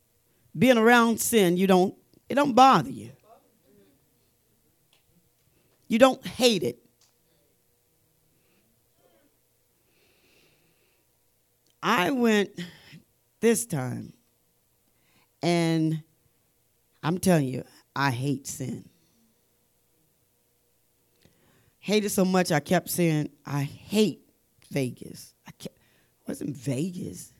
being 0.57 0.79
around 0.79 1.21
sin, 1.21 1.55
you 1.55 1.67
don't 1.67 1.93
it 2.27 2.33
don't 2.33 2.55
bother 2.55 2.89
you. 2.89 3.11
You 5.87 5.99
don't 5.99 6.25
hate 6.25 6.63
it. 6.63 6.80
I 11.83 12.11
went 12.11 12.51
this 13.39 13.65
time, 13.65 14.13
and 15.41 16.03
I'm 17.01 17.17
telling 17.17 17.47
you, 17.47 17.63
I 17.95 18.11
hate 18.11 18.47
sin. 18.47 18.87
Hate 21.79 22.05
it 22.05 22.09
so 22.11 22.23
much 22.23 22.51
I 22.51 22.59
kept 22.59 22.89
saying, 22.89 23.29
I 23.45 23.63
hate 23.63 24.21
Vegas. 24.69 25.33
I 25.47 25.51
kept, 25.51 25.75
it 25.75 26.27
wasn't 26.27 26.55
Vegas. 26.55 27.33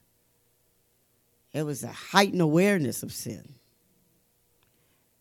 It 1.53 1.63
was 1.63 1.83
a 1.83 1.91
heightened 1.91 2.41
awareness 2.41 3.03
of 3.03 3.11
sin. 3.11 3.53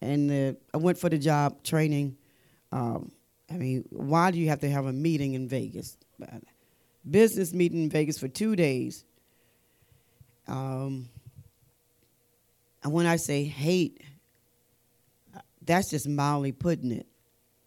And 0.01 0.31
uh, 0.31 0.59
I 0.73 0.79
went 0.79 0.97
for 0.97 1.11
the 1.11 1.19
job 1.19 1.63
training, 1.63 2.17
um, 2.73 3.13
I 3.51 3.55
mean, 3.55 3.85
why 3.91 4.31
do 4.31 4.39
you 4.39 4.49
have 4.49 4.61
to 4.61 4.71
have 4.71 4.87
a 4.87 4.93
meeting 4.93 5.35
in 5.35 5.49
Vegas? 5.49 5.99
Business 7.09 7.53
meeting 7.53 7.83
in 7.83 7.91
Vegas 7.91 8.19
for 8.19 8.29
two 8.29 8.57
days. 8.57 9.05
Um, 10.49 11.09
and 12.83 12.93
when 12.93 13.07
I 13.07 13.17
say 13.17 13.45
hate, 13.45 14.03
that's 15.65 15.91
just 15.91 16.09
mildly 16.09 16.53
putting 16.53 16.91
it. 16.91 17.07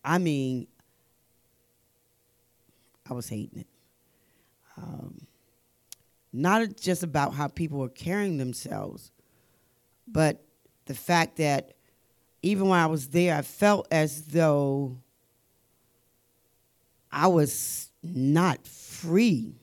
I 0.04 0.18
mean, 0.18 0.68
I 3.10 3.14
was 3.14 3.30
hating 3.30 3.60
it. 3.60 3.68
Um, 4.78 5.28
not 6.32 6.76
just 6.78 7.04
about 7.04 7.34
how 7.36 7.48
people 7.48 7.80
were 7.80 7.90
carrying 7.90 8.38
themselves, 8.38 9.12
but 10.08 10.44
the 10.86 10.96
fact 10.96 11.38
that 11.38 11.74
even 12.42 12.68
when 12.68 12.80
I 12.80 12.88
was 12.88 13.10
there, 13.10 13.36
I 13.36 13.42
felt 13.42 13.88
as 13.92 14.24
though 14.24 14.98
I 17.12 17.28
was 17.28 17.92
not 18.02 18.68
free. 18.68 19.54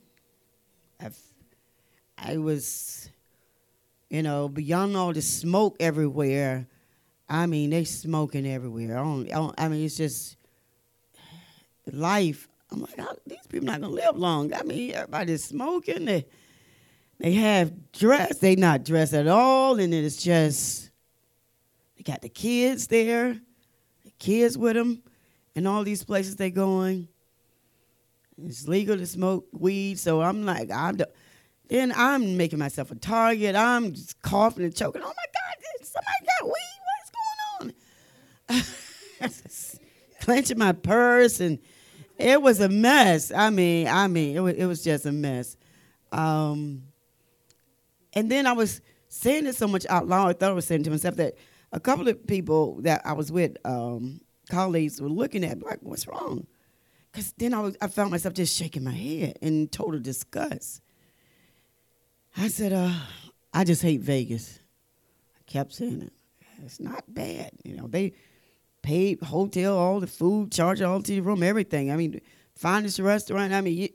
I, 2.23 2.37
was, 2.37 3.09
you 4.09 4.21
know, 4.21 4.47
beyond 4.47 4.95
all 4.95 5.13
the 5.13 5.21
smoke 5.21 5.77
everywhere. 5.79 6.67
I 7.27 7.45
mean, 7.45 7.71
they 7.71 7.85
smoking 7.85 8.45
everywhere. 8.45 8.97
I, 8.97 9.03
don't, 9.03 9.27
I, 9.31 9.35
don't, 9.35 9.55
I 9.57 9.67
mean, 9.67 9.85
it's 9.85 9.97
just 9.97 10.37
life. 11.91 12.47
I'm 12.71 12.81
like, 12.81 12.99
these 13.25 13.47
people 13.49 13.65
not 13.65 13.81
gonna 13.81 13.93
live 13.93 14.15
long. 14.15 14.53
I 14.53 14.63
mean, 14.63 14.91
everybody's 14.91 15.43
smoking. 15.43 16.05
They, 16.05 16.25
they 17.19 17.33
have 17.33 17.91
dress. 17.91 18.37
They 18.37 18.55
not 18.55 18.83
dressed 18.83 19.13
at 19.13 19.27
all, 19.27 19.79
and 19.79 19.93
it's 19.93 20.17
just 20.17 20.89
they 21.97 22.03
got 22.03 22.21
the 22.21 22.29
kids 22.29 22.87
there, 22.87 23.33
the 24.03 24.11
kids 24.19 24.57
with 24.57 24.75
them, 24.75 25.03
and 25.55 25.67
all 25.67 25.83
these 25.83 26.03
places 26.03 26.35
they 26.35 26.49
going. 26.49 27.07
It's 28.43 28.67
legal 28.67 28.97
to 28.97 29.05
smoke 29.05 29.47
weed, 29.51 29.99
so 29.99 30.21
I'm 30.21 30.45
like, 30.45 30.71
I'm. 30.71 30.99
Then 31.71 31.93
I'm 31.95 32.35
making 32.35 32.59
myself 32.59 32.91
a 32.91 32.95
target. 32.95 33.55
I'm 33.55 33.93
just 33.93 34.21
coughing 34.21 34.65
and 34.65 34.75
choking. 34.75 35.01
Oh 35.01 35.05
my 35.05 35.13
God! 35.13 35.85
Somebody 35.85 36.25
got 36.27 36.45
weed. 36.45 37.73
What's 38.49 38.59
going 38.59 39.29
on? 39.29 40.19
Clenching 40.21 40.57
my 40.57 40.73
purse, 40.73 41.39
and 41.39 41.59
it 42.17 42.41
was 42.41 42.59
a 42.59 42.67
mess. 42.67 43.31
I 43.31 43.51
mean, 43.51 43.87
I 43.87 44.07
mean, 44.07 44.35
it 44.35 44.41
was, 44.41 44.53
it 44.55 44.65
was 44.65 44.83
just 44.83 45.05
a 45.05 45.13
mess. 45.13 45.55
Um, 46.11 46.83
and 48.11 48.29
then 48.29 48.47
I 48.47 48.51
was 48.51 48.81
saying 49.07 49.47
it 49.47 49.55
so 49.55 49.67
much 49.67 49.85
out 49.87 50.09
loud. 50.09 50.27
I 50.27 50.33
thought 50.33 50.51
I 50.51 50.53
was 50.53 50.67
saying 50.67 50.83
to 50.83 50.89
myself 50.91 51.15
that 51.15 51.35
a 51.71 51.79
couple 51.79 52.09
of 52.09 52.27
people 52.27 52.81
that 52.81 53.01
I 53.05 53.13
was 53.13 53.31
with, 53.31 53.55
um, 53.63 54.19
colleagues, 54.49 55.01
were 55.01 55.07
looking 55.07 55.45
at 55.45 55.57
me 55.57 55.63
like, 55.65 55.79
"What's 55.81 56.05
wrong?" 56.05 56.47
Because 57.13 57.33
then 57.37 57.53
I, 57.53 57.61
was, 57.61 57.77
I 57.81 57.87
found 57.87 58.11
myself 58.11 58.33
just 58.33 58.57
shaking 58.57 58.83
my 58.83 58.91
head 58.91 59.37
in 59.41 59.69
total 59.69 60.01
disgust. 60.01 60.81
I 62.37 62.47
said, 62.47 62.73
uh, 62.73 62.93
"I 63.53 63.63
just 63.63 63.81
hate 63.81 64.01
Vegas." 64.01 64.59
I 65.37 65.51
kept 65.51 65.73
saying 65.73 66.03
it. 66.03 66.13
It's 66.63 66.79
not 66.79 67.03
bad, 67.07 67.51
you 67.63 67.75
know. 67.75 67.87
They 67.87 68.13
paid 68.81 69.21
hotel, 69.21 69.77
all 69.77 69.99
the 69.99 70.07
food, 70.07 70.51
charge 70.51 70.81
all 70.81 71.01
to 71.01 71.11
the 71.11 71.21
room, 71.21 71.43
everything. 71.43 71.91
I 71.91 71.95
mean, 71.95 72.21
finest 72.55 72.99
restaurant. 72.99 73.53
I 73.53 73.61
mean, 73.61 73.77
you, 73.77 73.89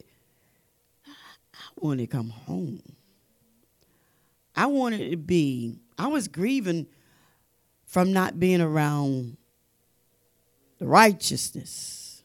I 1.07 1.69
wanted 1.77 2.11
to 2.11 2.17
come 2.17 2.31
home. 2.31 2.83
I 4.55 4.67
wanted 4.67 5.11
to 5.11 5.17
be. 5.17 5.79
I 5.99 6.09
was 6.09 6.29
grieving 6.29 6.87
from 7.85 8.13
not 8.13 8.41
being 8.41 8.61
around 8.61 9.37
the 10.79 10.87
righteousness. 10.87 12.23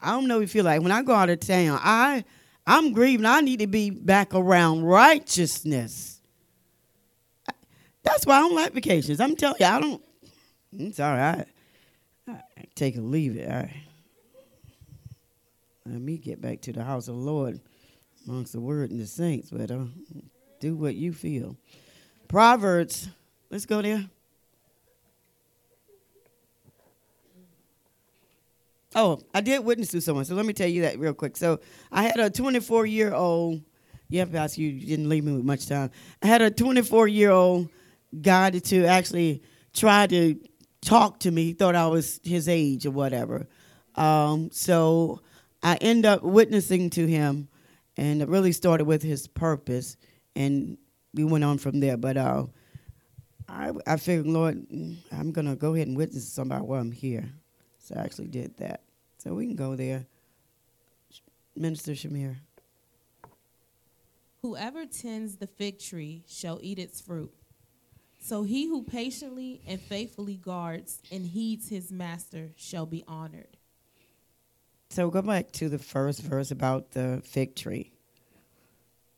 I 0.00 0.10
don't 0.10 0.26
know 0.28 0.36
if 0.36 0.42
you 0.42 0.60
feel 0.60 0.64
like 0.64 0.82
when 0.82 0.92
I 0.92 1.02
go 1.02 1.14
out 1.14 1.30
of 1.30 1.40
town, 1.40 1.78
I 1.82 2.24
I'm 2.66 2.92
grieving. 2.92 3.26
I 3.26 3.40
need 3.40 3.60
to 3.60 3.66
be 3.66 3.90
back 3.90 4.34
around 4.34 4.84
righteousness. 4.84 6.20
That's 8.02 8.26
why 8.26 8.36
I 8.36 8.40
don't 8.40 8.54
like 8.54 8.72
vacations. 8.72 9.20
I'm 9.20 9.36
telling 9.36 9.56
you, 9.60 9.66
I 9.66 9.80
don't. 9.80 10.02
It's 10.72 11.00
all 11.00 11.14
right. 11.14 11.46
I 12.28 12.40
take 12.74 12.96
it 12.96 13.00
or 13.00 13.02
leave 13.02 13.36
it. 13.36 13.50
All 13.50 13.56
right. 13.56 13.82
Let 15.86 16.00
me 16.00 16.16
get 16.16 16.40
back 16.40 16.62
to 16.62 16.72
the 16.72 16.82
house 16.82 17.08
of 17.08 17.16
the 17.16 17.20
Lord 17.20 17.60
amongst 18.26 18.52
the 18.52 18.60
word 18.60 18.90
and 18.90 19.00
the 19.00 19.06
saints, 19.06 19.50
but 19.50 19.70
uh, 19.70 19.84
do 20.60 20.74
what 20.74 20.94
you 20.94 21.12
feel. 21.12 21.56
Proverbs, 22.28 23.08
let's 23.50 23.66
go 23.66 23.82
there. 23.82 24.06
Oh, 28.94 29.20
I 29.34 29.40
did 29.40 29.64
witness 29.64 29.88
to 29.88 30.00
someone, 30.00 30.24
so 30.24 30.34
let 30.34 30.46
me 30.46 30.52
tell 30.52 30.68
you 30.68 30.82
that 30.82 30.98
real 30.98 31.14
quick. 31.14 31.36
So 31.36 31.60
I 31.90 32.04
had 32.04 32.18
a 32.20 32.30
24 32.30 32.86
year 32.86 33.12
old. 33.12 33.62
Yeah, 34.08 34.26
Pastor, 34.26 34.60
you 34.60 34.68
you 34.68 34.86
didn't 34.86 35.08
leave 35.08 35.24
me 35.24 35.32
with 35.32 35.44
much 35.44 35.66
time. 35.66 35.90
I 36.22 36.26
had 36.26 36.42
a 36.42 36.50
24 36.50 37.08
year 37.08 37.30
old 37.30 37.68
guy 38.20 38.50
to 38.50 38.84
actually 38.84 39.42
try 39.72 40.06
to 40.06 40.38
talk 40.80 41.20
to 41.20 41.30
me. 41.30 41.44
He 41.44 41.52
thought 41.54 41.74
I 41.74 41.88
was 41.88 42.20
his 42.22 42.48
age 42.48 42.86
or 42.86 42.92
whatever. 42.92 43.48
Um, 43.96 44.50
so 44.52 45.20
I 45.62 45.76
end 45.76 46.06
up 46.06 46.22
witnessing 46.22 46.90
to 46.90 47.06
him, 47.06 47.48
and 47.96 48.22
it 48.22 48.28
really 48.28 48.52
started 48.52 48.84
with 48.84 49.02
his 49.02 49.26
purpose, 49.26 49.96
and 50.36 50.78
we 51.14 51.24
went 51.24 51.44
on 51.44 51.58
from 51.58 51.80
there. 51.80 51.96
But 51.96 52.16
uh, 52.16 52.46
I, 53.48 53.72
I 53.86 53.96
figured, 53.96 54.26
Lord, 54.26 54.64
I'm 55.10 55.32
gonna 55.32 55.56
go 55.56 55.74
ahead 55.74 55.88
and 55.88 55.96
witness 55.96 56.28
somebody 56.28 56.62
while 56.62 56.80
I'm 56.80 56.92
here. 56.92 57.32
So 57.84 57.94
I 57.96 58.00
actually 58.02 58.28
did 58.28 58.56
that. 58.56 58.80
So 59.18 59.34
we 59.34 59.46
can 59.46 59.56
go 59.56 59.76
there. 59.76 60.06
Minister 61.54 61.92
Shamir. 61.92 62.36
Whoever 64.40 64.86
tends 64.86 65.36
the 65.36 65.46
fig 65.46 65.78
tree 65.78 66.24
shall 66.26 66.58
eat 66.62 66.78
its 66.78 67.00
fruit. 67.00 67.32
So 68.20 68.42
he 68.42 68.66
who 68.66 68.82
patiently 68.82 69.60
and 69.66 69.78
faithfully 69.78 70.36
guards 70.36 71.02
and 71.12 71.26
heeds 71.26 71.68
his 71.68 71.92
master 71.92 72.52
shall 72.56 72.86
be 72.86 73.04
honored. 73.06 73.58
So 74.88 75.10
go 75.10 75.20
back 75.20 75.52
to 75.52 75.68
the 75.68 75.78
first 75.78 76.22
verse 76.22 76.50
about 76.50 76.92
the 76.92 77.20
fig 77.22 77.54
tree. 77.54 77.92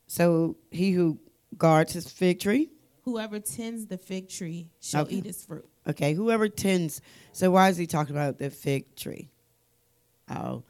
So 0.07 0.57
he 0.71 0.91
who 0.91 1.19
guards 1.57 1.93
his 1.93 2.09
fig 2.11 2.41
tree. 2.41 2.69
Whoever 3.03 3.39
tends 3.39 3.85
the 3.85 3.97
fig 3.97 4.27
tree 4.27 4.71
shall 4.81 5.03
Okay. 5.03 5.15
eat 5.17 5.25
its 5.25 5.45
fruit. 5.45 5.69
Okay, 5.87 6.13
whoever 6.13 6.49
tends. 6.49 7.01
So 7.31 7.51
why 7.51 7.69
is 7.69 7.77
he 7.77 7.87
talking 7.87 8.15
about 8.15 8.39
the 8.39 8.49
fig 8.49 8.95
tree? 8.95 9.29
Oh, 10.29 10.63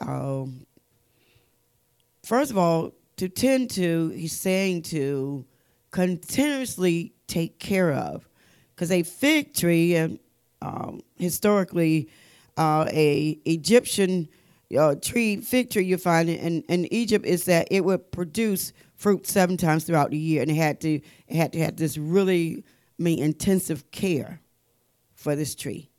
um, 0.00 0.66
first 2.22 2.50
of 2.50 2.58
all, 2.58 2.92
to 3.16 3.28
tend 3.28 3.70
to, 3.70 4.10
he's 4.10 4.38
saying 4.38 4.82
to 4.82 5.44
continuously 5.90 7.12
take 7.26 7.58
care 7.58 7.92
of, 7.92 8.28
because 8.74 8.92
a 8.92 9.02
fig 9.02 9.54
tree, 9.54 9.96
um, 9.96 10.20
um, 10.62 11.00
historically, 11.16 12.08
uh, 12.56 12.86
a 12.90 13.38
Egyptian 13.44 14.28
uh, 14.78 14.94
tree, 14.94 15.36
fig 15.40 15.70
tree, 15.70 15.84
you 15.84 15.96
find 15.96 16.28
in, 16.28 16.62
in 16.68 16.92
Egypt 16.92 17.26
is 17.26 17.44
that 17.46 17.66
it 17.70 17.84
would 17.84 18.12
produce 18.12 18.72
fruit 18.94 19.26
seven 19.26 19.56
times 19.56 19.84
throughout 19.84 20.10
the 20.10 20.18
year, 20.18 20.42
and 20.42 20.50
it 20.50 20.56
had 20.56 20.80
to 20.82 21.00
it 21.26 21.36
had 21.36 21.52
to 21.54 21.58
have 21.60 21.76
this 21.76 21.98
really, 21.98 22.64
Mean, 22.98 23.20
intensive 23.20 23.90
care 23.90 24.40
for 25.14 25.36
this 25.36 25.54
tree. 25.54 25.90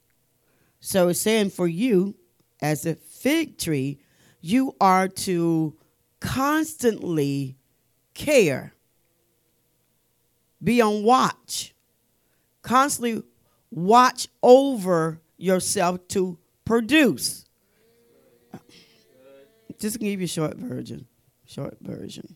So 0.79 1.09
it's 1.09 1.19
saying 1.19 1.51
for 1.51 1.67
you, 1.67 2.15
as 2.61 2.85
a 2.85 2.95
fig 2.95 3.57
tree, 3.57 3.99
you 4.41 4.75
are 4.79 5.07
to 5.07 5.75
constantly 6.19 7.57
care, 8.13 8.73
be 10.61 10.81
on 10.81 11.03
watch, 11.03 11.73
constantly 12.61 13.23
watch 13.71 14.27
over 14.43 15.21
yourself 15.37 16.05
to 16.09 16.37
produce. 16.65 17.45
Just 19.79 19.99
give 19.99 20.19
you 20.19 20.25
a 20.25 20.27
short 20.27 20.57
version, 20.57 21.07
short 21.45 21.77
version. 21.79 22.35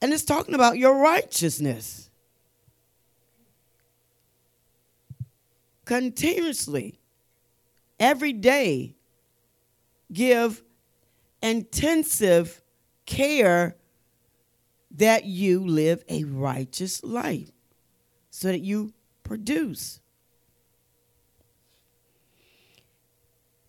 And 0.00 0.12
it's 0.12 0.24
talking 0.24 0.54
about 0.54 0.78
your 0.78 0.96
righteousness. 0.98 2.07
Continuously, 5.88 7.00
every 7.98 8.34
day, 8.34 8.94
give 10.12 10.62
intensive 11.42 12.60
care 13.06 13.74
that 14.90 15.24
you 15.24 15.66
live 15.66 16.04
a 16.10 16.24
righteous 16.24 17.02
life 17.02 17.50
so 18.28 18.48
that 18.48 18.60
you 18.60 18.92
produce. 19.22 20.00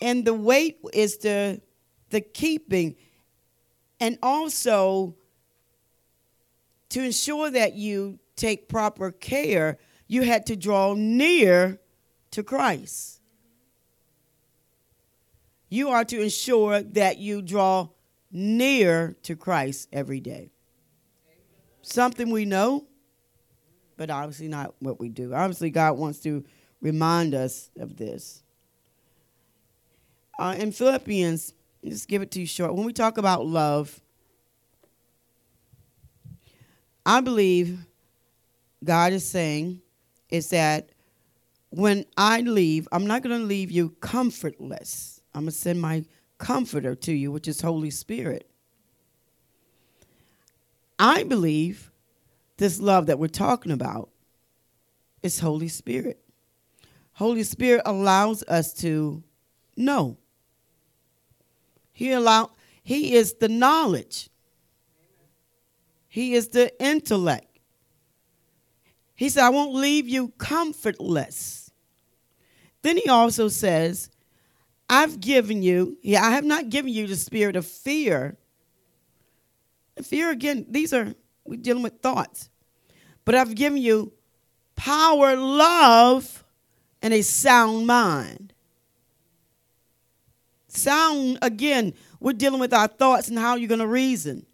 And 0.01 0.25
the 0.25 0.33
weight 0.33 0.79
is 0.91 1.19
the 1.19 1.61
the 2.09 2.19
keeping 2.19 2.97
and 4.01 4.19
also 4.21 5.15
to 6.89 7.01
ensure 7.01 7.49
that 7.49 7.75
you 7.75 8.19
take 8.35 8.67
proper 8.67 9.09
care, 9.09 9.77
you 10.09 10.23
had 10.23 10.45
to 10.47 10.57
draw 10.57 10.95
near 10.95 11.79
to 12.31 12.43
Christ. 12.43 13.21
You 15.69 15.89
are 15.89 16.03
to 16.05 16.21
ensure 16.21 16.81
that 16.81 17.17
you 17.17 17.41
draw 17.41 17.89
near 18.31 19.15
to 19.23 19.35
Christ 19.35 19.87
every 19.91 20.19
day. 20.19 20.51
Something 21.81 22.31
we 22.31 22.45
know, 22.45 22.85
but 23.97 24.09
obviously 24.09 24.47
not 24.47 24.73
what 24.79 24.99
we 24.99 25.09
do. 25.09 25.33
Obviously, 25.33 25.69
God 25.69 25.97
wants 25.97 26.19
to 26.19 26.43
remind 26.81 27.33
us 27.33 27.69
of 27.79 27.97
this. 27.97 28.43
Uh, 30.37 30.55
in 30.57 30.71
Philippians, 30.71 31.53
just 31.83 32.07
give 32.07 32.21
it 32.21 32.31
to 32.31 32.39
you 32.39 32.47
short. 32.47 32.73
When 32.73 32.85
we 32.85 32.93
talk 32.93 33.17
about 33.17 33.45
love, 33.45 33.99
I 37.05 37.21
believe 37.21 37.79
God 38.83 39.13
is 39.13 39.27
saying 39.27 39.81
is 40.29 40.49
that 40.51 40.89
when 41.69 42.05
I 42.17 42.41
leave, 42.41 42.87
I'm 42.91 43.05
not 43.05 43.21
going 43.21 43.39
to 43.39 43.45
leave 43.45 43.71
you 43.71 43.89
comfortless. 44.01 45.21
I'm 45.33 45.43
going 45.43 45.51
to 45.51 45.57
send 45.57 45.81
my 45.81 46.05
comforter 46.37 46.95
to 46.95 47.11
you, 47.11 47.31
which 47.31 47.47
is 47.47 47.61
Holy 47.61 47.91
Spirit. 47.91 48.49
I 50.97 51.23
believe 51.23 51.91
this 52.57 52.79
love 52.79 53.05
that 53.05 53.19
we're 53.19 53.27
talking 53.27 53.71
about 53.71 54.09
is 55.23 55.39
Holy 55.39 55.67
Spirit. 55.67 56.19
Holy 57.13 57.43
Spirit 57.43 57.81
allows 57.85 58.43
us 58.43 58.73
to 58.75 59.23
know. 59.75 60.17
He 61.93 62.11
allow 62.11 62.51
he 62.81 63.13
is 63.15 63.33
the 63.35 63.49
knowledge. 63.49 64.29
He 66.07 66.33
is 66.33 66.47
the 66.47 66.71
intellect. 66.83 67.48
He 69.19 69.27
said, 69.27 69.43
I 69.43 69.49
won't 69.49 69.73
leave 69.73 70.07
you 70.07 70.29
comfortless. 70.37 71.73
Then 72.83 72.95
he 72.95 73.09
also 73.09 73.49
says, 73.49 74.09
I've 74.89 75.19
given 75.19 75.61
you, 75.61 75.97
yeah, 76.01 76.23
I 76.23 76.31
have 76.31 76.45
not 76.45 76.69
given 76.69 76.93
you 76.93 77.05
the 77.05 77.17
spirit 77.17 77.57
of 77.57 77.65
fear. 77.65 78.37
Fear, 80.01 80.29
again, 80.31 80.67
these 80.69 80.93
are, 80.93 81.13
we're 81.43 81.57
dealing 81.57 81.83
with 81.83 81.99
thoughts. 81.99 82.49
But 83.25 83.35
I've 83.35 83.55
given 83.55 83.79
you 83.79 84.13
power, 84.77 85.35
love, 85.35 86.45
and 87.01 87.13
a 87.13 87.21
sound 87.21 87.85
mind. 87.87 88.53
Sound, 90.69 91.39
again, 91.41 91.93
we're 92.21 92.31
dealing 92.31 92.61
with 92.61 92.73
our 92.73 92.87
thoughts 92.87 93.27
and 93.27 93.37
how 93.37 93.55
you're 93.55 93.67
going 93.67 93.79
to 93.79 93.87
reason. 93.87 94.45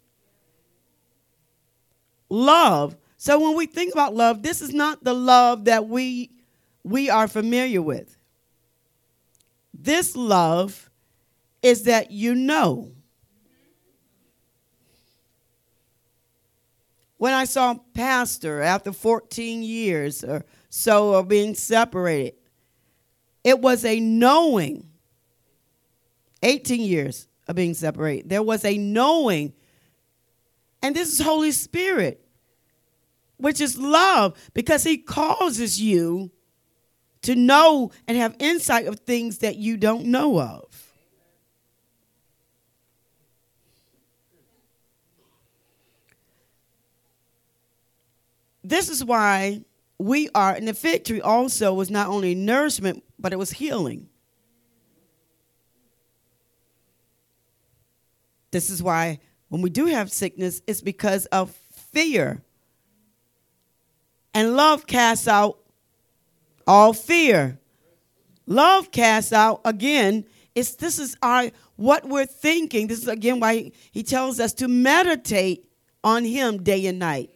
Love, 2.28 2.96
so 3.18 3.40
when 3.40 3.56
we 3.56 3.66
think 3.66 3.92
about 3.92 4.14
love, 4.14 4.42
this 4.42 4.60
is 4.60 4.74
not 4.74 5.02
the 5.02 5.14
love 5.14 5.64
that 5.64 5.88
we 5.88 6.30
we 6.84 7.10
are 7.10 7.26
familiar 7.26 7.82
with. 7.82 8.16
This 9.74 10.16
love 10.16 10.90
is 11.62 11.84
that 11.84 12.10
you 12.10 12.34
know. 12.34 12.92
When 17.18 17.32
I 17.32 17.44
saw 17.44 17.74
pastor 17.94 18.60
after 18.60 18.92
14 18.92 19.62
years 19.62 20.22
or 20.22 20.44
so 20.68 21.14
of 21.14 21.28
being 21.28 21.54
separated, 21.54 22.34
it 23.42 23.58
was 23.60 23.84
a 23.84 23.98
knowing. 23.98 24.90
18 26.42 26.80
years 26.82 27.26
of 27.48 27.56
being 27.56 27.74
separated. 27.74 28.28
There 28.28 28.42
was 28.42 28.64
a 28.64 28.76
knowing. 28.76 29.54
And 30.82 30.94
this 30.94 31.12
is 31.12 31.20
Holy 31.20 31.52
Spirit 31.52 32.25
which 33.36 33.60
is 33.60 33.78
love, 33.78 34.36
because 34.54 34.84
he 34.84 34.96
causes 34.96 35.80
you 35.80 36.30
to 37.22 37.34
know 37.34 37.90
and 38.06 38.16
have 38.16 38.36
insight 38.38 38.86
of 38.86 39.00
things 39.00 39.38
that 39.38 39.56
you 39.56 39.76
don't 39.76 40.06
know 40.06 40.40
of. 40.40 40.64
This 48.62 48.88
is 48.88 49.04
why 49.04 49.62
we 49.98 50.28
are, 50.34 50.52
and 50.52 50.66
the 50.66 50.74
fig 50.74 51.04
tree 51.04 51.20
also 51.20 51.72
was 51.72 51.90
not 51.90 52.08
only 52.08 52.34
nourishment, 52.34 53.04
but 53.18 53.32
it 53.32 53.36
was 53.36 53.52
healing. 53.52 54.08
This 58.50 58.70
is 58.70 58.82
why 58.82 59.20
when 59.48 59.62
we 59.62 59.70
do 59.70 59.86
have 59.86 60.10
sickness, 60.10 60.62
it's 60.66 60.80
because 60.80 61.26
of 61.26 61.50
fear 61.92 62.42
and 64.36 64.54
love 64.54 64.86
casts 64.86 65.26
out 65.26 65.58
all 66.66 66.92
fear. 66.92 67.58
Love 68.46 68.90
casts 68.92 69.32
out 69.32 69.62
again. 69.64 70.26
It's 70.54 70.74
this 70.74 70.98
is 70.98 71.16
our 71.22 71.50
what 71.76 72.06
we're 72.06 72.26
thinking. 72.26 72.86
This 72.86 72.98
is 72.98 73.08
again 73.08 73.40
why 73.40 73.54
he, 73.54 73.72
he 73.92 74.02
tells 74.02 74.38
us 74.38 74.52
to 74.54 74.68
meditate 74.68 75.66
on 76.04 76.22
him 76.22 76.62
day 76.62 76.86
and 76.86 76.98
night. 76.98 77.30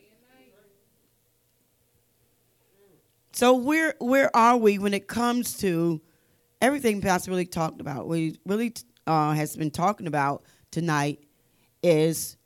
So 3.33 3.55
where 3.55 3.95
where 3.99 4.35
are 4.37 4.59
we 4.59 4.79
when 4.79 4.93
it 4.93 5.09
comes 5.09 5.57
to 5.59 6.03
everything 6.61 7.01
Pastor 7.01 7.31
really 7.31 7.47
talked 7.47 7.81
about? 7.81 8.09
We 8.09 8.39
really 8.45 8.75
uh, 9.07 9.33
has 9.33 9.57
been 9.57 9.71
talking 9.71 10.07
about 10.07 10.43
tonight 10.71 11.25
is 11.83 12.37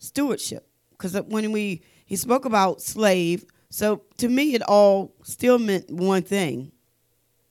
stewardship. 0.00 0.68
Because 0.90 1.18
when 1.22 1.50
we 1.50 1.82
he 2.12 2.16
spoke 2.16 2.44
about 2.44 2.82
slave. 2.82 3.46
So 3.70 4.02
to 4.18 4.28
me, 4.28 4.54
it 4.54 4.60
all 4.68 5.14
still 5.22 5.58
meant 5.58 5.90
one 5.90 6.20
thing. 6.20 6.70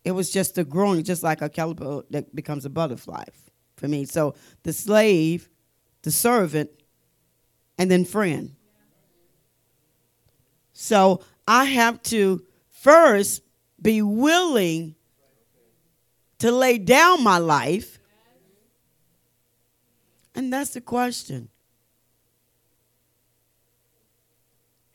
It 0.06 0.12
was 0.12 0.30
just 0.30 0.54
the 0.54 0.64
growing, 0.64 1.04
just 1.04 1.24
like 1.24 1.42
a 1.42 1.50
caterpillar 1.50 2.04
that 2.12 2.36
becomes 2.36 2.64
a 2.64 2.70
butterfly 2.70 3.24
for 3.76 3.88
me. 3.88 4.06
So 4.06 4.36
the 4.62 4.72
slave, 4.72 5.50
the 6.04 6.12
servant, 6.12 6.70
and 7.80 7.90
then 7.90 8.06
friend. 8.06 8.56
So 10.74 11.24
I 11.48 11.66
have 11.66 12.04
to 12.04 12.46
first 12.70 13.42
be 13.82 14.04
willing 14.04 14.94
to 16.38 16.52
lay 16.52 16.78
down 16.78 17.24
my 17.24 17.40
life. 17.40 17.98
And 20.36 20.54
that's 20.54 20.76
the 20.76 20.82
question. 20.82 21.50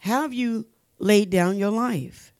Have 0.07 0.33
you 0.33 0.67
laid 1.01 1.31
down 1.31 1.59
your 1.59 1.73
life? 1.73 2.33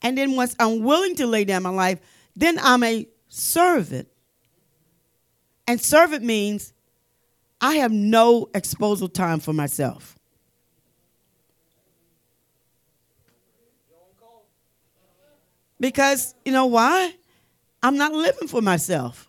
And 0.00 0.16
then 0.16 0.36
once 0.36 0.54
I'm 0.60 0.84
willing 0.84 1.16
to 1.16 1.26
lay 1.26 1.44
down 1.44 1.64
my 1.64 1.70
life, 1.70 1.98
then 2.36 2.56
I'm 2.62 2.84
a 2.84 3.08
servant. 3.26 4.06
And 5.66 5.80
servant 5.80 6.22
means 6.22 6.72
I 7.60 7.74
have 7.74 7.90
no 7.90 8.48
exposal 8.54 9.08
time 9.08 9.40
for 9.40 9.52
myself. 9.52 10.16
Because, 15.80 16.36
you 16.44 16.52
know 16.52 16.66
why? 16.66 17.12
I'm 17.82 17.96
not 17.96 18.12
living 18.12 18.46
for 18.46 18.62
myself. 18.62 19.28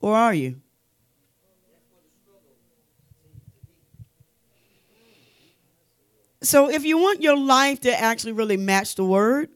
Or 0.00 0.16
are 0.16 0.34
you? 0.34 0.61
So 6.42 6.68
if 6.68 6.84
you 6.84 6.98
want 6.98 7.22
your 7.22 7.36
life 7.36 7.80
to 7.80 7.98
actually 7.98 8.32
really 8.32 8.56
match 8.56 8.96
the 8.96 9.04
word, 9.04 9.48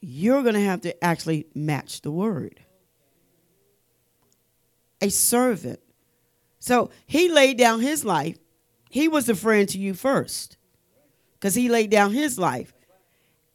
you're 0.00 0.42
going 0.42 0.54
to 0.54 0.64
have 0.64 0.80
to 0.82 1.04
actually 1.04 1.46
match 1.54 2.00
the 2.00 2.10
word. 2.10 2.60
A 5.02 5.10
servant. 5.10 5.80
So 6.58 6.90
he 7.06 7.30
laid 7.30 7.58
down 7.58 7.80
his 7.80 8.04
life. 8.04 8.38
He 8.88 9.08
was 9.08 9.28
a 9.28 9.34
friend 9.34 9.68
to 9.68 9.78
you 9.78 9.94
first 9.94 10.56
because 11.34 11.54
he 11.54 11.68
laid 11.68 11.90
down 11.90 12.12
his 12.12 12.38
life. 12.38 12.72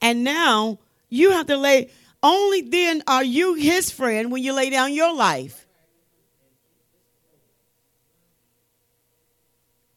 And 0.02 0.24
now 0.24 0.80
you 1.10 1.32
have 1.32 1.48
to 1.48 1.58
lay, 1.58 1.90
only 2.22 2.62
then 2.62 3.04
are 3.08 3.24
you 3.24 3.56
his 3.56 3.90
friend 3.90 4.32
when 4.32 4.44
you 4.44 4.54
lay 4.54 4.70
down 4.70 4.94
your 4.94 5.16
life. 5.16 5.65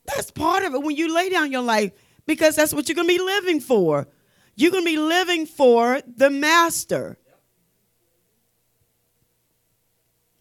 That's 0.08 0.30
part 0.30 0.64
of 0.64 0.74
it 0.74 0.82
when 0.82 0.96
you 0.96 1.14
lay 1.14 1.28
down 1.28 1.52
your 1.52 1.62
life 1.62 1.92
because 2.26 2.56
that's 2.56 2.72
what 2.72 2.88
you're 2.88 2.96
going 2.96 3.08
to 3.08 3.14
be 3.14 3.22
living 3.22 3.60
for. 3.60 4.08
You're 4.56 4.72
going 4.72 4.84
to 4.84 4.90
be 4.90 4.98
living 4.98 5.46
for 5.46 6.00
the 6.06 6.30
master. 6.30 7.18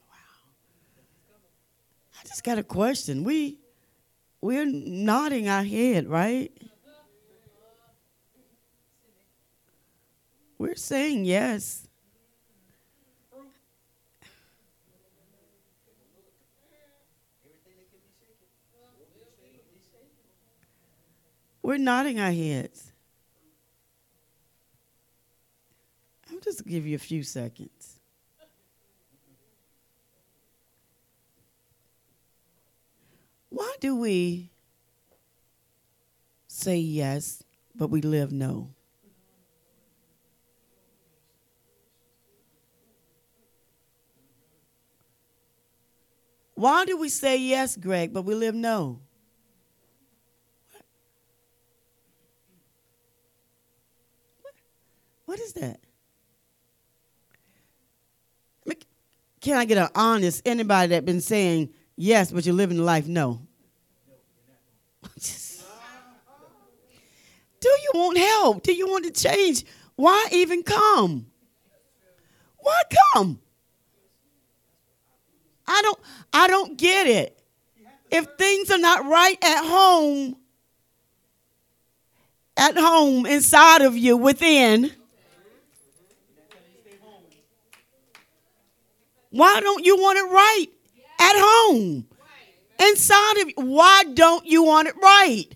Wow. 0.09 0.15
I 2.19 2.27
just 2.27 2.43
got 2.43 2.57
a 2.57 2.63
question. 2.63 3.23
We 3.23 3.59
we're 4.39 4.65
nodding 4.65 5.49
our 5.49 5.63
head, 5.63 6.07
right? 6.07 6.51
We're 10.57 10.75
saying 10.75 11.25
yes. 11.25 11.86
We're 21.67 21.77
nodding 21.77 22.17
our 22.17 22.31
heads. 22.31 22.93
I'll 26.31 26.39
just 26.39 26.65
give 26.65 26.87
you 26.87 26.95
a 26.95 26.97
few 26.97 27.23
seconds. 27.23 27.99
Why 33.49 33.75
do 33.81 33.97
we 33.97 34.49
say 36.47 36.77
yes, 36.77 37.43
but 37.75 37.89
we 37.89 37.99
live 37.99 38.31
no? 38.31 38.69
Why 46.55 46.85
do 46.85 46.95
we 46.95 47.09
say 47.09 47.35
yes, 47.35 47.75
Greg, 47.75 48.13
but 48.13 48.21
we 48.21 48.35
live 48.35 48.55
no? 48.55 49.01
What 55.27 55.39
is 55.41 55.53
that? 55.53 55.81
Can 59.41 59.57
I 59.57 59.65
get 59.65 59.77
an 59.77 59.89
honest 59.95 60.41
anybody 60.45 60.89
that 60.89 61.05
been 61.05 61.21
saying 61.21 61.69
yes, 61.95 62.31
but 62.31 62.45
you're 62.45 62.55
living 62.55 62.79
life 62.79 63.07
no? 63.07 63.41
Do 67.59 67.69
you 67.69 67.91
want 67.93 68.17
help? 68.17 68.63
Do 68.63 68.73
you 68.73 68.87
want 68.87 69.05
to 69.05 69.11
change? 69.11 69.65
Why 69.95 70.27
even 70.31 70.63
come? 70.63 71.27
Why 72.57 72.81
come? 73.13 73.39
I 75.67 75.81
don't 75.81 75.99
I 76.33 76.47
don't 76.47 76.77
get 76.77 77.07
it. 77.07 77.41
If 78.11 78.25
things 78.37 78.69
are 78.71 78.77
not 78.77 79.05
right 79.05 79.37
at 79.43 79.65
home, 79.65 80.35
at 82.55 82.77
home 82.77 83.25
inside 83.25 83.81
of 83.81 83.97
you 83.97 84.17
within, 84.17 84.91
why 89.29 89.59
don't 89.59 89.85
you 89.85 89.97
want 89.97 90.17
it 90.17 90.23
right 90.23 90.67
at 91.19 91.33
home? 91.35 92.07
Inside 92.79 93.37
of 93.41 93.47
you. 93.49 93.53
Why 93.57 94.03
don't 94.13 94.45
you 94.45 94.63
want 94.63 94.87
it 94.87 94.95
right? 95.01 95.47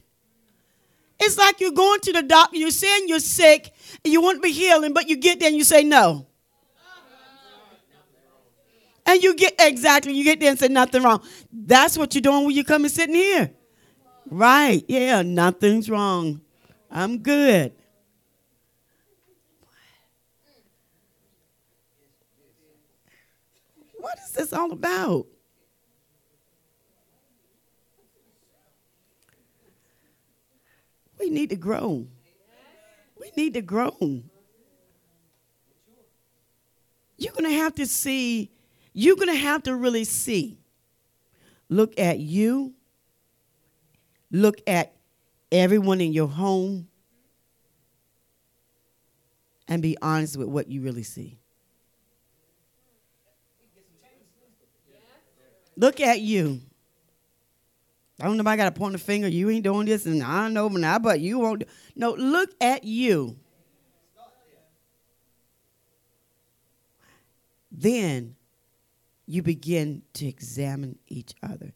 It's 1.20 1.38
like 1.38 1.60
you're 1.62 1.72
going 1.72 2.00
to 2.02 2.14
the 2.14 2.24
doctor, 2.24 2.58
you're 2.58 2.72
saying 2.72 3.08
you're 3.08 3.20
sick, 3.20 3.72
and 4.04 4.12
you 4.12 4.22
want 4.22 4.38
to 4.38 4.42
be 4.42 4.52
healing, 4.52 4.92
but 4.92 5.08
you 5.08 5.18
get 5.18 5.40
there 5.40 5.50
and 5.50 5.58
you 5.58 5.64
say 5.64 5.84
no. 5.84 6.26
And 9.06 9.22
you 9.22 9.36
get 9.36 9.56
exactly, 9.60 10.14
you 10.14 10.24
get 10.24 10.40
there 10.40 10.50
and 10.50 10.60
say 10.60 10.68
nothing 10.68 11.04
wrong. 11.04 11.22
That's 11.52 11.98
what 11.98 12.16
you're 12.16 12.22
doing 12.22 12.46
when 12.46 12.56
you 12.56 12.64
come 12.64 12.86
and 12.86 12.92
sitting 12.92 13.16
here. 13.16 13.52
Right. 14.30 14.84
Yeah, 14.88 15.22
nothing's 15.22 15.90
wrong. 15.90 16.42
I'm 16.90 17.20
good. 17.20 17.74
This 24.42 24.54
all 24.54 24.72
about? 24.72 25.28
We 31.20 31.30
need 31.30 31.52
to 31.52 31.56
grow. 31.56 32.08
We 33.20 33.32
need 33.38 33.54
to 33.54 33.62
grow. 33.62 33.96
You're 37.20 37.34
going 37.34 37.44
to 37.44 37.56
have 37.56 37.76
to 37.76 37.86
see, 37.86 38.50
you're 38.94 39.16
going 39.16 39.28
to 39.28 39.36
have 39.36 39.62
to 39.64 39.76
really 39.76 40.06
see. 40.06 40.58
Look 41.70 42.00
at 42.00 42.18
you, 42.18 42.74
look 44.32 44.60
at 44.66 44.96
everyone 45.52 46.02
in 46.02 46.14
your 46.14 46.28
home, 46.28 46.88
and 49.68 49.84
be 49.84 49.96
honest 50.02 50.36
with 50.36 50.48
what 50.48 50.68
you 50.68 50.82
really 50.82 51.04
see. 51.04 51.41
Look 55.82 56.00
at 56.00 56.22
you. 56.22 56.62
I 58.20 58.26
don't 58.26 58.38
know 58.38 58.42
if 58.42 58.48
I 58.48 58.56
got 58.56 58.66
to 58.66 58.80
point 58.80 58.94
a 58.94 59.00
finger. 59.00 59.28
You 59.28 59.50
ain't 59.50 59.64
doing 59.64 59.88
this, 59.88 60.06
and 60.06 60.22
I 60.22 60.48
know 60.48 60.68
now, 60.68 61.00
but 61.00 61.20
you 61.20 61.40
won't. 61.40 61.64
No, 61.96 62.12
look 62.12 62.52
at 62.62 62.84
you. 62.84 63.36
Then 67.72 68.36
you 69.26 69.42
begin 69.42 70.04
to 70.14 70.28
examine 70.28 71.00
each 71.08 71.34
other, 71.42 71.74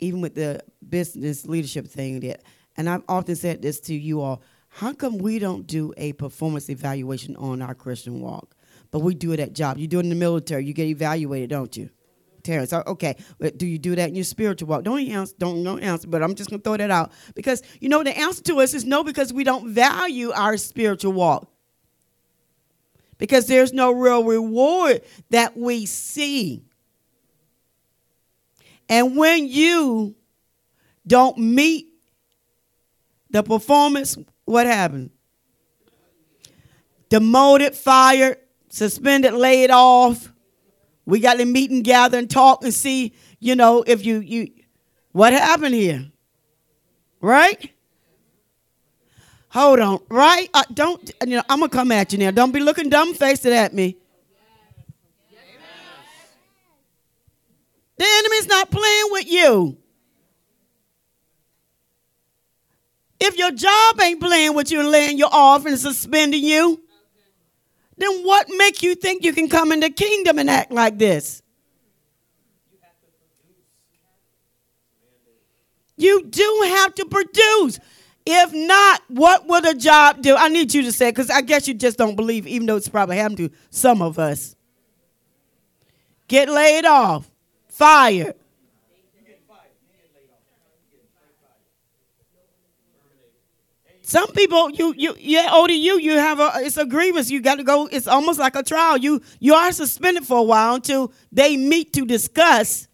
even 0.00 0.20
with 0.20 0.34
the 0.34 0.60
business 0.86 1.46
leadership 1.46 1.88
thing. 1.88 2.20
That, 2.20 2.42
and 2.76 2.90
I've 2.90 3.04
often 3.08 3.36
said 3.36 3.62
this 3.62 3.80
to 3.80 3.94
you 3.94 4.20
all: 4.20 4.42
How 4.68 4.92
come 4.92 5.16
we 5.16 5.38
don't 5.38 5.66
do 5.66 5.94
a 5.96 6.12
performance 6.12 6.68
evaluation 6.68 7.36
on 7.36 7.62
our 7.62 7.74
Christian 7.74 8.20
walk, 8.20 8.54
but 8.90 8.98
we 8.98 9.14
do 9.14 9.32
it 9.32 9.40
at 9.40 9.54
job? 9.54 9.78
You 9.78 9.86
do 9.86 9.98
it 9.98 10.02
in 10.02 10.10
the 10.10 10.14
military. 10.14 10.66
You 10.66 10.74
get 10.74 10.88
evaluated, 10.88 11.48
don't 11.48 11.74
you? 11.74 11.88
Terrence. 12.46 12.72
Okay, 12.72 13.16
but 13.38 13.58
do 13.58 13.66
you 13.66 13.76
do 13.78 13.96
that 13.96 14.08
in 14.08 14.14
your 14.14 14.24
spiritual 14.24 14.68
walk? 14.68 14.84
Don't 14.84 15.00
answer. 15.00 15.34
Don't 15.36 15.62
no 15.62 15.78
answer. 15.78 16.06
But 16.06 16.22
I'm 16.22 16.34
just 16.34 16.48
gonna 16.48 16.62
throw 16.62 16.76
that 16.76 16.90
out 16.90 17.10
because 17.34 17.62
you 17.80 17.88
know 17.88 18.04
the 18.04 18.16
answer 18.16 18.42
to 18.44 18.60
us 18.60 18.72
is 18.72 18.84
no 18.84 19.02
because 19.02 19.32
we 19.32 19.42
don't 19.42 19.70
value 19.70 20.30
our 20.30 20.56
spiritual 20.56 21.12
walk. 21.12 21.50
Because 23.18 23.46
there's 23.46 23.72
no 23.72 23.90
real 23.90 24.22
reward 24.24 25.02
that 25.30 25.56
we 25.56 25.86
see. 25.86 26.62
And 28.88 29.16
when 29.16 29.48
you 29.48 30.14
don't 31.06 31.36
meet 31.38 31.88
the 33.30 33.42
performance, 33.42 34.16
what 34.44 34.66
happened? 34.66 35.10
Demoted, 37.08 37.74
fired, 37.74 38.38
suspended, 38.68 39.32
laid 39.32 39.70
off 39.70 40.32
we 41.06 41.20
got 41.20 41.34
to 41.34 41.44
meet 41.44 41.70
and 41.70 41.84
gather 41.84 42.18
and 42.18 42.28
talk 42.28 42.62
and 42.64 42.74
see, 42.74 43.14
you 43.38 43.54
know, 43.54 43.82
if 43.86 44.04
you 44.04 44.18
you 44.18 44.50
what 45.12 45.32
happened 45.32 45.74
here. 45.74 46.10
Right? 47.20 47.72
Hold 49.48 49.80
on, 49.80 50.00
right? 50.10 50.50
Uh, 50.52 50.64
don't 50.74 51.10
you 51.22 51.36
know? 51.36 51.42
I'm 51.48 51.60
gonna 51.60 51.70
come 51.70 51.90
at 51.92 52.12
you 52.12 52.18
now. 52.18 52.30
Don't 52.30 52.52
be 52.52 52.60
looking 52.60 52.90
dumb 52.90 53.14
faced 53.14 53.46
at 53.46 53.72
me. 53.72 53.96
The 57.98 58.04
enemy's 58.06 58.46
not 58.46 58.70
playing 58.70 59.06
with 59.10 59.32
you. 59.32 59.78
If 63.18 63.38
your 63.38 63.52
job 63.52 63.98
ain't 64.00 64.20
playing 64.20 64.54
with 64.54 64.70
you 64.70 64.80
and 64.80 64.90
laying 64.90 65.16
you 65.16 65.26
off 65.26 65.64
and 65.64 65.78
suspending 65.78 66.44
you, 66.44 66.82
then 67.96 68.22
what 68.22 68.46
make 68.56 68.82
you 68.82 68.94
think 68.94 69.24
you 69.24 69.32
can 69.32 69.48
come 69.48 69.72
in 69.72 69.80
the 69.80 69.90
kingdom 69.90 70.38
and 70.38 70.50
act 70.50 70.70
like 70.70 70.98
this? 70.98 71.42
You 75.96 76.24
do 76.24 76.62
have 76.66 76.94
to 76.96 77.06
produce. 77.06 77.78
If 78.26 78.52
not, 78.52 79.02
what 79.08 79.46
will 79.46 79.62
the 79.62 79.74
job 79.74 80.20
do? 80.20 80.36
I 80.36 80.48
need 80.48 80.74
you 80.74 80.82
to 80.82 80.92
say, 80.92 81.10
because 81.10 81.30
I 81.30 81.40
guess 81.40 81.68
you 81.68 81.74
just 81.74 81.96
don't 81.96 82.16
believe, 82.16 82.46
even 82.46 82.66
though 82.66 82.76
it's 82.76 82.88
probably 82.88 83.16
happened 83.16 83.38
to 83.38 83.50
some 83.70 84.02
of 84.02 84.18
us. 84.18 84.56
Get 86.28 86.48
laid 86.48 86.84
off, 86.84 87.30
fired. 87.68 88.34
Some 94.06 94.30
people, 94.30 94.70
you 94.70 94.94
you 94.96 95.16
yeah, 95.18 95.48
older 95.52 95.72
you, 95.72 95.98
you 95.98 96.12
have 96.12 96.38
a 96.38 96.52
it's 96.58 96.76
a 96.76 96.86
grievance. 96.86 97.28
You 97.28 97.40
got 97.40 97.56
to 97.56 97.64
go. 97.64 97.86
It's 97.86 98.06
almost 98.06 98.38
like 98.38 98.54
a 98.54 98.62
trial. 98.62 98.96
You 98.96 99.20
you 99.40 99.52
are 99.54 99.72
suspended 99.72 100.24
for 100.24 100.38
a 100.38 100.42
while 100.44 100.76
until 100.76 101.12
they 101.32 101.56
meet 101.56 101.92
to 101.94 102.06
discuss. 102.06 102.86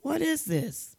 What 0.00 0.20
is 0.20 0.44
this? 0.44 0.96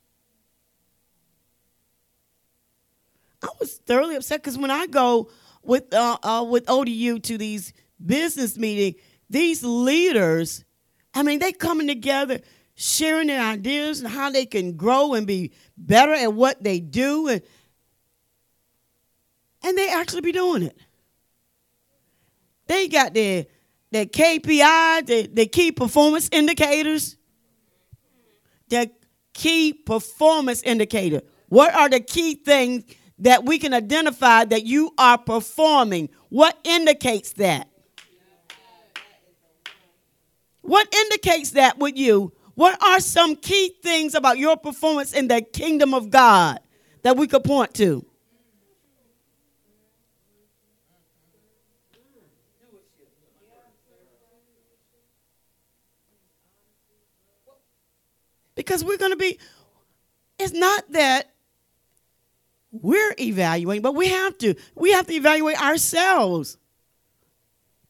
I 3.43 3.49
was 3.59 3.77
thoroughly 3.85 4.15
upset 4.15 4.41
because 4.41 4.57
when 4.57 4.71
I 4.71 4.87
go 4.87 5.29
with 5.61 5.93
uh, 5.93 6.17
uh, 6.23 6.45
with 6.47 6.69
ODU 6.69 7.19
to 7.19 7.37
these 7.37 7.73
business 8.03 8.57
meetings, 8.57 9.01
these 9.29 9.63
leaders, 9.63 10.63
I 11.13 11.23
mean, 11.23 11.39
they 11.39 11.51
coming 11.51 11.87
together, 11.87 12.39
sharing 12.75 13.27
their 13.27 13.41
ideas 13.41 13.99
and 13.99 14.09
how 14.09 14.29
they 14.29 14.45
can 14.45 14.75
grow 14.75 15.13
and 15.13 15.27
be 15.27 15.51
better 15.77 16.13
at 16.13 16.33
what 16.33 16.63
they 16.63 16.79
do, 16.79 17.27
and 17.27 17.41
and 19.61 19.77
they 19.77 19.89
actually 19.89 20.21
be 20.21 20.31
doing 20.31 20.63
it. 20.63 20.77
They 22.67 22.87
got 22.87 23.13
their 23.13 23.45
their 23.91 24.05
KPI, 24.05 25.05
their, 25.05 25.27
their 25.27 25.45
key 25.45 25.71
performance 25.71 26.29
indicators, 26.31 27.17
their 28.69 28.87
key 29.33 29.73
performance 29.73 30.63
indicator. 30.63 31.21
What 31.49 31.73
are 31.75 31.89
the 31.89 31.99
key 31.99 32.35
things 32.35 32.85
that 33.19 33.45
we 33.45 33.59
can 33.59 33.73
identify 33.73 34.45
that 34.45 34.65
you 34.65 34.91
are 34.97 35.17
performing. 35.17 36.09
What 36.29 36.57
indicates 36.63 37.33
that? 37.33 37.69
What 40.61 40.93
indicates 40.93 41.51
that 41.51 41.77
with 41.77 41.97
you? 41.97 42.33
What 42.55 42.81
are 42.83 42.99
some 42.99 43.35
key 43.35 43.75
things 43.81 44.15
about 44.15 44.37
your 44.37 44.57
performance 44.57 45.13
in 45.13 45.27
the 45.27 45.41
kingdom 45.41 45.93
of 45.93 46.09
God 46.09 46.59
that 47.01 47.17
we 47.17 47.27
could 47.27 47.43
point 47.43 47.73
to? 47.75 48.05
Because 58.55 58.83
we're 58.85 58.97
going 58.97 59.11
to 59.11 59.17
be, 59.17 59.39
it's 60.37 60.53
not 60.53 60.91
that 60.91 61.32
we're 62.73 63.13
evaluating, 63.19 63.83
but 63.83 63.93
we 63.93 64.09
have 64.09 64.37
to. 64.39 64.55
We 64.75 64.91
have 64.93 65.05
to 65.07 65.13
evaluate 65.13 65.61
ourselves, 65.61 66.57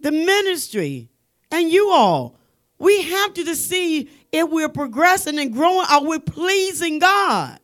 the 0.02 0.12
ministry, 0.12 1.10
and 1.50 1.72
you 1.72 1.90
all. 1.90 2.38
We 2.80 3.02
have 3.04 3.34
to, 3.36 3.46
to 3.46 3.56
see 3.56 4.10
if 4.32 4.50
we're 4.50 4.68
progressing 4.68 5.40
and 5.40 5.54
growing, 5.54 5.86
are 5.90 6.04
we 6.04 6.20
pleasing 6.20 7.00
God? 7.00 7.60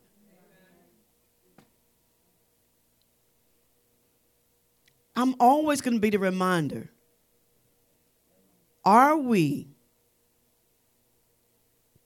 I'm 5.14 5.34
always 5.38 5.82
going 5.82 5.94
to 5.94 6.00
be 6.00 6.08
the 6.08 6.18
reminder. 6.18 6.88
Are 8.82 9.18
we 9.18 9.68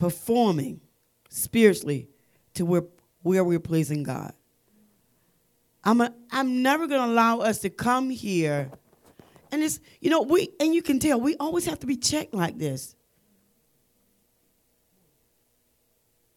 performing 0.00 0.80
spiritually 1.28 2.08
to 2.54 2.64
where, 2.66 2.84
where 3.22 3.44
we're 3.44 3.60
pleasing 3.60 4.02
God? 4.02 4.32
I'm, 5.84 6.00
a, 6.00 6.12
I'm 6.30 6.62
never 6.62 6.86
going 6.86 7.00
to 7.00 7.06
allow 7.06 7.40
us 7.40 7.58
to 7.60 7.70
come 7.70 8.10
here 8.10 8.70
and 9.54 9.62
it's, 9.62 9.78
you 10.00 10.10
know, 10.10 10.22
we, 10.22 10.48
and 10.58 10.74
you 10.74 10.82
can 10.82 10.98
tell, 10.98 11.20
we 11.20 11.36
always 11.36 11.64
have 11.66 11.78
to 11.78 11.86
be 11.86 11.94
checked 11.94 12.34
like 12.34 12.58
this. 12.58 12.96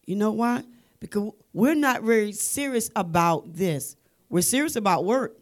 You 0.06 0.14
know 0.14 0.30
why? 0.30 0.62
Because 1.00 1.32
we're 1.52 1.74
not 1.74 2.02
very 2.02 2.30
serious 2.30 2.92
about 2.94 3.52
this. 3.52 3.96
We're 4.28 4.42
serious 4.42 4.76
about 4.76 5.04
work. 5.04 5.36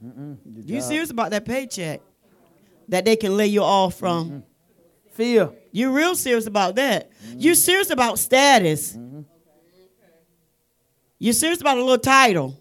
You 0.00 0.80
serious 0.80 1.10
about 1.10 1.32
that 1.32 1.44
paycheck 1.44 2.00
that 2.88 3.04
they 3.04 3.16
can 3.16 3.36
lay 3.36 3.48
you 3.48 3.62
off 3.62 3.96
from? 3.96 4.26
Mm-hmm. 4.26 4.38
Fear. 5.14 5.50
You're 5.72 5.90
real 5.90 6.14
serious 6.14 6.46
about 6.46 6.76
that. 6.76 7.10
Mm-hmm. 7.10 7.40
You're 7.40 7.54
serious 7.56 7.90
about 7.90 8.20
status. 8.20 8.92
Mm-hmm. 8.92 9.13
You're 11.24 11.32
serious 11.32 11.62
about 11.62 11.78
a 11.78 11.80
little 11.80 11.96
title. 11.96 12.54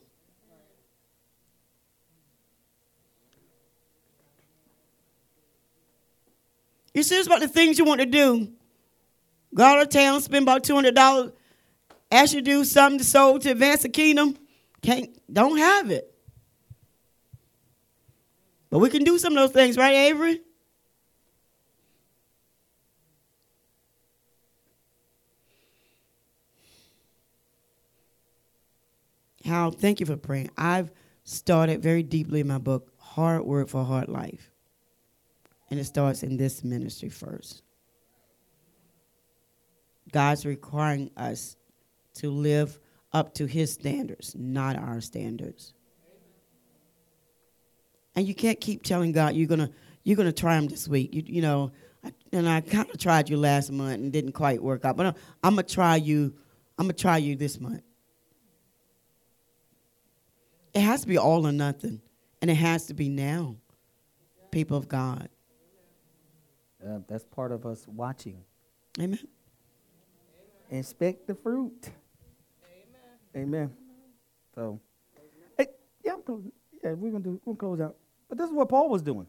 You're 6.93 7.03
serious 7.03 7.27
about 7.27 7.41
the 7.41 7.49
things 7.49 7.77
you 7.77 7.83
want 7.83 7.99
to 7.99 8.05
do. 8.05 8.53
Go 9.53 9.65
out 9.65 9.81
of 9.81 9.89
town, 9.89 10.21
spend 10.21 10.43
about 10.43 10.63
two 10.63 10.75
hundred 10.75 10.95
dollars. 10.95 11.33
Ask 12.09 12.35
you 12.35 12.39
to 12.39 12.45
do 12.45 12.63
something 12.63 12.99
to 12.99 13.03
sow 13.03 13.37
to 13.37 13.51
advance 13.51 13.81
the 13.81 13.89
kingdom. 13.89 14.37
Can't 14.81 15.09
don't 15.29 15.57
have 15.57 15.91
it. 15.91 16.15
But 18.69 18.79
we 18.79 18.89
can 18.89 19.03
do 19.03 19.17
some 19.17 19.33
of 19.33 19.39
those 19.39 19.51
things, 19.51 19.75
right, 19.75 19.93
Avery? 19.93 20.39
Hal, 29.43 29.71
thank 29.71 29.99
you 29.99 30.05
for 30.05 30.15
praying. 30.15 30.51
I've 30.57 30.91
started 31.23 31.81
very 31.81 32.03
deeply 32.03 32.39
in 32.39 32.47
my 32.47 32.57
book, 32.57 32.93
Hard 32.97 33.43
Word 33.45 33.69
for 33.69 33.83
Hard 33.83 34.07
Life. 34.07 34.51
And 35.69 35.79
it 35.79 35.85
starts 35.85 36.23
in 36.23 36.37
this 36.37 36.63
ministry 36.63 37.09
first. 37.09 37.61
God's 40.11 40.45
requiring 40.45 41.09
us 41.17 41.57
to 42.15 42.29
live 42.29 42.79
up 43.11 43.33
to 43.35 43.45
his 43.45 43.73
standards, 43.73 44.35
not 44.37 44.77
our 44.77 45.01
standards. 45.01 45.73
And 48.15 48.27
you 48.27 48.35
can't 48.35 48.61
keep 48.61 48.83
telling 48.83 49.11
God 49.11 49.35
you're 49.35 49.47
gonna 49.47 49.71
you're 50.03 50.17
gonna 50.17 50.31
try 50.31 50.57
him 50.57 50.67
this 50.67 50.87
week. 50.87 51.13
You, 51.13 51.23
you 51.25 51.41
know, 51.41 51.71
and 52.31 52.47
I 52.47 52.61
kind 52.61 52.89
of 52.89 52.99
tried 52.99 53.29
you 53.29 53.37
last 53.37 53.71
month 53.71 53.95
and 53.95 54.13
didn't 54.13 54.33
quite 54.33 54.61
work 54.61 54.85
out, 54.85 54.95
but 54.95 55.17
I'm 55.43 55.55
gonna 55.55 55.63
try 55.63 55.95
you. 55.95 56.35
I'm 56.77 56.85
gonna 56.85 56.93
try 56.93 57.17
you 57.17 57.35
this 57.35 57.59
month. 57.59 57.81
It 60.73 60.81
has 60.81 61.01
to 61.01 61.07
be 61.07 61.17
all 61.17 61.45
or 61.45 61.51
nothing, 61.51 62.01
and 62.41 62.49
it 62.49 62.55
has 62.55 62.87
to 62.87 62.93
be 62.93 63.09
now, 63.09 63.55
people 64.51 64.77
of 64.77 64.87
God. 64.87 65.29
Uh, 66.83 66.99
that's 67.07 67.25
part 67.25 67.51
of 67.51 67.65
us 67.65 67.85
watching. 67.87 68.43
Amen. 68.99 69.19
Inspect 70.69 71.27
the 71.27 71.35
fruit. 71.35 71.91
Amen. 73.35 73.45
Amen. 73.45 73.71
So, 74.55 74.79
hey, 75.57 75.67
yeah, 76.03 76.15
yeah, 76.83 76.93
we're 76.93 77.11
gonna 77.11 77.23
do. 77.23 77.39
We're 77.45 77.53
gonna 77.53 77.57
close 77.57 77.79
out. 77.79 77.95
But 78.27 78.37
this 78.37 78.47
is 78.47 78.53
what 78.53 78.69
Paul 78.69 78.89
was 78.89 79.01
doing. 79.01 79.27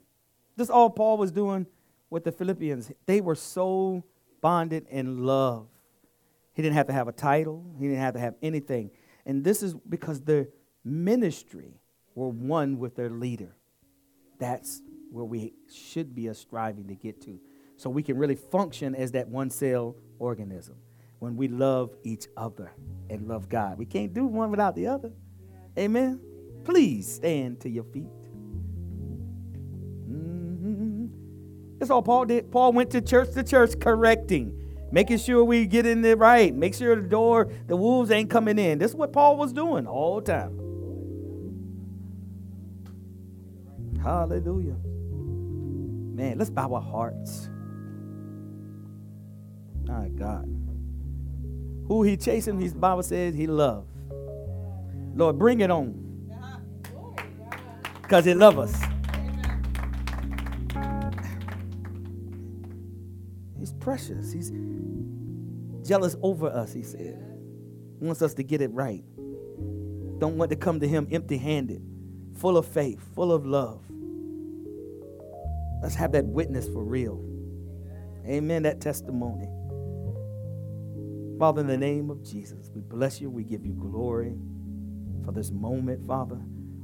This 0.56 0.66
is 0.66 0.70
all 0.70 0.90
Paul 0.90 1.18
was 1.18 1.30
doing 1.30 1.66
with 2.10 2.24
the 2.24 2.32
Philippians. 2.32 2.90
They 3.06 3.20
were 3.20 3.34
so 3.34 4.04
bonded 4.40 4.86
in 4.88 5.24
love. 5.24 5.68
He 6.54 6.62
didn't 6.62 6.76
have 6.76 6.86
to 6.86 6.92
have 6.92 7.08
a 7.08 7.12
title. 7.12 7.64
He 7.78 7.86
didn't 7.86 8.00
have 8.00 8.14
to 8.14 8.20
have 8.20 8.34
anything. 8.42 8.90
And 9.26 9.44
this 9.44 9.62
is 9.62 9.74
because 9.74 10.20
their 10.20 10.48
ministry 10.84 11.80
were 12.14 12.28
one 12.28 12.78
with 12.78 12.94
their 12.96 13.10
leader. 13.10 13.56
That's 14.38 14.82
where 15.10 15.24
we 15.24 15.54
should 15.72 16.14
be 16.14 16.32
striving 16.34 16.88
to 16.88 16.94
get 16.94 17.20
to. 17.22 17.38
So 17.76 17.90
we 17.90 18.02
can 18.02 18.16
really 18.18 18.36
function 18.36 18.94
as 18.94 19.12
that 19.12 19.28
one 19.28 19.50
cell 19.50 19.96
organism 20.18 20.76
when 21.18 21.36
we 21.36 21.48
love 21.48 21.96
each 22.02 22.26
other 22.36 22.72
and 23.10 23.26
love 23.26 23.48
God. 23.48 23.78
We 23.78 23.86
can't 23.86 24.12
do 24.12 24.26
one 24.26 24.50
without 24.50 24.74
the 24.74 24.86
other. 24.88 25.12
Amen. 25.78 26.20
Please 26.64 27.12
stand 27.12 27.60
to 27.60 27.68
your 27.68 27.84
feet. 27.84 28.10
Mm-hmm. 30.08 31.06
That's 31.78 31.90
all 31.90 32.02
Paul 32.02 32.26
did. 32.26 32.50
Paul 32.50 32.72
went 32.72 32.90
to 32.90 33.00
church 33.00 33.32
to 33.34 33.42
church 33.42 33.78
correcting, 33.80 34.60
making 34.92 35.18
sure 35.18 35.44
we 35.44 35.66
get 35.66 35.86
in 35.86 36.02
there 36.02 36.16
right, 36.16 36.54
make 36.54 36.74
sure 36.74 36.96
the 36.96 37.08
door, 37.08 37.50
the 37.66 37.76
wolves 37.76 38.10
ain't 38.10 38.30
coming 38.30 38.58
in. 38.58 38.78
This 38.78 38.92
is 38.92 38.96
what 38.96 39.12
Paul 39.12 39.36
was 39.36 39.52
doing 39.52 39.86
all 39.86 40.20
the 40.20 40.32
time. 40.32 40.63
Hallelujah. 44.04 44.76
Man, 44.84 46.36
let's 46.38 46.50
bow 46.50 46.74
our 46.74 46.82
hearts. 46.82 47.48
My 49.84 50.08
God. 50.10 50.44
Who 51.88 52.02
he 52.02 52.18
chasing, 52.18 52.60
his 52.60 52.74
Bible 52.74 53.02
says 53.02 53.34
he 53.34 53.46
love. 53.46 53.86
Lord, 55.14 55.38
bring 55.38 55.60
it 55.60 55.70
on. 55.70 56.02
Because 58.02 58.26
he 58.26 58.34
love 58.34 58.58
us. 58.58 58.78
He's 63.58 63.72
precious. 63.72 64.30
He's 64.30 64.52
jealous 65.82 66.14
over 66.22 66.48
us, 66.48 66.74
he 66.74 66.82
said. 66.82 67.18
Wants 68.00 68.20
us 68.20 68.34
to 68.34 68.42
get 68.42 68.60
it 68.60 68.70
right. 68.72 69.02
Don't 70.18 70.36
want 70.36 70.50
to 70.50 70.56
come 70.56 70.80
to 70.80 70.86
him 70.86 71.08
empty 71.10 71.38
handed, 71.38 71.82
full 72.36 72.56
of 72.56 72.66
faith, 72.66 73.00
full 73.14 73.32
of 73.32 73.46
love. 73.46 73.80
Let's 75.82 75.94
have 75.94 76.12
that 76.12 76.24
witness 76.24 76.68
for 76.68 76.82
real. 76.82 77.22
Amen. 78.26 78.62
That 78.62 78.80
testimony. 78.80 79.48
Father, 81.38 81.60
in 81.60 81.66
the 81.66 81.76
name 81.76 82.10
of 82.10 82.22
Jesus, 82.22 82.70
we 82.74 82.80
bless 82.80 83.20
you. 83.20 83.28
We 83.28 83.44
give 83.44 83.66
you 83.66 83.74
glory 83.74 84.36
for 85.24 85.32
this 85.32 85.50
moment, 85.50 86.06
Father. 86.06 86.40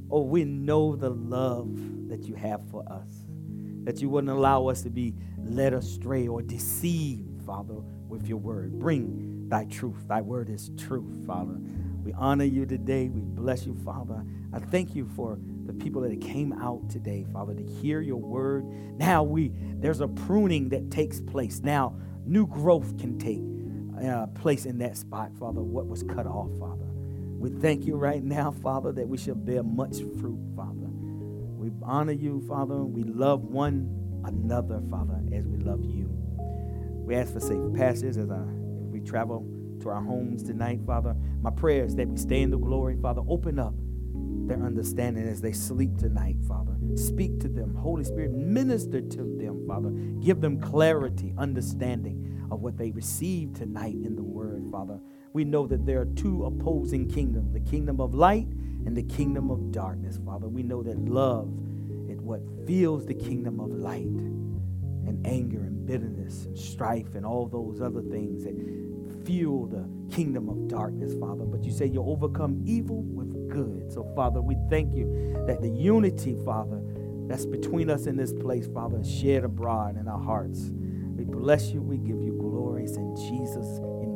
Oh, 0.09 0.23
we 0.23 0.43
know 0.43 0.95
the 0.95 1.09
love 1.09 1.69
that 2.09 2.23
you 2.23 2.35
have 2.35 2.61
for 2.69 2.83
us, 2.91 3.07
that 3.85 4.01
you 4.01 4.09
wouldn't 4.09 4.31
allow 4.31 4.67
us 4.67 4.81
to 4.81 4.89
be 4.89 5.15
led 5.37 5.73
astray 5.73 6.27
or 6.27 6.41
deceived, 6.41 7.41
Father, 7.45 7.75
with 8.09 8.27
your 8.27 8.37
word. 8.37 8.77
Bring 8.77 9.47
thy 9.47 9.65
truth. 9.65 10.07
Thy 10.07 10.21
word 10.21 10.49
is 10.49 10.69
truth, 10.77 11.25
Father. 11.25 11.57
We 12.11 12.17
honor 12.17 12.43
you 12.43 12.65
today. 12.65 13.07
We 13.07 13.21
bless 13.21 13.65
you, 13.65 13.73
Father. 13.85 14.25
I 14.51 14.59
thank 14.59 14.95
you 14.95 15.07
for 15.15 15.39
the 15.65 15.71
people 15.71 16.01
that 16.01 16.19
came 16.19 16.51
out 16.51 16.89
today, 16.89 17.25
Father, 17.31 17.53
to 17.53 17.63
hear 17.63 18.01
your 18.01 18.17
word. 18.17 18.65
Now 18.99 19.23
we 19.23 19.53
there's 19.79 20.01
a 20.01 20.09
pruning 20.09 20.67
that 20.69 20.91
takes 20.91 21.21
place. 21.21 21.61
Now 21.61 21.95
new 22.25 22.45
growth 22.47 22.97
can 22.99 23.17
take 23.17 23.39
uh, 24.05 24.27
place 24.27 24.65
in 24.65 24.77
that 24.79 24.97
spot, 24.97 25.31
Father. 25.39 25.61
What 25.61 25.87
was 25.87 26.03
cut 26.03 26.27
off, 26.27 26.49
Father. 26.59 26.83
We 27.39 27.49
thank 27.49 27.85
you 27.85 27.95
right 27.95 28.21
now, 28.21 28.51
Father, 28.51 28.91
that 28.91 29.07
we 29.07 29.17
shall 29.17 29.35
bear 29.35 29.63
much 29.63 29.99
fruit, 30.19 30.39
Father. 30.53 30.89
We 30.89 31.71
honor 31.81 32.11
you, 32.11 32.41
Father. 32.45 32.83
We 32.83 33.03
love 33.03 33.45
one 33.45 34.21
another, 34.25 34.81
Father, 34.89 35.21
as 35.31 35.47
we 35.47 35.59
love 35.59 35.85
you. 35.85 36.09
We 37.05 37.15
ask 37.15 37.31
for 37.31 37.39
safe 37.39 37.61
passages 37.73 38.17
as, 38.17 38.29
I, 38.29 38.41
as 38.41 38.89
we 38.89 38.99
travel 38.99 39.47
to 39.81 39.89
our 39.89 40.01
homes 40.01 40.43
tonight, 40.43 40.79
Father. 40.85 41.15
My 41.41 41.51
prayer 41.51 41.83
is 41.85 41.95
that 41.95 42.07
we 42.07 42.17
stay 42.17 42.41
in 42.41 42.49
the 42.49 42.57
glory, 42.57 42.95
Father. 43.01 43.21
Open 43.27 43.59
up 43.59 43.73
their 44.47 44.63
understanding 44.63 45.27
as 45.27 45.41
they 45.41 45.51
sleep 45.51 45.97
tonight, 45.97 46.37
Father. 46.47 46.75
Speak 46.95 47.39
to 47.39 47.47
them. 47.47 47.75
Holy 47.75 48.03
Spirit, 48.03 48.31
minister 48.31 49.01
to 49.01 49.37
them, 49.37 49.65
Father. 49.67 49.89
Give 50.23 50.41
them 50.41 50.59
clarity, 50.59 51.33
understanding 51.37 52.47
of 52.51 52.61
what 52.61 52.77
they 52.77 52.91
receive 52.91 53.53
tonight 53.53 53.95
in 53.95 54.15
the 54.15 54.23
Word, 54.23 54.67
Father. 54.71 54.99
We 55.33 55.45
know 55.45 55.67
that 55.67 55.85
there 55.85 56.01
are 56.01 56.05
two 56.05 56.45
opposing 56.45 57.09
kingdoms 57.09 57.53
the 57.53 57.59
kingdom 57.61 58.01
of 58.01 58.13
light 58.13 58.47
and 58.85 58.95
the 58.95 59.03
kingdom 59.03 59.49
of 59.49 59.71
darkness, 59.71 60.19
Father. 60.25 60.47
We 60.47 60.63
know 60.63 60.83
that 60.83 60.97
love 61.05 61.47
is 62.09 62.19
what 62.19 62.41
fills 62.67 63.05
the 63.05 63.13
kingdom 63.13 63.59
of 63.59 63.71
light, 63.71 64.03
and 65.07 65.25
anger 65.25 65.61
and 65.61 65.85
bitterness 65.85 66.45
and 66.45 66.57
strife 66.57 67.15
and 67.15 67.25
all 67.25 67.47
those 67.47 67.81
other 67.81 68.01
things 68.01 68.43
that 68.43 68.53
fuel 69.25 69.67
the 69.67 69.87
kingdom 70.15 70.49
of 70.49 70.67
darkness, 70.67 71.13
Father. 71.19 71.45
But 71.45 71.63
you 71.63 71.71
say 71.71 71.85
you 71.85 72.03
overcome 72.03 72.61
evil 72.65 73.01
with 73.03 73.49
good. 73.49 73.91
So, 73.91 74.03
Father, 74.15 74.41
we 74.41 74.55
thank 74.69 74.95
you 74.95 75.43
that 75.47 75.61
the 75.61 75.69
unity, 75.69 76.35
Father, 76.45 76.81
that's 77.27 77.45
between 77.45 77.89
us 77.89 78.07
in 78.07 78.17
this 78.17 78.33
place, 78.33 78.67
Father, 78.73 78.99
is 78.99 79.09
shared 79.09 79.43
abroad 79.43 79.97
in 79.97 80.07
our 80.07 80.19
hearts. 80.19 80.71
We 81.15 81.23
bless 81.23 81.71
you. 81.71 81.81
We 81.81 81.97
give 81.97 82.21
you 82.21 82.33
glories 82.33 82.97
in 82.97 83.15
Jesus' 83.15 83.79